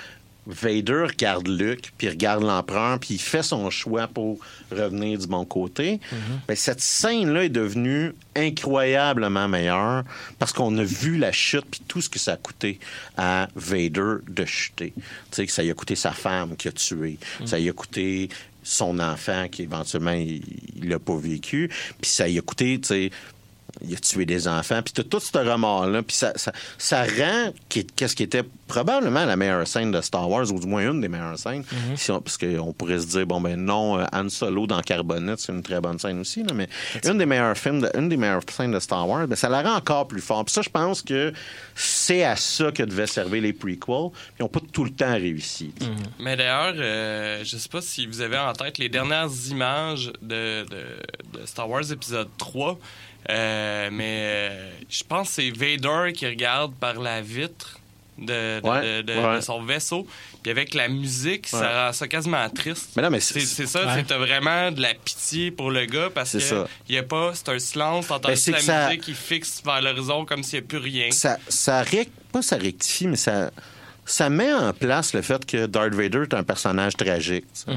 Vader 0.47 1.05
regarde 1.07 1.47
Luke, 1.47 1.93
puis 1.99 2.09
regarde 2.09 2.43
l'empereur, 2.43 2.97
puis 2.99 3.13
il 3.13 3.19
fait 3.19 3.43
son 3.43 3.69
choix 3.69 4.07
pour 4.07 4.39
revenir 4.71 5.19
du 5.19 5.27
bon 5.27 5.45
côté, 5.45 5.99
ben, 6.47 6.55
cette 6.55 6.81
scène-là 6.81 7.43
est 7.45 7.49
devenue 7.49 8.13
incroyablement 8.35 9.47
meilleure 9.47 10.03
parce 10.39 10.51
qu'on 10.51 10.75
a 10.79 10.83
vu 10.83 11.17
la 11.17 11.31
chute, 11.31 11.65
puis 11.69 11.81
tout 11.87 12.01
ce 12.01 12.09
que 12.09 12.17
ça 12.17 12.33
a 12.33 12.37
coûté 12.37 12.79
à 13.17 13.49
Vader 13.55 14.15
de 14.27 14.45
chuter. 14.45 14.93
Tu 14.95 15.03
sais, 15.31 15.45
que 15.45 15.51
ça 15.51 15.61
lui 15.61 15.69
a 15.69 15.75
coûté 15.75 15.95
sa 15.95 16.11
femme 16.11 16.55
qui 16.55 16.67
a 16.69 16.71
tué, 16.71 17.19
ça 17.45 17.59
lui 17.59 17.69
a 17.69 17.73
coûté 17.73 18.29
son 18.63 18.99
enfant 18.99 19.47
qui 19.47 19.63
éventuellement 19.63 20.11
il 20.11 20.41
il 20.81 20.89
l'a 20.89 20.99
pas 20.99 21.17
vécu, 21.17 21.69
puis 22.01 22.09
ça 22.09 22.27
lui 22.27 22.39
a 22.39 22.41
coûté, 22.41 22.79
tu 22.81 22.87
sais, 22.87 23.11
il 23.87 23.93
a 23.95 23.97
tué 23.99 24.25
des 24.25 24.47
enfants, 24.47 24.81
puis 24.83 24.93
t'as 24.93 25.03
tout 25.03 25.19
ce 25.19 25.37
remords-là, 25.37 26.03
puis 26.03 26.15
ça, 26.15 26.33
ça, 26.35 26.51
ça 26.77 27.03
rend 27.03 27.51
qu'est-ce 27.69 28.15
qui 28.15 28.23
était 28.23 28.43
probablement 28.67 29.25
la 29.25 29.35
meilleure 29.35 29.67
scène 29.67 29.91
de 29.91 29.99
Star 30.01 30.29
Wars, 30.29 30.51
ou 30.51 30.59
du 30.59 30.67
moins 30.67 30.89
une 30.91 31.01
des 31.01 31.07
meilleures 31.09 31.37
scènes, 31.37 31.63
si 31.95 32.11
on- 32.11 32.21
parce 32.21 32.37
qu'on 32.37 32.73
pourrait 32.73 32.99
se 32.99 33.07
dire, 33.07 33.25
bon 33.25 33.41
ben 33.41 33.55
non, 33.59 33.99
euh, 33.99 34.05
Han 34.13 34.29
Solo 34.29 34.67
dans 34.67 34.81
Carbonite, 34.81 35.39
c'est 35.39 35.51
une 35.51 35.61
très 35.63 35.81
bonne 35.81 35.99
scène 35.99 36.19
aussi, 36.19 36.43
là, 36.43 36.53
mais 36.53 36.69
une 37.05 37.17
des 37.17 37.25
meilleures 37.25 37.57
films, 37.57 37.81
de- 37.81 37.91
une 37.97 38.07
des 38.09 38.17
meilleures 38.17 38.41
scènes 38.49 38.71
de 38.71 38.79
Star 38.79 39.07
Wars, 39.07 39.27
ben, 39.27 39.35
ça 39.35 39.49
la 39.49 39.61
rend 39.61 39.75
encore 39.75 40.07
plus 40.07 40.21
fort. 40.21 40.45
Puis 40.45 40.53
ça, 40.53 40.61
je 40.61 40.69
pense 40.69 41.01
que 41.01 41.33
c'est 41.75 42.23
à 42.23 42.35
ça 42.35 42.71
que 42.71 42.83
devaient 42.83 43.07
servir 43.07 43.41
les 43.41 43.53
prequels, 43.53 43.77
puis 43.79 44.21
ils 44.39 44.43
n'ont 44.43 44.47
pas 44.49 44.59
tout 44.71 44.83
le 44.83 44.91
temps 44.91 45.13
réussi. 45.13 45.71
sais. 45.79 45.87
Mais 46.19 46.35
d'ailleurs, 46.37 46.73
euh, 46.77 47.43
je 47.43 47.57
sais 47.57 47.69
pas 47.69 47.81
si 47.81 48.05
vous 48.07 48.21
avez 48.21 48.37
en 48.37 48.53
tête 48.53 48.77
les 48.77 48.89
dernières 48.89 49.29
images 49.49 50.11
de, 50.21 50.63
de- 50.65 51.39
de 51.39 51.45
Star 51.45 51.69
Wars 51.69 51.91
épisode 51.91 52.29
3. 52.37 52.77
Euh, 53.29 53.89
mais 53.91 54.17
euh, 54.21 54.71
je 54.89 55.03
pense 55.03 55.29
que 55.29 55.33
c'est 55.35 55.51
Vader 55.51 56.11
qui 56.13 56.25
regarde 56.27 56.73
par 56.75 56.99
la 56.99 57.21
vitre 57.21 57.77
de, 58.17 58.59
de- 58.59 58.67
Ouais, 58.67 58.81
de- 58.81 59.13
de- 59.13 59.13
ouais. 59.19 59.35
de 59.37 59.41
son 59.41 59.63
vaisseau. 59.63 60.05
Puis 60.43 60.51
avec 60.51 60.73
la 60.73 60.87
musique, 60.87 61.47
Ouais. 61.53 61.59
ça 61.59 61.85
rend 61.87 61.93
ça 61.93 62.07
quasiment 62.07 62.49
triste. 62.49 62.89
Mais 62.95 63.03
non, 63.03 63.09
mais 63.11 63.19
C'est 63.19 63.39
c'est- 63.39 63.45
c'est 63.45 63.65
ça, 63.67 63.85
Ouais. 63.85 64.03
c'est 64.07 64.15
vraiment 64.15 64.71
de 64.71 64.81
la 64.81 64.93
pitié 64.93 65.51
pour 65.51 65.69
le 65.71 65.85
gars 65.85 66.09
parce 66.13 66.31
C'est 66.31 66.37
que 66.39 66.43
ça. 66.43 66.67
il 66.89 66.95
y 66.95 66.97
a 66.97 67.03
pas, 67.03 67.31
c'est 67.35 67.49
un 67.49 67.59
silence, 67.59 68.07
t'entends 68.07 68.29
Ben, 68.29 68.37
la 68.47 68.59
ça- 68.59 68.87
musique 68.87 69.01
qui 69.01 69.13
fixe 69.13 69.61
vers 69.63 69.81
l'horizon 69.81 70.25
comme 70.25 70.43
s'il 70.43 70.59
n'y 70.59 70.65
a 70.65 70.67
plus 70.67 70.77
rien. 70.79 71.11
ça, 71.11 71.37
ça 71.47 71.83
rec- 71.83 72.09
pas 72.31 72.41
ça 72.41 72.57
rectifie, 72.57 73.07
mais 73.07 73.17
ça, 73.17 73.51
ça 74.05 74.29
met 74.29 74.51
en 74.53 74.73
place 74.73 75.13
le 75.13 75.21
fait 75.21 75.45
que 75.45 75.65
Darth 75.67 75.93
Vader 75.93 76.23
est 76.23 76.33
un 76.33 76.43
personnage 76.43 76.95
tragique. 76.97 77.45
Puis 77.65 77.75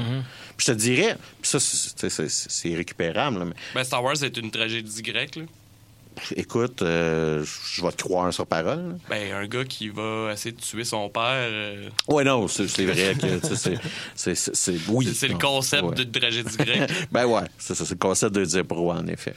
je 0.57 0.65
te 0.65 0.71
dirais, 0.71 1.17
puis 1.41 1.49
ça, 1.49 1.59
c'est- 1.59 2.75
récupérable, 2.75 3.39
là, 3.39 3.45
mais 3.45 3.53
Ben, 3.73 3.83
Star 3.83 4.03
Wars 4.03 4.21
est 4.23 4.35
une 4.37 4.51
tragédie 4.51 5.01
grecque. 5.01 5.35
Là. 5.37 5.43
Écoute, 6.35 6.81
euh, 6.81 7.43
je 7.71 7.81
vais 7.83 7.91
te 7.91 8.03
croire 8.03 8.33
sur 8.33 8.45
parole. 8.45 8.97
Ben, 9.09 9.33
un 9.33 9.45
gars 9.47 9.65
qui 9.65 9.89
va 9.89 10.31
essayer 10.33 10.51
de 10.55 10.61
tuer 10.61 10.83
son 10.83 11.09
père, 11.09 11.23
euh, 11.25 11.89
Ouais, 12.07 12.23
non, 12.23 12.47
c'est 12.47 12.63
vrai 12.85 13.13
que 13.15 13.19
tu 13.41 13.47
sais, 13.47 13.55
c'est- 13.55 13.79
c'est- 14.15 14.35
c'est 14.35 14.55
c'est- 14.55 14.79
oui. 14.89 15.13
c'est- 15.13 15.27
le 15.27 15.37
concept 15.37 15.83
ouais. 15.83 15.95
d'une 15.95 16.11
tragédie 16.11 16.57
grecque. 16.57 16.91
ben 17.11 17.25
ouais, 17.25 17.43
c'est 17.57 17.75
ça, 17.75 17.85
c'est 17.85 17.93
le 17.95 17.99
concept 17.99 18.35
de 18.35 18.45
dire 18.45 18.65
pour 18.65 18.89
en 18.91 19.05
effet. 19.07 19.35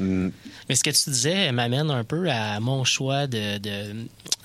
Hum, 0.00 0.30
Mais 0.68 0.74
ce 0.74 0.82
que 0.82 0.90
tu 0.90 1.10
disais 1.10 1.52
m'amène 1.52 1.90
un 1.90 2.02
peu 2.04 2.28
à 2.28 2.58
mon 2.60 2.84
choix 2.84 3.26
de, 3.26 3.58
de- 3.58 3.94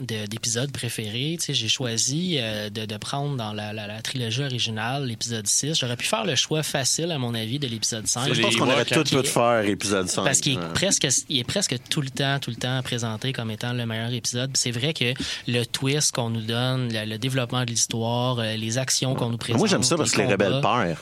de- 0.02 0.26
d'épisode 0.28 0.72
préféré. 0.72 1.36
Tu 1.40 1.46
sais, 1.48 1.54
j'ai 1.54 1.68
choisi 1.68 2.38
euh, 2.40 2.70
de, 2.70 2.86
de 2.86 2.98
prendre 2.98 3.36
dans 3.38 3.54
la, 3.54 3.74
la- 3.74 3.88
la 3.88 4.02
trilogie 4.02 4.44
originale 4.44 5.06
l'épisode 5.06 5.48
6. 5.48 5.80
J'aurais 5.80 5.98
pu 5.98 6.06
faire 6.06 6.26
le 6.26 6.36
choix 6.36 6.64
facile, 6.64 7.12
à 7.12 7.18
mon 7.18 7.34
avis, 7.34 7.60
de 7.60 7.68
l'épisode 7.68 8.08
5. 8.08 8.26
C'est 8.28 8.34
je 8.36 8.42
pense 8.42 8.56
qu'on 8.56 8.70
aurait 8.70 8.86
tout 8.86 9.04
pu 9.04 9.24
faire 9.28 9.64
épisode 9.66 10.08
5. 10.08 10.24
Parce 10.24 10.40
qu'il 10.42 10.54
est, 10.54 10.58
hein. 10.58 10.72
presque, 10.74 11.08
il 11.30 11.40
est 11.40 11.44
presque 11.44 11.71
tout 11.76 12.02
le 12.02 12.10
temps, 12.10 12.40
tout 12.40 12.50
le 12.50 12.56
temps 12.56 12.82
présenté 12.84 13.34
comme 13.34 13.52
étant 13.52 13.74
le 13.74 13.86
meilleur 13.86 14.12
épisode. 14.14 14.52
C'est 14.56 14.72
vrai 14.72 14.94
que 14.94 15.14
le 15.48 15.64
twist 15.66 16.14
qu'on 16.14 16.30
nous 16.30 16.42
donne, 16.42 16.92
le, 16.92 17.06
le 17.06 17.18
développement 17.18 17.62
de 17.62 17.70
l'histoire, 17.72 18.40
euh, 18.40 18.56
les 18.56 18.78
actions 18.78 19.16
qu'on 19.16 19.30
nous 19.30 19.38
présente. 19.38 19.60
Moi, 19.60 19.68
j'aime 19.68 19.84
ça 19.84 19.98
parce 19.98 20.12
que 20.12 20.22
les 20.22 20.28
rebelles 20.28 20.62
perdent. 20.62 20.98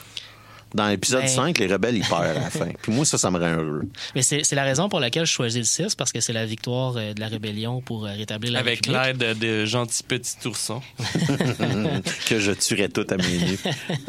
Dans 0.74 0.88
l'épisode 0.88 1.22
Ben- 1.22 1.28
5, 1.28 1.58
les 1.58 1.68
rebelles, 1.68 1.98
ils 1.98 2.06
perdent 2.06 2.24
à 2.26 2.34
la 2.34 2.50
fin. 2.50 2.68
Puis 2.82 2.92
moi, 2.92 3.06
ça, 3.06 3.18
ça 3.18 3.32
me 3.32 3.40
rend 3.40 3.62
heureux. 3.62 3.84
Mais 4.16 4.22
c'est 4.22 4.52
la 4.54 4.64
raison 4.64 4.88
pour 4.90 5.00
laquelle 5.00 5.26
je 5.26 5.32
choisis 5.32 5.58
le 5.60 5.64
6, 5.88 5.96
parce 5.96 6.12
que 6.12 6.20
c'est 6.20 6.34
la 6.34 6.46
victoire 6.46 6.94
euh, 6.98 7.14
de 7.14 7.20
la 7.20 7.28
rébellion 7.28 7.82
pour 7.82 8.06
euh, 8.06 8.12
rétablir 8.12 8.54
la 8.54 8.60
Avec 8.60 8.86
l'aide 8.86 9.18
de 9.40 9.66
gentils 9.66 10.04
petits 10.04 10.36
oursons. 10.46 10.82
que 12.28 12.40
je 12.40 12.52
tuerais 12.52 12.90
tout 12.90 13.06
à 13.10 13.18
mes 13.18 13.24
yeux. 13.28 13.60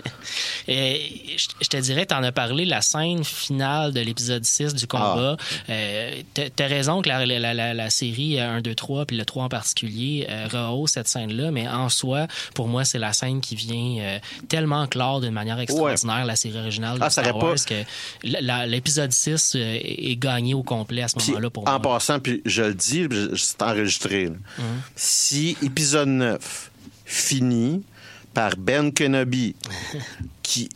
Et 0.69 1.37
je, 1.37 1.49
je 1.61 1.69
te 1.69 1.77
dirais, 1.77 2.07
tu 2.07 2.15
en 2.15 2.23
as 2.23 2.33
parlé, 2.33 2.65
la 2.65 2.81
scène 2.81 3.25
finale 3.25 3.93
de 3.93 4.01
l'épisode 4.01 4.45
6 4.45 4.75
du 4.75 4.87
combat. 4.87 5.37
Euh, 5.69 6.23
t'as- 6.35 6.67
raison 6.71 7.03
que 7.03 7.09
la, 7.09 7.27
la, 7.27 7.53
la, 7.55 7.75
la 7.75 7.91
série 7.91 8.39
euh, 8.39 8.59
1, 8.59 8.61
2, 8.61 8.75
3, 8.75 9.07
puis 9.07 9.17
le 9.17 9.25
3 9.25 9.45
en 9.45 9.49
particulier, 9.49 10.27
euh, 10.31 10.47
rehausse 10.51 10.93
cette 10.93 11.09
scène-là, 11.09 11.51
mais 11.51 11.67
en 11.67 11.89
soi, 11.89 12.27
pour 12.55 12.69
moi, 12.69 12.85
c'est 12.85 12.99
la 13.01 13.13
scène 13.13 13.41
qui 13.41 13.57
vient 13.57 13.97
euh, 14.03 14.19
tellement 14.49 14.87
clore 14.87 15.21
d'une 15.21 15.33
manière 15.33 15.59
extraordinaire 15.59 16.25
la 16.25 16.37
série 16.37 16.50
originale 16.57 16.99
de 16.99 17.05
Ah, 17.05 17.11
ça 17.11 17.23
Star 17.23 17.35
aurait 17.37 17.45
Wars 17.47 17.55
pas- 17.67 17.85
que 18.25 18.67
l'épisode 18.71 19.13
6 19.13 19.55
euh, 19.57 19.79
est 19.83 20.17
gagné 20.17 20.55
au 20.55 20.63
complet 20.63 21.03
à 21.03 21.09
ce 21.09 21.19
moment-là 21.19 21.51
pour 21.51 21.69
en 21.69 21.73
moi. 21.73 21.83
passant, 21.83 22.21
puis 22.21 22.43
je 22.45 22.63
le 22.63 22.75
dis, 22.75 23.07
c'est 23.37 23.63
enregistré. 23.63 24.27
là. 24.27 24.35
Si 24.97 25.57
épisode 25.63 26.09
9 26.09 26.71
finit 27.05 27.83
par 28.35 28.57
Ben 28.57 28.93
Kenobi 28.93 29.55
qui 30.43 30.69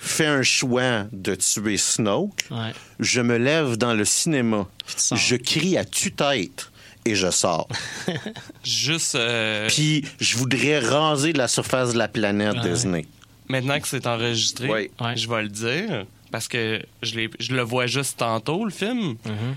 fait 0.00 0.26
un 0.26 0.42
choix 0.42 1.04
de 1.12 1.34
tuer 1.34 1.76
Snoke, 1.76 2.46
Ouais. 2.50 2.72
je 2.98 3.20
me 3.20 3.36
lève 3.36 3.76
dans 3.76 3.94
le 3.94 4.04
cinéma, 4.04 4.66
je 5.14 5.36
crie 5.36 5.76
à 5.76 5.84
tue-tête 5.84 6.70
et 7.04 7.14
je 7.14 7.30
sors. 7.30 7.68
Juste 8.64 9.14
euh, 9.14 9.68
Puis 9.68 10.04
je 10.20 10.36
voudrais 10.36 10.78
raser 10.78 11.32
la 11.32 11.46
surface 11.48 11.92
de 11.92 11.98
la 11.98 12.08
planète 12.08 12.54
Ouais. 12.62 12.70
Disney. 12.70 13.06
Maintenant 13.48 13.80
que 13.80 13.88
c'est 13.88 14.06
enregistré, 14.06 14.68
Oui. 14.68 14.90
Ouais. 15.00 15.16
je 15.16 15.28
vais 15.28 15.42
le 15.42 15.48
dire. 15.48 16.04
parce 16.30 16.46
que 16.48 16.82
je, 17.02 17.14
le 17.54 17.62
vois 17.62 17.86
juste 17.86 18.18
tantôt, 18.18 18.64
le 18.64 18.70
film. 18.70 19.16
Mhm. 19.24 19.54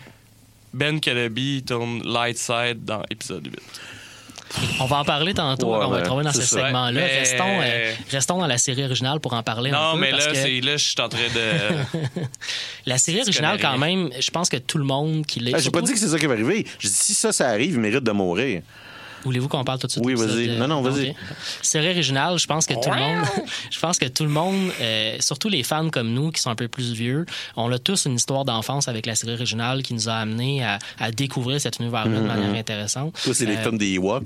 Ben 0.74 1.00
Kenobi 1.02 1.64
tourne 1.68 2.02
Light 2.04 2.38
Side 2.38 2.86
dans 2.86 3.04
épisode 3.10 3.46
8. 3.46 3.54
On 4.82 4.86
va 4.86 5.00
en 5.00 5.06
parler 5.06 5.34
tantôt, 5.34 5.68
Ouais, 5.72 5.78
on 5.86 5.90
va 5.90 5.96
ben, 5.98 6.02
le 6.02 6.04
trouver 6.06 6.24
dans 6.26 6.32
ce 6.34 6.42
segment-là. 6.42 6.92
Ouais, 7.02 7.08
mais- 7.08 7.20
Restons, 7.20 7.62
euh, 7.62 7.94
restons 8.12 8.38
dans 8.38 8.48
la 8.48 8.58
série 8.58 8.84
originale 8.84 9.20
pour 9.22 9.34
en 9.34 9.44
parler 9.44 9.70
un 9.72 9.74
Non, 9.74 9.94
peu. 9.94 10.00
mais 10.00 10.12
parce 10.12 10.26
là, 10.28 10.32
que 10.32 10.38
c'est 10.38 10.60
là, 10.62 10.78
je 10.78 10.84
suis 10.90 11.02
en 11.02 11.08
train 11.10 11.20
de. 11.34 12.00
la 12.86 12.98
série 12.98 13.22
originale, 13.22 13.60
quand 13.62 13.78
même, 13.78 14.10
je 14.20 14.30
pense 14.32 14.50
que 14.50 14.58
tout 14.58 14.78
le 14.78 14.84
monde 14.84 15.26
qui 15.26 15.40
l'est. 15.40 15.54
Ah, 15.56 15.60
J'ai 15.60 15.72
pas 15.72 15.82
dit 15.82 15.94
que 15.94 16.00
c'est 16.00 16.08
ça 16.10 16.20
qui 16.20 16.26
va 16.26 16.34
arriver. 16.34 16.66
J'ai 16.80 16.90
dit 16.90 16.94
si 16.96 17.14
ça, 17.14 17.32
ça 17.32 17.48
arrive, 17.50 17.74
il 17.74 17.80
mérite 17.80 18.04
de 18.04 18.12
mourir. 18.12 18.62
Voulez-vous 19.24 19.48
qu'on 19.48 19.64
parle 19.64 19.80
tout 19.80 19.88
de 19.88 19.92
suite 19.92 20.04
Oui, 20.06 20.16
vas-y. 20.16 20.58
Non, 20.58 20.68
non, 20.68 20.82
vas-y. 20.82 21.16
Série 21.62 21.90
originale, 21.90 22.38
je 22.40 22.48
pense 22.48 22.66
que 22.66 22.74
tout 22.74 22.90
le 22.90 22.98
monde, 23.00 23.26
je 23.72 23.80
pense 23.80 24.00
que 24.00 24.06
tout 24.08 24.24
le 24.24 24.30
monde, 24.30 24.72
euh, 24.82 25.16
surtout 25.20 25.48
les 25.50 25.64
fans 25.64 25.90
comme 25.90 26.12
nous 26.14 26.32
qui 26.32 26.42
sont 26.42 26.50
un 26.50 26.56
peu 26.56 26.68
plus 26.68 26.94
vieux, 26.94 27.26
on 27.56 27.72
a 27.72 27.80
tous 27.80 28.06
une 28.06 28.16
histoire 28.16 28.46
d'enfance 28.46 28.88
avec 28.88 29.06
la 29.06 29.16
série 29.16 29.34
originale 29.34 29.84
qui 29.84 29.94
nous 29.94 30.10
a 30.10 30.14
amené 30.16 30.64
à, 30.64 30.80
à 31.00 31.12
découvrir 31.12 31.62
cet 31.62 31.78
univers-là 31.80 32.20
de 32.20 32.26
manière 32.26 32.54
intéressante. 32.56 33.14
Toi, 33.24 33.34
c'est 33.34 33.46
les 33.46 33.56
Euh, 33.58 33.64
films 33.64 33.78
des 33.78 33.94
Ewoks. 33.94 34.26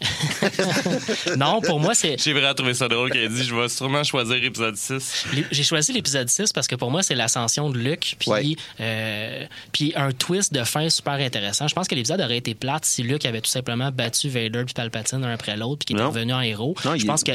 Non, 1.36 1.60
pour 1.60 1.80
moi, 1.80 1.94
c'est 1.94 2.16
J'ai 2.22 2.32
vraiment 2.32 2.54
trouvé 2.54 2.74
ça 2.74 2.88
drôle 2.88 3.10
qu'elle 3.10 3.28
dit 3.28 3.44
je 3.44 3.54
vais 3.54 3.68
sûrement 3.68 4.04
choisir 4.04 4.42
épisode 4.42 4.76
6. 4.76 5.26
Les- 5.34 5.46
J'ai 5.50 5.62
choisi 5.62 5.92
l'épisode 5.92 6.28
6 6.28 6.52
parce 6.52 6.66
que 6.66 6.74
pour 6.74 6.90
moi, 6.90 7.02
c'est 7.02 7.14
l'ascension 7.14 7.70
de 7.70 7.78
Luke, 7.78 8.16
puis 8.18 8.30
Ouais. 8.30 8.56
euh, 8.80 9.44
puis 9.72 9.92
un 9.96 10.12
twist 10.12 10.52
de 10.52 10.64
fin 10.64 10.88
super 10.88 11.14
intéressant. 11.14 11.68
Je 11.68 11.74
pense 11.74 11.88
que 11.88 11.94
l'épisode 11.94 12.20
aurait 12.20 12.36
été 12.38 12.54
plate 12.54 12.84
si 12.84 13.02
Luke 13.02 13.24
avait 13.26 13.40
tout 13.40 13.50
simplement 13.50 13.90
battu 13.90 14.28
Vader 14.28 14.64
puis 14.64 14.74
Palpatine 14.74 15.24
un 15.24 15.32
après 15.32 15.56
l'autre, 15.56 15.80
puis 15.80 15.86
qu'il 15.86 15.96
était 15.96 16.04
Non. 16.04 16.10
revenu 16.10 16.32
en 16.32 16.40
héros. 16.40 16.74
Non, 16.84 16.94
il 16.94 17.00
Je 17.00 17.06
pense 17.06 17.24
que 17.24 17.32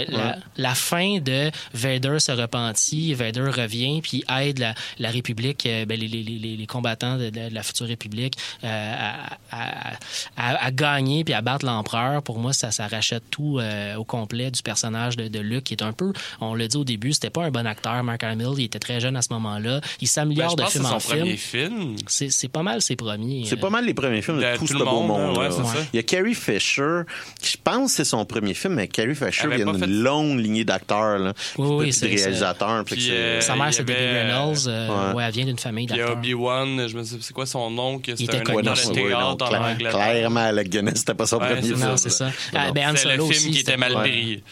la, 0.57 0.76
fin 0.76 1.20
de 1.20 1.51
Vader 1.74 2.20
se 2.20 2.32
repentit, 2.32 3.13
Vader 3.13 3.49
revient, 3.49 4.01
puis 4.01 4.24
aide 4.39 4.59
la, 4.59 4.74
la 4.99 5.09
République, 5.09 5.66
euh, 5.66 5.86
ben, 5.86 5.99
les, 5.99 6.07
les- 6.07 6.24
les- 6.24 6.57
les 6.57 6.68
combattants 6.68 7.18
de, 7.18 7.30
de 7.30 7.53
la 7.53 7.63
future 7.63 7.88
République 7.88 8.38
euh, 8.63 8.93
à, 8.97 9.38
à- 9.51 9.93
à- 10.38 10.66
à 10.66 10.72
gagner 10.72 11.24
puis 11.24 11.34
à 11.34 11.41
battre 11.41 11.66
l'empereur. 11.66 12.22
Pour 12.24 12.39
moi, 12.39 12.53
ça, 12.56 12.72
ça 12.72 12.88
rachète 12.88 13.24
tout 13.30 13.60
euh, 13.60 13.95
au 13.95 14.03
complet 14.03 14.49
du 14.51 14.62
personnage 14.62 15.18
de, 15.18 15.28
de 15.28 15.39
Luke, 15.39 15.66
qui 15.66 15.74
est 15.74 15.84
un 15.84 15.93
peu, 15.93 16.14
on 16.41 16.56
l'a 16.56 16.68
dit 16.68 16.78
au 16.78 16.84
début, 16.84 17.14
c'était 17.14 17.30
pas 17.30 17.43
un 17.43 17.51
bon 17.51 17.66
acteur, 17.68 18.03
Mark 18.03 18.24
Hamill, 18.24 18.49
il 18.58 18.64
était 18.66 18.80
très 18.80 18.99
jeune 18.99 19.16
à 19.16 19.22
ce 19.22 19.32
moment-là. 19.34 19.82
Il 20.01 20.06
Ben, 20.06 20.08
s'améliore 20.08 20.49
je 20.51 20.56
de 20.56 20.62
pense 20.64 20.72
film 20.74 20.86
c'est 20.86 20.93
en 20.93 20.99
son 20.99 21.10
premier 21.10 21.38
film. 21.38 21.97
film. 22.08 22.30
C'est 22.30 22.47
pas 22.51 22.64
mal 22.64 22.82
ses 22.82 22.95
premiers. 22.95 23.43
C'est 23.45 23.58
euh, 23.58 23.62
pas 23.62 23.70
mal 23.70 23.86
les 23.86 23.93
premiers 23.93 24.22
films 24.22 24.38
de, 24.38 24.43
De 24.43 24.53
tout, 24.53 24.60
tout 24.62 24.68
ce 24.68 24.74
le 24.74 24.80
beau 24.86 25.01
monde, 25.03 25.34
monde. 25.34 25.38
ouais, 25.38 25.51
c'est 25.51 25.64
ça. 25.64 25.86
Il 25.93 25.97
y 25.97 25.99
a 25.99 26.03
Carrie 26.03 26.34
Fisher, 26.36 27.01
qui 27.41 27.51
je 27.51 27.58
pense 27.64 27.91
que 27.91 27.97
c'est 27.97 28.06
son 28.06 28.26
premier 28.26 28.53
film, 28.53 28.76
mais 28.76 28.88
Carrie 28.88 29.16
Fisher 29.16 29.47
vient 29.47 29.66
pas 29.66 29.72
d'une 29.74 29.82
fait- 29.82 29.88
longue 29.88 30.39
lignée 30.39 30.66
d'acteurs, 30.66 31.20
là. 31.20 31.34
Oui, 31.58 31.68
oui, 31.86 31.91
de 31.91 32.06
réalisateurs. 32.08 32.84
puis 32.86 33.10
euh, 33.12 33.41
Sa 33.41 33.56
mère, 33.56 33.68
il 33.68 33.70
y 33.70 33.74
c'est 33.74 33.82
avait, 33.82 33.93
Debbie 33.93 34.32
Reynolds. 34.32 34.68
euh, 34.68 35.10
ouais. 35.10 35.16
ouais, 35.16 35.24
elle 35.26 35.32
vient 35.34 35.45
d'une 35.45 35.60
famille 35.60 35.86
d'acteurs. 35.88 36.12
Obi-Wan, 36.14 36.88
je 36.88 36.95
me 36.97 37.03
sais 37.03 37.16
c'est 37.22 37.34
quoi 37.34 37.45
son 37.45 37.70
nom, 37.72 37.99
que 37.99 38.12
était 38.12 38.36
un 38.36 38.39
acteur 38.39 38.56
de 38.62 38.93
théâtre 38.93 39.45
en 39.51 39.64
Angleterre? 39.72 39.91
clairement, 39.91 40.39
Alec 40.41 40.70
Guinness, 40.70 40.97
c'était 40.99 41.14
pas 41.14 41.26
son 41.26 41.39
premier 41.39 41.62
film. 41.62 41.80
Non, 41.80 41.97
c'est 41.97 42.10
ça. 42.10 42.30
Ah, 42.53 42.71
ben, 42.71 42.95
C'est 42.95 43.05
le 43.07 43.11
film 43.13 43.29
aussi, 43.29 43.51
qui 43.51 43.59
était 43.59 43.77
mal 43.77 43.93
pris. 43.93 44.43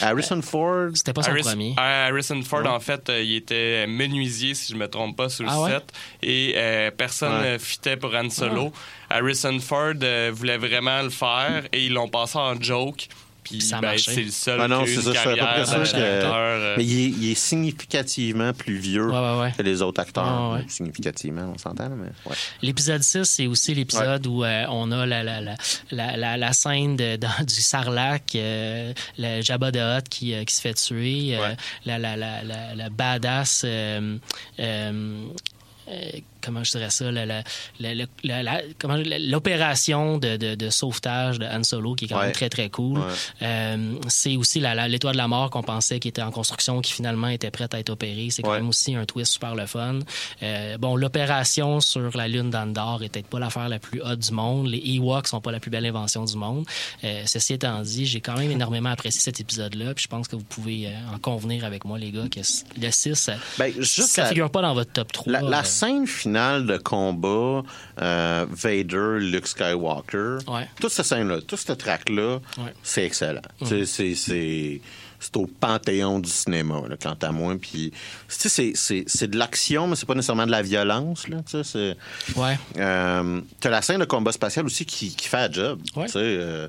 Harrison 0.00 0.40
Ford. 0.40 0.90
C'était 0.94 1.12
pas 1.12 1.22
son 1.22 1.30
Harris- 1.32 1.42
premier. 1.42 1.74
euh, 1.78 2.08
Harrison 2.08 2.40
Ford, 2.42 2.66
en 2.66 2.80
fait, 2.80 3.08
euh, 3.10 3.22
il 3.22 3.36
était 3.36 3.86
menuisier, 3.86 4.54
si 4.54 4.72
je 4.72 4.76
me 4.78 4.88
trompe 4.88 5.16
pas, 5.16 5.28
sur 5.28 5.44
le 5.44 5.50
Ah 5.52 5.60
ouais? 5.60 5.70
set. 5.72 5.84
Et 6.22 6.54
euh, 6.56 6.90
personne 6.90 7.40
Ouais. 7.42 7.52
ne 7.54 7.58
fitait 7.58 7.96
pour 7.96 8.14
Han 8.14 8.30
Solo. 8.30 8.72
Harrison 9.10 9.58
Ford 9.60 9.92
euh, 10.02 10.30
voulait 10.32 10.56
vraiment 10.56 11.02
le 11.02 11.10
faire 11.10 11.64
et 11.72 11.84
ils 11.86 11.92
l'ont 11.92 12.08
passé 12.08 12.38
en 12.38 12.58
joke. 12.60 13.08
Puis 13.44 13.60
ça 13.60 13.80
ben, 13.80 13.98
c'est 13.98 14.22
le 14.22 14.30
seul 14.30 14.60
Ah 14.60 14.68
non, 14.68 14.84
qui 14.84 14.90
a 14.90 14.94
une 14.94 15.00
ça, 15.02 15.12
je 15.12 15.18
suis 15.18 15.28
à 15.28 15.32
peu 15.32 15.36
carrière 15.36 15.66
que- 15.92 15.96
euh, 15.96 16.74
Mais 16.78 16.84
il 16.84 16.98
est, 17.00 17.08
il 17.08 17.30
est 17.32 17.34
significativement 17.34 18.52
plus 18.52 18.76
vieux 18.76 19.06
Ouais, 19.10 19.18
ouais, 19.18 19.40
ouais. 19.40 19.52
que 19.56 19.62
les 19.62 19.82
autres 19.82 20.00
acteurs. 20.00 20.50
Ouais, 20.52 20.58
ouais. 20.58 20.64
Significativement, 20.68 21.52
on 21.54 21.58
s'entend, 21.58 21.88
mais 21.90 22.08
ouais. 22.26 22.36
L'épisode 22.62 23.02
6, 23.02 23.24
c'est 23.24 23.46
aussi 23.46 23.74
l'épisode 23.74 24.26
où 24.26 24.44
euh, 24.44 24.64
on 24.70 24.90
a 24.92 25.04
la, 25.06 25.22
la, 25.22 25.40
la, 25.40 25.54
la, 25.90 26.16
la, 26.16 26.36
la 26.36 26.52
scène 26.52 26.96
de, 26.96 27.16
dans- 27.16 27.28
du 27.46 27.54
Sarlac, 27.60 28.34
euh, 28.36 28.92
le 29.18 29.42
Jabba 29.42 29.72
the 29.72 29.76
Hutt 29.76 30.08
qui, 30.08 30.34
euh, 30.34 30.44
qui 30.44 30.54
se 30.54 30.60
fait 30.60 30.74
tuer, 30.74 31.36
euh, 31.36 31.40
Ouais. 31.42 31.56
la, 31.84 31.98
la, 31.98 32.16
la, 32.16 32.42
la, 32.44 32.74
la 32.76 32.90
badass. 32.90 33.64
Comment 36.42 36.62
je 36.64 36.72
dirais 36.72 36.90
ça, 36.90 37.10
l'opération 39.18 40.18
de, 40.18 40.36
de, 40.36 40.54
de 40.54 40.70
sauvetage 40.70 41.38
de 41.38 41.46
Han 41.46 41.62
Solo 41.64 41.94
qui 41.94 42.04
est 42.04 42.08
quand 42.08 42.18
Ouais. 42.18 42.24
même 42.26 42.32
très 42.32 42.48
très 42.48 42.68
cool. 42.70 42.98
Ouais. 42.98 43.04
Euh, 43.42 43.94
c'est 44.08 44.36
aussi 44.36 44.60
l'étoile 44.60 45.14
de 45.14 45.18
la 45.18 45.28
mort 45.28 45.50
qu'on 45.50 45.62
pensait 45.62 45.98
qui 45.98 46.08
était 46.08 46.22
en 46.22 46.30
construction, 46.30 46.80
qui 46.80 46.92
finalement 46.92 47.28
était 47.28 47.50
prête 47.50 47.74
à 47.74 47.78
être 47.78 47.90
opérée. 47.90 48.28
C'est 48.30 48.42
quand 48.42 48.50
Ouais. 48.50 48.58
même 48.58 48.68
aussi 48.68 48.94
un 48.94 49.04
twist 49.06 49.32
super 49.32 49.54
le 49.54 49.66
fun. 49.66 50.00
Euh, 50.42 50.76
bon, 50.78 50.94
l'opération 50.96 51.80
sur 51.80 52.16
la 52.16 52.28
lune 52.28 52.50
d'Andorre 52.50 53.02
est 53.02 53.08
peut-être 53.08 53.26
pas 53.28 53.38
l'affaire 53.38 53.68
la 53.68 53.78
plus 53.78 54.00
haute 54.02 54.18
du 54.20 54.32
monde. 54.32 54.68
Les 54.68 54.82
Ewoks 54.96 55.26
sont 55.28 55.40
pas 55.40 55.50
la 55.52 55.60
plus 55.60 55.70
belle 55.70 55.86
invention 55.86 56.24
du 56.24 56.36
monde. 56.36 56.64
Euh, 57.04 57.22
ceci 57.26 57.54
étant 57.54 57.80
dit, 57.80 58.06
j'ai 58.06 58.20
quand 58.20 58.36
même 58.36 58.50
énormément 58.50 58.90
apprécié 58.90 59.20
cet 59.20 59.40
épisode-là. 59.40 59.94
Puis 59.94 60.04
je 60.04 60.08
pense 60.08 60.28
que 60.28 60.36
vous 60.36 60.44
pouvez 60.44 60.88
en 61.12 61.18
convenir 61.18 61.64
avec 61.64 61.84
moi, 61.84 61.98
les 61.98 62.10
gars, 62.10 62.28
que 62.30 62.40
le 62.80 62.90
6, 62.90 63.14
ça, 63.14 63.34
Ben, 63.58 63.72
juste 63.78 64.10
ça 64.10 64.22
la- 64.22 64.28
figure 64.28 64.50
pas 64.50 64.62
dans 64.62 64.74
votre 64.74 64.92
top 64.92 65.12
3. 65.12 65.32
La, 65.32 65.40
la 65.42 65.64
scène 65.64 66.06
finale 66.06 66.31
de 66.32 66.76
combat, 66.78 67.62
euh, 68.00 68.46
Vader, 68.50 69.18
Luke 69.20 69.46
Skywalker, 69.46 70.38
Ouais. 70.48 70.68
toute 70.80 70.90
cette 70.92 71.06
scène-là, 71.06 71.40
tout 71.46 71.56
ce 71.56 71.72
track-là, 71.72 72.38
Ouais. 72.58 72.74
c'est 72.82 73.04
excellent. 73.04 73.40
C'est- 73.64 73.84
C'est 73.86 74.14
c'est- 74.14 74.80
c'est 75.20 75.36
au 75.36 75.46
panthéon 75.46 76.18
du 76.18 76.28
cinéma, 76.28 76.82
là, 76.88 76.96
quant 77.00 77.16
à 77.22 77.30
moi. 77.30 77.54
Puis, 77.60 77.92
c'est- 78.26 78.74
c'est 78.74 79.04
c'est 79.06 79.28
de 79.30 79.38
l'action, 79.38 79.86
mais 79.86 79.94
c'est 79.94 80.06
pas 80.06 80.14
nécessairement 80.16 80.46
de 80.46 80.50
la 80.50 80.62
violence. 80.62 81.28
Là, 81.28 81.36
c'est- 81.46 81.96
Ouais. 82.34 82.58
euh, 82.78 83.40
t'as 83.60 83.70
la 83.70 83.82
scène 83.82 84.00
de 84.00 84.04
combat 84.04 84.32
spatial 84.32 84.64
aussi 84.66 84.84
qui, 84.84 85.14
qui 85.14 85.28
fait 85.28 85.36
la 85.48 85.52
job. 85.52 85.80
Ouais. 85.94 86.06
Euh, 86.16 86.66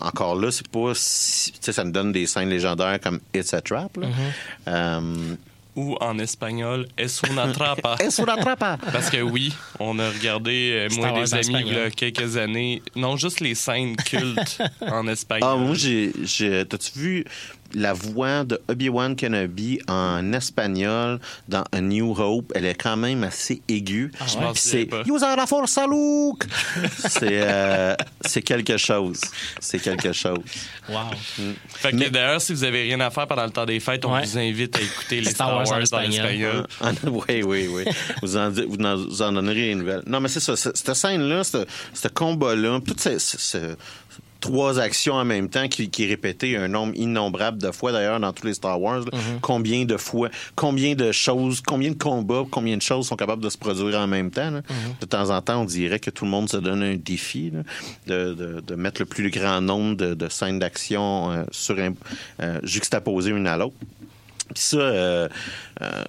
encore 0.00 0.36
là, 0.36 0.50
c'est 0.52 0.68
pas. 0.68 0.92
si- 0.94 1.52
ça 1.60 1.82
nous 1.82 1.90
donne 1.90 2.12
des 2.12 2.26
scènes 2.26 2.48
légendaires 2.50 3.00
comme 3.00 3.18
It's 3.34 3.52
a 3.54 3.60
Trap. 3.60 3.96
là. 3.96 4.06
Mm-hmm. 4.06 4.12
Euh, 4.68 5.34
ou 5.76 5.96
en 6.00 6.18
espagnol, 6.18 6.88
Es 6.96 7.20
una 7.30 7.52
trapa. 7.52 7.96
Es 8.00 8.18
una 8.18 8.36
trapa. 8.36 8.78
Parce 8.92 9.10
que 9.10 9.22
oui, 9.22 9.52
on 9.78 9.98
a 10.00 10.08
regardé, 10.10 10.88
euh, 10.90 10.96
moi 10.96 11.10
et 11.10 11.20
des 11.22 11.34
amis, 11.34 11.62
il 11.66 11.72
y 11.74 11.78
a 11.78 11.90
quelques 11.90 12.36
années, 12.38 12.82
non 12.96 13.16
juste 13.16 13.40
les 13.40 13.54
scènes 13.54 13.94
cultes 13.96 14.58
en 14.80 15.06
espagnol. 15.06 15.50
Ah, 15.52 15.56
moi, 15.56 15.74
j'ai. 15.74 16.12
j'ai- 16.24 16.64
T'as-tu 16.66 16.98
vu 16.98 17.24
la 17.74 17.92
voix 17.92 18.44
de 18.44 18.60
Obi-Wan 18.68 19.16
Kenobi 19.16 19.80
en 19.88 20.32
espagnol 20.32 21.18
dans 21.48 21.64
A 21.72 21.80
New 21.80 22.14
Hope? 22.18 22.52
Elle 22.54 22.66
est 22.66 22.74
quand 22.80 22.96
même 22.96 23.24
assez 23.24 23.60
aiguë. 23.68 24.10
Ah 24.20 24.24
Je 24.26 24.38
ouais? 24.38 24.44
c'est 24.54 24.84
pas. 24.86 25.02
Use 25.06 25.20
la 25.22 25.46
force, 25.46 25.78
Luke! 25.90 26.44
c'est 26.98 27.40
euh, 27.42 27.94
c'est 28.24 28.42
quelque 28.42 28.76
chose. 28.76 29.20
C'est 29.60 29.78
quelque 29.78 30.12
chose. 30.12 30.38
Wow. 30.88 30.96
Fait 31.68 31.90
que 31.90 31.96
Mais- 31.96 32.10
d'ailleurs, 32.10 32.40
si 32.40 32.52
vous 32.52 32.64
avez 32.64 32.82
rien 32.82 33.00
à 33.00 33.10
faire 33.10 33.26
pendant 33.26 33.44
le 33.44 33.50
temps 33.50 33.66
des 33.66 33.80
fêtes, 33.80 34.04
on 34.04 34.12
Ouais. 34.14 34.24
vous 34.24 34.38
invite 34.38 34.76
à 34.76 34.80
écouter 34.80 35.20
les 35.20 35.30
Star 35.30 35.48
Wars 35.48 35.66
en 35.66 35.70
Wars, 35.70 35.78
en 35.78 35.82
espagnol. 35.82 36.12
espagnol. 36.14 36.66
Ah, 36.80 36.92
oui, 37.10 37.42
oui, 37.42 37.68
oui. 37.70 37.84
Vous 38.22 38.36
en, 38.36 38.50
vous 38.50 38.76
en, 38.84 38.96
vous 38.96 39.22
en 39.22 39.32
donnerez 39.32 39.72
une 39.72 39.78
nouvelle. 39.80 40.02
Non, 40.06 40.20
mais 40.20 40.28
c'est 40.28 40.40
ça. 40.40 40.56
ce- 40.56 40.70
Cette 40.74 40.94
scène-là, 40.94 41.42
ce, 41.44 42.08
combat-là, 42.08 42.80
toutes 42.86 43.00
ces, 43.00 43.18
ce- 43.18 43.38
ce- 43.38 43.76
trois 44.46 44.78
actions 44.78 45.14
en 45.14 45.24
même 45.24 45.48
temps 45.48 45.68
qui, 45.68 45.90
qui 45.90 46.04
est 46.04 46.08
répétée 46.08 46.56
un 46.56 46.68
nombre 46.68 46.92
innombrable 46.96 47.58
de 47.60 47.70
fois, 47.70 47.92
d'ailleurs, 47.92 48.20
dans 48.20 48.32
tous 48.32 48.46
les 48.46 48.54
Star 48.54 48.80
Wars. 48.80 49.00
là. 49.00 49.18
Combien 49.40 49.84
de 49.84 49.96
fois, 49.96 50.28
combien 50.54 50.94
de 50.94 51.12
choses, 51.12 51.60
combien 51.60 51.90
de 51.90 51.96
combats, 51.98 52.44
combien 52.50 52.76
de 52.76 52.82
choses 52.82 53.06
sont 53.08 53.16
capables 53.16 53.42
de 53.42 53.50
se 53.50 53.58
produire 53.58 53.98
en 53.98 54.06
même 54.06 54.30
temps. 54.30 54.50
là. 54.50 54.62
De 55.00 55.06
temps 55.06 55.30
en 55.30 55.40
temps, 55.42 55.62
on 55.62 55.64
dirait 55.64 55.98
que 55.98 56.10
tout 56.10 56.24
le 56.24 56.30
monde 56.30 56.48
se 56.48 56.56
donne 56.58 56.82
un 56.82 56.94
défi 56.96 57.50
là, 57.52 57.62
de, 58.06 58.34
de- 58.34 58.60
de 58.60 58.74
mettre 58.74 59.00
le 59.00 59.06
plus 59.06 59.30
grand 59.30 59.60
nombre 59.60 59.96
de, 59.96 60.14
de 60.14 60.28
scènes 60.28 60.58
d'action 60.58 61.30
euh, 61.32 61.42
sur 61.50 61.78
un- 61.78 61.94
euh, 62.42 62.60
juxtaposées 62.62 63.30
une 63.30 63.46
à 63.46 63.56
l'autre. 63.56 63.74
Puis 64.54 64.62
ça, 64.62 64.76
euh, 64.76 65.28
euh, 65.82 66.04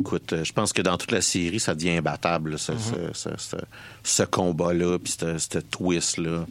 écoute, 0.00 0.32
euh, 0.32 0.44
je 0.44 0.52
pense 0.52 0.72
que 0.72 0.82
dans 0.82 0.96
toute 0.96 1.10
la 1.12 1.20
série, 1.20 1.60
ça 1.60 1.74
devient 1.74 1.96
imbattable, 1.98 2.52
là, 2.52 2.58
ce, 2.58 2.72
ce- 2.78 3.12
ce- 3.12 3.36
ce- 3.36 3.56
ce 4.04 4.22
combat-là, 4.22 4.98
puis 4.98 5.12
ce, 5.18 5.38
twist-là. 5.58 6.46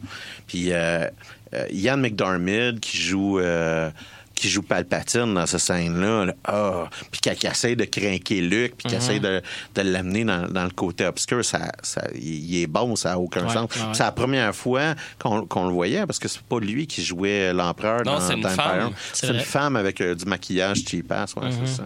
Puis 0.46 0.72
euh, 0.72 1.06
euh, 1.54 1.66
Ian 1.70 1.96
McDermott 1.96 2.78
qui 2.80 2.96
joue... 2.98 3.38
euh, 3.40 3.90
qui 4.38 4.48
joue 4.48 4.62
Palpatine 4.62 5.34
dans 5.34 5.46
cette 5.46 5.60
scène-là, 5.60 6.26
là, 6.26 6.34
ah, 6.44 6.88
puis 7.10 7.20
qui, 7.20 7.46
essaie 7.46 7.76
de 7.76 7.84
craquer 7.84 8.40
Luke, 8.40 8.74
puis 8.76 8.88
qui 8.88 8.94
essaie 8.94 9.18
de, 9.18 9.42
de 9.74 9.82
l'amener 9.82 10.24
dans, 10.24 10.48
dans 10.48 10.64
le 10.64 10.70
côté 10.70 11.06
obscur, 11.06 11.44
ça, 11.44 11.72
ça, 11.82 12.02
il 12.14 12.62
est 12.62 12.66
bon, 12.66 12.96
ça 12.96 13.10
n'a 13.10 13.18
aucun 13.18 13.46
Ouais, 13.46 13.52
sens. 13.52 13.70
ouais. 13.76 13.82
C'est 13.92 14.02
la 14.02 14.12
première 14.12 14.54
fois 14.54 14.94
qu'on 15.18 15.66
le 15.66 15.72
voyait, 15.72 16.06
parce 16.06 16.18
que 16.18 16.28
c'est 16.28 16.42
pas 16.42 16.60
lui 16.60 16.86
qui 16.86 17.02
jouait 17.04 17.52
l'empereur 17.52 18.02
dans, 18.02 18.20
c'est 18.20 18.34
une 18.34 18.48
femme. 18.48 18.90
Une 19.22 19.40
femme 19.40 19.76
avec 19.76 20.00
euh, 20.00 20.14
du 20.14 20.24
maquillage 20.24 20.78
cheap-ass, 20.86 21.34
ouais, 21.36 21.50
c'est 21.50 21.76
ça. 21.76 21.84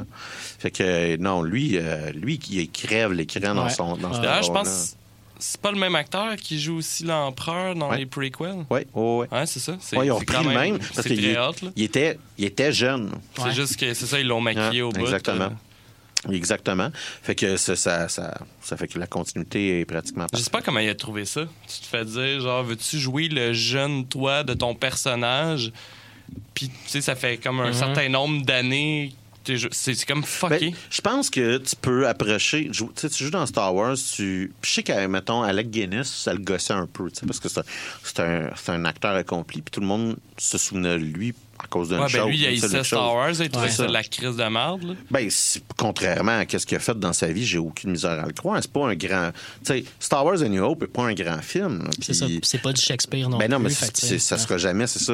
Fait 0.58 0.70
que, 0.70 1.16
non, 1.16 1.42
lui, 1.42 1.78
euh, 1.78 2.10
lui 2.12 2.38
qui 2.38 2.66
crève 2.68 3.12
l'écran 3.12 3.54
dans 3.54 3.68
son 3.68 3.96
dans 3.96 4.12
ce 4.12 4.22
je 4.42 4.50
pense 4.50 4.96
c'est 5.42 5.60
pas 5.60 5.72
le 5.72 5.78
même 5.78 5.94
acteur 5.94 6.36
qui 6.36 6.60
joue 6.60 6.76
aussi 6.76 7.04
l'empereur 7.04 7.74
dans 7.74 7.90
Ouais. 7.90 7.98
les 7.98 8.06
prequels? 8.06 8.64
Oui, 8.70 8.80
oui, 8.80 8.86
oui. 8.94 9.26
Ouais, 9.30 9.46
c'est 9.46 9.58
ça. 9.60 9.76
C'est 9.80 9.96
Ouais, 9.98 10.06
ils 10.06 10.10
ont 10.12 10.18
c'est 10.20 10.24
pris 10.24 10.44
le 10.44 10.50
même, 10.50 10.78
parce 10.78 10.92
C'est 10.94 11.08
qu'il 11.08 11.20
très 11.20 11.32
est- 11.32 11.38
hot, 11.38 11.54
là. 11.62 11.70
il 11.76 11.82
était, 11.82 12.18
il 12.38 12.44
était 12.44 12.72
jeune. 12.72 13.10
C'est 13.36 13.42
Ouais. 13.42 13.52
juste 13.52 13.76
que 13.78 13.92
c'est 13.92 14.06
ça, 14.06 14.18
ils 14.20 14.26
l'ont 14.26 14.40
maquillé 14.40 14.80
Ah, 14.82 14.86
au 14.86 14.90
bout. 14.90 15.00
exactement. 15.00 15.44
euh. 15.46 16.32
Exactement. 16.32 16.90
Fait 17.22 17.34
que 17.34 17.56
ça, 17.56 17.74
ça, 17.74 18.08
ça, 18.08 18.38
ça 18.60 18.76
fait 18.76 18.86
que 18.86 18.96
la 18.98 19.08
continuité 19.08 19.80
est 19.80 19.84
pratiquement 19.84 20.26
Je 20.32 20.38
sais 20.38 20.50
pas 20.50 20.62
comment 20.62 20.78
il 20.78 20.88
a 20.88 20.94
trouvé 20.94 21.24
ça. 21.24 21.42
Tu 21.66 21.80
te 21.80 21.86
fais 21.86 22.04
dire, 22.04 22.40
genre, 22.40 22.62
veux-tu 22.62 22.96
jouer 23.00 23.26
le 23.28 23.52
jeune 23.52 24.06
toi 24.06 24.44
de 24.44 24.54
ton 24.54 24.76
personnage? 24.76 25.72
Puis, 26.54 26.68
tu 26.68 26.74
sais, 26.86 27.00
ça 27.00 27.16
fait 27.16 27.38
comme 27.38 27.60
un 27.60 27.68
Mhm. 27.68 27.72
certain 27.74 28.08
nombre 28.08 28.44
d'années. 28.44 29.12
C'est 29.44 29.94
c'est 29.94 30.04
comme 30.06 30.24
fucké. 30.24 30.70
Ben, 30.70 30.74
je 30.90 31.00
pense 31.00 31.30
que 31.30 31.58
tu 31.58 31.76
peux 31.76 32.06
approcher. 32.08 32.70
Tu 32.72 32.84
sais, 32.94 33.08
tu 33.08 33.24
joues 33.24 33.30
dans 33.30 33.46
Star 33.46 33.74
Wars, 33.74 33.96
tu. 33.96 34.52
Je 34.62 34.70
sais 34.70 34.82
qu'à, 34.82 35.06
mettons, 35.08 35.42
Alec 35.42 35.70
Guinness, 35.70 36.08
ça 36.08 36.32
le 36.32 36.40
gossait 36.40 36.72
un 36.74 36.86
peu, 36.86 37.10
tu 37.10 37.20
sais, 37.20 37.26
parce 37.26 37.40
que 37.40 37.48
c'est 37.48 37.60
un, 37.60 37.64
c'est 38.04 38.20
un, 38.20 38.50
c'est 38.56 38.72
un 38.72 38.84
acteur 38.84 39.14
accompli, 39.14 39.62
puis 39.62 39.70
tout 39.72 39.80
le 39.80 39.86
monde 39.86 40.16
se 40.38 40.58
souvenait 40.58 40.98
de 40.98 41.04
lui 41.04 41.34
à 41.62 41.66
cause 41.68 41.90
d'une 41.90 41.98
ouais, 42.00 42.08
chose. 42.08 42.20
ben 42.22 42.28
lui, 42.28 42.38
il 42.44 42.60
chose. 42.60 42.82
Star 42.82 43.14
Wars, 43.14 43.30
il 43.38 43.48
trouvait 43.48 43.66
Ouais. 43.66 43.72
ça 43.72 43.86
de 43.86 43.92
la 43.92 44.02
crise 44.02 44.36
de 44.36 44.44
merde. 44.48 44.82
là. 44.82 44.94
Ben, 45.10 45.28
c'est- 45.30 45.62
contrairement 45.76 46.38
à 46.38 46.44
ce 46.58 46.66
qu'il 46.66 46.76
a 46.76 46.80
fait 46.80 46.98
dans 46.98 47.12
sa 47.12 47.28
vie, 47.28 47.44
j'ai 47.44 47.58
aucune 47.58 47.92
misère 47.92 48.18
à 48.22 48.26
le 48.26 48.32
croire. 48.32 48.58
C'est 48.60 48.72
pas 48.72 48.88
un 48.88 48.94
grand. 48.96 49.30
Tu 49.64 49.72
sais, 49.72 49.84
Star 50.00 50.24
Wars 50.24 50.42
A 50.42 50.48
New 50.48 50.62
Hope 50.64 50.80
n'est 50.82 50.86
pas 50.88 51.02
un 51.04 51.14
grand 51.14 51.40
film. 51.42 51.88
C'est 52.00 52.14
ça. 52.14 52.26
puis- 52.26 52.40
C'est 52.42 52.60
pas 52.62 52.72
du 52.72 52.80
Shakespeare 52.80 53.28
non 53.28 53.38
ben 53.38 53.48
non, 53.50 53.58
mais 53.60 53.66
plus. 53.68 53.74
c'est- 53.76 53.92
que, 53.92 53.98
c'est- 53.98 54.18
ça 54.18 54.38
sera 54.38 54.58
jamais, 54.58 54.86
c'est 54.86 54.98
ça. 54.98 55.12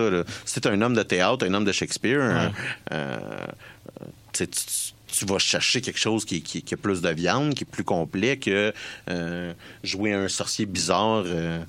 t'es 0.60 0.66
un 0.68 0.80
homme 0.80 0.94
de 0.94 1.02
théâtre, 1.02 1.46
un 1.46 1.52
homme 1.54 1.64
de 1.64 1.72
Shakespeare, 1.72 2.18
Ouais. 2.20 2.50
euh, 2.92 3.18
euh, 4.00 4.04
tu 4.46 5.24
vas 5.24 5.38
chercher 5.38 5.80
quelque 5.80 5.98
chose 5.98 6.24
qui, 6.24 6.42
qui- 6.42 6.62
qui 6.62 6.74
a 6.74 6.76
plus 6.76 7.00
de 7.00 7.08
viande, 7.08 7.54
qui 7.54 7.64
est 7.64 7.70
plus 7.70 7.84
complet 7.84 8.36
que 8.36 8.72
euh, 9.08 9.52
jouer 9.82 10.12
un 10.12 10.28
sorcier 10.28 10.66
bizarre. 10.66 11.24
euh, 11.26 11.62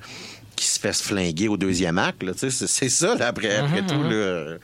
qui 0.55 0.65
se 0.65 0.77
fait 0.77 0.91
se 0.91 1.01
flinguer 1.03 1.47
au 1.47 1.55
deuxième 1.55 1.97
acte, 1.97 2.21
c'est 2.35 2.89
ça, 2.89 3.15
là, 3.15 3.27
après, 3.29 3.55
après 3.55 3.81
tout, 3.85 3.93
mhm. 3.95 4.09
là, 4.09 4.15
euh, 4.15 4.57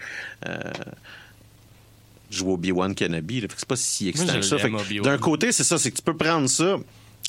jouer 2.29 2.49
au 2.51 2.53
Obi-Wan 2.55 2.93
Kenobi, 2.93 3.47
c'est 3.55 3.65
pas 3.65 3.77
si 3.77 4.09
excitant 4.09 4.33
je 4.33 4.39
que 4.39 4.45
ça. 4.45 4.57
D'un 5.03 5.17
côté, 5.17 5.53
c'est 5.53 5.63
ça, 5.63 5.77
c'est 5.77 5.91
que 5.91 5.95
tu 5.95 6.01
peux 6.01 6.17
prendre 6.17 6.49
ça, 6.49 6.75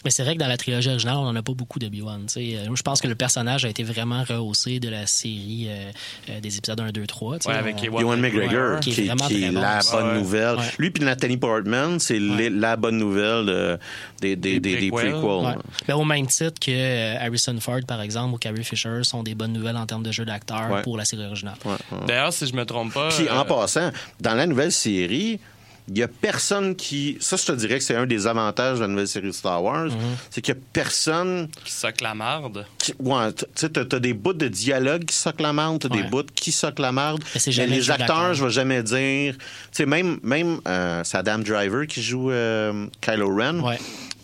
Mais 0.07 0.11
c'est 0.11 0.23
vrai 0.23 0.35
que 0.35 0.39
dans 0.39 0.47
la 0.47 0.57
trilogie 0.57 0.89
originale, 0.89 1.17
on 1.17 1.25
n'en 1.25 1.35
a 1.35 1.43
pas 1.43 1.53
beaucoup 1.53 1.81
de 1.81 1.87
Obi-Wan. 1.89 2.29
sais. 2.29 2.55
Euh, 2.57 2.75
Je 2.77 2.83
pense 2.83 3.01
que 3.01 3.09
le 3.09 3.17
personnage 3.17 3.65
a 3.65 3.69
été 3.69 3.83
vraiment 3.83 4.23
rehaussé 4.23 4.79
de 4.79 4.89
la 4.89 5.05
série 5.09 5.67
euh, 5.69 5.91
euh, 6.31 6.39
des 6.41 6.57
épisodes 6.59 6.79
1, 6.81 6.93
2, 6.93 7.07
3. 7.09 7.39
tu 7.39 7.43
sais. 7.43 7.49
Ouais, 7.51 7.57
avec 7.57 7.77
On- 7.93 7.99
Ewan 8.01 8.21
McGregor, 8.21 8.79
qui, 8.79 8.93
qui 8.93 9.01
est 9.01 9.17
qui 9.27 9.49
bon, 9.51 9.61
la 9.61 9.81
bonne 9.91 10.07
Ouais. 10.07 10.15
nouvelle. 10.15 10.57
Ouais. 10.59 10.63
Lui 10.79 10.91
puis 10.93 11.03
Nathalie 11.05 11.37
Portman, 11.37 11.99
c'est 11.99 12.21
la 12.21 12.77
bonne 12.77 12.99
nouvelle 12.99 13.47
de- 13.47 13.79
des, 14.21 14.37
des, 14.37 14.61
des, 14.61 14.77
des 14.77 14.91
prequels. 14.93 15.11
prequels. 15.13 15.47
Ouais. 15.47 15.55
Ben, 15.89 15.95
au 15.97 16.05
même 16.05 16.27
titre 16.29 16.61
que 16.61 17.17
Harrison 17.17 17.57
Ford, 17.61 17.81
par 17.87 18.01
exemple, 18.01 18.35
ou 18.35 18.39
Carrie 18.39 18.63
Fisher 18.63 19.01
sont 19.03 19.25
des 19.25 19.35
bonnes 19.35 19.53
nouvelles 19.55 19.77
en 19.77 19.87
termes 19.87 20.05
de 20.05 20.13
jeu 20.13 20.25
d'acteur 20.25 20.71
Ouais. 20.71 20.83
pour 20.83 20.97
la 20.97 21.05
série 21.05 21.25
originale. 21.27 21.57
Ouais, 21.65 21.73
ouais. 21.91 22.07
D'ailleurs, 22.07 22.33
si 22.33 22.47
je 22.47 22.55
me 22.55 22.65
trompe 22.65 22.95
pas. 22.95 23.09
Puis 23.09 23.27
euh, 23.29 23.37
en 23.41 23.45
passant, 23.45 23.91
dans 24.21 24.35
la 24.35 24.47
nouvelle 24.47 24.71
série, 24.73 25.41
il 25.89 25.99
y 25.99 26.03
a 26.03 26.09
personne 26.09 26.75
qui. 26.75 27.17
Ça, 27.21 27.37
je 27.37 27.45
te 27.45 27.53
dirais 27.53 27.79
que 27.79 27.85
c'est 27.85 27.95
un 27.95 28.07
des 28.07 28.27
avantages 28.27 28.77
de 28.79 28.83
la 28.83 28.89
nouvelle 28.89 29.07
série 29.09 29.29
de 29.29 29.33
Star 29.33 29.63
Wars. 29.63 29.87
Mm-hmm. 29.87 30.17
C'est 30.31 30.41
qu'il 30.41 30.55
y 30.55 30.57
a 30.57 30.61
personne. 30.73 31.49
qui 31.65 31.73
soque 31.73 32.01
la 32.01 32.15
marde. 32.15 32.67
Qui... 32.79 32.95
Ouais, 32.99 33.33
tu 33.33 33.45
sais, 33.55 33.69
t'as 33.69 33.99
des 33.99 34.13
bouts 34.15 34.33
de 34.33 34.49
dialogue 34.49 35.05
qui 35.05 35.15
soquent 35.15 35.43
la 35.43 35.53
marde, 35.53 35.81
t'as 35.81 35.89
des 35.89 36.03
Ouais. 36.03 36.09
bouts 36.09 36.25
qui 36.35 36.53
soquent 36.53 36.81
la 36.83 36.93
marde. 36.93 37.23
Mais 37.35 37.41
c'est 37.41 37.53
jamais 37.53 37.69
le 37.71 37.75
les 37.77 37.91
acteurs, 37.91 38.35
je 38.35 38.45
vais 38.45 38.51
jamais 38.51 38.83
dire. 38.83 39.35
Tu 39.37 39.43
sais, 39.73 39.87
même, 39.87 40.19
même 40.23 40.61
euh, 40.67 41.03
c'est 41.05 41.19
Adam 41.19 41.39
Driver 41.39 41.87
qui 41.87 42.03
joue 42.03 42.31
euh, 42.31 42.87
Kylo 43.01 43.35
Ren. 43.35 43.61
Ouais. 43.61 43.79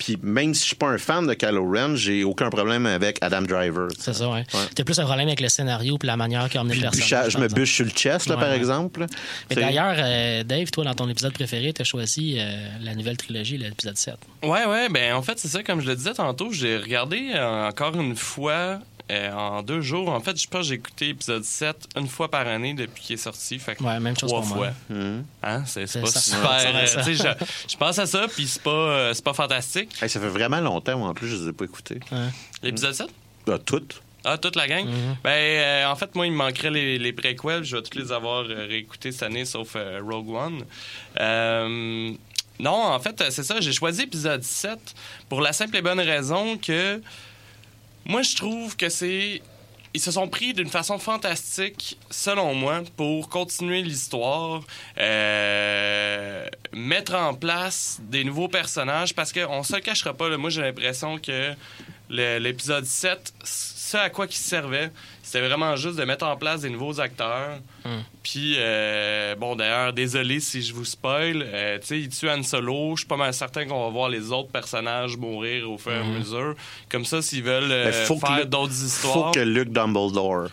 Puis 0.04 0.18
même 0.22 0.54
si 0.54 0.62
je 0.62 0.66
suis 0.68 0.76
pas 0.76 0.88
un 0.88 0.98
fan 0.98 1.26
de 1.26 1.34
Kylo 1.34 1.64
Ren, 1.70 1.94
j'ai 1.96 2.24
aucun 2.24 2.50
problème 2.50 2.86
avec 2.86 3.18
Adam 3.20 3.42
Driver. 3.42 3.88
C'est 3.98 4.12
ça, 4.14 4.28
ouais. 4.28 4.44
Ouais. 4.52 4.60
T'as 4.74 4.84
plus 4.84 4.98
un 4.98 5.04
problème 5.04 5.28
avec 5.28 5.40
le 5.40 5.48
scénario 5.48 5.98
puis 5.98 6.06
la 6.06 6.16
manière 6.16 6.48
qu'a 6.48 6.60
emmené 6.60 6.74
Puis 6.74 6.82
le 6.82 6.90
personnage. 6.90 7.32
je 7.32 7.38
me 7.38 7.48
bûche 7.48 7.74
sur 7.74 7.84
le 7.84 7.90
chest, 7.90 8.26
là, 8.28 8.34
Ouais, 8.34 8.40
par 8.40 8.50
ouais. 8.50 8.56
exemple. 8.56 9.06
Mais 9.50 9.56
d'ailleurs, 9.56 9.94
euh, 9.98 10.42
Dave, 10.44 10.70
toi, 10.70 10.84
dans 10.84 10.94
ton 10.94 11.08
épisode 11.08 11.32
préféré, 11.32 11.72
t'as 11.72 11.84
choisi 11.84 12.36
euh, 12.38 12.68
la 12.82 12.94
nouvelle 12.94 13.16
trilogie, 13.16 13.58
l'épisode 13.58 13.96
7. 13.96 14.14
Ouais, 14.42 14.64
ouais, 14.66 14.88
ben 14.88 15.14
en 15.14 15.22
fait, 15.22 15.38
c'est 15.38 15.48
ça, 15.48 15.62
comme 15.62 15.80
je 15.80 15.86
le 15.86 15.96
disais 15.96 16.14
tantôt, 16.14 16.50
j'ai 16.52 16.76
regardé 16.78 17.30
euh, 17.34 17.68
encore 17.68 17.94
une 18.00 18.16
fois 18.16 18.78
euh, 19.10 19.32
en 19.32 19.62
deux 19.62 19.80
jours. 19.80 20.08
En 20.08 20.20
fait, 20.20 20.40
je 20.40 20.46
pense 20.48 20.60
que 20.62 20.66
j'ai 20.68 20.74
écouté 20.76 21.08
épisode 21.10 21.44
7 21.44 21.76
une 21.96 22.08
fois 22.08 22.30
par 22.30 22.46
année 22.46 22.74
depuis 22.74 23.02
qu'il 23.02 23.14
est 23.14 23.18
sorti. 23.18 23.58
Fait 23.58 23.74
que 23.76 23.82
Ouais, 23.82 23.98
même 24.00 24.16
chose 24.16 24.30
trois 24.30 24.40
pour 24.42 24.56
fois. 24.56 24.72
moi. 24.88 24.98
hum. 24.98 25.24
Hein? 25.42 25.64
C'est 25.66 26.00
pas 26.00 26.06
ça. 26.06 26.20
super. 26.20 26.60
Ça 26.60 26.68
euh, 26.68 26.86
ça. 26.86 27.02
je, 27.12 27.44
je 27.72 27.76
pense 27.76 27.98
à 27.98 28.06
ça, 28.06 28.26
puis 28.28 28.46
c'est 28.46 28.62
pas, 28.62 28.70
euh, 28.70 29.14
c'est 29.14 29.24
pas 29.24 29.34
fantastique. 29.34 29.90
Hey, 30.02 30.08
ça 30.08 30.20
fait 30.20 30.28
vraiment 30.28 30.60
longtemps, 30.60 30.96
moi, 30.98 31.08
en 31.08 31.14
plus, 31.14 31.28
je 31.28 31.36
les 31.42 31.48
ai 31.48 31.52
pas 31.52 31.64
écoutés. 31.64 32.00
L'épisode 32.62 32.94
7? 32.94 33.06
Ah, 33.50 33.58
toutes. 33.58 34.00
Ah, 34.24 34.38
toute 34.38 34.54
la 34.54 34.68
gang? 34.68 34.86
Mhm. 34.86 35.16
Ben, 35.24 35.30
euh, 35.30 35.86
en 35.90 35.96
fait, 35.96 36.14
moi, 36.14 36.26
il 36.26 36.32
me 36.32 36.36
manquerait 36.36 36.70
les, 36.70 36.96
les 36.96 37.12
préquels. 37.12 37.64
Je 37.64 37.74
vais 37.76 37.82
tous 37.82 37.98
les 37.98 38.12
avoir 38.12 38.44
euh, 38.44 38.66
réécoutés 38.68 39.10
cette 39.10 39.24
année, 39.24 39.44
sauf 39.44 39.72
euh, 39.74 40.00
Rogue 40.00 40.30
One. 40.30 40.64
Euh, 41.18 42.12
non, 42.60 42.70
en 42.84 43.00
fait, 43.00 43.22
c'est 43.30 43.42
ça. 43.42 43.60
J'ai 43.60 43.72
choisi 43.72 44.02
épisode 44.02 44.42
7 44.44 44.78
pour 45.28 45.40
la 45.40 45.52
simple 45.52 45.76
et 45.76 45.82
bonne 45.82 45.98
raison 46.00 46.56
que 46.56 47.00
moi, 48.04 48.22
je 48.22 48.36
trouve 48.36 48.76
que 48.76 48.88
c'est. 48.88 49.42
Ils 49.94 50.00
se 50.00 50.10
sont 50.10 50.26
pris 50.26 50.54
d'une 50.54 50.70
façon 50.70 50.98
fantastique, 50.98 51.98
selon 52.10 52.54
moi, 52.54 52.80
pour 52.96 53.28
continuer 53.28 53.82
l'histoire, 53.82 54.62
euh, 54.96 56.48
mettre 56.72 57.14
en 57.14 57.34
place 57.34 58.00
des 58.00 58.24
nouveaux 58.24 58.48
personnages, 58.48 59.14
parce 59.14 59.34
qu'on 59.34 59.62
se 59.62 59.76
cachera 59.76 60.14
pas, 60.14 60.30
là, 60.30 60.38
moi 60.38 60.48
j'ai 60.48 60.62
l'impression 60.62 61.18
que 61.18 61.52
l'épisode 62.08 62.86
7, 62.86 63.34
ce 63.92 63.96
à 63.98 64.10
quoi 64.10 64.26
il 64.28 64.32
servait, 64.34 64.90
c'était 65.22 65.46
vraiment 65.46 65.76
juste 65.76 65.96
de 65.98 66.04
mettre 66.04 66.26
en 66.26 66.36
place 66.36 66.62
des 66.62 66.70
nouveaux 66.70 66.98
acteurs. 67.00 67.58
Hmm. 67.84 68.00
Puis, 68.22 68.54
euh, 68.58 69.34
bon, 69.36 69.54
d'ailleurs, 69.56 69.92
désolé 69.92 70.40
si 70.40 70.62
je 70.62 70.72
vous 70.72 70.84
spoil, 70.84 71.44
euh, 71.46 71.78
tu 71.78 71.86
sais, 71.86 72.00
il 72.00 72.08
tue 72.08 72.30
Han 72.30 72.42
Solo, 72.42 72.92
je 72.96 73.00
suis 73.00 73.08
pas 73.08 73.16
mal 73.16 73.34
certain 73.34 73.66
qu'on 73.66 73.84
va 73.84 73.90
voir 73.90 74.08
les 74.08 74.32
autres 74.32 74.50
personnages 74.50 75.16
mourir 75.16 75.70
au 75.70 75.78
fur 75.78 75.92
et 75.92 75.96
à 75.96 76.04
mesure. 76.04 76.54
Comme 76.88 77.04
ça, 77.04 77.20
s'ils 77.22 77.42
veulent 77.42 77.70
euh, 77.70 77.92
faut 78.06 78.18
faire 78.18 78.46
d'autres 78.46 78.72
Faut 78.72 78.86
histoires. 78.86 79.30
que 79.32 79.40
Luke 79.40 79.70
Dumbledore. 79.72 80.48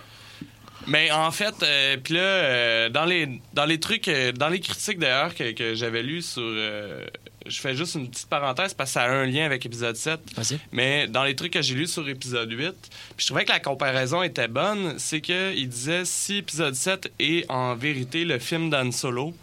Mais 0.88 1.12
en 1.12 1.32
fait, 1.32 1.54
euh, 1.62 1.98
puis 2.04 2.16
là, 2.16 2.22
euh, 2.22 2.90
dans 2.90 3.06
les 3.06 3.40
dans 3.54 3.66
les 3.66 3.80
trucs, 3.80 4.08
euh, 4.08 4.32
dans 4.32 4.50
les 4.50 4.60
critiques 4.60 4.98
d'ailleurs 4.98 5.36
que, 5.36 5.52
que 5.52 5.76
j'avais 5.76 6.02
lues 6.02 6.22
sur, 6.24 6.42
euh, 6.42 7.06
je 7.46 7.60
fais 7.60 7.76
juste 7.76 7.96
une 7.96 8.10
petite 8.10 8.28
parenthèse 8.28 8.74
parce 8.74 8.90
que 8.90 8.94
ça 8.94 9.04
a 9.04 9.10
un 9.10 9.26
lien 9.26 9.46
avec 9.46 9.66
épisode 9.66 9.96
7. 9.96 10.20
Vas-y. 10.36 10.60
Mais 10.72 11.08
dans 11.08 11.24
les 11.24 11.36
trucs 11.36 11.54
que 11.54 11.62
j'ai 11.62 11.76
lus 11.76 11.88
sur 11.88 12.08
épisode 12.08 12.52
8, 12.52 12.72
puis 12.72 12.92
je 13.18 13.26
trouvais 13.26 13.46
que 13.46 13.52
la 13.52 13.60
comparaison 13.60 14.22
était 14.24 14.48
bonne, 14.48 14.96
c'est 14.98 15.22
que 15.22 15.54
il 15.56 15.70
disait 15.70 16.06
si 16.06 16.38
épisode 16.38 16.76
7 16.76 17.12
est 17.20 17.50
en 17.50 17.76
vérité 17.76 18.26
le 18.26 18.40
film 18.40 18.70
d'Han 18.70 18.92
Solo, 18.92 19.34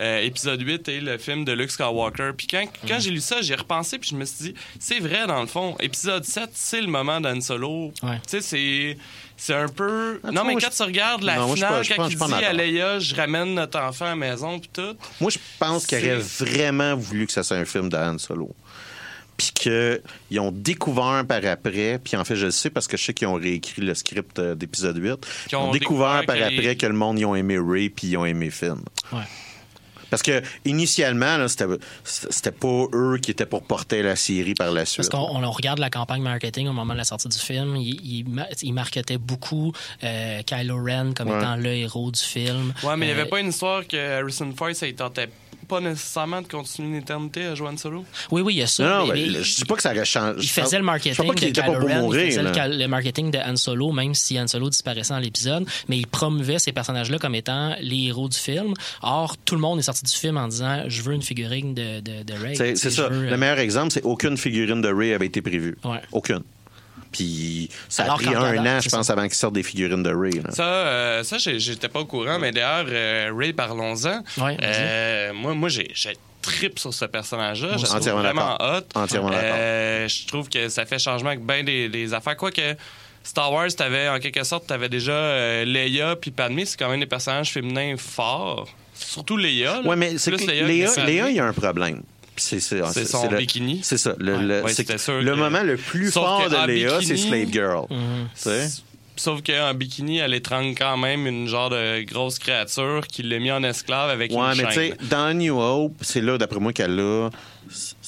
euh, 0.00 0.20
épisode 0.22 0.60
8 0.62 0.88
est 0.88 1.00
le 1.00 1.18
film 1.18 1.44
de 1.44 1.52
Luke 1.52 1.70
Skywalker. 1.70 2.30
Puis 2.36 2.46
quand, 2.46 2.64
quand 2.88 2.94
Mhm. 2.94 3.00
j'ai 3.00 3.10
lu 3.10 3.20
ça, 3.20 3.42
j'ai 3.42 3.54
repensé 3.54 3.98
puis 3.98 4.10
je 4.10 4.16
me 4.16 4.24
suis 4.24 4.44
dit 4.46 4.54
c'est 4.78 4.98
vrai 4.98 5.26
dans 5.26 5.40
le 5.40 5.46
fond, 5.46 5.76
épisode 5.80 6.24
7 6.24 6.50
c'est 6.54 6.80
le 6.80 6.86
moment 6.88 7.20
d'Han 7.20 7.40
Solo. 7.40 7.92
Ouais. 8.02 8.16
Tu 8.28 8.30
sais 8.30 8.40
c'est 8.40 8.96
c'est 9.36 9.54
un 9.54 9.68
peu 9.68 10.20
Ah, 10.24 10.28
tu 10.28 10.34
non 10.34 10.44
mais 10.44 10.54
quand 10.54 10.70
je- 10.70 10.76
tu 10.76 10.82
regardes 10.82 11.22
la 11.22 11.36
Non, 11.36 11.48
je 11.50 11.54
finale 11.54 11.70
pas- 11.70 11.78
je 11.78 11.84
suis 11.84 11.94
quand 11.94 12.02
pas- 12.02 12.26
il 12.28 12.38
dit 12.38 12.44
à. 12.44 12.52
Leia 12.52 12.98
je 12.98 13.14
ramène 13.14 13.54
notre 13.54 13.78
enfant 13.80 14.04
à 14.06 14.08
la 14.10 14.16
maison 14.16 14.58
puis 14.58 14.70
tout. 14.72 14.94
Moi, 15.20 15.30
je 15.30 15.38
pense 15.58 15.86
qu'il 15.86 15.98
aurait 15.98 16.18
vraiment 16.18 16.94
voulu 16.96 17.26
que 17.26 17.32
ça 17.32 17.42
soit 17.42 17.56
un 17.56 17.64
film 17.64 17.88
Han 17.94 18.18
Solo. 18.18 18.54
Puis 19.36 19.52
qu'ils 19.54 20.38
ont 20.40 20.52
découvert 20.52 21.24
par 21.26 21.42
après, 21.46 21.98
puis 22.04 22.14
en 22.18 22.24
fait, 22.26 22.36
je 22.36 22.44
le 22.44 22.50
sais 22.50 22.68
parce 22.68 22.86
que 22.86 22.98
je 22.98 23.04
sais 23.06 23.14
qu'ils 23.14 23.26
ont 23.28 23.34
réécrit 23.36 23.80
le 23.80 23.94
script 23.94 24.38
euh, 24.38 24.54
d'épisode 24.54 24.98
8. 24.98 25.26
Ils 25.50 25.56
ont, 25.56 25.70
découvert, 25.70 26.24
par 26.26 26.36
que 26.36 26.42
après 26.42 26.56
les- 26.56 26.76
que 26.76 26.84
le 26.86 26.92
monde, 26.92 27.18
ils 27.18 27.24
ont 27.24 27.34
aimé 27.34 27.56
Ray, 27.58 27.88
puis 27.88 28.08
ils 28.08 28.16
ont 28.18 28.26
aimé 28.26 28.50
Finn. 28.50 28.76
Ouais. 29.12 29.20
Parce 30.10 30.22
que 30.22 30.42
initialement, 30.64 31.36
là, 31.36 31.48
c'était 31.48 31.66
c'était 32.04 32.50
pas 32.52 32.84
eux 32.92 33.18
qui 33.22 33.30
étaient 33.30 33.46
pour 33.46 33.62
porter 33.62 34.02
la 34.02 34.16
série 34.16 34.54
par 34.54 34.72
la 34.72 34.84
suite. 34.84 35.08
Parce 35.10 35.24
qu'on 35.30 35.42
on 35.44 35.50
regarde 35.50 35.78
la 35.78 35.90
campagne 35.90 36.22
marketing 36.22 36.68
au 36.68 36.72
moment 36.72 36.92
de 36.92 36.98
la 36.98 37.04
sortie 37.04 37.28
du 37.28 37.38
film. 37.38 37.76
Il, 37.76 38.00
il, 38.04 38.28
ma- 38.28 38.48
il 38.62 38.72
marketait 38.74 39.18
beaucoup 39.18 39.72
euh, 40.04 40.42
Kylo 40.42 40.82
Ren 40.84 41.12
comme 41.14 41.30
Ouais. 41.30 41.38
étant 41.38 41.56
le 41.56 41.68
héros 41.72 42.10
du 42.10 42.20
film. 42.20 42.72
Ouais, 42.82 42.96
mais 42.96 43.06
il 43.06 43.12
n'y 43.12 43.18
Euh, 43.18 43.20
avait 43.22 43.30
pas 43.30 43.40
une 43.40 43.48
histoire 43.48 43.86
que 43.86 43.96
Harrison 44.20 44.52
Ford, 44.56 44.70
ça 44.74 44.90
tentait 44.92 45.28
pas 45.70 45.80
nécessairement 45.80 46.42
de 46.42 46.48
continuer 46.48 46.88
une 46.88 46.94
éternité 46.96 47.44
à 47.46 47.54
jouer 47.54 47.68
Han 47.68 47.76
Solo. 47.76 48.04
Oui, 48.30 48.42
oui, 48.42 48.54
il 48.54 48.58
y 48.58 48.62
a 48.62 48.66
ça. 48.66 48.82
Non, 48.82 48.90
non, 49.06 49.06
mais- 49.12 49.20
mais 49.26 49.38
mais 49.38 49.42
je 49.44 49.56
dis 49.56 49.64
pas 49.64 49.76
que 49.76 49.82
ça 49.82 49.92
aurait 49.92 50.04
changé. 50.04 50.34
il 50.42 50.48
faisait 50.48 50.76
le 50.76 50.82
Je 50.82 50.86
marketing 50.86 51.26
pas 51.28 51.34
qu'il 51.34 51.52
de 51.52 51.60
Kylo 51.60 51.72
pas 51.72 51.78
pour 51.78 51.88
Ren, 51.88 51.94
il 51.96 52.00
mourir. 52.02 52.26
faisait 52.26 52.42
le, 52.42 52.76
le 52.78 52.86
marketing 52.88 53.30
de 53.30 53.38
Han 53.38 53.56
Solo, 53.56 53.92
même 53.92 54.14
si 54.14 54.38
Han 54.38 54.46
Solo 54.48 54.68
disparaissait 54.68 55.14
dans 55.14 55.20
l'épisode, 55.20 55.64
mais 55.88 55.96
il 55.98 56.06
promouvait 56.06 56.58
ces 56.58 56.72
personnages-là 56.72 57.18
comme 57.18 57.34
étant 57.34 57.74
les 57.80 58.06
héros 58.08 58.28
du 58.28 58.36
film. 58.38 58.74
Or, 59.02 59.36
tout 59.44 59.54
le 59.54 59.60
monde 59.60 59.78
est 59.78 59.82
sorti 59.82 60.04
du 60.04 60.12
film 60.12 60.36
en 60.36 60.48
disant 60.48 60.84
je 60.88 61.02
veux 61.02 61.14
une 61.14 61.22
figurine 61.22 61.74
de, 61.74 62.00
de, 62.00 62.22
de 62.24 62.32
Rey. 62.34 62.54
C'est 62.56 62.76
ça. 62.76 63.08
veux, 63.08 63.26
euh, 63.26 63.30
Le 63.30 63.36
meilleur 63.36 63.58
exemple, 63.58 63.92
c'est 63.92 64.02
aucune 64.04 64.36
figurine 64.36 64.80
de 64.82 64.88
Ray 64.92 65.14
avait 65.14 65.26
été 65.26 65.40
prévue. 65.40 65.76
Ouais. 65.84 66.00
Aucune. 66.12 66.42
Puis 67.12 67.68
ça 67.88 68.04
Alors 68.04 68.14
a 68.14 68.18
pris 68.18 68.34
un 68.34 68.64
an, 68.66 68.80
je 68.80 68.88
pense, 68.88 69.10
avant 69.10 69.22
qu'ils 69.24 69.34
sortent 69.34 69.54
des 69.54 69.62
figurines 69.62 70.02
de 70.02 70.14
Ray. 70.14 70.40
là. 70.42 70.50
Ça, 70.52 70.64
euh, 70.64 71.22
ça 71.24 71.38
j'étais 71.38 71.88
pas 71.88 72.00
au 72.00 72.04
courant, 72.04 72.38
mais 72.38 72.52
d'ailleurs, 72.52 72.86
euh, 72.88 73.32
Ray, 73.36 73.52
parlons-en. 73.52 74.22
Ouais. 74.42 74.56
Euh, 74.62 75.32
moi, 75.32 75.54
moi 75.54 75.68
j'ai 75.68 75.92
trip 76.42 76.78
sur 76.78 76.92
ce 76.94 77.04
personnage-là. 77.04 77.76
Je 77.76 77.84
trouve 77.84 78.08
vraiment 78.08 78.56
hot. 78.60 78.82
Entièrement. 78.94 79.30
Euh, 79.32 80.08
je 80.08 80.26
trouve 80.26 80.48
que 80.48 80.68
ça 80.68 80.86
fait 80.86 80.98
changement 80.98 81.30
avec 81.30 81.44
bien 81.44 81.62
des, 81.62 81.88
des 81.88 82.14
affaires. 82.14 82.36
Quoique 82.36 82.76
Star 83.22 83.52
Wars, 83.52 83.68
t'avais, 83.76 84.08
en 84.08 84.18
quelque 84.18 84.44
sorte, 84.44 84.66
tu 84.66 84.72
avais 84.72 84.88
déjà 84.88 85.12
euh, 85.12 85.64
Leia 85.64 86.16
puis 86.16 86.30
Padmé. 86.30 86.64
C'est 86.64 86.78
quand 86.78 86.88
même 86.88 87.00
des 87.00 87.06
personnages 87.06 87.50
féminins 87.50 87.96
forts. 87.98 88.68
Surtout 88.94 89.36
Leia. 89.36 89.80
Ouais, 89.82 89.96
mais 89.96 90.18
c'est 90.18 90.30
Leia 90.30 90.88
Padmé. 90.94 91.12
Léa, 91.12 91.30
il 91.30 91.36
y 91.36 91.40
a 91.40 91.46
un 91.46 91.52
problème. 91.52 92.02
C'est 92.40 92.60
c'est- 92.60 92.80
C'est 92.86 92.92
c'est- 92.92 93.04
son 93.06 93.28
bikini? 93.28 93.80
C'est 93.82 93.98
ça. 93.98 94.14
Le, 94.18 94.34
Ouais. 94.36 94.42
le- 94.42 94.62
Ouais, 94.62 94.74
que 94.74 94.92
le 95.22 95.24
que- 95.32 95.36
moment 95.36 95.62
le 95.62 95.76
plus 95.76 96.10
Sauf 96.10 96.24
fort 96.24 96.48
de 96.48 96.66
Léa, 96.66 96.98
c'est 97.02 97.14
bikini- 97.14 97.28
Slave 97.28 97.52
Girl. 97.52 97.86
Mhm. 97.90 98.68
Sauf 99.16 99.42
qu'en 99.42 99.74
bikini, 99.74 100.16
elle 100.18 100.32
étrangle 100.32 100.74
quand 100.74 100.96
même 100.96 101.26
une 101.26 101.46
genre 101.46 101.68
de 101.68 102.00
grosse 102.04 102.38
créature 102.38 103.06
qui 103.06 103.22
l'a 103.22 103.38
mis 103.38 103.50
en 103.52 103.62
esclave 103.62 104.08
avec 104.08 104.30
Ouais, 104.32 104.38
une 104.38 104.56
mais 104.62 104.68
tu 104.68 104.72
sais, 104.72 104.88
chaîne. 104.98 105.08
dans 105.10 105.34
New 105.36 105.60
Hope, 105.60 105.98
c'est 106.00 106.22
là, 106.22 106.38
d'après 106.38 106.58
moi, 106.58 106.72
qu'elle 106.72 106.98
a 106.98 107.28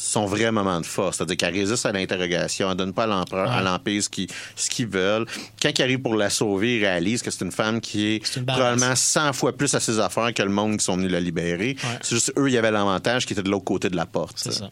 son 0.02 0.26
vrai 0.26 0.50
moment 0.50 0.80
de 0.80 0.86
force. 0.86 1.16
C'est-à-dire 1.16 1.36
qu'elle 1.36 1.54
résiste 1.54 1.86
à 1.86 1.92
l'interrogation, 1.92 2.70
elle 2.70 2.76
donne 2.76 2.92
pas 2.92 3.04
à 3.04 3.06
l'empereur, 3.06 3.50
à 3.50 3.62
l'empire 3.62 4.02
ce 4.02 4.70
qu'ils 4.70 4.86
veulent. 4.88 5.26
Quand 5.62 5.70
ils 5.78 5.82
arrivent 5.82 6.02
pour 6.02 6.16
la 6.16 6.28
sauver, 6.28 6.78
ils 6.78 6.84
réalisent 6.84 7.22
que 7.22 7.30
c'est 7.30 7.44
une 7.44 7.52
femme 7.52 7.80
qui 7.80 8.14
est, 8.14 8.44
probablement 8.46 8.96
100 8.96 9.32
fois 9.32 9.56
plus 9.56 9.72
à 9.74 9.80
ses 9.80 10.00
affaires 10.00 10.34
que 10.34 10.42
le 10.42 10.50
monde 10.50 10.76
qui 10.78 10.84
sont 10.84 10.96
venus 10.96 11.10
la 11.10 11.20
libérer. 11.20 11.76
Ouais. 11.82 11.98
C'est 12.02 12.16
juste 12.16 12.32
eux, 12.36 12.48
il 12.48 12.52
y 12.52 12.58
avait 12.58 12.72
l'avantage 12.72 13.26
qui 13.26 13.32
était 13.32 13.42
de 13.42 13.50
l'autre 13.50 13.64
côté 13.64 13.90
de 13.90 13.96
la 13.96 14.06
porte. 14.06 14.38
Ça. 14.38 14.70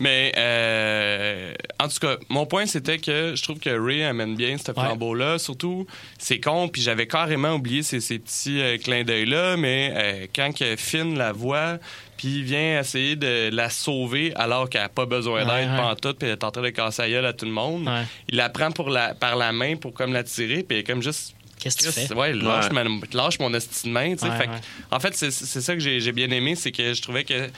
Mais 0.00 0.32
euh, 0.36 1.54
en 1.80 1.88
tout 1.88 1.98
cas, 2.00 2.16
mon 2.28 2.44
point 2.44 2.66
c'était 2.66 2.98
que 2.98 3.34
je 3.34 3.42
trouve 3.42 3.58
que 3.58 3.70
Ray 3.70 4.04
amène 4.04 4.36
bien 4.36 4.56
ce 4.58 4.72
flambeau-là. 4.72 5.38
Surtout, 5.38 5.86
c'est 6.18 6.40
con, 6.40 6.68
puis 6.68 6.82
j'avais 6.82 7.06
carrément 7.06 7.54
oublié 7.54 7.82
ces, 7.82 8.00
ces 8.00 8.18
petits 8.18 8.60
euh, 8.60 8.76
clins 8.76 9.04
d'œil-là, 9.04 9.56
mais 9.56 9.92
euh, 9.96 10.26
quand 10.34 10.52
que 10.54 10.76
Finn 10.76 11.16
la 11.16 11.32
voit, 11.32 11.78
puis 12.18 12.28
il 12.40 12.44
vient 12.44 12.80
essayer 12.80 13.16
de 13.16 13.48
la 13.50 13.70
sauver 13.70 14.34
alors 14.36 14.68
qu'elle 14.68 14.82
n'a 14.82 14.88
pas 14.90 15.06
besoin 15.06 15.46
Ouais, 15.46 15.62
d'aide 15.62 15.70
ouais. 15.70 15.76
pantoute, 15.78 16.18
puis 16.18 16.28
elle 16.28 16.34
est 16.34 16.44
en 16.44 16.50
train 16.50 16.60
de 16.62 16.68
casser 16.68 17.00
la 17.02 17.08
gueule 17.10 17.26
à 17.26 17.32
tout 17.32 17.46
le 17.46 17.50
monde. 17.52 17.86
Ouais. 17.88 18.02
Il 18.28 18.36
la 18.36 18.50
prend 18.50 18.70
pour 18.70 18.90
la, 18.90 19.14
par 19.14 19.36
la 19.36 19.52
main 19.52 19.76
pour 19.76 19.94
comme 19.94 20.12
la 20.12 20.22
tirer, 20.24 20.62
puis 20.64 20.76
elle 20.76 20.78
est 20.78 20.84
comme 20.84 21.02
juste 21.02 21.34
Qu'est-ce 21.60 21.76
que 21.78 21.84
tu 21.86 21.90
fais? 22.06 22.14
Ouais, 22.14 22.34
lâche, 22.34 22.66
Ouais. 22.70 22.84
ma- 22.84 23.06
lâche 23.14 23.38
mon 23.40 23.52
esti 23.54 23.88
de 23.88 23.92
main. 23.92 24.12
tu 24.12 24.18
sais. 24.18 24.26
Ouais, 24.28 24.38
ouais. 24.38 24.46
En 24.92 25.00
fait, 25.00 25.14
c'est 25.16 25.30
ça 25.32 25.74
que 25.74 25.80
j'ai 25.80 26.12
bien 26.12 26.30
aimé, 26.30 26.54
c'est 26.54 26.70
que 26.70 26.92
je 26.94 27.00
trouvais 27.02 27.24
que 27.24 27.48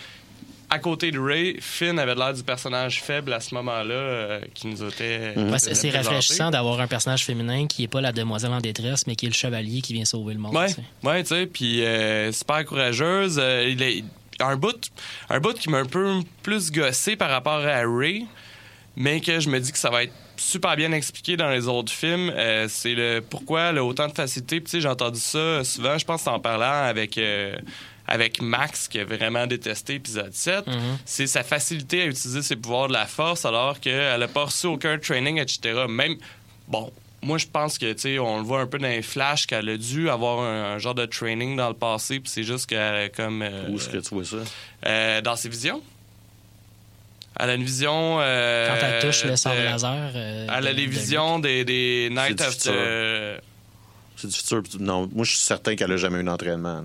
à 0.72 0.78
côté 0.78 1.10
de 1.10 1.18
Ray, 1.18 1.56
Finn 1.60 1.98
avait 1.98 2.14
l'air 2.14 2.32
du 2.32 2.44
personnage 2.44 3.02
faible 3.02 3.32
à 3.32 3.40
ce 3.40 3.52
moment-là 3.56 3.92
euh, 3.92 4.40
qui 4.54 4.68
nous 4.68 4.84
était. 4.84 5.32
Ouais, 5.36 5.42
nous 5.42 5.54
c'est 5.58 5.90
rafraîchissant 5.90 6.50
d'avoir 6.52 6.80
un 6.80 6.86
personnage 6.86 7.24
féminin 7.24 7.66
qui 7.66 7.82
est 7.82 7.88
pas 7.88 8.00
la 8.00 8.12
demoiselle 8.12 8.52
en 8.52 8.60
détresse, 8.60 9.04
mais 9.08 9.16
qui 9.16 9.26
est 9.26 9.30
le 9.30 9.34
chevalier 9.34 9.80
qui 9.80 9.92
vient 9.94 10.04
sauver 10.04 10.32
le 10.34 10.38
monde. 10.40 10.54
Ouais, 10.54 10.68
tu 10.68 10.74
sais. 10.74 10.82
ouais, 11.02 11.22
tu 11.24 11.28
sais, 11.30 11.46
puis 11.46 11.82
euh, 11.84 12.30
super 12.30 12.64
courageuse. 12.64 13.38
euh, 13.42 13.68
il 13.68 13.82
est 13.82 14.04
un 14.42 14.56
bout, 14.56 14.90
un 15.28 15.40
bout 15.40 15.54
qui 15.54 15.68
m'a 15.70 15.78
un 15.78 15.84
peu 15.86 16.20
plus 16.42 16.70
gossé 16.70 17.16
par 17.16 17.30
rapport 17.30 17.64
à 17.64 17.82
Ray, 17.86 18.26
mais 18.96 19.20
que 19.20 19.40
je 19.40 19.48
me 19.48 19.58
dis 19.60 19.72
que 19.72 19.78
ça 19.78 19.90
va 19.90 20.04
être 20.04 20.12
super 20.36 20.74
bien 20.76 20.92
expliqué 20.92 21.36
dans 21.36 21.50
les 21.50 21.68
autres 21.68 21.92
films. 21.92 22.32
Euh, 22.34 22.66
c'est 22.68 22.94
le 22.94 23.20
pourquoi 23.20 23.62
elle 23.70 23.78
a 23.78 23.84
autant 23.84 24.08
de 24.08 24.12
facilité. 24.14 24.56
Puis, 24.60 24.64
tu 24.64 24.70
sais, 24.72 24.80
j'ai 24.80 24.88
entendu 24.88 25.20
ça 25.20 25.62
souvent, 25.64 25.96
je 25.98 26.04
pense 26.04 26.26
en 26.26 26.38
parlant 26.40 26.84
avec. 26.88 27.16
euh, 27.18 27.56
avec 28.12 28.42
Max, 28.42 28.88
qui 28.88 28.98
a 28.98 29.04
vraiment 29.04 29.46
détesté 29.46 29.94
épisode 29.94 30.32
7, 30.34 30.66
Mhm. 30.66 30.98
c'est 31.04 31.28
sa 31.28 31.44
facilité 31.44 32.02
à 32.02 32.06
utiliser 32.06 32.42
ses 32.42 32.56
pouvoirs 32.56 32.88
de 32.88 32.92
la 32.92 33.06
force 33.06 33.44
alors 33.44 33.78
qu'elle 33.78 34.18
n'a 34.18 34.26
pas 34.26 34.46
reçu 34.46 34.66
aucun 34.66 34.98
training, 34.98 35.38
etc. 35.38 35.84
Même, 35.88 36.16
bon, 36.66 36.90
moi, 37.22 37.36
je 37.38 37.46
pense 37.46 37.76
que, 37.78 37.92
tu 37.92 38.00
sais, 38.00 38.18
on 38.18 38.38
le 38.38 38.42
voit 38.44 38.60
un 38.60 38.66
peu 38.66 38.78
dans 38.78 38.88
les 38.88 39.02
flashs 39.02 39.46
qu'elle 39.46 39.68
a 39.68 39.76
dû 39.76 40.08
avoir 40.08 40.40
un, 40.40 40.74
un 40.74 40.78
genre 40.78 40.94
de 40.94 41.04
training 41.06 41.56
dans 41.56 41.68
le 41.68 41.74
passé, 41.74 42.18
puis 42.20 42.30
c'est 42.30 42.42
juste 42.44 42.66
qu'elle 42.66 42.94
a 42.94 43.08
comme. 43.10 43.42
euh, 43.42 43.68
Où 43.68 43.76
est-ce 43.76 43.88
que 43.88 43.98
tu 43.98 44.14
vois 44.14 44.24
ça? 44.24 44.36
euh, 44.86 45.20
dans 45.20 45.36
ses 45.36 45.48
visions. 45.48 45.82
Elle 47.38 47.50
a 47.50 47.54
une 47.54 47.64
vision. 47.64 48.18
euh, 48.20 48.68
Quand 48.68 48.86
elle 48.86 49.02
touche 49.02 49.24
le 49.24 49.36
sabre 49.36 49.56
laser. 49.62 50.12
euh, 50.14 50.46
Elle 50.48 50.66
a 50.66 50.72
les 50.72 50.86
de- 50.86 50.90
visions 50.90 51.38
des, 51.38 51.64
des 51.64 52.08
Night 52.10 52.36
du 52.38 52.44
of. 52.44 52.56
C'est 54.16 54.26
du 54.28 54.34
futur. 54.34 54.62
Non, 54.80 55.08
moi, 55.12 55.24
je 55.24 55.30
suis 55.30 55.40
certain 55.40 55.74
qu'elle 55.76 55.92
a 55.92 55.96
jamais 55.96 56.20
eu 56.20 56.24
d'entraînement. 56.24 56.82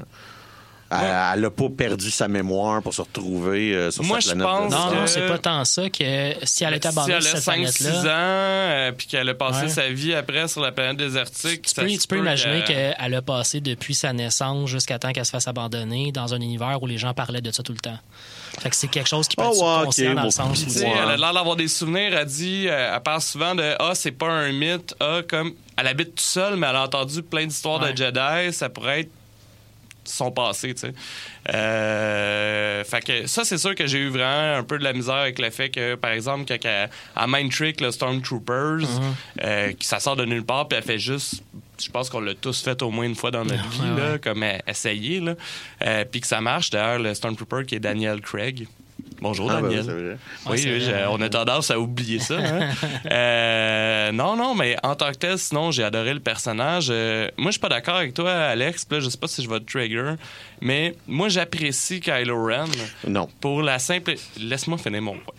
Elle 1.34 1.42
n'a 1.42 1.50
pas 1.50 1.70
perdu 1.70 2.10
sa 2.12 2.28
mémoire 2.28 2.82
pour 2.82 2.94
se 2.94 3.02
retrouver 3.02 3.74
euh, 3.74 3.92
sur 3.92 4.04
Moi, 4.04 4.22
sa 4.22 4.30
je 4.32 4.36
planète. 4.36 4.48
pense 4.48 4.72
de- 4.72 4.76
Non, 4.78 4.90
que- 4.92 4.96
non, 4.96 5.08
c'est 5.08 5.28
pas 5.28 5.38
tant 5.38 5.66
ça 5.66 5.90
que 5.90 6.34
si 6.44 6.64
elle 6.64 6.74
était 6.76 6.90
si 6.92 6.94
abandonnée 6.98 7.16
elle 7.18 7.24
sur 7.24 7.36
a 7.38 7.42
cette 7.42 7.54
5-6 7.54 7.86
ans, 7.86 7.90
planète-là. 7.92 8.12
euh, 8.16 8.92
puis 8.92 9.08
qu'elle 9.08 9.30
a 9.30 9.34
passé 9.34 9.62
Ouais. 9.64 9.70
sa 9.70 9.90
vie 9.90 10.14
après 10.14 10.48
sur 10.48 10.62
la 10.62 10.72
planète 10.72 10.98
désertique. 10.98 11.64
Tu 11.64 11.74
ça 11.76 11.82
peux, 11.82 11.88
tu 11.90 12.08
peux 12.08 12.18
imaginer 12.18 12.62
que- 12.64 12.68
qu'elle 12.68 13.14
a 13.14 13.22
passé 13.22 13.62
depuis 13.62 13.94
sa 13.96 14.14
naissance 14.14 14.70
jusqu'à 14.70 15.00
temps 15.00 15.12
qu'elle 15.12 15.26
se 15.26 15.32
fasse 15.32 15.48
abandonner 15.48 16.12
dans 16.12 16.34
un 16.34 16.42
univers 16.42 16.82
où 16.82 16.88
les 16.88 16.98
gens 16.98 17.14
parlaient 17.14 17.42
de 17.42 17.52
ça 17.52 17.64
tout 17.64 17.74
le 17.74 17.80
temps. 17.80 17.98
Fait 18.60 18.70
que 18.70 18.76
c'est 18.76 18.88
quelque 18.88 19.10
chose 19.10 19.28
qui 19.28 19.36
peut 19.36 19.44
Oh, 19.46 19.52
être 19.52 19.88
ok, 19.90 20.06
dans 20.06 20.14
bon. 20.22 20.24
le 20.24 20.32
sens 20.32 20.64
où... 20.66 20.80
Ouais. 20.80 20.94
elle 21.04 21.10
a 21.12 21.18
l'air 21.18 21.34
d'avoir 21.34 21.56
des 21.58 21.68
souvenirs. 21.68 22.18
Elle 22.18 22.26
dit, 22.26 22.68
euh, 22.70 22.94
elle 22.96 23.02
parle 23.02 23.22
souvent 23.22 23.54
de 23.54 23.74
Ah, 23.80 23.92
c'est 23.96 24.12
pas 24.12 24.30
un 24.30 24.52
mythe. 24.54 24.96
Ah, 25.02 25.20
comme 25.28 25.52
elle 25.78 25.88
habite 25.88 26.12
toute 26.12 26.22
seule, 26.22 26.56
mais 26.56 26.68
elle 26.68 26.76
a 26.78 26.84
entendu 26.84 27.22
plein 27.22 27.46
d'histoires 27.46 27.82
Ouais. 27.82 27.92
de 27.92 27.98
Jedi. 27.98 28.54
Ça 28.54 28.70
pourrait 28.70 29.02
être 29.02 29.10
son 30.06 30.32
passé, 30.32 30.74
tu 30.74 30.82
sais. 30.82 30.94
Euh, 31.54 32.84
fait 32.84 33.02
que 33.04 33.28
ça, 33.28 33.44
c'est 33.44 33.58
sûr 33.58 33.76
que 33.76 33.88
j'ai 33.88 34.00
eu 34.00 34.10
vraiment 34.10 34.58
un 34.58 34.64
peu 34.64 34.78
de 34.78 34.84
la 34.84 34.94
misère 34.94 35.16
avec 35.16 35.40
le 35.40 35.50
fait 35.50 35.70
que, 35.70 35.96
par 35.96 36.12
exemple, 36.12 36.46
quand 36.48 36.58
elle 36.64 36.90
mind 37.28 37.52
trick 37.52 37.82
le 37.82 37.92
Stormtroopers, 37.92 38.88
euh, 39.44 39.72
qui 39.74 39.88
ça 39.88 40.00
sort 40.00 40.16
de 40.16 40.26
nulle 40.26 40.46
part, 40.46 40.68
puis 40.68 40.78
elle 40.78 40.84
fait 40.84 41.00
juste. 41.00 41.44
Je 41.82 41.90
pense 41.90 42.10
qu'on 42.10 42.22
l'a 42.22 42.34
tous 42.34 42.62
fait 42.64 42.82
au 42.82 42.90
moins 42.90 43.06
une 43.06 43.16
fois 43.16 43.32
dans 43.32 43.44
notre 43.44 43.68
vie, 43.70 43.82
Ouais, 43.82 44.00
là, 44.02 44.12
ouais. 44.14 44.20
comme 44.20 44.44
euh, 44.44 44.58
essayer, 44.68 45.20
là. 45.20 45.36
Euh, 45.86 46.06
puis 46.10 46.22
que 46.22 46.28
ça 46.28 46.40
marche. 46.40 46.70
D'ailleurs, 46.70 47.00
le 47.00 47.14
Stormtrooper 47.14 47.66
qui 47.66 47.76
est 47.76 47.80
Daniel 47.80 48.22
Craig. 48.22 48.68
Bonjour, 49.22 49.50
Ah, 49.52 49.62
ben, 49.62 49.70
Daniel. 49.70 50.18
Oui, 50.48 50.60
c'est 50.60 50.72
oui, 50.72 50.90
on 51.10 51.22
a 51.22 51.30
tendance 51.30 51.72
à 51.72 51.80
oublier 51.80 52.20
ça. 52.20 52.36
hein. 52.38 52.70
Euh, 53.12 54.12
non, 54.12 54.36
non, 54.36 54.56
mais 54.56 54.76
en 54.84 54.96
tant 54.96 55.12
que 55.12 55.18
tel, 55.18 55.38
sinon, 55.40 55.72
j'ai 55.72 55.84
adoré 55.84 56.14
le 56.14 56.20
personnage. 56.20 56.88
Euh, 56.90 57.30
moi, 57.38 57.48
je 57.48 57.54
suis 57.54 57.60
pas 57.62 57.70
d'accord 57.70 57.96
avec 57.96 58.14
toi, 58.14 58.32
Alex. 58.32 58.86
Là, 58.92 59.00
je 59.00 59.10
sais 59.10 59.18
pas 59.18 59.28
si 59.28 59.42
je 59.44 59.50
vais 59.50 59.60
te 59.60 59.72
trigger, 59.72 60.14
mais 60.62 60.96
moi, 61.08 61.30
j'apprécie 61.30 62.02
Kylo 62.02 62.44
Ren 62.46 62.66
Non. 63.08 63.28
pour 63.42 63.62
la 63.62 63.80
simple. 63.80 64.16
Laisse-moi 64.40 64.78
finir 64.78 65.02
mon 65.02 65.14
point. 65.14 65.34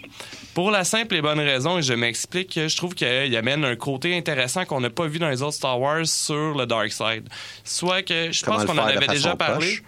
Pour 0.54 0.70
la 0.70 0.84
simple 0.84 1.14
et 1.16 1.20
bonne 1.20 1.38
raison, 1.40 1.78
et 1.78 1.82
je 1.82 1.92
m'explique, 1.92 2.54
que 2.54 2.66
je 2.68 2.76
trouve 2.76 2.94
qu'il 2.94 3.36
amène 3.36 3.62
un 3.64 3.76
côté 3.76 4.16
intéressant 4.16 4.64
qu'on 4.64 4.80
n'a 4.80 4.88
pas 4.90 5.06
vu 5.06 5.18
dans 5.18 5.28
les 5.28 5.42
autres 5.42 5.52
Star 5.56 5.78
Wars 5.78 6.06
sur 6.06 6.54
le 6.56 6.64
Dark 6.64 6.90
Side. 6.90 7.28
Soit 7.62 8.02
que 8.02 8.32
je 8.32 8.42
Comment 8.42 8.56
pense 8.58 8.64
qu'on 8.66 8.78
en 8.78 8.86
avait 8.86 9.06
déjà 9.06 9.36
parlé. 9.36 9.66
poche? 9.66 9.82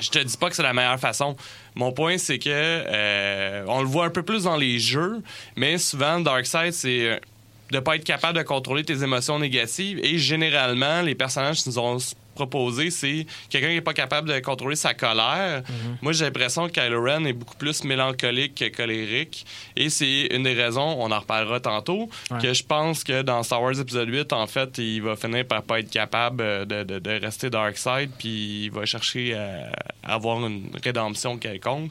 Je 0.00 0.10
te 0.10 0.18
dis 0.18 0.36
pas 0.36 0.50
que 0.50 0.56
c'est 0.56 0.62
la 0.62 0.72
meilleure 0.72 1.00
façon. 1.00 1.36
Mon 1.74 1.92
point, 1.92 2.18
c'est 2.18 2.38
que 2.38 2.48
euh, 2.48 3.64
on 3.66 3.80
le 3.80 3.86
voit 3.88 4.06
un 4.06 4.10
peu 4.10 4.22
plus 4.22 4.44
dans 4.44 4.56
les 4.56 4.78
jeux, 4.78 5.22
mais 5.56 5.78
souvent, 5.78 6.20
Darkseid, 6.20 6.72
c'est 6.72 7.06
euh, 7.06 7.18
de 7.70 7.80
pas 7.80 7.96
être 7.96 8.04
capable 8.04 8.38
de 8.38 8.42
contrôler 8.42 8.84
tes 8.84 9.02
émotions 9.02 9.38
négatives. 9.38 10.00
Et 10.02 10.18
généralement, 10.18 11.02
les 11.02 11.14
personnages 11.14 11.66
nous 11.66 11.78
ont 11.78 11.98
proposé, 12.46 12.90
c'est 12.90 13.26
quelqu'un 13.50 13.68
qui 13.68 13.74
n'est 13.74 13.80
pas 13.80 13.94
capable 13.94 14.28
de 14.28 14.38
contrôler 14.38 14.76
sa 14.76 14.94
colère. 14.94 15.62
Moi, 16.02 16.12
j'ai 16.12 16.24
l'impression 16.24 16.68
que 16.68 16.72
Kylo 16.72 17.02
Ren 17.02 17.24
est 17.26 17.32
beaucoup 17.32 17.56
plus 17.56 17.82
mélancolique 17.84 18.54
que 18.54 18.68
colérique. 18.76 19.44
Et 19.76 19.90
c'est 19.90 20.28
une 20.30 20.44
des 20.44 20.54
raisons, 20.54 20.96
on 21.00 21.10
en 21.10 21.18
reparlera 21.18 21.60
tantôt, 21.60 22.08
Ouais. 22.30 22.38
que 22.40 22.52
je 22.54 22.62
pense 22.62 23.02
que 23.04 23.22
dans 23.22 23.42
Star 23.42 23.60
Wars 23.62 23.78
épisode 23.78 24.08
8, 24.08 24.32
en 24.32 24.46
fait, 24.46 24.78
il 24.78 25.02
va 25.02 25.16
finir 25.16 25.44
par 25.46 25.62
pas 25.62 25.80
être 25.80 25.90
capable 25.90 26.42
euh, 26.42 26.64
de, 26.64 26.82
de, 26.84 26.98
de 26.98 27.10
rester 27.20 27.50
Darkseid, 27.50 28.10
puis 28.18 28.64
il 28.66 28.70
va 28.70 28.84
chercher 28.86 29.34
à 29.34 30.14
avoir 30.14 30.46
une 30.46 30.70
rédemption 30.84 31.36
quelconque. 31.38 31.90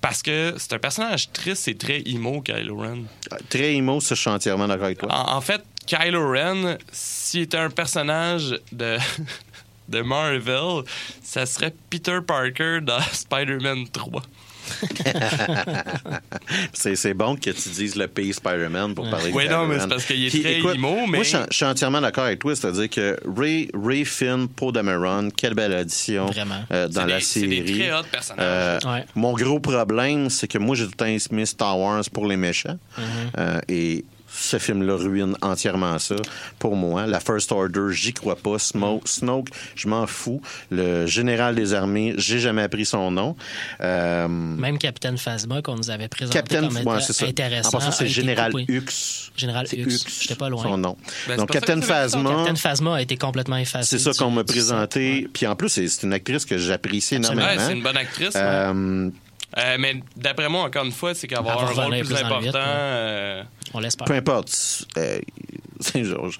Parce 0.00 0.22
que 0.22 0.54
c'est 0.58 0.74
un 0.74 0.78
personnage 0.78 1.32
triste 1.32 1.66
et 1.68 1.76
très 1.76 2.02
emo, 2.06 2.42
Kylo 2.42 2.76
Ren. 2.76 3.04
Très 3.48 3.74
emo, 3.74 4.00
ça, 4.00 4.14
je 4.14 4.20
suis 4.20 4.28
entièrement 4.30 4.68
d'accord 4.68 4.84
avec 4.86 4.98
toi. 4.98 5.08
En, 5.10 5.36
en 5.36 5.40
fait, 5.40 5.62
Kylo 5.86 6.30
Ren, 6.30 6.76
s'il 6.92 7.42
était 7.42 7.56
un 7.56 7.70
personnage 7.70 8.58
de, 8.70 8.98
de 9.88 10.00
Marvel, 10.02 10.84
ça 11.22 11.46
serait 11.46 11.74
Peter 11.90 12.18
Parker 12.26 12.80
dans 12.82 13.00
Spider-Man 13.12 13.86
3. 13.92 14.22
C'est 16.72 16.96
c'est 16.96 17.14
bon 17.14 17.36
que 17.36 17.50
tu 17.50 17.68
dises 17.68 17.96
le 17.96 18.06
pays 18.08 18.32
Spider-Man 18.32 18.94
pour 18.94 19.08
parler 19.10 19.30
de 19.30 19.36
Oui, 19.36 19.48
non, 19.48 19.66
mais 19.66 19.78
c'est 19.78 19.88
parce 19.88 20.04
qu'il 20.04 20.24
est 20.24 20.30
Puis, 20.30 20.40
très 20.42 20.54
écoute, 20.58 20.74
emo, 20.76 20.94
mais- 21.06 21.18
Moi, 21.18 21.22
je 21.22 21.28
suis- 21.28 21.38
je 21.50 21.56
suis 21.56 21.64
entièrement 21.64 22.00
d'accord 22.00 22.24
avec 22.24 22.38
toi. 22.38 22.54
C'est-à-dire 22.56 22.88
que 22.90 23.18
Ray, 23.36 23.70
Ray 23.74 24.04
Finn, 24.04 24.48
Poe 24.48 24.72
Dameron, 24.72 25.28
quelle 25.36 25.54
belle 25.54 25.72
addition 25.74 26.30
euh, 26.72 26.88
dans 26.88 27.02
C'est 27.02 27.06
la 27.08 27.16
des- 27.18 27.22
c'est 27.24 27.40
série. 27.40 27.60
des 27.62 27.72
très 27.78 27.92
hauts 27.92 28.02
personnages. 28.10 28.40
Euh, 28.40 28.78
Ouais. 28.90 29.04
Mon 29.14 29.32
gros 29.34 29.60
problème, 29.60 30.28
c'est 30.30 30.48
que 30.48 30.58
moi, 30.58 30.74
j'ai 30.76 30.84
tout 30.84 30.90
le 30.92 30.96
temps 30.96 31.04
estimé 31.06 31.46
Star 31.46 31.78
Wars 31.78 32.02
pour 32.12 32.26
les 32.26 32.36
méchants. 32.36 32.78
Mhm. 32.98 33.04
Euh, 33.38 33.60
et 33.68 34.04
ce 34.36 34.58
film-là 34.58 34.96
ruine 34.96 35.36
entièrement 35.42 35.98
ça 35.98 36.16
pour 36.58 36.74
moi. 36.76 37.06
La 37.06 37.20
First 37.20 37.52
Order, 37.52 37.92
j'y 37.92 38.12
crois 38.12 38.36
pas. 38.36 38.56
Smo- 38.58 39.00
Snoke, 39.04 39.48
je 39.76 39.88
m'en 39.88 40.06
fous. 40.06 40.42
Le 40.70 41.06
général 41.06 41.54
des 41.54 41.72
armées, 41.72 42.14
j'ai 42.18 42.38
jamais 42.40 42.62
appris 42.62 42.84
son 42.84 43.10
nom. 43.10 43.36
Euh, 43.80 44.26
Même 44.28 44.78
Captain 44.78 45.16
Phasma 45.16 45.62
qu'on 45.62 45.76
nous 45.76 45.90
avait 45.90 46.08
présenté 46.08 46.38
Captain, 46.38 46.66
comme 46.68 46.76
ouais, 46.86 47.00
ça. 47.00 47.26
intéressant. 47.26 47.68
En 47.68 47.72
passant, 47.72 47.88
a 47.88 47.92
c'est 47.92 48.04
été 48.04 48.12
Général. 48.12 48.52
Hux. 48.68 49.30
Général 49.36 49.66
Hux. 49.72 50.04
J'étais 50.20 50.34
pas 50.34 50.48
loin. 50.48 50.62
Son 50.62 50.78
nom. 50.78 50.96
Ben, 51.28 51.36
Donc, 51.36 51.50
son 51.54 51.60
Phasma. 51.82 52.30
Captain 52.34 52.54
Phasma 52.56 52.96
a 52.96 53.00
été 53.02 53.16
complètement 53.16 53.56
effacé. 53.56 53.98
C'est 53.98 54.12
ça 54.12 54.12
qu'on 54.12 54.30
m'a 54.30 54.44
présenté. 54.44 55.28
Puis 55.32 55.46
en 55.46 55.54
plus, 55.56 55.68
c'est 55.68 56.02
une 56.02 56.12
actrice 56.12 56.44
que 56.44 56.58
j'apprécie 56.58 57.16
énormément. 57.16 57.46
Ouais, 57.46 57.56
c'est 57.58 57.72
une 57.72 57.82
bonne 57.82 57.96
actrice. 57.96 58.34
ouais. 58.34 59.10
Euh, 59.56 59.76
mais 59.78 60.00
d'après 60.16 60.48
moi, 60.48 60.62
encore 60.62 60.84
une 60.84 60.92
fois, 60.92 61.14
c'est 61.14 61.26
qu'elle 61.28 61.38
va 61.38 61.50
Elle 61.50 61.56
va 61.56 61.70
avoir 61.70 61.78
un 61.78 61.84
rôle 61.84 62.04
plus 62.04 62.16
important. 62.16 62.58
euh, 62.58 63.42
On 63.72 63.80
l'espère. 63.80 64.06
peu 64.06 64.14
importe. 64.14 64.86
euh, 64.96 65.20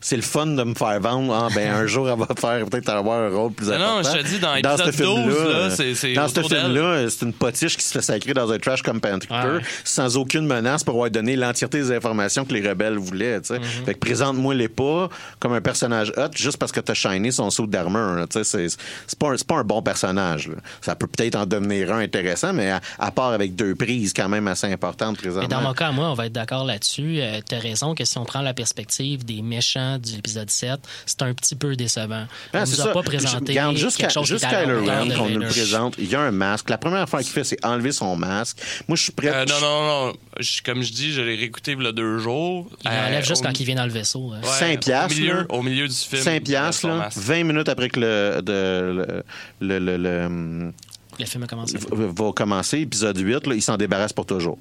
c'est 0.00 0.16
le 0.16 0.22
fun 0.22 0.46
de 0.46 0.62
me 0.62 0.74
faire 0.74 1.00
vendre. 1.00 1.32
Ah, 1.34 1.48
ben, 1.54 1.72
un 1.72 1.86
jour, 1.86 2.08
elle 2.08 2.18
va 2.18 2.26
faire 2.38 2.64
peut-être 2.66 2.88
avoir 2.90 3.20
un 3.20 3.28
rôle 3.34 3.52
plus 3.52 3.68
Non, 3.68 3.78
non, 3.78 3.84
important. 3.98 4.16
je 4.16 4.22
te 4.22 4.26
dis, 4.26 4.38
dans 4.38 4.76
ce 4.76 4.84
l'épisode 4.86 5.06
12, 5.24 5.34
film-là, 5.34 5.58
là, 5.58 5.70
c'est- 5.70 5.94
c'est 5.94 6.12
Dans 6.14 6.28
ce 6.28 6.38
autour 6.38 6.50
d'elle. 6.50 6.60
film-là, 6.62 7.10
c'est 7.10 7.24
une 7.26 7.32
potiche 7.32 7.76
qui 7.76 7.84
se 7.84 7.92
fait 7.92 8.02
sacrer 8.02 8.34
dans 8.34 8.50
un 8.50 8.58
trash 8.58 8.82
compactor 8.82 9.10
Ouais, 9.44 9.56
ouais. 9.56 9.62
sans 9.84 10.16
aucune 10.16 10.46
menace 10.46 10.84
pour 10.84 10.94
avoir 10.94 11.10
donné 11.10 11.36
l'entièreté 11.36 11.78
des 11.78 11.92
informations 11.92 12.44
que 12.44 12.52
les 12.54 12.66
rebelles 12.68 12.98
voulaient. 12.98 13.38
Mm-hmm. 13.40 13.84
Fait 13.86 13.94
que 13.94 13.98
présente-moi 13.98 14.54
les 14.54 14.68
pas 14.68 15.08
comme 15.38 15.52
un 15.52 15.60
personnage 15.60 16.12
hot 16.16 16.28
juste 16.34 16.56
parce 16.58 16.72
que 16.72 16.80
t'as 16.80 16.94
shiné 16.94 17.30
son 17.30 17.50
saut 17.50 17.66
d'armure. 17.66 18.26
C'est, 18.30 18.44
c'est 18.68 19.18
pas, 19.18 19.28
un, 19.30 19.36
c'est 19.36 19.46
pas 19.46 19.56
un 19.56 19.64
bon 19.64 19.82
personnage, 19.82 20.48
là. 20.48 20.54
Ça 20.80 20.94
peut 20.94 21.06
peut-être 21.06 21.36
en 21.36 21.46
devenir 21.46 21.92
un 21.92 21.98
intéressant, 21.98 22.52
mais 22.52 22.70
à, 22.70 22.80
à 22.98 23.10
part 23.10 23.32
avec 23.32 23.54
deux 23.54 23.74
prises 23.74 24.12
quand 24.12 24.28
même 24.28 24.48
assez 24.48 24.66
importantes 24.66 25.16
présentement. 25.18 25.42
Mais 25.48 25.54
dans 25.54 25.60
mon 25.62 25.74
cas, 25.74 25.90
moi, 25.92 26.06
on 26.10 26.14
va 26.14 26.26
être 26.26 26.32
d'accord 26.32 26.64
là-dessus. 26.64 27.18
Euh, 27.20 27.40
T'as 27.48 27.58
raison 27.58 27.94
que 27.94 28.04
si 28.04 28.18
on 28.18 28.24
prend 28.24 28.42
la 28.42 28.52
perspective 28.60 29.24
des 29.24 29.40
méchants 29.42 29.98
de 29.98 30.06
l'épisode 30.16 30.50
7, 30.50 30.80
c'est 31.06 31.22
un 31.22 31.32
petit 31.32 31.54
peu 31.56 31.74
décevant. 31.76 32.26
Ah, 32.52 32.58
on 32.58 32.60
nous 32.60 32.80
a 32.80 32.84
ça. 32.84 32.88
pas 32.92 33.02
présenté 33.02 33.52
Regarde, 33.52 33.76
jusqu'à 33.76 34.04
quelque 34.06 34.12
chose 34.14 34.26
jusqu'à 34.28 34.62
Kylo 34.64 34.84
Ren, 34.84 35.08
qu'on 35.16 35.28
nous 35.30 35.46
présente, 35.46 35.94
il 35.98 36.10
y 36.10 36.14
a 36.14 36.20
un 36.20 36.30
masque. 36.30 36.68
La 36.68 36.76
première 36.78 37.00
affaire 37.02 37.20
qu'il 37.20 37.30
fait, 37.30 37.44
c'est 37.44 37.64
enlever 37.64 37.92
son 37.92 38.14
masque. 38.16 38.58
Moi, 38.86 38.96
je 38.96 39.02
suis 39.04 39.12
prêt. 39.12 39.28
Euh, 39.28 39.44
non, 39.46 39.60
non, 39.60 39.86
non. 40.08 40.12
Je- 40.38 40.62
comme 40.62 40.82
je 40.82 40.92
dis, 40.92 41.12
je 41.12 41.22
l'ai 41.22 41.36
réécouté 41.36 41.72
il 41.72 41.82
y 41.82 41.86
a 41.86 41.92
deux 41.92 42.18
jours. 42.18 42.68
Il 42.84 42.88
Euh, 42.90 43.04
l'enlève 43.04 43.24
juste 43.26 43.42
au- 43.42 43.46
quand 43.46 43.58
il 43.58 43.64
vient 43.64 43.76
dans 43.76 43.86
le 43.86 43.92
vaisseau. 43.92 44.32
hein. 44.34 44.40
Ouais, 44.42 44.48
5 44.58 44.80
piastres, 44.80 45.16
Au 45.16 45.20
milieu, 45.20 45.34
là. 45.36 45.46
au 45.48 45.62
milieu 45.62 45.88
du 45.88 45.94
film. 45.94 46.22
5 46.22 46.42
piastres, 46.44 46.86
là, 46.86 46.94
masque. 46.96 47.18
20 47.18 47.44
minutes 47.44 47.68
après 47.68 47.88
que 47.88 48.00
le, 48.00 48.42
de- 48.42 49.22
le, 49.60 49.78
le, 49.78 49.78
le- 49.78 49.96
le, 49.96 50.72
Le 51.18 51.24
film 51.24 51.42
a 51.44 51.46
commencé. 51.46 51.78
va 51.78 52.06
va 52.24 52.32
commencer, 52.32 52.78
épisode 52.80 53.18
8, 53.18 53.46
là, 53.46 53.54
il 53.54 53.62
s'en 53.62 53.76
débarrasse 53.76 54.12
pour 54.12 54.26
toujours. 54.26 54.58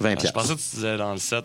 20 0.00 0.08
Ah, 0.08 0.10
Je 0.10 0.16
piastres. 0.16 0.32
pensais 0.32 0.54
que 0.54 0.60
tu 0.60 0.76
disais 0.76 0.96
dans 0.98 1.12
le 1.12 1.18
7. 1.18 1.44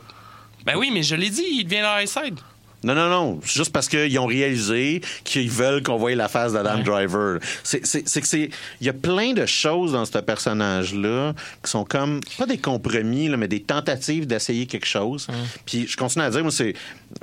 Ben 0.65 0.75
oui, 0.77 0.89
mais 0.93 1.03
je 1.03 1.15
l'ai 1.15 1.29
dit, 1.29 1.43
il 1.59 1.63
devient 1.65 1.83
High 1.99 2.07
Side. 2.07 2.35
Non, 2.83 2.95
non, 2.95 3.09
non. 3.09 3.39
C'est 3.45 3.57
Juste 3.59 3.71
parce 3.71 3.87
qu'ils 3.87 4.17
ont 4.17 4.25
réalisé 4.25 5.01
qu'ils 5.23 5.51
veulent 5.51 5.83
qu'on 5.83 5.97
voie 5.97 6.15
la 6.15 6.27
face 6.27 6.53
d'Adam 6.53 6.77
Ouais. 6.77 6.83
Driver. 6.83 7.39
C'est 7.63 7.79
que 7.81 8.27
c'est. 8.27 8.49
Il 8.79 8.87
y 8.87 8.89
a 8.89 8.93
plein 8.93 9.33
de 9.33 9.45
choses 9.45 9.91
dans 9.91 10.03
ce 10.03 10.17
personnage-là 10.17 11.33
qui 11.63 11.69
sont 11.69 11.85
comme. 11.85 12.21
Pas 12.39 12.47
des 12.47 12.57
compromis, 12.57 13.27
là, 13.27 13.37
mais 13.37 13.47
des 13.47 13.61
tentatives 13.61 14.25
d'essayer 14.25 14.65
quelque 14.65 14.87
chose. 14.87 15.27
Puis 15.67 15.85
je 15.87 15.95
continue 15.95 16.25
à 16.25 16.31
dire, 16.31 16.41
moi, 16.41 16.51
c'est. 16.51 16.73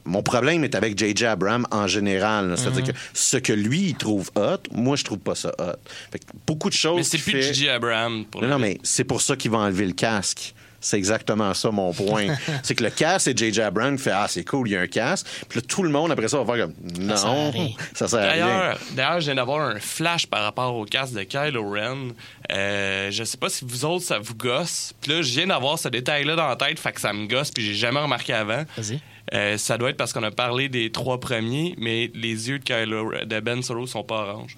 Mon 0.04 0.22
problème 0.22 0.62
est 0.62 0.76
avec 0.76 0.96
J.J. 0.96 1.24
Abrams 1.26 1.66
en 1.72 1.88
général. 1.88 2.54
C'est-à-dire 2.56 2.84
que 2.84 2.98
ce 3.12 3.36
que 3.38 3.52
lui, 3.52 3.80
il 3.80 3.94
trouve 3.96 4.30
hot, 4.36 4.58
moi, 4.70 4.94
je 4.94 5.02
trouve 5.02 5.18
pas 5.18 5.34
ça 5.34 5.52
hot. 5.58 5.72
Fait 6.12 6.20
que 6.20 6.24
beaucoup 6.46 6.68
de 6.68 6.74
choses. 6.74 6.98
Mais 6.98 7.02
c'est 7.02 7.16
qu'il 7.18 7.32
plus 7.32 7.42
fait- 7.42 7.52
J.J. 7.54 7.68
Abrams. 7.70 8.24
Pour 8.26 8.42
non, 8.42 8.46
le- 8.46 8.52
non, 8.52 8.58
mais 8.60 8.78
c'est 8.84 9.02
pour 9.04 9.22
ça 9.22 9.34
qu'ils 9.34 9.50
vont 9.50 9.58
enlever 9.58 9.86
le 9.86 9.92
casque. 9.94 10.54
C'est 10.80 10.96
exactement 10.96 11.52
ça 11.54 11.70
mon 11.70 11.92
point. 11.92 12.28
c'est 12.62 12.74
que 12.74 12.84
le 12.84 12.90
casque, 12.90 13.24
c'est 13.24 13.38
J.J. 13.38 13.62
Abrams 13.62 13.96
qui 13.96 14.02
fait 14.04 14.12
Ah, 14.12 14.26
c'est 14.28 14.44
cool, 14.44 14.68
il 14.68 14.72
y 14.72 14.76
a 14.76 14.80
un 14.80 14.86
casque. 14.86 15.26
Puis 15.48 15.58
là, 15.58 15.66
tout 15.66 15.82
le 15.82 15.90
monde, 15.90 16.12
après 16.12 16.28
ça, 16.28 16.42
va 16.42 16.54
faire 16.54 16.66
comme 16.66 16.74
Non, 17.00 17.52
ça 17.94 18.08
sert 18.08 18.20
à 18.20 18.30
rien. 18.30 18.46
D'ailleurs, 18.46 18.78
d'ailleurs, 18.92 19.20
je 19.20 19.24
viens 19.26 19.34
d'avoir 19.34 19.60
un 19.60 19.80
flash 19.80 20.26
par 20.26 20.42
rapport 20.42 20.74
au 20.76 20.84
casque 20.84 21.14
de 21.14 21.22
Kylo 21.22 21.68
Ren. 21.70 22.10
Euh, 22.52 23.10
je 23.10 23.24
sais 23.24 23.36
pas 23.36 23.48
si 23.48 23.64
vous 23.64 23.84
autres, 23.84 24.04
ça 24.04 24.18
vous 24.18 24.34
gosse. 24.34 24.94
Puis 25.00 25.12
là, 25.12 25.22
je 25.22 25.30
viens 25.30 25.46
d'avoir 25.48 25.78
ce 25.78 25.88
détail-là 25.88 26.36
dans 26.36 26.48
la 26.48 26.56
tête, 26.56 26.78
fait 26.78 26.92
que 26.92 27.00
ça 27.00 27.12
me 27.12 27.26
gosse, 27.26 27.50
puis 27.50 27.64
j'ai 27.64 27.74
jamais 27.74 28.00
remarqué 28.00 28.32
avant. 28.32 28.64
Vas-y. 28.76 29.00
Euh, 29.34 29.58
ça 29.58 29.76
doit 29.76 29.90
être 29.90 29.96
parce 29.96 30.12
qu'on 30.12 30.22
a 30.22 30.30
parlé 30.30 30.68
des 30.68 30.90
trois 30.90 31.20
premiers, 31.20 31.74
mais 31.78 32.10
les 32.14 32.48
yeux 32.48 32.58
de, 32.58 32.64
Kylo, 32.64 33.12
de 33.24 33.40
Ben 33.40 33.62
Solo 33.62 33.86
sont 33.86 34.02
pas 34.02 34.22
orange. 34.22 34.54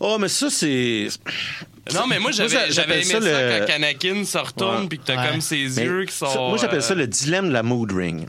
Oh, 0.00 0.16
mais 0.18 0.28
ça, 0.28 0.48
c'est. 0.50 1.08
Non, 1.94 2.06
mais 2.08 2.18
moi, 2.18 2.30
j'a- 2.30 2.46
j'avais 2.48 2.94
aimé 2.96 3.04
ça 3.04 3.20
ça, 3.20 3.58
le- 3.60 3.66
quand 3.66 3.72
Anakin 3.74 4.24
se 4.24 4.38
retourne, 4.38 4.88
puis 4.88 4.98
que 4.98 5.04
t'as 5.04 5.22
Ouais. 5.22 5.30
comme 5.30 5.40
ses 5.40 5.68
Mais 5.76 5.84
yeux 5.84 6.04
qui 6.06 6.14
sont. 6.14 6.26
ça, 6.26 6.38
moi, 6.38 6.56
j'appelle 6.58 6.82
ça 6.82 6.92
euh, 6.94 6.96
le 6.96 7.06
dilemme 7.06 7.48
de 7.48 7.52
la 7.52 7.62
mood 7.62 7.90
ring. 7.92 8.26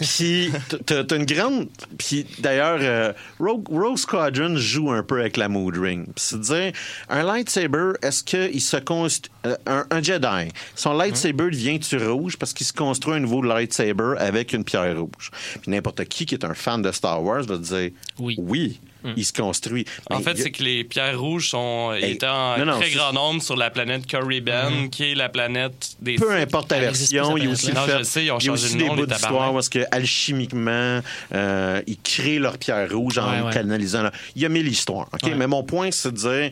Puis, 0.00 0.50
t'as 0.84 1.04
t'as 1.04 1.16
une 1.16 1.24
grande. 1.24 1.68
Puis, 1.96 2.26
d'ailleurs, 2.40 2.78
euh, 2.80 3.12
Rogue, 3.38 3.68
Rogue 3.68 3.96
Squadron 3.96 4.56
joue 4.56 4.90
un 4.90 5.02
peu 5.02 5.20
avec 5.20 5.36
la 5.36 5.48
mood 5.48 5.76
ring. 5.76 6.04
Puis, 6.06 6.12
c'est 6.16 6.36
de 6.38 6.42
dire, 6.42 6.72
un 7.08 7.22
lightsaber, 7.22 7.92
est-ce 8.02 8.22
qu'il 8.24 8.60
se 8.60 8.76
construit. 8.78 9.30
un, 9.66 9.86
un 9.90 10.02
Jedi, 10.02 10.50
son 10.74 10.92
lightsaber 10.94 11.50
devient-tu 11.50 11.98
rouge 11.98 12.36
parce 12.36 12.52
qu'il 12.52 12.66
se 12.66 12.72
construit 12.72 13.14
un 13.14 13.20
nouveau 13.20 13.42
lightsaber 13.42 14.14
avec 14.18 14.52
une 14.52 14.64
pierre 14.64 14.98
rouge? 14.98 15.30
Puis, 15.62 15.70
n'importe 15.70 16.04
qui 16.06 16.26
qui 16.26 16.34
est 16.34 16.44
un 16.44 16.54
fan 16.54 16.82
de 16.82 16.90
Star 16.90 17.22
Wars 17.22 17.42
va 17.44 17.56
te 17.56 17.62
dire, 17.62 17.90
Oui. 18.18 18.80
Il 19.16 19.24
se 19.24 19.32
construit. 19.32 19.84
En 20.10 20.18
Mais 20.18 20.24
fait, 20.24 20.30
a- 20.30 20.36
c'est 20.36 20.50
que 20.50 20.62
les 20.62 20.82
pierres 20.84 21.20
rouges 21.20 21.50
sont 21.50 21.92
Hey, 21.92 22.12
étaient 22.12 22.26
en 22.26 22.58
non, 22.58 22.64
non, 22.66 22.80
très 22.80 22.90
grand 22.90 23.12
nombre 23.12 23.42
sur 23.42 23.56
la 23.56 23.70
planète 23.70 24.10
Corriban, 24.10 24.88
qui 24.90 25.12
est 25.12 25.14
la 25.14 25.28
planète 25.28 25.90
des 26.00 26.16
peu 26.16 26.32
importe 26.32 26.72
existe 26.72 27.12
version, 27.12 27.36
il 27.36 27.44
y 27.44 27.46
a 27.46 27.50
aussi, 27.50 27.70
planète-là. 27.70 27.98
fait- 27.98 28.04
sais, 28.04 28.24
ils 28.24 28.32
ont 28.32 28.38
il 28.38 28.46
y 28.46 28.48
a 28.48 28.52
aussi 28.52 28.76
des 28.76 28.84
nom, 28.84 28.94
bouts 28.94 29.00
les 29.02 29.06
d'histoire 29.06 29.58
est-ce 29.58 29.70
que 29.70 29.84
alchimiquement 29.92 31.00
euh, 31.34 31.82
ils 31.86 31.98
créent 32.00 32.38
leur 32.38 32.58
pierre 32.58 32.90
rouge 32.90 33.18
en 33.18 33.30
Ouais, 33.30 33.42
ouais. 33.42 33.52
canalisant. 33.52 34.02
leur- 34.02 34.12
Il 34.34 34.42
y 34.42 34.46
a 34.46 34.48
mille 34.48 34.66
histoires. 34.68 35.08
ok? 35.12 35.20
Ouais. 35.24 35.34
Mais 35.34 35.46
mon 35.46 35.62
point, 35.62 35.90
c'est 35.92 36.10
de 36.12 36.16
dire 36.16 36.50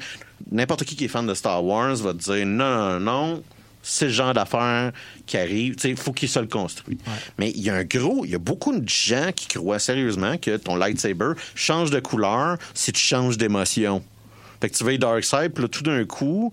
n'importe 0.53 0.85
qui 0.85 0.97
qui 0.97 1.05
est 1.07 1.09
fan 1.09 1.27
de 1.27 1.35
Star 1.35 1.65
Wars 1.65 1.95
va 1.97 2.13
te 2.13 2.19
dire 2.19 2.47
non, 2.47 2.99
non, 2.99 3.01
non. 3.01 3.43
C'est 3.87 4.07
le 4.07 4.13
genre 4.13 4.33
d'affaires 4.33 4.93
qui 5.27 5.37
arrive. 5.37 5.77
Il 5.85 5.97
faut 5.97 6.13
qu'il 6.13 6.29
se 6.29 6.41
le 6.41 6.47
construise. 6.47 6.99
Mais 7.39 7.51
il 7.51 7.63
y 7.63 7.71
a 7.71 7.75
un 7.75 7.85
gros, 7.85 8.25
il 8.25 8.31
y 8.31 8.35
a 8.35 8.39
beaucoup 8.39 8.75
de 8.77 8.89
gens 8.89 9.31
qui 9.37 9.47
croient 9.47 9.79
sérieusement 9.79 10.39
que 10.39 10.57
ton 10.57 10.75
lightsaber 10.75 11.33
change 11.55 11.91
de 11.91 12.01
couleur 12.01 12.57
si 12.73 12.93
tu 12.93 13.01
changes 13.01 13.37
d'émotion. 13.37 14.03
Fait 14.61 14.71
que 14.71 14.77
tu 14.77 14.85
vas 14.85 14.97
dark 14.97 15.23
side, 15.23 15.51
puis 15.53 15.63
là, 15.63 15.69
tout 15.69 15.83
d'un 15.83 16.05
coup, 16.07 16.51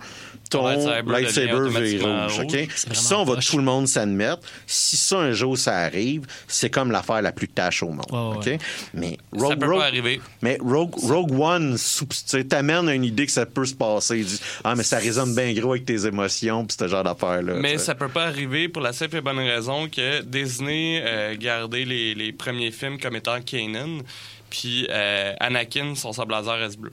ton 0.52 0.64
lightsaber 0.68 1.12
lightsaber, 1.12 1.70
vire 1.82 2.06
rouge. 2.06 2.34
rouge. 2.34 2.39
OK? 2.45 2.52
C'est 2.52 2.66
Puis 2.68 2.78
vraiment 2.86 3.02
ça, 3.02 3.18
on 3.20 3.24
va 3.24 3.36
poche. 3.36 3.47
tout 3.49 3.58
le 3.58 3.64
monde 3.64 3.88
s'admettre. 3.88 4.41
Si 4.68 4.97
ça, 4.97 5.18
un 5.18 5.32
jour, 5.32 5.58
ça 5.58 5.78
arrive, 5.78 6.26
c'est 6.47 6.70
comme 6.70 6.91
l'affaire 6.91 7.22
la 7.22 7.32
plus 7.32 7.47
tâche 7.47 7.82
au 7.84 7.89
monde. 7.89 8.06
Ouais. 8.45 8.58
Mais 8.93 9.18
Ça 9.38 9.45
Rogue, 9.45 9.60
peut 9.60 9.66
Rogue- 9.72 9.80
pas 9.80 9.86
arriver. 9.86 10.22
mais 10.41 10.58
Rogue, 10.62 10.95
Rogue 11.02 11.39
One, 11.39 11.78
sou- 11.78 12.06
tu 12.06 12.18
sais, 12.26 12.43
t'amènes 12.43 12.88
à 12.89 12.93
une 12.93 13.06
idée 13.06 13.26
que 13.26 13.32
ça 13.32 13.45
peut 13.45 13.66
se 13.66 13.74
passer. 13.76 14.20
Il 14.20 14.26
dit, 14.26 14.39
ah, 14.64 14.76
mais 14.76 14.84
ça 14.84 14.97
résonne 14.97 15.34
bien 15.36 15.52
gros 15.54 15.72
avec 15.72 15.86
tes 15.86 16.06
émotions, 16.06 16.66
puis 16.66 16.78
ce 16.80 16.88
genre 16.88 17.04
d'affaires-là. 17.04 17.54
Mais 17.56 17.74
tu 17.74 17.80
sais. 17.80 17.86
ça 17.86 17.95
peut 17.95 18.10
pas 18.10 18.26
arriver 18.26 18.68
pour 18.70 18.82
la 18.82 18.93
simple 18.93 19.18
et 19.18 19.22
bonne 19.22 19.39
raison 19.39 19.88
que 19.89 20.22
Disney 20.22 21.02
euh, 21.06 21.36
gardait 21.38 21.86
les, 21.86 22.14
les 22.14 22.32
premiers 22.32 22.72
films 22.72 22.99
comme 22.99 23.16
étant 23.16 23.41
Kanan, 23.41 24.02
puis 24.49 24.86
euh, 24.89 25.34
Anakin, 25.39 25.95
son 25.95 26.12
sable 26.14 26.32
laser 26.34 26.58
reste 26.60 26.78
bleu. 26.80 26.91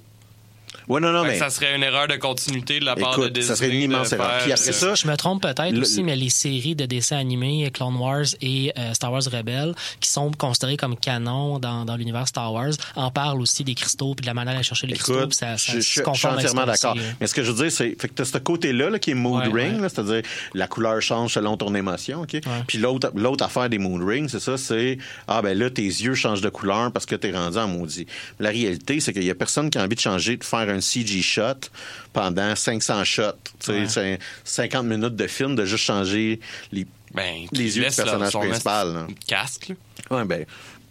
Ouais, 0.88 1.00
non, 1.00 1.12
non, 1.12 1.22
mais. 1.24 1.38
Ça 1.38 1.50
serait 1.50 1.74
une 1.76 1.82
erreur 1.82 2.08
de 2.08 2.16
continuité 2.16 2.80
de 2.80 2.84
la 2.84 2.96
part 2.96 3.16
de 3.16 3.22
Écoute, 3.24 3.32
Disney. 3.34 3.48
ça 3.48 3.56
serait 3.56 3.70
une 3.74 3.82
immense 3.82 4.10
de 4.10 4.14
erreur. 4.16 4.30
faire, 4.30 4.42
Puis 4.42 4.52
après 4.52 4.68
euh, 4.68 4.72
ça, 4.72 4.94
Je 4.94 5.06
me 5.06 5.16
trompe 5.16 5.42
peut-être 5.42 5.70
Le- 5.72 5.80
aussi, 5.82 6.02
mais 6.02 6.16
les 6.16 6.30
séries 6.30 6.74
de 6.74 6.86
dessins 6.86 7.18
animés, 7.18 7.70
Clone 7.72 7.96
Wars 7.96 8.24
et 8.40 8.72
euh, 8.78 8.94
Star 8.94 9.12
Wars 9.12 9.22
Rebels, 9.30 9.74
qui 10.00 10.08
sont 10.08 10.30
considérées 10.32 10.76
comme 10.76 10.96
canon 10.96 11.58
dans, 11.58 11.84
dans 11.84 11.96
l'univers 11.96 12.26
Star 12.26 12.52
Wars, 12.52 12.72
en 12.96 13.10
parlent 13.10 13.40
aussi 13.40 13.64
des 13.64 13.74
cristaux 13.74 14.14
puis 14.14 14.22
de 14.22 14.26
la 14.26 14.34
manière 14.34 14.54
d'aller 14.54 14.64
chercher 14.64 14.86
les 14.86 14.94
cristaux. 14.94 15.26
Puis 15.26 15.36
ça, 15.36 15.56
ça 15.58 15.72
je, 15.72 15.80
je- 15.80 15.80
suis 15.80 16.00
entièrement 16.04 16.64
d'accord. 16.66 16.96
Mais 17.20 17.26
ce 17.26 17.34
que 17.34 17.42
je 17.42 17.52
veux 17.52 17.62
dire, 17.64 17.72
c'est 17.72 17.94
fait 18.00 18.08
que 18.08 18.14
tu 18.14 18.22
as 18.22 18.24
ce 18.24 18.38
côté-là 18.38 18.90
là, 18.90 18.98
qui 18.98 19.10
est 19.10 19.14
mood 19.14 19.46
Ouais, 19.48 19.62
ring, 19.64 19.80
ouais. 19.80 19.88
c'est-à-dire 19.88 20.22
la 20.54 20.66
couleur 20.68 21.00
change 21.02 21.34
selon 21.34 21.56
ton 21.56 21.74
émotion. 21.74 22.22
ok? 22.22 22.40
Puis 22.66 22.78
l'autre 22.78 23.12
l'autre 23.14 23.44
affaire 23.44 23.68
des 23.68 23.78
mood 23.78 24.02
rings, 24.02 24.28
c'est 24.28 24.40
ça, 24.40 24.56
c'est 24.56 24.98
ah 25.26 25.42
ben 25.42 25.56
là, 25.56 25.68
tes 25.70 25.82
yeux 25.82 26.14
changent 26.14 26.40
de 26.40 26.48
couleur 26.48 26.90
parce 26.92 27.04
que 27.06 27.14
tu 27.14 27.28
es 27.28 27.32
rendu 27.32 27.58
en 27.58 27.68
maudit. 27.68 28.06
La 28.40 28.50
réalité, 28.50 29.00
c'est 29.00 29.12
qu'il 29.12 29.24
y 29.24 29.30
a 29.30 29.34
personne 29.34 29.70
qui 29.70 29.78
a 29.78 29.82
envie 29.82 29.94
de 29.96 30.00
changer, 30.00 30.36
de 30.36 30.44
faire 30.44 30.68
un 30.68 30.77
CG 30.80 31.22
shot 31.22 31.68
pendant 32.12 32.54
500 32.54 33.04
shots. 33.04 33.22
Ouais. 33.68 33.86
c'est 33.88 34.18
50 34.44 34.84
minutes 34.86 35.16
de 35.16 35.26
film, 35.26 35.54
de 35.56 35.64
juste 35.64 35.84
changer 35.84 36.40
les. 36.72 36.86
Ben, 37.14 37.46
Les 37.52 37.78
yeux 37.78 37.88
du 37.88 37.94
personnage 37.96 38.32
son 38.32 38.40
principal, 38.40 38.92
là. 38.92 39.06
casque. 39.26 39.68
là. 40.10 40.16
Ouais, 40.18 40.24
ben. 40.24 40.44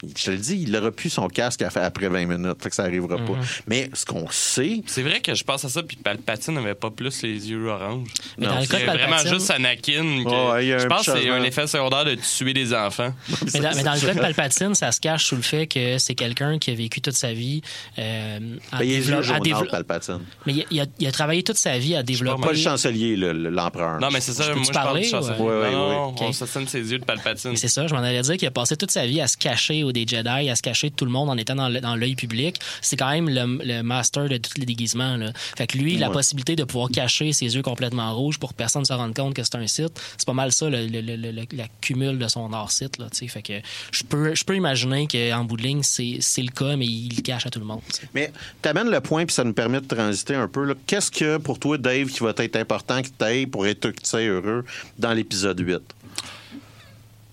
Je 0.03 0.23
te 0.25 0.31
le 0.31 0.37
dis, 0.37 0.63
il 0.67 0.75
aurait 0.75 0.91
pu 0.91 1.09
son 1.09 1.27
casque 1.27 1.61
à 1.61 1.69
faire 1.69 1.83
après 1.83 2.07
20 2.07 2.25
minutes, 2.25 2.61
fait 2.61 2.69
que 2.69 2.75
ça 2.75 2.83
arrivera 2.83 3.17
Mhm. 3.17 3.25
pas. 3.25 3.33
Mais 3.67 3.89
ce 3.93 4.05
qu'on 4.05 4.27
sait, 4.29 4.81
C'est 4.85 5.01
vrai 5.01 5.19
que 5.21 5.33
je 5.33 5.43
pense 5.43 5.65
à 5.65 5.69
ça, 5.69 5.81
puis 5.83 5.97
Palpatine 5.97 6.53
n'avait 6.53 6.75
pas 6.75 6.89
plus 6.91 7.21
les 7.23 7.49
yeux 7.49 7.65
oranges. 7.67 8.07
Mais 8.37 8.45
Non, 8.45 8.53
dans 8.53 8.59
le 8.59 8.65
C'est 8.65 8.71
cas 8.71 8.79
de 8.79 8.83
vraiment 8.85 9.15
Palpatine, 9.15 9.33
juste 9.33 9.51
Anakin. 9.51 10.23
que- 10.23 10.53
Ouais, 10.53 10.73
a 10.73 10.77
je 10.79 10.85
pense 10.87 11.05
que 11.05 11.11
c'est 11.19 11.29
un 11.29 11.43
effet 11.43 11.67
secondaire 11.67 12.05
de 12.05 12.15
tuer 12.15 12.53
des 12.53 12.73
enfants. 12.73 13.13
mais 13.53 13.59
dans, 13.59 13.75
mais 13.75 13.83
dans 13.83 13.93
le 13.93 13.99
cas 13.99 14.13
de 14.13 14.19
Palpatine, 14.19 14.75
ça 14.75 14.91
se 14.91 14.99
cache 14.99 15.25
sous 15.25 15.35
le 15.35 15.41
fait 15.41 15.67
que 15.67 15.97
c'est 15.97 16.15
quelqu'un 16.15 16.57
qui 16.59 16.71
a 16.71 16.75
vécu 16.75 17.01
toute 17.01 17.15
sa 17.15 17.33
vie 17.33 17.61
euh, 17.97 18.39
à 18.71 18.79
ben, 18.79 18.85
il 18.85 18.91
est 18.91 18.97
dévelop- 18.99 19.07
yeux 19.09 19.17
à 19.17 19.21
jaunâtres, 19.21 19.43
dévelop- 19.43 19.69
Palpatine. 19.71 20.19
Mais 20.45 20.53
il 20.53 20.61
a, 20.61 20.65
il 20.71 20.79
a- 20.81 20.85
il 20.99 21.07
a 21.07 21.11
travaillé 21.11 21.43
toute 21.43 21.57
sa 21.57 21.77
vie 21.77 21.95
à 21.95 22.03
développer. 22.03 22.41
Pas 22.41 22.51
le 22.51 22.57
chancelier, 22.57 23.15
le- 23.15 23.33
le- 23.33 23.49
l'empereur. 23.49 23.99
Non, 23.99 24.09
mais 24.11 24.21
c'est 24.21 24.33
ça, 24.33 24.43
Je 24.43 24.51
moi 24.53 24.63
je 24.65 24.71
parle 24.71 24.85
parler, 24.87 25.01
du 25.01 25.09
chancelier. 25.09 25.35
ou- 25.39 25.43
Ouais, 25.47 25.59
ouais, 25.61 25.71
non, 25.71 25.87
ouais. 25.89 25.95
non, 25.95 26.05
Ok. 26.09 26.17
on 26.21 26.31
s'assine 26.33 26.67
ses 26.67 26.91
yeux 26.91 26.99
de 26.99 27.05
Palpatine. 27.05 27.51
Mais 27.51 27.55
C'est 27.57 27.67
ça, 27.67 27.87
je 27.87 27.93
m'en 27.93 28.01
allais 28.01 28.21
dire 28.21 28.37
qu'il 28.37 28.47
a 28.47 28.51
passé 28.51 28.75
toute 28.77 28.91
sa 28.91 29.05
vie 29.05 29.21
à 29.21 29.27
se 29.27 29.37
cacher 29.37 29.83
ou 29.87 29.91
des 29.91 30.05
Jedi, 30.07 30.49
à 30.49 30.55
se 30.55 30.61
cacher 30.61 30.89
de 30.89 30.95
tout 30.95 31.05
le 31.05 31.11
monde 31.11 31.29
en 31.29 31.37
étant 31.37 31.55
dans 31.55 31.95
l'œil 31.95 32.15
public. 32.15 32.59
C'est 32.81 32.97
quand 32.97 33.09
même 33.09 33.29
le, 33.29 33.59
le 33.63 33.81
master 33.81 34.29
de 34.29 34.37
tous 34.37 34.57
les 34.57 34.65
déguisements. 34.65 35.17
Là. 35.17 35.31
Fait 35.57 35.67
que 35.67 35.77
lui, 35.77 35.97
la 35.97 36.09
possibilité 36.09 36.55
de 36.55 36.63
pouvoir 36.63 36.89
cacher 36.89 37.33
ses 37.33 37.55
yeux 37.55 37.61
complètement 37.61 38.13
rouges 38.15 38.37
pour 38.37 38.51
que 38.51 38.55
personne 38.55 38.81
ne 38.81 38.85
se 38.85 38.93
rende 38.93 39.15
compte 39.15 39.33
que 39.33 39.43
c'est 39.43 39.55
un 39.55 39.67
site, 39.67 39.99
c'est 40.17 40.25
pas 40.25 40.33
mal 40.33 40.51
ça, 40.51 40.69
le, 40.69 40.87
le, 40.87 41.47
la 41.55 41.67
cumul 41.81 42.17
de 42.17 42.27
son 42.27 42.51
art 42.53 42.71
site. 42.71 42.97
Là, 42.97 43.07
tu 43.11 43.27
fait 43.27 43.41
que 43.41 43.53
je 43.91 44.03
peux, 44.03 44.35
je 44.35 44.43
peux 44.43 44.55
imaginer 44.55 45.07
qu'en 45.07 45.43
bout 45.43 45.57
de 45.57 45.63
ligne, 45.63 45.83
c'est 45.83 46.41
le 46.41 46.51
cas, 46.51 46.75
mais 46.75 46.85
il 46.85 47.15
le 47.15 47.21
cache 47.21 47.45
à 47.45 47.49
tout 47.49 47.59
le 47.59 47.65
monde. 47.65 47.81
tu. 47.93 48.07
Mais 48.13 48.31
t'amènes 48.61 48.89
le 48.89 49.01
point, 49.01 49.25
puis 49.25 49.33
ça 49.33 49.43
nous 49.43 49.53
permet 49.53 49.81
de 49.81 49.87
transiter 49.87 50.35
un 50.35 50.47
peu. 50.47 50.75
Qu'est-ce 50.85 51.11
que, 51.11 51.37
pour 51.37 51.59
toi, 51.59 51.77
Dave, 51.77 52.07
qui 52.09 52.23
va 52.23 52.33
être 52.37 52.55
important 52.55 53.01
que 53.01 53.07
tu 53.07 53.47
pour 53.47 53.67
être 53.67 53.91
tu 53.91 54.17
heureux 54.17 54.65
dans 54.97 55.13
l'épisode 55.13 55.59
8? 55.59 55.96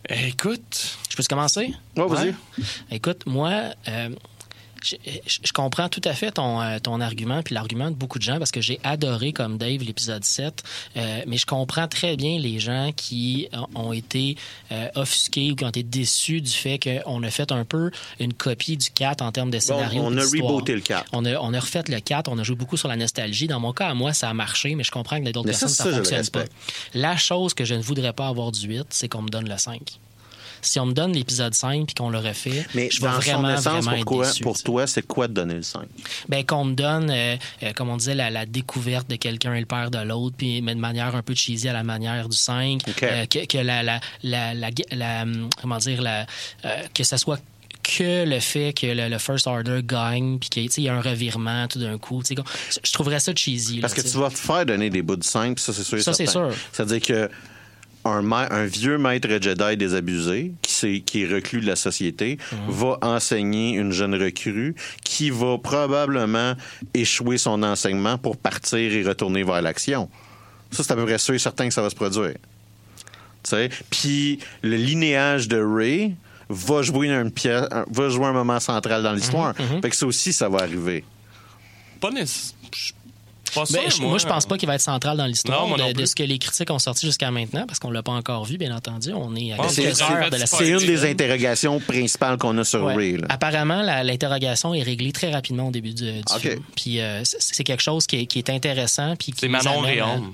Écoute, 0.08 0.98
Je 1.08 1.16
peux 1.16 1.22
commencer? 1.28 1.74
Ouais, 1.96 2.06
vas-y. 2.06 2.28
Ouais. 2.28 2.34
Écoute, 2.90 3.24
moi, 3.26 3.52
euh, 3.88 4.10
je, 4.84 4.96
je- 5.26 5.52
comprends 5.52 5.88
tout 5.88 6.00
à 6.04 6.12
fait 6.12 6.32
ton, 6.32 6.60
euh, 6.60 6.78
ton 6.78 7.00
argument, 7.00 7.42
puis 7.42 7.54
l'argument 7.54 7.90
de 7.90 7.96
beaucoup 7.96 8.18
de 8.18 8.24
gens, 8.24 8.38
parce 8.38 8.50
que 8.50 8.60
j'ai 8.60 8.78
adoré, 8.84 9.32
comme 9.32 9.56
Dave, 9.58 9.82
l'épisode 9.82 10.24
7, 10.24 10.62
euh, 10.96 11.22
mais 11.26 11.36
je 11.38 11.46
comprends 11.46 11.88
très 11.88 12.16
bien 12.16 12.38
les 12.38 12.60
gens 12.60 12.90
qui 12.94 13.48
ont 13.74 13.92
été 13.92 14.36
euh, 14.72 14.88
offusqués 14.94 15.52
ou 15.52 15.56
qui 15.56 15.64
ont 15.64 15.68
été 15.70 15.82
déçus 15.82 16.40
du 16.40 16.50
fait 16.50 16.78
qu'on 16.78 17.22
a 17.22 17.30
fait 17.30 17.50
un 17.52 17.64
peu 17.64 17.90
une 18.20 18.32
copie 18.34 18.76
du 18.76 18.90
4 18.90 19.22
en 19.22 19.32
termes 19.32 19.50
de 19.50 19.56
Bon, 19.58 19.60
scénario. 19.62 20.02
on 20.04 20.16
a 20.18 20.22
rebooté 20.22 20.74
le 20.74 20.80
4. 20.80 21.08
On 21.12 21.24
a, 21.24 21.36
on 21.40 21.54
a 21.54 21.60
refait 21.60 21.82
le 21.88 22.00
4, 22.00 22.28
on 22.28 22.38
a 22.38 22.42
joué 22.42 22.56
beaucoup 22.56 22.76
sur 22.76 22.88
la 22.88 22.96
nostalgie. 22.96 23.46
Dans 23.46 23.60
mon 23.60 23.72
cas, 23.72 23.88
à 23.88 23.94
moi, 23.94 24.12
ça 24.12 24.28
a 24.28 24.34
marché, 24.34 24.74
mais 24.74 24.84
je 24.84 24.90
comprends 24.90 25.18
que 25.18 25.24
dans 25.24 25.30
d'autres 25.42 25.52
ça, 25.52 25.66
personnes, 25.66 25.90
ça 25.92 25.96
fonctionne 25.96 26.28
pas. 26.30 26.44
La 26.94 27.16
chose 27.16 27.54
que 27.54 27.64
je 27.64 27.74
ne 27.74 27.82
voudrais 27.82 28.12
pas 28.12 28.28
avoir 28.28 28.52
du 28.52 28.66
8, 28.66 28.86
c'est 28.90 29.08
qu'on 29.08 29.22
me 29.22 29.28
donne 29.30 29.48
le 29.48 29.56
5. 29.56 29.80
Si 30.64 30.80
on 30.80 30.86
me 30.86 30.92
donne 30.92 31.12
l'épisode 31.12 31.54
5 31.54 31.86
puis 31.86 31.94
qu'on 31.94 32.10
le 32.10 32.18
refait, 32.18 32.64
Mais 32.74 32.88
je 32.90 33.00
vais 33.00 33.08
vraiment, 33.08 33.50
essence, 33.50 33.84
vraiment 33.84 33.96
pourquoi, 34.02 34.24
être 34.26 34.32
déçu. 34.32 34.42
pour 34.42 34.56
sais. 34.56 34.62
toi, 34.64 34.86
c'est 34.86 35.06
quoi 35.06 35.28
de 35.28 35.34
donner 35.34 35.54
le 35.54 35.62
5? 35.62 35.82
Ben, 36.28 36.44
qu'on 36.44 36.64
me 36.64 36.74
donne, 36.74 37.10
euh, 37.10 37.36
euh, 37.62 37.72
comme 37.74 37.90
on 37.90 37.96
disait, 37.96 38.14
la, 38.14 38.30
la 38.30 38.46
découverte 38.46 39.08
de 39.08 39.16
quelqu'un 39.16 39.54
et 39.54 39.60
le 39.60 39.66
père 39.66 39.90
de 39.90 39.98
l'autre, 39.98 40.36
puis 40.36 40.62
mais 40.62 40.74
de 40.74 40.80
manière 40.80 41.14
un 41.14 41.22
peu 41.22 41.34
cheesy 41.34 41.68
à 41.68 41.72
la 41.72 41.82
manière 41.84 42.28
du 42.28 42.36
5. 42.36 42.80
OK. 42.88 43.02
euh, 43.02 43.26
que, 43.26 43.46
que 43.46 43.58
la, 43.58 43.82
la, 43.82 44.00
la, 44.22 45.24
comment 45.60 45.78
dire, 45.78 46.02
la, 46.02 46.26
que 46.94 47.04
ça 47.04 47.18
soit 47.18 47.40
que 47.82 48.24
le 48.24 48.40
fait 48.40 48.72
que 48.72 48.86
le, 48.86 49.08
le 49.08 49.18
First 49.18 49.46
Order 49.46 49.80
gagne, 49.84 50.38
puis 50.38 50.48
qu'il 50.48 50.84
y 50.84 50.88
a 50.88 50.94
un 50.94 51.02
revirement 51.02 51.68
tout 51.68 51.78
d'un 51.78 51.98
coup. 51.98 52.22
Je 52.26 52.92
trouverais 52.92 53.20
ça 53.20 53.32
cheesy. 53.34 53.76
là, 53.76 53.80
Parce 53.82 53.94
que 53.94 54.00
tu 54.00 54.16
vas 54.16 54.30
te 54.30 54.38
faire 54.38 54.64
donner 54.64 54.88
des 54.90 55.02
bouts 55.02 55.16
de 55.16 55.22
5, 55.22 55.58
ça, 55.58 55.72
c'est 55.72 55.84
sûr 55.84 56.00
Ça, 56.02 56.14
c'est 56.14 56.26
sûr. 56.26 56.50
C'est-à-dire 56.72 57.00
que 57.02 57.30
un, 58.04 58.22
ma- 58.22 58.48
un 58.50 58.66
vieux 58.66 58.98
maître 58.98 59.28
Jedi 59.40 59.76
désabusé, 59.76 60.52
qui, 60.62 61.22
est 61.22 61.26
reclus 61.32 61.60
de 61.60 61.66
la 61.66 61.76
société, 61.76 62.38
Mhm. 62.52 62.58
va 62.68 62.98
enseigner 63.02 63.72
une 63.76 63.92
jeune 63.92 64.14
recrue 64.14 64.74
qui 65.04 65.30
va 65.30 65.56
probablement 65.58 66.54
échouer 66.92 67.38
son 67.38 67.62
enseignement 67.62 68.18
pour 68.18 68.36
partir 68.36 68.78
et 68.92 69.02
retourner 69.02 69.42
vers 69.44 69.62
l'action. 69.62 70.08
Ça, 70.70 70.82
c'est 70.82 70.92
à 70.92 70.96
peu 70.96 71.04
près 71.04 71.18
sûr 71.18 71.34
et 71.34 71.38
certain 71.38 71.68
que 71.68 71.74
ça 71.74 71.82
va 71.82 71.88
se 71.90 71.94
produire. 71.94 72.34
Tu 73.42 73.50
sais? 73.50 73.70
Puis 73.90 74.38
le 74.62 74.76
linéage 74.76 75.48
de 75.48 75.58
Ray 75.62 76.14
va 76.48 76.82
jouer 76.82 77.08
une 77.08 77.30
pièce, 77.30 77.64
un- 77.70 77.84
va 77.90 78.08
jouer 78.08 78.26
un 78.26 78.32
moment 78.32 78.60
central 78.60 79.02
dans 79.02 79.12
l'histoire. 79.12 79.54
Mhm, 79.58 79.80
Fait 79.82 79.90
que 79.90 79.96
ça 79.96 80.06
aussi, 80.06 80.32
ça 80.32 80.48
va 80.48 80.58
arriver. 80.60 81.04
pas 82.00 82.10
nécessairement. 82.10 82.58
Pas 83.54 83.64
Ben, 83.70 83.90
sûr, 83.90 84.02
je- 84.02 84.02
moi, 84.02 84.18
je 84.18 84.26
pense 84.26 84.46
pas 84.46 84.56
qu'il 84.58 84.66
va 84.68 84.74
être 84.74 84.80
central 84.80 85.16
dans 85.16 85.26
l'histoire 85.26 85.66
moi 85.66 85.78
de, 85.92 86.04
ce 86.04 86.14
que 86.14 86.22
les 86.22 86.38
critiques 86.38 86.70
ont 86.70 86.78
sorti 86.78 87.06
jusqu'à 87.06 87.30
maintenant, 87.30 87.66
parce 87.66 87.78
qu'on 87.78 87.90
l'a 87.90 88.02
pas 88.02 88.12
encore 88.12 88.44
vu, 88.44 88.58
bien 88.58 88.74
entendu. 88.74 89.12
On 89.14 89.34
est 89.36 89.52
à 89.52 89.56
Ah, 89.58 89.66
quelques 89.68 89.96
c'est- 89.96 90.02
heures 90.02 90.30
de 90.30 90.36
la 90.36 90.46
c'est 90.46 90.56
C'est 90.56 90.68
une 90.70 90.78
des 90.78 91.04
interrogations 91.10 91.80
principales 91.80 92.36
qu'on 92.38 92.56
a 92.58 92.64
sur 92.64 92.84
Ouais. 92.84 92.94
Ray. 92.94 93.16
là. 93.18 93.26
Apparemment, 93.30 93.82
l'interrogation 93.82 94.74
est 94.74 94.82
réglée 94.82 95.12
très 95.12 95.32
rapidement 95.32 95.68
au 95.68 95.70
début 95.70 95.92
du, 95.94 96.10
film. 96.40 96.60
Puis 96.76 97.00
euh, 97.00 97.22
c'est- 97.24 97.64
quelque 97.64 97.82
chose 97.82 98.06
qui 98.06 98.20
est, 98.20 98.26
qui 98.26 98.38
est 98.38 98.50
intéressant. 98.50 99.14
Puis 99.16 99.32
qui 99.32 99.40
C'est 99.40 99.48
Manon 99.48 99.80
Réaume. 99.80 100.32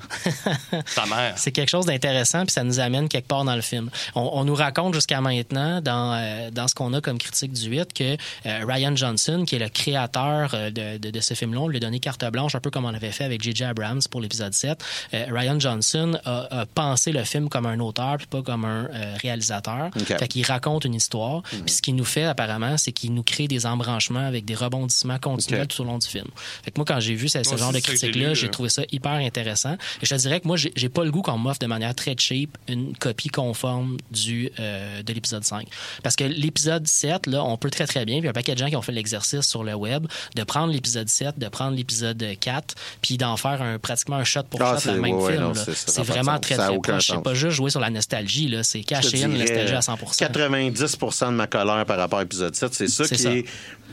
Ta 0.95 1.07
mère. 1.07 1.35
C'est 1.37 1.53
quelque 1.53 1.69
chose 1.69 1.87
d'intéressant, 1.87 2.45
puis 2.45 2.53
ça 2.53 2.65
nous 2.65 2.81
amène 2.81 3.09
quelque 3.09 3.27
part 3.29 3.45
dans 3.45 3.55
le 3.57 3.61
film. 3.63 3.91
On, 4.15 4.31
on 4.35 4.45
nous 4.45 4.55
raconte 4.55 4.95
jusqu'à 4.95 5.21
maintenant, 5.21 5.81
dans, 5.81 6.15
euh, 6.15 6.51
dans 6.51 6.69
ce 6.69 6.75
qu'on 6.75 6.93
a 6.95 7.01
comme 7.01 7.19
critique 7.19 7.53
du 7.53 7.69
8, 7.69 7.93
que 7.93 8.17
euh, 8.47 8.65
Ryan 8.67 8.95
Johnson, 8.97 9.45
qui 9.47 9.57
est 9.57 9.59
le 9.61 9.69
créateur 9.69 10.51
de, 10.73 10.99
de, 10.99 11.11
de 11.11 11.21
ce 11.21 11.35
film-là, 11.35 11.61
on 11.61 11.69
lui 11.69 11.77
a 11.77 11.81
donné 11.81 12.01
carte 12.01 12.25
blanche, 12.31 12.55
un 12.55 12.61
peu 12.61 12.71
comme 12.71 12.85
on 12.85 12.95
avait 12.95 13.10
fait 13.13 13.25
avec 13.25 13.43
J.J. 13.43 13.65
Abrams 13.65 14.01
pour 14.11 14.21
l'épisode 14.21 14.53
7. 14.53 14.83
Euh, 15.15 15.27
Ryan 15.31 15.59
Johnson 15.59 16.19
a, 16.25 16.61
a 16.61 16.67
pensé 16.67 17.13
le 17.13 17.25
film 17.25 17.49
comme 17.49 17.67
un 17.67 17.79
auteur, 17.81 18.17
puis 18.19 18.27
pas 18.27 18.43
comme 18.43 18.65
un 18.65 18.89
euh, 18.93 19.17
réalisateur. 19.21 19.91
OK. 19.95 20.19
Fait 20.19 20.29
qu'il 20.29 20.45
raconte 20.45 20.85
une 20.85 20.95
histoire. 20.95 21.43
Puis 21.43 21.75
ce 21.75 21.83
qu'il 21.83 21.95
nous 21.95 22.05
fait, 22.05 22.25
apparemment, 22.25 22.77
c'est 22.77 22.93
qu'il 22.93 23.15
nous 23.15 23.23
crée 23.23 23.49
des 23.49 23.67
embranchements 23.67 24.27
avec 24.27 24.45
des 24.45 24.55
rebondissements 24.55 25.19
continuels 25.19 25.69
tout 25.69 25.83
au 25.83 25.85
long 25.85 25.99
du 25.99 26.07
film. 26.07 26.27
Fait 26.63 26.71
que 26.71 26.79
moi, 26.79 26.85
quand 26.87 27.01
j'ai 27.01 27.15
vu 27.15 27.29
ce, 27.29 27.43
genre 27.43 27.73
de 27.73 27.81
critique-là, 27.81 28.35
j'ai 28.35 28.49
trouvé 28.49 28.69
ça 28.69 28.83
hyper 28.91 29.13
intéressant. 29.13 29.75
Et 30.03 30.07
je 30.07 30.15
te 30.15 30.21
dirais 30.21 30.41
que 30.41 30.47
moi, 30.47 30.57
j'ai 30.57 30.73
j'ai 30.81 30.89
pas 30.89 31.05
le 31.05 31.11
goût 31.11 31.23
qu'on 31.23 31.39
m'offre 31.39 31.59
de 31.59 31.67
manière 31.67 31.95
très 31.95 32.15
cheap 32.17 32.57
une 32.69 32.97
copie 32.97 33.29
conforme 33.29 33.99
du, 34.11 34.51
euh, 34.59 35.03
de 35.03 35.13
l'épisode 35.13 35.45
5. 35.45 35.69
Parce 36.03 36.17
que 36.17 36.25
l'épisode 36.25 36.87
7, 36.87 37.27
là, 37.27 37.45
on 37.45 37.57
peut 37.57 37.71
très 37.71 37.87
très 37.87 38.05
bien, 38.05 38.17
puis 38.17 38.23
il 38.23 38.25
y 38.25 38.29
a 38.29 38.31
un 38.31 38.33
paquet 38.33 38.55
de 38.55 38.59
gens 38.59 38.69
qui 38.69 38.77
ont 38.77 38.83
fait 38.83 38.93
l'exercice 38.93 39.47
sur 39.47 39.65
le 39.65 39.75
web, 39.75 40.07
de 40.35 40.43
prendre 40.45 40.73
l'épisode 40.73 41.09
7, 41.09 41.39
de 41.39 41.49
prendre 41.49 41.77
l'épisode 41.77 42.25
4, 42.41 42.75
puis 43.01 43.17
d'en 43.19 43.37
faire 43.37 43.63
un, 43.63 43.79
pratiquement 43.79 44.17
un 44.17 44.25
shot 44.25 44.43
pour 44.51 44.61
Ah, 44.63 44.75
shot 44.75 44.81
c'est- 44.81 44.93
le 44.95 45.01
même 45.01 45.15
ouais, 45.17 45.33
film. 45.33 45.53
c'est- 45.55 46.03
vraiment 46.03 46.39
très 46.39 46.57
très 46.57 46.79
proche. 46.79 47.07
C'est 47.07 47.23
pas 47.23 47.35
juste 47.35 47.57
jouer 47.57 47.71
sur 47.71 47.81
la 47.81 47.91
nostalgie, 47.91 48.55
c'est 48.63 48.83
caché 48.85 49.23
une 49.23 49.39
nostalgie 49.39 49.75
à 49.75 49.81
100% 49.81 50.17
90% 50.27 51.27
de 51.33 51.37
ma 51.37 51.47
colère 51.47 51.85
par 51.87 51.99
rapport 51.99 52.19
à 52.19 52.23
l'épisode 52.23 52.55
7, 52.55 52.75
c'est 52.75 52.89
ça 52.89 53.07
qui 53.07 53.19
ça. 53.19 53.33
est. 53.35 53.45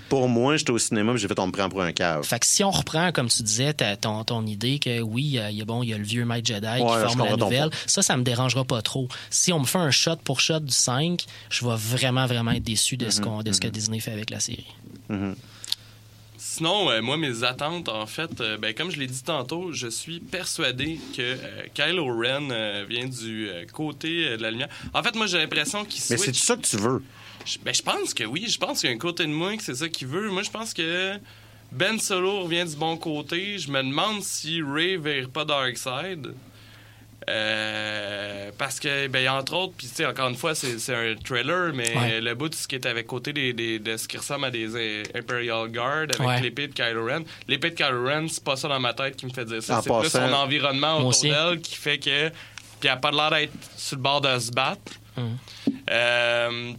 Pour 0.10 0.30
moi, 0.30 0.56
j'étais 0.56 0.72
au 0.72 0.78
cinéma, 0.78 1.18
j'ai 1.18 1.28
fait 1.28 1.38
on 1.40 1.48
me 1.48 1.52
prend 1.52 1.68
pour 1.68 1.82
un 1.82 1.92
cave. 1.92 2.24
Fait 2.24 2.40
que 2.40 2.46
si 2.46 2.64
on 2.64 2.72
reprend, 2.72 3.12
comme 3.12 3.28
tu 3.28 3.44
disais, 3.44 3.74
ton, 4.00 4.24
ton 4.24 4.46
idée 4.46 4.80
que 4.80 5.02
oui, 5.02 5.24
il 5.24 5.56
y 5.58 5.62
a- 5.62 5.66
bon, 5.66 5.84
il 5.84 5.90
y 5.90 5.94
a 5.94 5.98
le 5.98 6.04
vieux 6.06 6.24
maître 6.24 6.48
Jedi 6.48 6.66
qui 6.78 6.80
forme 6.80 7.26
la 7.26 7.36
nouvelle, 7.36 7.70
ça, 7.86 8.02
ça 8.02 8.16
me 8.16 8.24
dérangera 8.24 8.64
pas 8.64 8.82
trop. 8.82 9.10
Si 9.30 9.52
on 9.52 9.60
me 9.60 9.66
fait 9.66 9.80
un 9.80 9.92
shot 9.92 10.16
pour 10.24 10.40
shot 10.40 10.62
du 10.62 10.72
5, 10.74 11.26
je 11.50 11.66
vais 11.66 11.76
vraiment, 11.76 12.26
vraiment 12.26 12.52
être 12.52 12.64
déçu 12.64 12.96
de, 12.96 13.10
ce, 13.10 13.20
qu'on- 13.20 13.44
de 13.44 13.52
ce 13.52 13.60
que 13.60 13.68
Disney 13.68 14.00
fait 14.00 14.12
avec 14.14 14.30
la 14.30 14.40
série. 14.40 14.66
Sinon, 16.38 16.90
euh, 16.92 17.02
moi, 17.02 17.18
mes 17.18 17.44
attentes, 17.44 17.90
en 17.90 18.06
fait, 18.06 18.42
euh, 18.42 18.58
ben, 18.58 18.74
comme 18.74 18.92
je 18.92 18.98
l'ai 19.00 19.08
dit 19.08 19.24
tantôt, 19.24 19.72
je 19.72 19.88
suis 19.88 20.20
persuadé 20.20 21.00
que 21.16 21.22
euh, 21.22 21.64
Kylo 21.74 22.06
Ren 22.06 22.50
euh, 22.52 22.86
vient 22.88 23.08
du 23.08 23.50
côté 23.74 24.38
de 24.38 24.42
la 24.44 24.52
lumière. 24.52 24.70
En 24.94 25.02
fait, 25.02 25.16
moi, 25.16 25.26
j'ai 25.26 25.40
l'impression 25.40 25.84
qu'il 25.84 26.02
Mais 26.12 26.18
switch. 26.18 26.38
c'est 26.40 26.46
ça 26.46 26.56
que 26.56 26.62
tu 26.68 26.78
veux? 26.78 27.02
Je- 27.46 27.58
Ben, 27.64 27.74
je 27.74 27.82
pense 27.82 28.14
que 28.14 28.24
oui. 28.24 28.46
Je 28.48 28.58
pense 28.60 28.82
qu'il 28.82 28.90
y 28.90 28.94
a 28.94 28.96
un 28.96 29.00
côté 29.00 29.24
de 29.26 29.32
moi 29.32 29.56
que 29.58 29.64
c'est 29.64 29.76
ça 29.76 29.90
qu'il 29.90 30.08
veut. 30.08 30.30
Moi, 30.30 30.44
je 30.44 30.52
pense 30.52 30.74
que 30.76 31.14
Ben 31.72 32.00
Solo 32.00 32.42
revient 32.44 32.66
du 32.70 32.76
bon 32.76 32.98
côté. 32.98 33.58
Je 33.58 33.72
me 33.72 33.82
demande 33.82 34.22
si 34.22 34.62
Ray 34.62 34.98
vire 34.98 35.30
pas 35.30 35.44
Darkseid. 35.46 36.34
Euh, 37.30 38.52
parce 38.58 38.80
que, 38.80 39.08
ben, 39.08 39.28
entre 39.30 39.54
autres, 39.54 39.74
puis 39.78 39.88
tu 39.88 39.96
sais, 39.96 40.06
encore 40.06 40.30
une 40.30 40.36
fois, 40.36 40.56
c'est 40.56 40.94
un 40.96 41.16
trailer, 41.16 41.74
mais 41.74 41.96
Ouais. 41.98 42.22
le 42.22 42.34
bout 42.36 42.50
de 42.50 42.56
ce 42.56 42.68
qui 42.68 42.76
est 42.76 42.86
avec 42.86 43.06
côté 43.08 43.34
des, 43.34 43.54
des- 43.54 43.80
de 43.80 43.98
ce 43.98 44.08
qui 44.08 44.18
ressemble 44.18 44.46
à 44.46 44.52
des 44.52 44.76
euh, 44.76 45.04
Imperial 45.14 45.68
Guard 45.70 46.04
avec 46.04 46.20
Ouais. 46.20 46.42
l'épée 46.42 46.68
de 46.68 46.74
Kylo 46.74 47.06
Ren. 47.06 47.24
L'épée 47.48 47.72
de 47.72 47.76
Kylo 47.76 48.06
Ren, 48.06 48.28
c'est 48.30 48.44
pas 48.44 48.56
ça 48.56 48.68
dans 48.68 48.80
ma 48.80 48.94
tête 48.94 49.16
qui 49.18 49.26
me 49.26 49.32
fait 49.34 49.46
dire 49.46 49.62
ça. 49.62 49.82
C'est 49.84 49.92
plus 50.00 50.10
son 50.10 50.32
environnement 50.34 51.00
autour 51.06 51.22
d'elle 51.22 51.60
qui 51.62 51.76
fait 51.76 52.00
que. 52.00 52.30
Puis 52.80 52.88
elle 52.88 52.90
a 52.92 52.98
pas 52.98 53.12
l'air 53.12 53.30
d'être 53.32 53.54
sur 53.76 53.98
le 53.98 54.02
bord 54.04 54.22
de 54.22 54.40
se 54.40 54.52
battre. 54.52 54.94
Mhm. 55.18 55.38
Euh, 55.90 56.72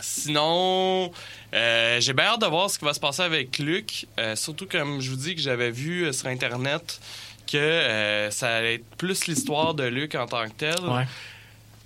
sinon, 0.00 1.10
euh, 1.54 2.00
j'ai 2.00 2.12
bien 2.12 2.26
hâte 2.26 2.40
de 2.40 2.46
voir 2.46 2.68
ce 2.68 2.78
qui 2.78 2.84
va 2.84 2.92
se 2.92 3.00
passer 3.00 3.22
avec 3.22 3.58
Luc. 3.58 4.06
Euh, 4.18 4.36
surtout 4.36 4.66
comme 4.66 5.00
je 5.00 5.10
vous 5.10 5.16
dis 5.16 5.34
que 5.34 5.40
j'avais 5.40 5.70
vu 5.70 6.04
euh, 6.04 6.12
sur 6.12 6.26
Internet 6.26 7.00
que 7.46 7.56
euh, 7.56 8.30
ça 8.30 8.56
allait 8.56 8.74
être 8.76 8.96
plus 8.96 9.26
l'histoire 9.26 9.74
de 9.74 9.84
Luc 9.84 10.14
en 10.14 10.26
tant 10.26 10.44
que 10.44 10.54
tel. 10.56 10.80
Ouais. 10.84 11.04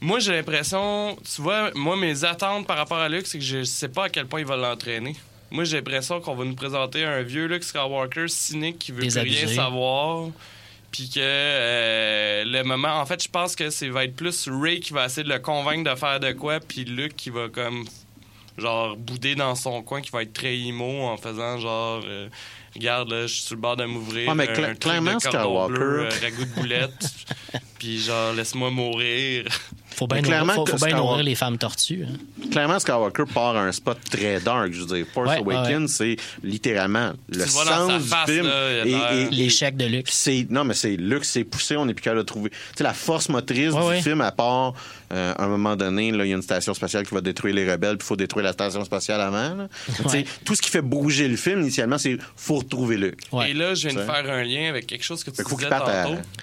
Moi, 0.01 0.19
j'ai 0.19 0.33
l'impression, 0.33 1.17
tu 1.17 1.43
vois, 1.43 1.71
moi, 1.75 1.97
mes 1.97 2.25
attentes 2.25 2.67
par 2.67 2.79
rapport 2.79 2.99
à 2.99 3.09
Luke, 3.09 3.27
c'est 3.27 3.39
que 3.39 3.45
je 3.45 3.65
sais 3.65 3.89
pas 3.89 4.05
à 4.05 4.09
quel 4.09 4.27
point 4.27 4.41
il 4.41 4.47
va 4.47 4.57
l'entraîner. 4.57 5.15
Moi, 5.51 5.65
j'ai 5.65 5.77
l'impression 5.77 6.21
qu'on 6.21 6.35
va 6.35 6.45
nous 6.45 6.55
présenter 6.55 7.05
un 7.05 7.23
vieux 7.23 7.47
Luke 7.47 7.65
Skywalker 7.65 8.29
cynique 8.29 8.79
qui 8.79 8.93
veut 8.93 9.01
plus 9.01 9.19
rien 9.19 9.47
savoir. 9.47 10.29
Puis 10.91 11.09
que 11.09 11.21
euh, 11.21 12.45
le 12.45 12.63
moment, 12.65 13.01
en 13.01 13.07
fait, 13.07 13.23
je 13.23 13.29
pense 13.29 13.55
que 13.55 13.71
c'est 13.71 13.89
va 13.89 14.05
être 14.05 14.17
plus 14.17 14.49
Ray 14.49 14.81
qui 14.81 14.93
va 14.93 15.07
essayer 15.07 15.23
de 15.23 15.29
le 15.29 15.39
convaincre 15.39 15.89
de 15.89 15.97
faire 15.97 16.19
de 16.19 16.33
quoi, 16.33 16.59
puis 16.61 16.85
Luke 16.85 17.15
qui 17.15 17.31
va 17.31 17.49
comme 17.49 17.85
genre 18.59 18.97
bouder 18.97 19.35
dans 19.35 19.55
son 19.55 19.83
coin, 19.83 20.01
qui 20.01 20.11
va 20.11 20.23
être 20.23 20.33
très 20.33 20.57
emo 20.57 21.03
en 21.03 21.17
faisant 21.17 21.59
genre 21.59 22.03
euh, 22.05 22.29
regarde 22.75 23.11
là, 23.11 23.23
je 23.27 23.33
suis 23.35 23.43
sur 23.43 23.55
le 23.57 23.61
bord 23.61 23.77
de 23.77 23.85
m'ouvrir. 23.85 24.29
Ouais, 24.29 24.35
mais 24.35 24.49
un 24.49 24.53
cla- 24.53 24.65
truc 24.67 24.79
clairement, 24.81 25.15
de 25.15 25.21
Skywalker- 25.21 25.69
bleu, 25.69 26.01
euh, 26.05 26.09
ragoût 26.23 26.45
de 26.45 26.61
boulette, 26.61 27.11
puis 27.79 28.01
genre 28.01 28.33
laisse-moi 28.33 28.71
mourir. 28.71 29.45
Faut 29.97 30.07
bien 30.07 30.19
nourrir, 30.23 30.29
clairement 30.31 30.55
faut, 30.55 30.65
bien 30.65 30.77
Skywalker- 30.77 30.97
nourrir 30.97 31.25
les 31.25 31.35
femmes 31.35 31.59
tortues. 31.59 32.07
hein. 32.09 32.47
Clairement, 32.51 32.79
Skywalker 32.79 33.25
part 33.35 33.57
à 33.57 33.61
un 33.65 33.73
spot 33.73 33.99
très 34.11 34.41
dark. 34.41 34.73
Je 34.73 34.81
veux 34.83 34.97
dire, 34.97 35.05
Force 35.13 35.29
Ouais, 35.29 35.37
Awakens, 35.39 36.01
ouais. 36.01 36.17
c'est 36.17 36.47
littéralement 36.47 37.13
le 37.29 37.45
Tu 37.45 37.51
sens 37.51 38.03
du 38.03 38.09
face, 38.09 38.31
film. 38.31 38.47
là, 38.47 38.85
et- 38.87 39.29
L'échec 39.31 39.77
de 39.77 39.85
Luke. 39.87 40.09
non 40.51 40.65
mais 40.65 40.75
c'est 40.75 40.97
Luc 40.97 41.25
c'est 41.25 41.45
poussé 41.45 41.77
on 41.77 41.87
est 41.89 41.95
plus 41.95 42.03
capable 42.03 42.21
de 42.23 42.27
trouver 42.27 42.51
tu 42.51 42.57
sais 42.77 42.85
la 42.85 42.95
force 42.95 43.29
motrice 43.29 43.73
Ouais, 43.73 43.81
du 43.81 43.87
ouais. 43.89 44.01
film 44.03 44.21
à 44.23 44.33
part 44.33 44.73
euh, 45.13 45.33
à 45.37 45.45
un 45.45 45.49
moment 45.49 45.77
donné 45.77 46.13
là 46.13 46.25
il 46.25 46.29
y 46.29 46.33
a 46.33 46.37
une 46.37 46.43
station 46.43 46.73
spatiale 46.75 47.07
qui 47.07 47.15
va 47.15 47.21
détruire 47.21 47.55
les 47.55 47.71
rebelles 47.71 47.97
puis 47.99 48.05
il 48.05 48.09
faut 48.09 48.17
détruire 48.17 48.45
la 48.45 48.53
station 48.53 48.85
spatiale 48.85 49.21
avant 49.21 49.55
là. 49.57 49.69
Ouais. 50.07 50.25
tout 50.45 50.55
ce 50.55 50.63
qui 50.63 50.71
fait 50.71 50.83
bouger 50.83 51.27
le 51.29 51.37
film 51.37 51.61
initialement 51.63 51.99
c'est 51.99 52.17
faut 52.37 52.57
retrouver 52.57 52.97
Luc 52.97 53.19
Ouais. 53.33 53.51
Et 53.51 53.55
là, 53.55 53.75
je 53.75 53.89
viens 53.89 54.01
de 54.01 54.05
faire 54.05 54.31
un 54.31 54.43
lien 54.45 54.69
avec 54.69 54.87
quelque 54.87 55.05
chose 55.05 55.23
que 55.25 55.31
tu 55.31 55.37
fait 55.43 55.55
disais 55.57 55.69
tantôt. 55.69 55.87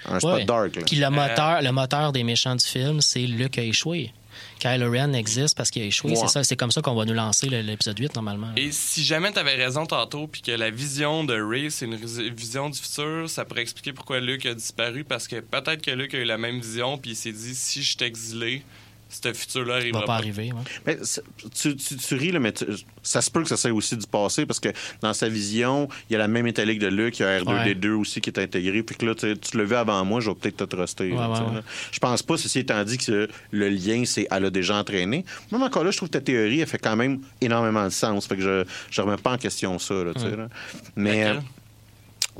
à 0.06 0.14
un 0.14 0.18
spot 0.20 0.34
Ouais. 0.34 0.44
dark. 0.44 0.72
Puis 0.86 0.96
le 0.96 1.10
moteur, 1.10 1.62
le 1.62 1.70
moteur 1.72 2.12
des 2.12 2.24
méchants 2.24 2.56
du 2.56 2.64
film, 2.64 3.00
c'est 3.00 3.20
Luke 3.20 3.58
a 3.58 3.62
échoué. 3.62 4.12
Kylo 4.58 4.90
Ren 4.90 5.12
existe 5.12 5.56
parce 5.56 5.70
qu'il 5.70 5.82
a 5.82 5.86
échoué. 5.86 6.10
Ouais. 6.10 6.16
C'est 6.16 6.28
ça, 6.28 6.44
c'est 6.44 6.56
comme 6.56 6.70
ça 6.70 6.82
qu'on 6.82 6.94
va 6.94 7.04
nous 7.04 7.14
lancer 7.14 7.48
l'épisode 7.48 7.98
8 7.98 8.14
normalement. 8.14 8.50
Et 8.56 8.72
si 8.72 9.04
jamais 9.04 9.32
tu 9.32 9.38
avais 9.38 9.54
raison 9.54 9.86
tantôt, 9.86 10.26
puis 10.26 10.42
que 10.42 10.52
la 10.52 10.70
vision 10.70 11.24
de 11.24 11.40
Ray, 11.40 11.70
c'est 11.70 11.86
une 11.86 11.96
vision 11.96 12.70
du 12.70 12.78
futur, 12.78 13.28
ça 13.28 13.44
pourrait 13.44 13.62
expliquer 13.62 13.92
pourquoi 13.92 14.20
Luke 14.20 14.46
a 14.46 14.54
disparu, 14.54 15.04
parce 15.04 15.28
que 15.28 15.40
peut-être 15.40 15.82
que 15.82 15.90
Luke 15.90 16.14
a 16.14 16.18
eu 16.18 16.24
la 16.24 16.38
même 16.38 16.60
vision, 16.60 16.98
puis 16.98 17.12
il 17.12 17.16
s'est 17.16 17.32
dit, 17.32 17.54
si 17.54 17.82
je 17.82 17.98
exilé, 18.04 18.62
ce 19.08 19.32
futur-là 19.32 19.76
Il 19.78 19.80
arrivera 19.80 20.00
va 20.00 20.06
pas 20.06 20.14
arriver. 20.16 20.52
ouais. 20.52 20.62
Mais 20.86 20.98
c'est- 21.02 21.22
tu, 21.54 21.74
tu, 21.76 21.96
tu 21.96 22.14
ris, 22.14 22.30
là, 22.32 22.38
mais 22.40 22.52
tu- 22.52 22.66
ça 23.02 23.20
se 23.22 23.30
peut 23.30 23.42
que 23.42 23.48
ça 23.48 23.56
soit 23.56 23.72
aussi 23.72 23.96
du 23.96 24.06
passé 24.06 24.44
parce 24.46 24.60
que 24.60 24.68
dans 25.00 25.14
sa 25.14 25.28
vision, 25.28 25.88
il 26.08 26.12
y 26.12 26.16
a 26.16 26.18
la 26.18 26.28
même 26.28 26.44
métallique 26.44 26.78
de 26.78 26.88
Luke, 26.88 27.18
il 27.18 27.22
y 27.22 27.24
a 27.24 27.40
R2D2 27.40 27.90
aussi 27.94 28.20
qui 28.20 28.30
est 28.30 28.38
intégré. 28.38 28.82
Puis 28.82 28.96
que 28.96 29.06
là, 29.06 29.14
tu 29.14 29.56
l'as 29.56 29.64
vu 29.64 29.74
avant 29.74 30.04
moi, 30.04 30.20
je 30.20 30.28
vais 30.30 30.36
peut-être 30.36 30.58
te 30.58 30.64
truster. 30.76 31.08
là, 31.10 31.28
Ouais, 31.30 31.54
là. 31.54 31.62
Je 31.90 31.98
pense 31.98 32.22
pas, 32.22 32.36
ceci 32.36 32.58
étant 32.60 32.82
dit, 32.84 32.98
que 32.98 33.28
le 33.50 33.68
lien, 33.68 34.04
c'est 34.04 34.26
elle 34.30 34.44
a 34.44 34.50
déjà 34.50 34.76
entraîné. 34.76 35.24
Même 35.52 35.62
encore 35.62 35.84
là, 35.84 35.90
je 35.90 35.96
trouve 35.96 36.08
que 36.08 36.18
ta 36.18 36.20
théorie, 36.20 36.60
elle 36.60 36.66
fait 36.66 36.78
quand 36.78 36.96
même 36.96 37.20
énormément 37.40 37.84
de 37.84 37.90
sens. 37.90 38.26
Fait 38.26 38.36
que 38.36 38.42
je 38.42 38.64
je 38.90 39.00
remets 39.00 39.16
pas 39.16 39.32
en 39.32 39.38
question 39.38 39.78
ça. 39.78 39.94
Là, 39.94 40.12
tu 40.14 40.20
sais, 40.20 40.36
là. 40.36 40.48
Mais. 40.96 41.34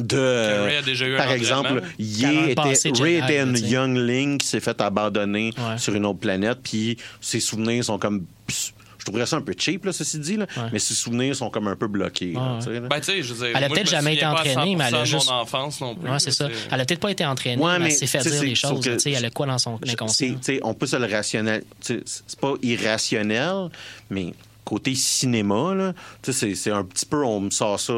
Euh, 0.01 0.05
de, 0.05 0.65
Ray 0.67 0.77
a 0.77 0.83
déjà 0.83 1.07
eu 1.07 1.15
un 1.15 1.19
par 1.19 1.33
exemple. 1.33 1.83
Ye 1.99 2.25
était, 2.45 2.55
passé, 2.55 2.93
Ray 2.99 3.21
sais. 3.21 3.61
youngling 3.69 4.39
qui 4.39 4.47
s'est 4.47 4.61
fait 4.61 4.81
abandonner 4.81 5.53
Ouais. 5.59 5.79
sur 5.79 5.95
une 5.95 6.07
autre 6.07 6.21
planète, 6.21 6.59
puis 6.63 6.97
ses 7.21 7.41
souvenirs 7.41 7.85
sont 7.85 7.99
comme. 7.99 8.25
Je 8.49 9.05
trouverais 9.05 9.27
ça 9.27 9.37
un 9.37 9.41
peu 9.41 9.55
cheap, 9.57 9.87
là, 9.87 9.93
ceci 9.93 10.19
dit, 10.19 10.37
là, 10.37 10.47
Ouais. 10.57 10.65
mais 10.71 10.79
ses 10.79 10.93
souvenirs 10.93 11.35
sont 11.35 11.49
comme 11.49 11.67
un 11.67 11.77
peu 11.77 11.87
bloqués. 11.87 12.33
là, 12.33 12.59
Ouais. 12.67 12.81
Ben, 12.81 13.01
je 13.03 13.33
dire, 13.33 13.47
Elle 13.57 13.65
a 13.65 13.69
peut-être 13.71 13.89
jamais 13.89 14.15
été 14.17 14.27
entraînée, 14.27 14.77
mais 14.77 14.85
elle 14.89 14.95
a 14.97 14.99
100% 14.99 15.01
de 15.01 15.05
juste- 15.07 15.31
mon 15.31 15.37
enfance 15.37 15.81
non 15.81 15.95
plus. 15.95 16.11
Ouais, 16.11 16.19
c'est 16.19 16.31
ça. 16.31 16.49
Elle 16.71 16.81
a 16.81 16.85
peut-être 16.85 17.01
pas 17.01 17.11
été 17.11 17.25
entraînée, 17.25 17.63
Ouais, 17.63 17.73
mais, 17.79 17.87
mais 17.87 17.91
elle 17.93 17.93
s'est 17.93 18.07
fait 18.07 18.19
dire 18.29 18.41
des 18.43 18.55
sauf 18.55 18.71
choses. 18.73 18.85
que- 18.85 18.91
tu 18.91 18.99
sais, 19.01 19.13
Elle 19.13 19.25
a 19.25 19.31
quoi 19.31 19.47
dans 19.47 19.57
son 19.57 19.79
C'est- 19.83 19.93
inconscient? 19.93 20.29
tu 20.35 20.39
sais, 20.43 20.61
on 20.63 20.75
peut 20.75 20.87
se 20.87 20.97
le 20.97 21.07
rationnel. 21.11 21.65
C'est 21.81 22.03
pas 22.39 22.53
irrationnel, 22.63 23.71
mais 24.11 24.35
côté 24.65 24.95
cinéma, 24.95 25.95
c'est 26.23 26.71
un 26.71 26.85
petit 26.85 27.07
peu, 27.07 27.25
on 27.25 27.41
me 27.41 27.51
sort 27.51 27.81
ça 27.81 27.95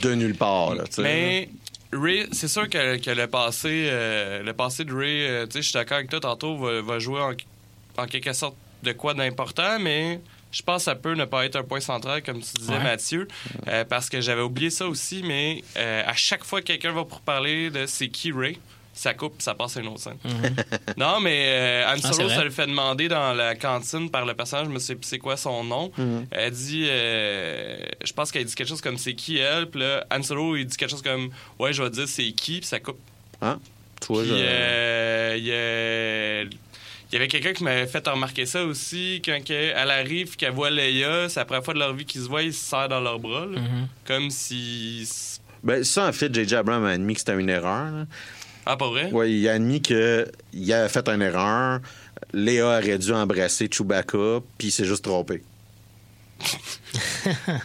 de 0.00 0.14
nulle 0.14 0.34
part. 0.34 0.74
Là, 0.74 0.84
Mais 0.98 1.48
Ray, 1.92 2.26
c'est 2.32 2.48
sûr 2.48 2.68
que, 2.68 2.96
que 2.96 3.10
le 3.10 3.26
passé 3.26 3.88
euh, 3.90 4.42
le 4.42 4.52
passé 4.52 4.84
de 4.84 4.94
Ray, 4.94 5.26
euh, 5.26 5.46
tu 5.46 5.52
sais, 5.52 5.62
je 5.62 5.66
suis 5.68 5.74
d'accord 5.74 5.98
avec 5.98 6.10
toi, 6.10 6.20
tantôt, 6.20 6.56
va, 6.56 6.80
va 6.80 6.98
jouer 6.98 7.20
en, 7.20 7.32
en 8.02 8.06
quelque 8.06 8.32
sorte 8.32 8.56
de 8.82 8.92
quoi 8.92 9.14
d'important, 9.14 9.78
mais 9.78 10.20
je 10.50 10.62
pense 10.62 10.78
que 10.78 10.84
ça 10.84 10.94
peut 10.94 11.14
ne 11.14 11.24
pas 11.24 11.44
être 11.46 11.56
un 11.56 11.62
point 11.62 11.80
central, 11.80 12.22
comme 12.22 12.40
tu 12.40 12.52
disais, 12.58 12.72
Ouais. 12.72 12.82
Mathieu, 12.82 13.28
euh, 13.68 13.84
parce 13.84 14.08
que 14.08 14.20
j'avais 14.20 14.42
oublié 14.42 14.70
ça 14.70 14.86
aussi, 14.86 15.22
mais 15.22 15.62
euh, 15.76 16.02
à 16.06 16.14
chaque 16.14 16.44
fois 16.44 16.60
que 16.60 16.66
quelqu'un 16.66 16.92
va 16.92 17.04
pour 17.04 17.20
parler 17.20 17.70
de 17.70 17.86
c'est 17.86 18.08
qui 18.08 18.32
Ray, 18.32 18.58
ça 18.94 19.14
coupe, 19.14 19.40
ça 19.40 19.54
passe 19.54 19.76
à 19.76 19.80
une 19.80 19.88
autre 19.88 20.00
scène. 20.00 20.18
Non, 20.96 21.20
mais 21.20 21.44
euh, 21.48 21.86
Han 21.86 21.96
Ah, 22.04 22.12
Solo, 22.12 22.28
ça 22.28 22.44
le 22.44 22.50
fait 22.50 22.66
demander 22.66 23.08
dans 23.08 23.32
la 23.32 23.54
cantine 23.54 24.10
par 24.10 24.24
le 24.26 24.34
personnage, 24.34 24.66
je 24.66 24.70
me 24.72 24.78
sais 24.78 24.94
plus 24.94 25.06
c'est 25.06 25.18
quoi 25.18 25.36
son 25.36 25.64
nom. 25.64 25.90
Elle 26.30 26.50
dit, 26.52 26.86
euh, 26.88 27.78
je 28.04 28.12
pense 28.12 28.30
qu'elle 28.30 28.44
dit 28.44 28.54
quelque 28.54 28.68
chose 28.68 28.80
comme 28.82 28.98
c'est 28.98 29.14
qui 29.14 29.38
elle, 29.38 29.66
puis 29.70 29.80
là, 29.80 30.04
Han 30.10 30.22
Solo, 30.22 30.56
il 30.56 30.66
dit 30.66 30.76
quelque 30.76 30.90
chose 30.90 31.02
comme 31.02 31.30
ouais, 31.58 31.72
je 31.72 31.82
vais 31.82 31.90
te 31.90 31.94
dire 31.94 32.08
c'est 32.08 32.30
qui, 32.32 32.58
puis 32.58 32.66
ça 32.66 32.80
coupe. 32.80 32.98
hein? 33.40 33.58
Tu 34.00 34.08
vois, 34.12 34.22
Puis 34.22 34.30
je- 34.30 34.36
euh, 34.36 35.34
il 35.38 35.44
y 35.44 35.52
a- 35.52 36.42
il 36.42 37.14
y 37.14 37.16
avait 37.16 37.28
quelqu'un 37.28 37.52
qui 37.52 37.62
m'avait 37.62 37.86
fait 37.86 38.06
remarquer 38.08 38.46
ça 38.46 38.64
aussi, 38.64 39.20
quand 39.24 39.38
elle 39.50 39.90
arrive, 39.90 40.34
qu'elle 40.36 40.52
voit 40.52 40.70
Leia, 40.70 41.28
c'est 41.28 41.40
la 41.40 41.44
première 41.44 41.62
fois 41.64 41.74
de 41.74 41.78
leur 41.78 41.92
vie 41.92 42.04
qu'ils 42.06 42.22
se 42.22 42.26
voient, 42.28 42.42
ils 42.42 42.54
se 42.54 42.64
serrent 42.64 42.88
dans 42.88 43.00
leurs 43.00 43.18
bras, 43.18 43.44
là. 43.46 43.60
Mhm. 43.60 43.88
comme 44.06 44.30
si... 44.30 45.06
Ben, 45.62 45.84
ça, 45.84 46.08
en 46.08 46.12
fait, 46.12 46.34
J.J. 46.34 46.56
Abrams 46.56 46.84
a 46.84 46.88
admis 46.90 47.12
que 47.14 47.20
c'était 47.20 47.38
une 47.38 47.48
erreur. 47.50 47.90
là. 47.92 48.06
Ah, 48.66 48.76
pas 48.76 48.88
vrai? 48.88 49.10
Ouais, 49.10 49.32
il 49.32 49.48
a 49.48 49.52
admis 49.54 49.80
qu'il 49.82 50.72
a 50.72 50.88
fait 50.88 51.08
une 51.08 51.22
erreur. 51.22 51.80
Léa 52.32 52.64
aurait 52.78 52.98
dû 52.98 53.12
embrasser 53.12 53.68
Chewbacca, 53.70 54.40
puis 54.58 54.68
il 54.68 54.70
s'est 54.70 54.84
juste 54.84 55.04
trompé. 55.04 55.42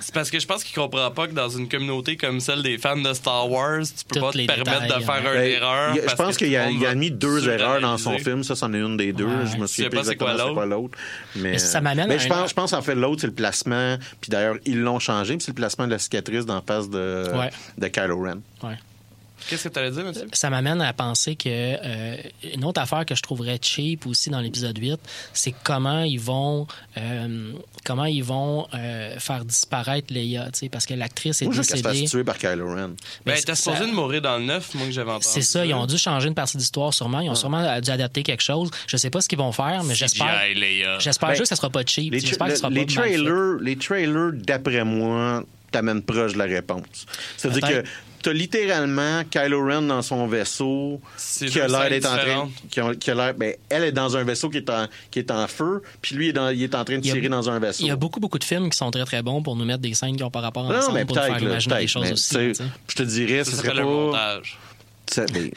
C'est 0.01 0.13
parce 0.13 0.29
que 0.29 0.39
je 0.39 0.45
pense 0.45 0.63
qu'il 0.63 0.75
comprend 0.75 1.09
pas 1.09 1.27
que 1.27 1.33
dans 1.33 1.49
une 1.49 1.67
communauté 1.67 2.15
comme 2.15 2.39
celle 2.39 2.61
des 2.61 2.77
fans 2.77 2.95
de 2.97 3.11
Star 3.13 3.49
Wars, 3.49 3.81
tu 3.81 4.05
peux 4.07 4.19
pas 4.19 4.31
te 4.31 4.37
les 4.37 4.45
permettre 4.45 4.81
détails, 4.83 4.99
de 4.99 5.03
faire 5.03 5.23
ouais. 5.23 5.33
une 5.33 5.33
Ben, 5.41 5.51
erreur. 5.63 5.91
a- 5.93 6.07
je 6.09 6.15
pense 6.15 6.37
qu'il 6.37 6.55
a, 6.55 6.65
a 6.65 6.95
mis 6.95 7.09
deux 7.11 7.49
erreurs 7.49 7.81
dans 7.81 7.97
son 7.97 8.17
film. 8.19 8.43
Ça, 8.43 8.55
c'en 8.55 8.71
est 8.73 8.79
une 8.79 8.95
des 8.97 9.13
deux. 9.13 9.25
Ouais. 9.25 9.45
Je 9.51 9.57
me 9.57 9.65
souviens 9.67 9.89
pas 9.89 10.03
c'est 10.03 10.15
quoi 10.15 10.33
l'autre? 10.65 10.95
Mais, 11.35 11.51
Mais 11.53 11.57
ça 11.57 11.81
m'amène 11.81 12.07
mais 12.07 12.15
à 12.15 12.17
je 12.19 12.27
pense, 12.27 12.49
je 12.49 12.53
pense 12.55 12.73
en 12.73 12.81
fait 12.83 12.93
l'autre, 12.95 13.21
c'est 13.21 13.27
le 13.27 13.33
placement. 13.33 13.97
Puis 14.21 14.29
d'ailleurs, 14.29 14.57
ils 14.65 14.79
l'ont 14.79 14.99
changé. 14.99 15.35
Puis 15.37 15.45
c'est 15.45 15.51
le 15.51 15.55
placement 15.55 15.85
de 15.87 15.91
la 15.91 15.99
cicatrice 15.99 16.45
dans 16.45 16.55
la 16.55 16.61
face 16.61 16.87
de, 16.89 17.31
Ouais. 17.35 17.49
de 17.79 17.87
Kylo 17.87 18.21
Ren. 18.21 18.41
Qu'est-ce 19.49 19.67
que 19.67 19.73
tu 19.73 19.79
allais 19.79 19.91
dire, 19.91 20.03
Mathieu? 20.03 20.27
ça 20.33 20.49
m'amène 20.49 20.81
à 20.81 20.91
penser 20.93 21.35
que 21.35 21.47
euh, 21.47 22.17
une 22.53 22.65
autre 22.65 22.81
affaire 22.81 23.05
que 23.05 23.15
je 23.15 23.21
trouverais 23.21 23.59
cheap 23.61 24.05
aussi 24.07 24.29
dans 24.29 24.39
l'épisode 24.39 24.77
8, 24.77 24.99
c'est 25.33 25.53
comment 25.63 26.01
ils 26.03 26.19
vont 26.19 26.67
euh, 26.97 27.53
comment 27.85 28.05
ils 28.05 28.23
vont 28.23 28.67
euh, 28.73 29.17
faire 29.19 29.45
disparaître 29.45 30.13
Leia, 30.13 30.45
tu 30.51 30.59
sais, 30.59 30.69
parce 30.69 30.85
que 30.85 30.93
l'actrice 30.95 31.41
est 31.41 31.45
Moi, 31.45 31.53
je 31.53 31.61
veux 31.61 31.67
qu'elle 31.67 31.77
se 31.77 31.83
fasse 31.83 31.91
décédée. 31.93 32.09
tuer 32.09 32.23
par 32.23 32.37
Kylo 32.37 32.67
Ren. 32.67 32.87
Ben, 32.89 32.95
Mais 33.25 33.41
t'as 33.41 33.55
ça- 33.55 33.71
supposé 33.73 33.89
de 33.89 33.95
mourir 33.95 34.21
dans 34.21 34.37
le 34.37 34.45
9, 34.45 34.73
moi, 34.75 34.85
que 34.87 34.91
j'avais 34.91 35.11
entendu. 35.11 35.25
C'est 35.29 35.41
ça, 35.41 35.65
ils 35.65 35.73
ont 35.73 35.85
dû 35.85 35.97
changer 35.97 36.27
une 36.27 36.35
partie 36.35 36.57
d'histoire 36.57 36.93
sûrement, 36.93 37.19
ils 37.21 37.29
ont 37.29 37.35
sûrement 37.35 37.79
dû 37.79 37.89
adapter 37.91 38.23
quelque 38.23 38.43
chose. 38.43 38.69
Je 38.87 38.97
sais 38.97 39.09
pas 39.09 39.21
ce 39.21 39.29
qu'ils 39.29 39.37
vont 39.39 39.51
faire, 39.51 39.83
mais 39.83 39.95
j'espère 39.95 40.41
j'espère 40.99 41.29
Ben, 41.29 41.35
juste 41.35 41.43
que 41.43 41.47
ça 41.49 41.55
sera 41.55 41.69
pas 41.69 41.83
cheap. 41.85 42.11
Les, 42.11 42.19
J'espère 42.19 42.47
tra- 42.47 42.49
que 42.49 42.55
ça 42.55 42.61
sera 42.61 42.69
les 42.69 42.85
pas 42.85 42.93
trailers, 43.01 43.57
les 43.61 43.75
trailers, 43.77 44.31
d'après 44.33 44.83
moi, 44.83 45.43
t'amènent 45.71 46.01
proche 46.01 46.33
de 46.33 46.37
la 46.39 46.45
réponse. 46.45 47.05
C'est-à-dire 47.37 47.67
que. 47.83 47.83
T'as 48.21 48.33
littéralement 48.33 49.23
Kylo 49.29 49.65
Ren 49.65 49.81
dans 49.83 50.01
son 50.01 50.27
vaisseau 50.27 50.99
C'est 51.17 51.45
qui 51.47 51.59
a 51.59 51.67
l'air 51.67 51.89
d'être 51.89 52.05
en 52.05 52.09
train... 52.15 52.23
différentes. 52.23 52.51
Qui 52.69 52.79
a, 52.79 52.95
qui 52.95 53.11
a 53.11 53.15
l'air... 53.15 53.33
Ben, 53.33 53.53
elle 53.69 53.83
est 53.83 53.91
dans 53.91 54.17
un 54.17 54.23
vaisseau 54.23 54.49
qui 54.49 54.57
est 54.57 54.69
en, 54.69 54.87
qui 55.11 55.19
est 55.19 55.31
en 55.31 55.47
feu, 55.47 55.81
puis 56.01 56.15
lui, 56.15 56.25
il 56.27 56.29
est, 56.29 56.33
dans- 56.33 56.49
il 56.49 56.61
est 56.63 56.75
en 56.75 56.83
train 56.83 56.95
de 56.95 56.99
a- 56.99 57.13
tirer 57.13 57.29
dans 57.29 57.49
un 57.49 57.59
vaisseau. 57.59 57.83
Il 57.83 57.87
y 57.87 57.91
a 57.91 57.95
beaucoup, 57.95 58.19
beaucoup 58.19 58.39
de 58.39 58.43
films 58.43 58.69
qui 58.69 58.77
sont 58.77 58.91
très, 58.91 59.05
très 59.05 59.21
bons 59.21 59.41
pour 59.43 59.55
nous 59.55 59.65
mettre 59.65 59.81
des 59.81 59.93
scènes 59.93 60.15
qui 60.15 60.23
n'ont 60.23 60.31
pas 60.31 60.41
rapport 60.41 60.63
non, 60.69 60.75
ensemble 60.77 60.95
mais 60.99 61.05
pour 61.05 61.15
nous 61.17 61.23
faire 61.23 61.39
imaginer 61.41 61.77
des 61.79 61.87
choses 61.87 62.03
mais, 62.03 62.11
aussi. 62.13 62.35
Je 62.87 62.95
te 62.95 63.03
dirais, 63.03 63.43
Ça 63.43 63.51
ce 63.51 63.57
serait 63.57 63.67
s'appelle 63.69 63.83
pas... 63.83 63.89
montage. 63.89 64.59
Mais, 65.33 65.51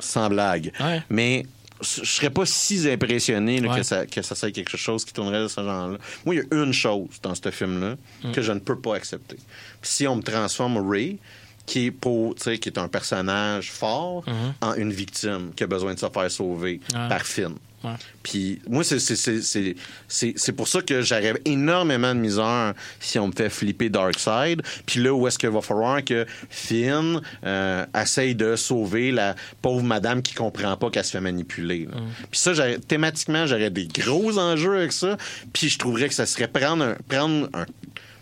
sans 0.00 0.28
blague. 0.28 0.72
Ouais. 0.80 1.02
Mais 1.08 1.46
je 1.80 2.04
serais 2.04 2.30
pas 2.30 2.46
si 2.46 2.88
impressionné 2.90 3.60
là, 3.60 3.70
Ouais. 3.70 3.78
que, 3.78 3.82
ça, 3.82 4.06
que 4.06 4.22
ça 4.22 4.34
soit 4.34 4.50
quelque 4.52 4.76
chose 4.76 5.04
qui 5.04 5.12
tournerait 5.12 5.42
de 5.42 5.48
ce 5.48 5.60
genre-là. 5.60 5.98
Moi, 6.24 6.34
il 6.36 6.38
y 6.38 6.40
a 6.40 6.62
une 6.64 6.72
chose 6.72 7.08
dans 7.22 7.34
ce 7.34 7.50
film-là 7.50 7.96
Mm. 8.22 8.32
que 8.32 8.40
je 8.42 8.52
ne 8.52 8.58
peux 8.60 8.78
pas 8.78 8.94
accepter. 8.96 9.36
Puis 9.80 9.90
si 9.90 10.06
on 10.06 10.16
me 10.16 10.22
transforme 10.22 10.78
Ray, 10.88 11.18
qui 11.66 11.86
est, 11.86 11.90
pour, 11.90 12.34
qui 12.34 12.50
est 12.50 12.78
un 12.78 12.88
personnage 12.88 13.70
fort, 13.72 14.24
en 14.60 14.74
une 14.74 14.92
victime 14.92 15.50
qui 15.56 15.64
a 15.64 15.66
besoin 15.66 15.94
de 15.94 15.98
se 15.98 16.06
faire 16.08 16.30
sauver. 16.30 16.80
Ouais. 16.92 17.08
par 17.08 17.22
Finn. 17.22 17.54
Ouais. 17.82 17.90
Puis 18.22 18.62
moi, 18.66 18.82
c'est- 18.82 20.52
pour 20.56 20.68
ça 20.68 20.80
que 20.80 21.02
j'aurais 21.02 21.34
énormément 21.44 22.14
de 22.14 22.20
misère 22.20 22.72
si 22.98 23.18
on 23.18 23.26
me 23.28 23.32
fait 23.32 23.50
flipper 23.50 23.90
Darkseid. 23.90 24.62
Puis 24.86 25.00
là, 25.00 25.12
où 25.12 25.26
est-ce 25.28 25.38
qu'il 25.38 25.50
va 25.50 25.60
falloir 25.60 26.02
que 26.02 26.24
Finn 26.48 27.20
euh, 27.44 27.84
essaye 27.94 28.34
de 28.34 28.56
sauver 28.56 29.10
la 29.12 29.34
pauvre 29.60 29.82
madame 29.82 30.22
qui 30.22 30.32
comprend 30.34 30.76
pas 30.78 30.88
qu'elle 30.90 31.04
se 31.04 31.10
fait 31.10 31.20
manipuler. 31.20 31.86
là. 31.90 31.98
Puis 32.30 32.40
ça, 32.40 32.52
thématiquement, 32.88 33.46
j'aurais 33.46 33.70
des 33.70 33.86
gros 33.86 34.38
enjeux 34.38 34.76
avec 34.78 34.92
ça. 34.92 35.18
Puis 35.52 35.68
je 35.68 35.78
trouverais 35.78 36.08
que 36.08 36.14
ça 36.14 36.24
serait 36.24 36.48
prendre, 36.48 36.84
un, 36.84 36.96
prendre 37.08 37.48
un- 37.52 37.66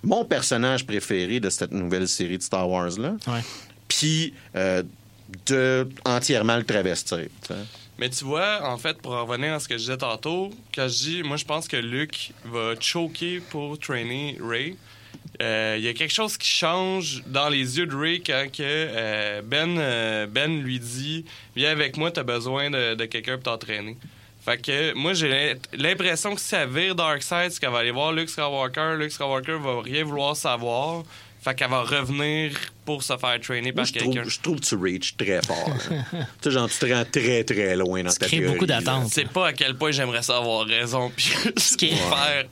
mon 0.02 0.24
personnage 0.24 0.86
préféré 0.86 1.40
de 1.40 1.50
cette 1.50 1.72
nouvelle 1.72 2.08
série 2.08 2.38
de 2.38 2.42
Star 2.42 2.68
Wars-là, 2.68 3.14
puis 3.88 4.34
euh, 4.56 4.82
de 5.46 5.88
entièrement 6.04 6.56
le 6.56 6.64
travestir. 6.64 7.26
Mais 7.98 8.10
tu 8.10 8.24
vois, 8.24 8.60
en 8.68 8.78
fait, 8.78 8.98
pour 8.98 9.12
en 9.12 9.24
revenir 9.26 9.52
à 9.54 9.60
ce 9.60 9.68
que 9.68 9.74
je 9.74 9.80
disais 9.80 9.96
tantôt, 9.96 10.50
quand 10.74 10.88
je 10.88 10.98
dis, 10.98 11.22
moi, 11.22 11.36
je 11.36 11.44
pense 11.44 11.68
que 11.68 11.76
Luke 11.76 12.32
va 12.44 12.74
choquer 12.80 13.40
pour 13.40 13.78
trainer 13.78 14.38
Ray. 14.40 14.76
Euh, 15.40 15.76
Il 15.78 15.84
y 15.84 15.88
a 15.88 15.94
quelque 15.94 16.12
chose 16.12 16.36
qui 16.36 16.48
change 16.48 17.22
dans 17.26 17.48
les 17.48 17.78
yeux 17.78 17.86
de 17.86 17.94
Ray 17.94 18.22
quand 18.22 18.46
que, 18.52 18.62
euh, 18.62 19.42
ben, 19.42 19.78
euh, 19.78 20.26
ben 20.26 20.62
lui 20.62 20.78
dit 20.80 21.24
Viens 21.54 21.70
avec 21.70 21.96
moi, 21.96 22.10
t'as 22.10 22.22
besoin 22.22 22.70
de, 22.70 22.94
de 22.94 23.04
quelqu'un 23.04 23.34
pour 23.34 23.44
t'entraîner. 23.44 23.96
Fait 24.44 24.58
que 24.58 24.92
moi, 24.94 25.12
j'ai 25.14 25.28
l'im- 25.28 25.58
l'impression 25.74 26.34
que 26.34 26.40
si 26.40 26.54
elle 26.54 26.68
vire 26.68 26.94
Darkseid, 26.94 27.52
c'est 27.52 27.60
qu'elle 27.60 27.70
va 27.70 27.78
aller 27.78 27.92
voir 27.92 28.12
Luke 28.12 28.28
Skywalker. 28.28 28.96
Luke 28.98 29.12
Skywalker 29.12 29.58
va 29.62 29.80
rien 29.82 30.04
vouloir 30.04 30.36
savoir. 30.36 31.04
Fait 31.44 31.54
qu'elle 31.56 31.70
va 31.70 31.82
revenir 31.82 32.52
pour 32.84 33.02
se 33.02 33.16
faire 33.16 33.40
trainer 33.40 33.72
par 33.72 33.84
quelqu'un. 33.86 34.22
je 34.26 34.38
trouve 34.40 34.60
que 34.60 34.64
tu 34.66 34.76
reach 34.76 35.16
très 35.16 35.40
fort. 35.42 35.68
là. 35.90 35.96
tu 36.10 36.16
sais, 36.42 36.50
genre, 36.52 36.68
tu 36.68 36.78
te 36.78 36.86
rends 36.92 37.04
très, 37.04 37.42
très 37.44 37.74
loin 37.76 38.02
dans 38.04 38.10
Tu 38.12 38.18
ta 38.18 38.28
théorie. 38.28 38.52
beaucoup 38.52 38.66
d'attentes. 38.66 39.08
C'est 39.12 39.28
pas 39.28 39.48
à 39.48 39.52
quel 39.52 39.74
point 39.76 39.90
j'aimerais 39.90 40.22
ça 40.22 40.36
avoir 40.38 40.66
raison. 40.66 41.10
Puis 41.16 41.32
ce 41.56 41.76
qui 41.76 41.86
est- 41.86 41.96
faire. 41.96 42.44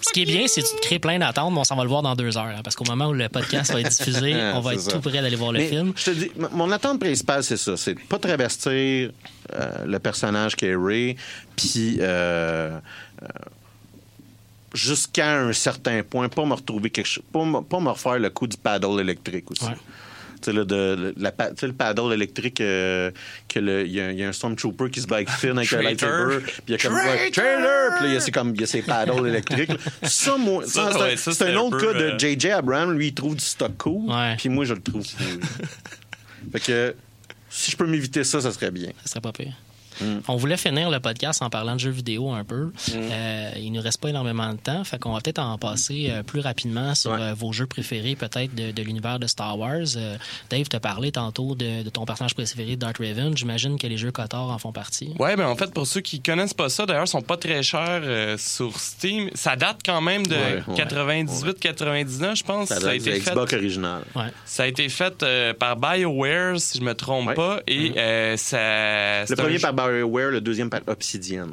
Ce 0.00 0.12
qui 0.12 0.22
est 0.22 0.26
bien, 0.26 0.46
c'est 0.46 0.62
que 0.62 0.68
tu 0.68 0.76
te 0.76 0.80
crées 0.82 0.98
plein 0.98 1.18
d'attentes, 1.18 1.52
mais 1.52 1.58
on 1.60 1.64
s'en 1.64 1.76
va 1.76 1.82
le 1.82 1.88
voir 1.88 2.02
dans 2.02 2.14
deux 2.14 2.36
heures. 2.36 2.44
hein, 2.46 2.60
parce 2.62 2.76
qu'au 2.76 2.84
moment 2.84 3.08
où 3.08 3.12
le 3.12 3.28
podcast 3.28 3.72
va 3.72 3.80
être 3.80 3.88
diffusé, 3.90 4.34
on 4.54 4.60
va 4.60 4.74
être 4.74 4.80
ça. 4.80 4.92
tout 4.92 5.00
prêt 5.00 5.20
d'aller 5.20 5.36
voir 5.36 5.52
le 5.52 5.58
Mais 5.58 5.68
film. 5.68 5.92
Je 5.96 6.04
te 6.04 6.10
dis, 6.10 6.30
mon 6.52 6.70
attente 6.70 7.00
principale, 7.00 7.42
c'est 7.42 7.56
ça. 7.56 7.76
C'est 7.76 7.94
de 7.94 8.00
pas 8.00 8.18
travestir 8.18 9.10
euh, 9.54 9.84
le 9.86 9.98
personnage 9.98 10.54
qui 10.56 10.66
est 10.66 10.76
Ray, 10.76 11.16
puis 11.56 11.96
euh, 12.00 12.78
euh, 13.22 13.26
jusqu'à 14.74 15.38
un 15.40 15.52
certain 15.52 16.02
point, 16.02 16.28
pas 16.28 16.44
me 16.44 16.54
retrouver 16.54 16.90
quelque 16.90 17.06
chose, 17.06 17.24
pas, 17.32 17.44
me- 17.44 17.60
pas 17.62 17.80
me 17.80 17.88
refaire 17.90 18.18
le 18.18 18.30
coup 18.30 18.46
du 18.46 18.56
paddle 18.56 19.00
électrique 19.00 19.50
aussi. 19.50 19.64
Ouais. 19.64 19.76
Là, 20.46 20.64
de, 20.64 21.14
la, 21.16 21.32
le 21.62 21.72
paddle 21.72 22.12
électrique, 22.12 22.60
euh, 22.60 23.10
que 23.48 23.58
il 23.84 23.92
y, 23.92 24.00
a 24.00 24.06
un- 24.06 24.10
il 24.12 24.18
y 24.18 24.22
a 24.24 24.28
un 24.28 24.32
Stormtrooper 24.32 24.90
qui 24.90 25.00
se 25.00 25.06
bat 25.06 25.16
avec 25.16 25.28
Finn 25.30 25.58
avec 25.58 25.72
un 25.72 25.82
lightsaber, 25.82 26.38
puis 26.44 26.52
il 26.68 26.72
y 26.72 26.74
a 26.74 26.78
comme 26.78 26.94
trailer, 27.32 27.90
puis 27.98 28.06
il 28.06 28.12
y 28.12 28.16
a- 28.16 28.18
y 28.18 28.66
ces 28.66 28.82
paddles 28.82 29.26
électriques. 29.28 29.68
là. 29.70 29.76
Ça, 30.08 30.36
moi, 30.36 30.64
Ça, 30.66 30.92
ça, 30.92 30.98
ouais, 31.00 31.16
c'est 31.16 31.42
un 31.42 31.52
un 31.52 31.56
autre 31.56 31.78
peu, 31.78 31.92
cas 31.92 31.98
de 31.98 32.04
euh, 32.04 32.18
J.J. 32.18 32.50
Abrams, 32.50 32.92
lui, 32.92 33.08
il 33.08 33.14
trouve 33.14 33.34
du 33.36 33.44
stock 33.44 33.76
cool, 33.78 34.10
puis 34.38 34.48
moi, 34.48 34.64
je 34.64 34.74
le 34.74 34.80
trouve 34.80 35.02
cool. 35.04 35.40
fait 36.52 36.60
que 36.60 36.94
si 37.50 37.70
je 37.70 37.76
peux 37.76 37.86
m'éviter 37.86 38.24
ça, 38.24 38.40
ça 38.40 38.52
serait 38.52 38.70
bien. 38.70 38.90
Ça 39.04 39.10
serait 39.12 39.20
pas 39.20 39.32
pire. 39.32 39.52
On 40.28 40.36
voulait 40.36 40.56
finir 40.56 40.90
le 40.90 41.00
podcast 41.00 41.42
en 41.42 41.50
parlant 41.50 41.74
de 41.74 41.80
jeux 41.80 41.90
vidéo 41.90 42.30
un 42.30 42.44
peu. 42.44 42.70
Euh, 42.94 43.50
il 43.56 43.72
nous 43.72 43.80
reste 43.82 44.00
pas 44.00 44.08
énormément 44.10 44.52
de 44.52 44.58
temps, 44.58 44.84
fait 44.84 44.98
qu'on 44.98 45.12
va 45.12 45.20
peut-être 45.20 45.38
en 45.40 45.58
passer 45.58 46.08
euh, 46.10 46.22
plus 46.22 46.40
rapidement 46.40 46.94
sur 46.94 47.12
Ouais. 47.12 47.18
euh, 47.20 47.34
vos 47.34 47.52
jeux 47.52 47.66
préférés, 47.66 48.14
peut-être 48.16 48.54
de, 48.54 48.70
de 48.70 48.82
l'univers 48.82 49.18
de 49.18 49.26
Star 49.26 49.58
Wars. 49.58 49.78
Euh, 49.96 50.16
Dave 50.50 50.68
t'a 50.68 50.80
parlé 50.80 51.10
tantôt 51.12 51.54
de, 51.54 51.82
de 51.82 51.90
ton 51.90 52.04
personnage 52.04 52.34
préféré, 52.34 52.76
Darth 52.76 52.98
Raven. 52.98 53.36
J'imagine 53.36 53.78
que 53.78 53.86
les 53.86 53.96
jeux 53.96 54.12
Kotor 54.12 54.50
en 54.50 54.58
font 54.58 54.72
partie. 54.72 55.14
Ouais, 55.18 55.36
ben 55.36 55.46
en 55.46 55.56
fait, 55.56 55.72
pour 55.72 55.86
ceux 55.86 56.00
qui 56.00 56.20
connaissent 56.20 56.54
pas 56.54 56.68
ça, 56.68 56.86
d'ailleurs, 56.86 57.04
ils 57.04 57.08
sont 57.08 57.22
pas 57.22 57.36
très 57.36 57.62
chers 57.62 58.00
euh, 58.04 58.36
sur 58.38 58.78
Steam. 58.78 59.30
Ça 59.34 59.56
date 59.56 59.78
quand 59.84 60.00
même 60.00 60.26
de 60.26 60.34
Ouais, 60.36 60.62
ouais, 60.68 60.74
98-99, 60.84 62.36
je 62.36 62.44
pense. 62.44 62.68
Ça 62.68 62.80
Ça, 62.80 62.90
a 62.90 62.94
été 62.94 63.12
fait, 63.12 63.30
Xbox 63.30 63.52
original. 63.52 64.02
Ouais. 64.14 64.24
ça 64.44 64.62
a 64.64 64.66
été 64.66 64.88
fait 64.88 65.22
euh, 65.22 65.52
par 65.54 65.76
BioWare, 65.76 66.58
si 66.60 66.78
je 66.78 66.84
me 66.84 66.94
trompe 66.94 67.28
Ouais. 67.28 67.34
pas, 67.34 67.60
et 67.66 67.92
euh, 67.96 68.36
ça. 68.36 69.24
Le 69.28 69.34
premier 69.36 69.58
par 69.58 69.72
Le 69.86 70.40
deuxième 70.40 70.70
par 70.70 70.80
Obsidian. 70.88 71.50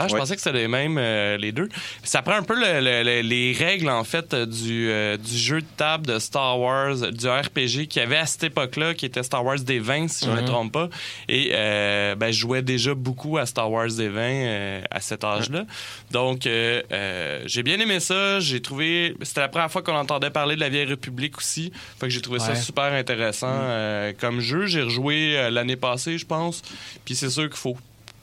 Ah, 0.00 0.06
je 0.08 0.14
Ouais. 0.14 0.20
pensais 0.20 0.34
que 0.36 0.40
c'était 0.42 0.56
les 0.58 0.68
mêmes, 0.68 0.96
euh, 0.98 1.36
les 1.36 1.52
deux. 1.52 1.68
Ça 2.04 2.22
prend 2.22 2.34
un 2.36 2.42
peu 2.42 2.54
le- 2.54 2.80
le- 2.80 3.02
le- 3.02 3.20
les 3.20 3.52
règles, 3.52 3.88
en 3.90 4.04
fait, 4.04 4.32
euh, 4.34 4.46
du, 4.46 4.88
euh, 4.90 5.16
du 5.16 5.36
jeu 5.36 5.60
de 5.60 5.66
table 5.76 6.06
de 6.06 6.18
Star 6.18 6.58
Wars, 6.58 6.96
du 7.10 7.26
RPG 7.28 7.86
qu'il 7.88 8.00
y 8.00 8.04
avait 8.04 8.16
à 8.16 8.26
cette 8.26 8.44
époque-là, 8.44 8.94
qui 8.94 9.06
était 9.06 9.22
Star 9.22 9.44
Wars 9.44 9.58
des 9.60 9.78
20, 9.80 10.08
si 10.08 10.24
je 10.26 10.30
me 10.30 10.44
trompe 10.44 10.72
pas. 10.72 10.88
Et 11.28 11.50
euh, 11.52 12.14
ben, 12.14 12.30
je 12.30 12.38
jouais 12.38 12.62
déjà 12.62 12.94
beaucoup 12.94 13.38
à 13.38 13.46
Star 13.46 13.70
Wars 13.70 13.88
des 13.92 14.08
20 14.08 14.20
euh, 14.22 14.80
à 14.90 15.00
cet 15.00 15.24
âge-là. 15.24 15.64
Donc, 16.10 16.42
j'ai 16.44 17.62
bien 17.62 17.78
aimé 17.80 18.00
ça. 18.00 18.40
J'ai 18.40 18.60
trouvé... 18.60 19.14
C'était 19.22 19.40
la 19.40 19.48
première 19.48 19.70
fois 19.70 19.82
qu'on 19.82 19.96
entendait 19.96 20.30
parler 20.30 20.54
de 20.54 20.60
la 20.60 20.68
Vieille 20.68 20.84
République 20.86 21.36
aussi. 21.38 21.72
Fait 21.98 22.06
que 22.06 22.10
j'ai 22.12 22.20
trouvé 22.20 22.38
ça 22.38 22.54
super 22.54 22.92
intéressant 22.92 23.48
euh, 23.50 24.12
comme 24.18 24.40
jeu. 24.40 24.66
J'ai 24.66 24.82
rejoué 24.82 25.48
l'année 25.50 25.76
passée, 25.76 26.18
je 26.18 26.26
pense. 26.26 26.62
Puis 27.04 27.14
c'est 27.14 27.30
sûr 27.30 27.44
qu'il 27.48 27.56
faut 27.56 27.76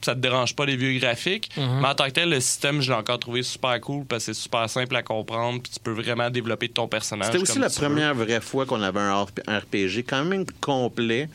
ça 0.06 0.14
te 0.14 0.20
dérange 0.20 0.56
pas 0.56 0.64
les 0.66 0.76
vieux 0.76 0.98
graphiques. 0.98 1.50
Mhm. 1.56 1.80
Mais 1.82 1.88
en 1.88 1.94
tant 1.94 2.06
que 2.06 2.10
tel, 2.10 2.30
le 2.30 2.40
système, 2.40 2.80
je 2.80 2.90
l'ai 2.90 2.96
encore 2.98 3.18
trouvé 3.18 3.42
super 3.42 3.80
cool 3.80 4.04
parce 4.06 4.24
que 4.26 4.32
c'est 4.32 4.40
super 4.40 4.68
simple 4.70 4.96
à 4.96 5.02
comprendre. 5.02 5.60
Puis 5.62 5.72
tu 5.74 5.80
peux 5.80 5.92
vraiment 5.92 6.30
développer 6.30 6.68
ton 6.68 6.88
personnage. 6.88 7.26
C'était 7.26 7.42
aussi 7.42 7.52
comme 7.52 7.62
la 7.62 7.70
tu 7.70 7.80
veux. 7.80 7.86
première 7.86 8.14
vraie 8.14 8.40
fois 8.40 8.64
qu'on 8.66 8.80
avait 8.82 9.00
un 9.00 9.12
RP- 9.24 9.42
un 9.46 9.58
RPG 9.58 10.04
quand 10.08 10.24
même 10.24 10.44
complet 10.60 11.28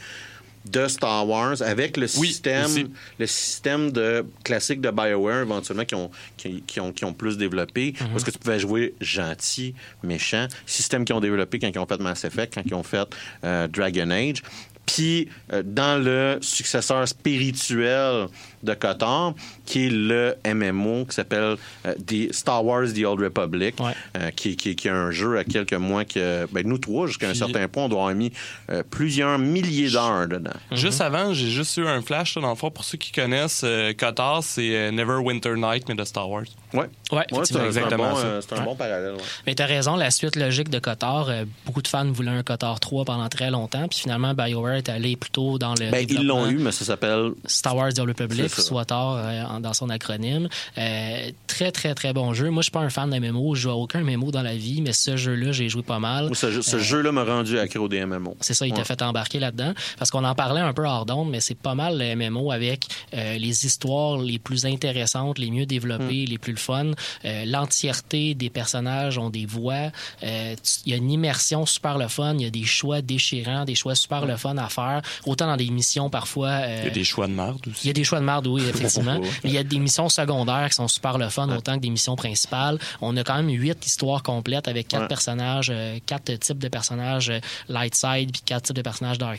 de 0.64 0.88
Star 0.88 1.28
Wars 1.28 1.60
avec 1.64 1.98
le 1.98 2.06
Oui, 2.20 2.28
système 2.28 2.66
aussi. 2.66 2.86
le 3.18 3.26
système 3.26 3.92
de 3.92 4.24
classique 4.44 4.80
de 4.80 4.92
BioWare 4.92 5.42
éventuellement 5.42 5.86
qui 5.86 5.96
ont, 5.96 6.12
qui, 6.38 6.62
qui 6.68 6.80
ont, 6.80 6.92
qui 6.92 7.04
ont 7.04 7.14
plus 7.14 7.36
développé 7.36 7.96
Mhm. 8.00 8.10
parce 8.12 8.24
que 8.24 8.30
tu 8.30 8.38
pouvais 8.38 8.60
jouer 8.60 8.94
gentil, 9.02 9.74
méchant, 10.04 10.48
système 10.68 11.04
qu'ils 11.04 11.16
ont 11.16 11.20
développé 11.20 11.58
quand 11.58 11.68
ils 11.74 11.80
ont 11.80 11.88
fait 11.88 12.00
Mass 12.00 12.24
Effect, 12.26 12.54
quand 12.54 12.62
ils 12.64 12.76
ont 12.76 12.84
fait 12.84 13.08
euh, 13.44 13.68
Dragon 13.68 14.12
Age. 14.12 14.44
Puis 14.86 15.30
euh, 15.52 15.64
dans 15.66 15.98
le 16.04 16.38
successeur 16.42 17.08
spirituel 17.08 18.28
de 18.64 18.74
Kotor, 18.74 19.34
qui 19.66 19.88
est 19.88 19.90
le 19.90 20.36
MMO 20.46 21.06
qui 21.06 21.16
s'appelle 21.16 21.56
euh, 21.86 21.94
The 22.06 22.34
Star 22.34 22.64
Wars 22.66 22.88
The 22.94 23.04
Old 23.06 23.22
Republic, 23.22 23.76
Ouais. 23.80 23.94
euh, 24.18 24.30
qui, 24.32 24.56
qui, 24.56 24.76
qui 24.76 24.88
est 24.88 24.92
un 24.92 25.12
jeu 25.12 25.38
à 25.38 25.44
quelques 25.44 25.74
mois 25.74 26.06
que 26.06 26.48
ben, 26.52 26.68
nous 26.68 26.78
trois, 26.78 27.08
jusqu'à 27.08 27.30
un 27.30 27.34
certain 27.34 27.68
point, 27.68 27.86
on 27.86 27.90
doit 27.90 28.02
avoir 28.02 28.16
mis 28.16 28.32
euh, 28.70 28.84
plusieurs 28.90 29.38
milliers 29.40 29.90
d'heures 29.90 30.28
dedans. 30.28 30.52
Juste 30.72 31.02
avant, 31.02 31.34
j'ai 31.34 31.50
juste 31.50 31.76
eu 31.78 31.88
un 31.88 32.02
flash, 32.02 32.36
là, 32.36 32.42
dans 32.42 32.50
le 32.50 32.56
fond, 32.56 32.70
pour 32.72 32.84
ceux 32.84 32.98
qui 32.98 33.12
connaissent 33.12 33.62
euh, 33.64 33.94
Kotar, 33.94 34.44
c'est 34.44 34.76
euh, 34.76 34.92
Neverwinter 34.92 35.54
Night, 35.56 35.86
mais 35.90 35.96
de 35.96 36.04
Star 36.04 36.30
Wars. 36.30 36.44
Ouais. 36.74 36.82
Ouais, 37.12 37.18
Ouais, 37.32 37.42
c'est 37.44 37.54
c'est 37.54 37.60
un 37.60 37.66
exactement 37.66 38.12
bon, 38.12 38.16
ça. 38.16 38.26
euh, 38.26 38.42
c'est 38.42 38.58
un 38.58 38.64
bon 38.64 38.76
parallèle. 38.76 39.14
ouais. 39.14 39.22
Mais 39.46 39.56
t'as 39.56 39.66
raison, 39.66 39.96
la 39.96 40.10
suite 40.12 40.36
logique 40.36 40.70
de 40.70 40.80
Kotor, 40.80 41.30
euh, 41.30 41.44
beaucoup 41.66 41.82
de 41.82 41.88
fans 41.88 42.10
voulaient 42.12 42.32
un 42.32 42.44
Kotor 42.44 42.80
3 42.80 43.06
pendant 43.06 43.28
très 43.30 43.52
longtemps, 43.52 43.88
puis 43.90 44.00
finalement 44.00 44.34
BioWare 44.34 44.76
est 44.76 44.90
allé 44.90 45.16
plutôt 45.18 45.58
dans 45.60 45.74
le 45.76 45.92
Ben, 45.92 46.06
ils 46.10 46.26
l'ont 46.26 46.48
eu, 46.50 46.58
mais 46.60 46.72
ça 46.72 46.86
s'appelle 46.86 47.32
Star 47.46 47.76
Wars 47.76 47.94
The 47.94 48.00
Old 48.00 48.10
Republic, 48.10 48.51
C'est 48.56 48.62
ça. 48.62 48.68
soit 48.68 48.86
tard 48.86 49.16
euh, 49.18 49.60
dans 49.60 49.74
son 49.74 49.90
acronyme. 49.90 50.48
Euh, 50.78 51.32
très, 51.48 51.72
très, 51.72 51.94
très 51.96 52.14
bon 52.14 52.34
jeu. 52.34 52.50
Moi, 52.50 52.62
je 52.62 52.66
suis 52.66 52.72
pas 52.72 52.80
un 52.82 52.90
fan 52.90 53.10
de 53.10 53.18
MMO, 53.20 53.56
je 53.56 53.62
joue 53.62 53.70
à 53.70 53.76
aucun 53.76 54.02
MMO 54.02 54.32
dans 54.32 54.42
la 54.42 54.56
vie, 54.56 54.82
mais 54.82 54.94
ce 54.94 55.18
jeu-là, 55.18 55.52
j'ai 55.52 55.70
joué 55.70 55.82
pas 55.84 56.00
mal. 56.00 56.28
Moi, 56.28 56.36
ce, 56.36 56.62
ce 56.62 56.80
jeu-là 56.80 57.12
m'a 57.12 57.24
rendu 57.24 57.58
accro 57.60 57.88
des 57.88 58.06
MMO. 58.06 58.36
C'est 58.42 58.54
ça, 58.54 58.66
il 58.68 58.74
t'a 58.74 58.80
Ouais. 58.80 58.86
fait 58.86 59.02
embarquer 59.02 59.40
là-dedans. 59.40 59.74
Parce 59.98 60.10
qu'on 60.12 60.24
en 60.24 60.36
parlait 60.36 60.62
un 60.62 60.74
peu 60.74 60.86
hors 60.86 61.06
d'onde, 61.06 61.30
mais 61.30 61.40
c'est 61.40 61.56
pas 61.58 61.76
mal 61.76 61.98
le 62.00 62.16
MMO 62.16 62.52
avec 62.52 62.86
euh, 63.14 63.38
les 63.38 63.66
histoires 63.66 64.18
les 64.18 64.40
plus 64.40 64.66
intéressantes, 64.66 65.38
les 65.40 65.52
mieux 65.52 65.66
développées, 65.66 66.26
les 66.26 66.38
plus 66.38 66.54
le 66.54 66.58
fun. 66.60 66.92
Euh, 67.26 67.46
L'entièreté 67.46 68.34
des 68.36 68.50
personnages 68.50 69.18
ont 69.18 69.30
des 69.30 69.46
voix. 69.46 69.92
Euh, 70.24 70.56
Il 70.86 70.92
y 70.92 70.94
a 70.94 70.98
une 70.98 71.12
immersion 71.12 71.66
super 71.66 71.98
le 71.98 72.08
fun. 72.08 72.34
Il 72.36 72.42
y 72.42 72.46
a 72.46 72.50
des 72.50 72.66
choix 72.66 73.02
déchirants, 73.02 73.66
des 73.66 73.76
choix 73.76 73.96
super 73.96 74.26
le 74.26 74.36
fun 74.38 74.58
à 74.58 74.68
faire. 74.70 75.02
Autant 75.26 75.48
dans 75.48 75.58
des 75.58 75.70
missions 75.70 76.10
parfois. 76.10 76.50
euh, 76.50 76.78
Il 76.84 76.88
y 76.88 76.92
a 76.92 76.94
des 76.94 77.04
choix 77.04 77.28
de 77.28 77.34
merde 77.34 77.58
il 77.66 77.70
y 77.70 77.72
aussi. 77.72 77.90
a 77.90 77.94
des 77.94 78.04
choix 78.04 78.20
de 78.20 78.26
merde, 78.26 78.41
oui, 78.50 78.64
effectivement. 78.70 79.20
Il 79.44 79.52
y 79.52 79.58
a 79.58 79.64
des 79.64 79.80
missions 79.80 80.10
secondaires 80.10 80.70
qui 80.70 80.76
sont 80.76 80.88
super 80.88 81.18
le 81.18 81.30
fun, 81.30 81.50
autant 81.50 81.76
que 81.76 81.82
des 81.82 81.90
missions 81.90 82.16
principales. 82.16 82.78
On 83.02 83.16
a 83.18 83.24
quand 83.24 83.36
même 83.36 83.50
huit 83.50 83.86
histoires 83.86 84.24
complètes 84.24 84.68
avec 84.68 84.88
quatre 84.88 85.08
personnages, 85.08 85.72
euh, 85.74 85.98
quatre 86.06 86.34
types 86.40 86.60
de 86.60 86.68
personnages 86.68 87.30
euh, 87.30 87.40
light 87.70 87.96
side, 87.96 88.32
puis 88.32 88.42
quatre 88.46 88.66
types 88.66 88.76
de 88.76 88.82
personnages 88.82 89.18
dark 89.18 89.30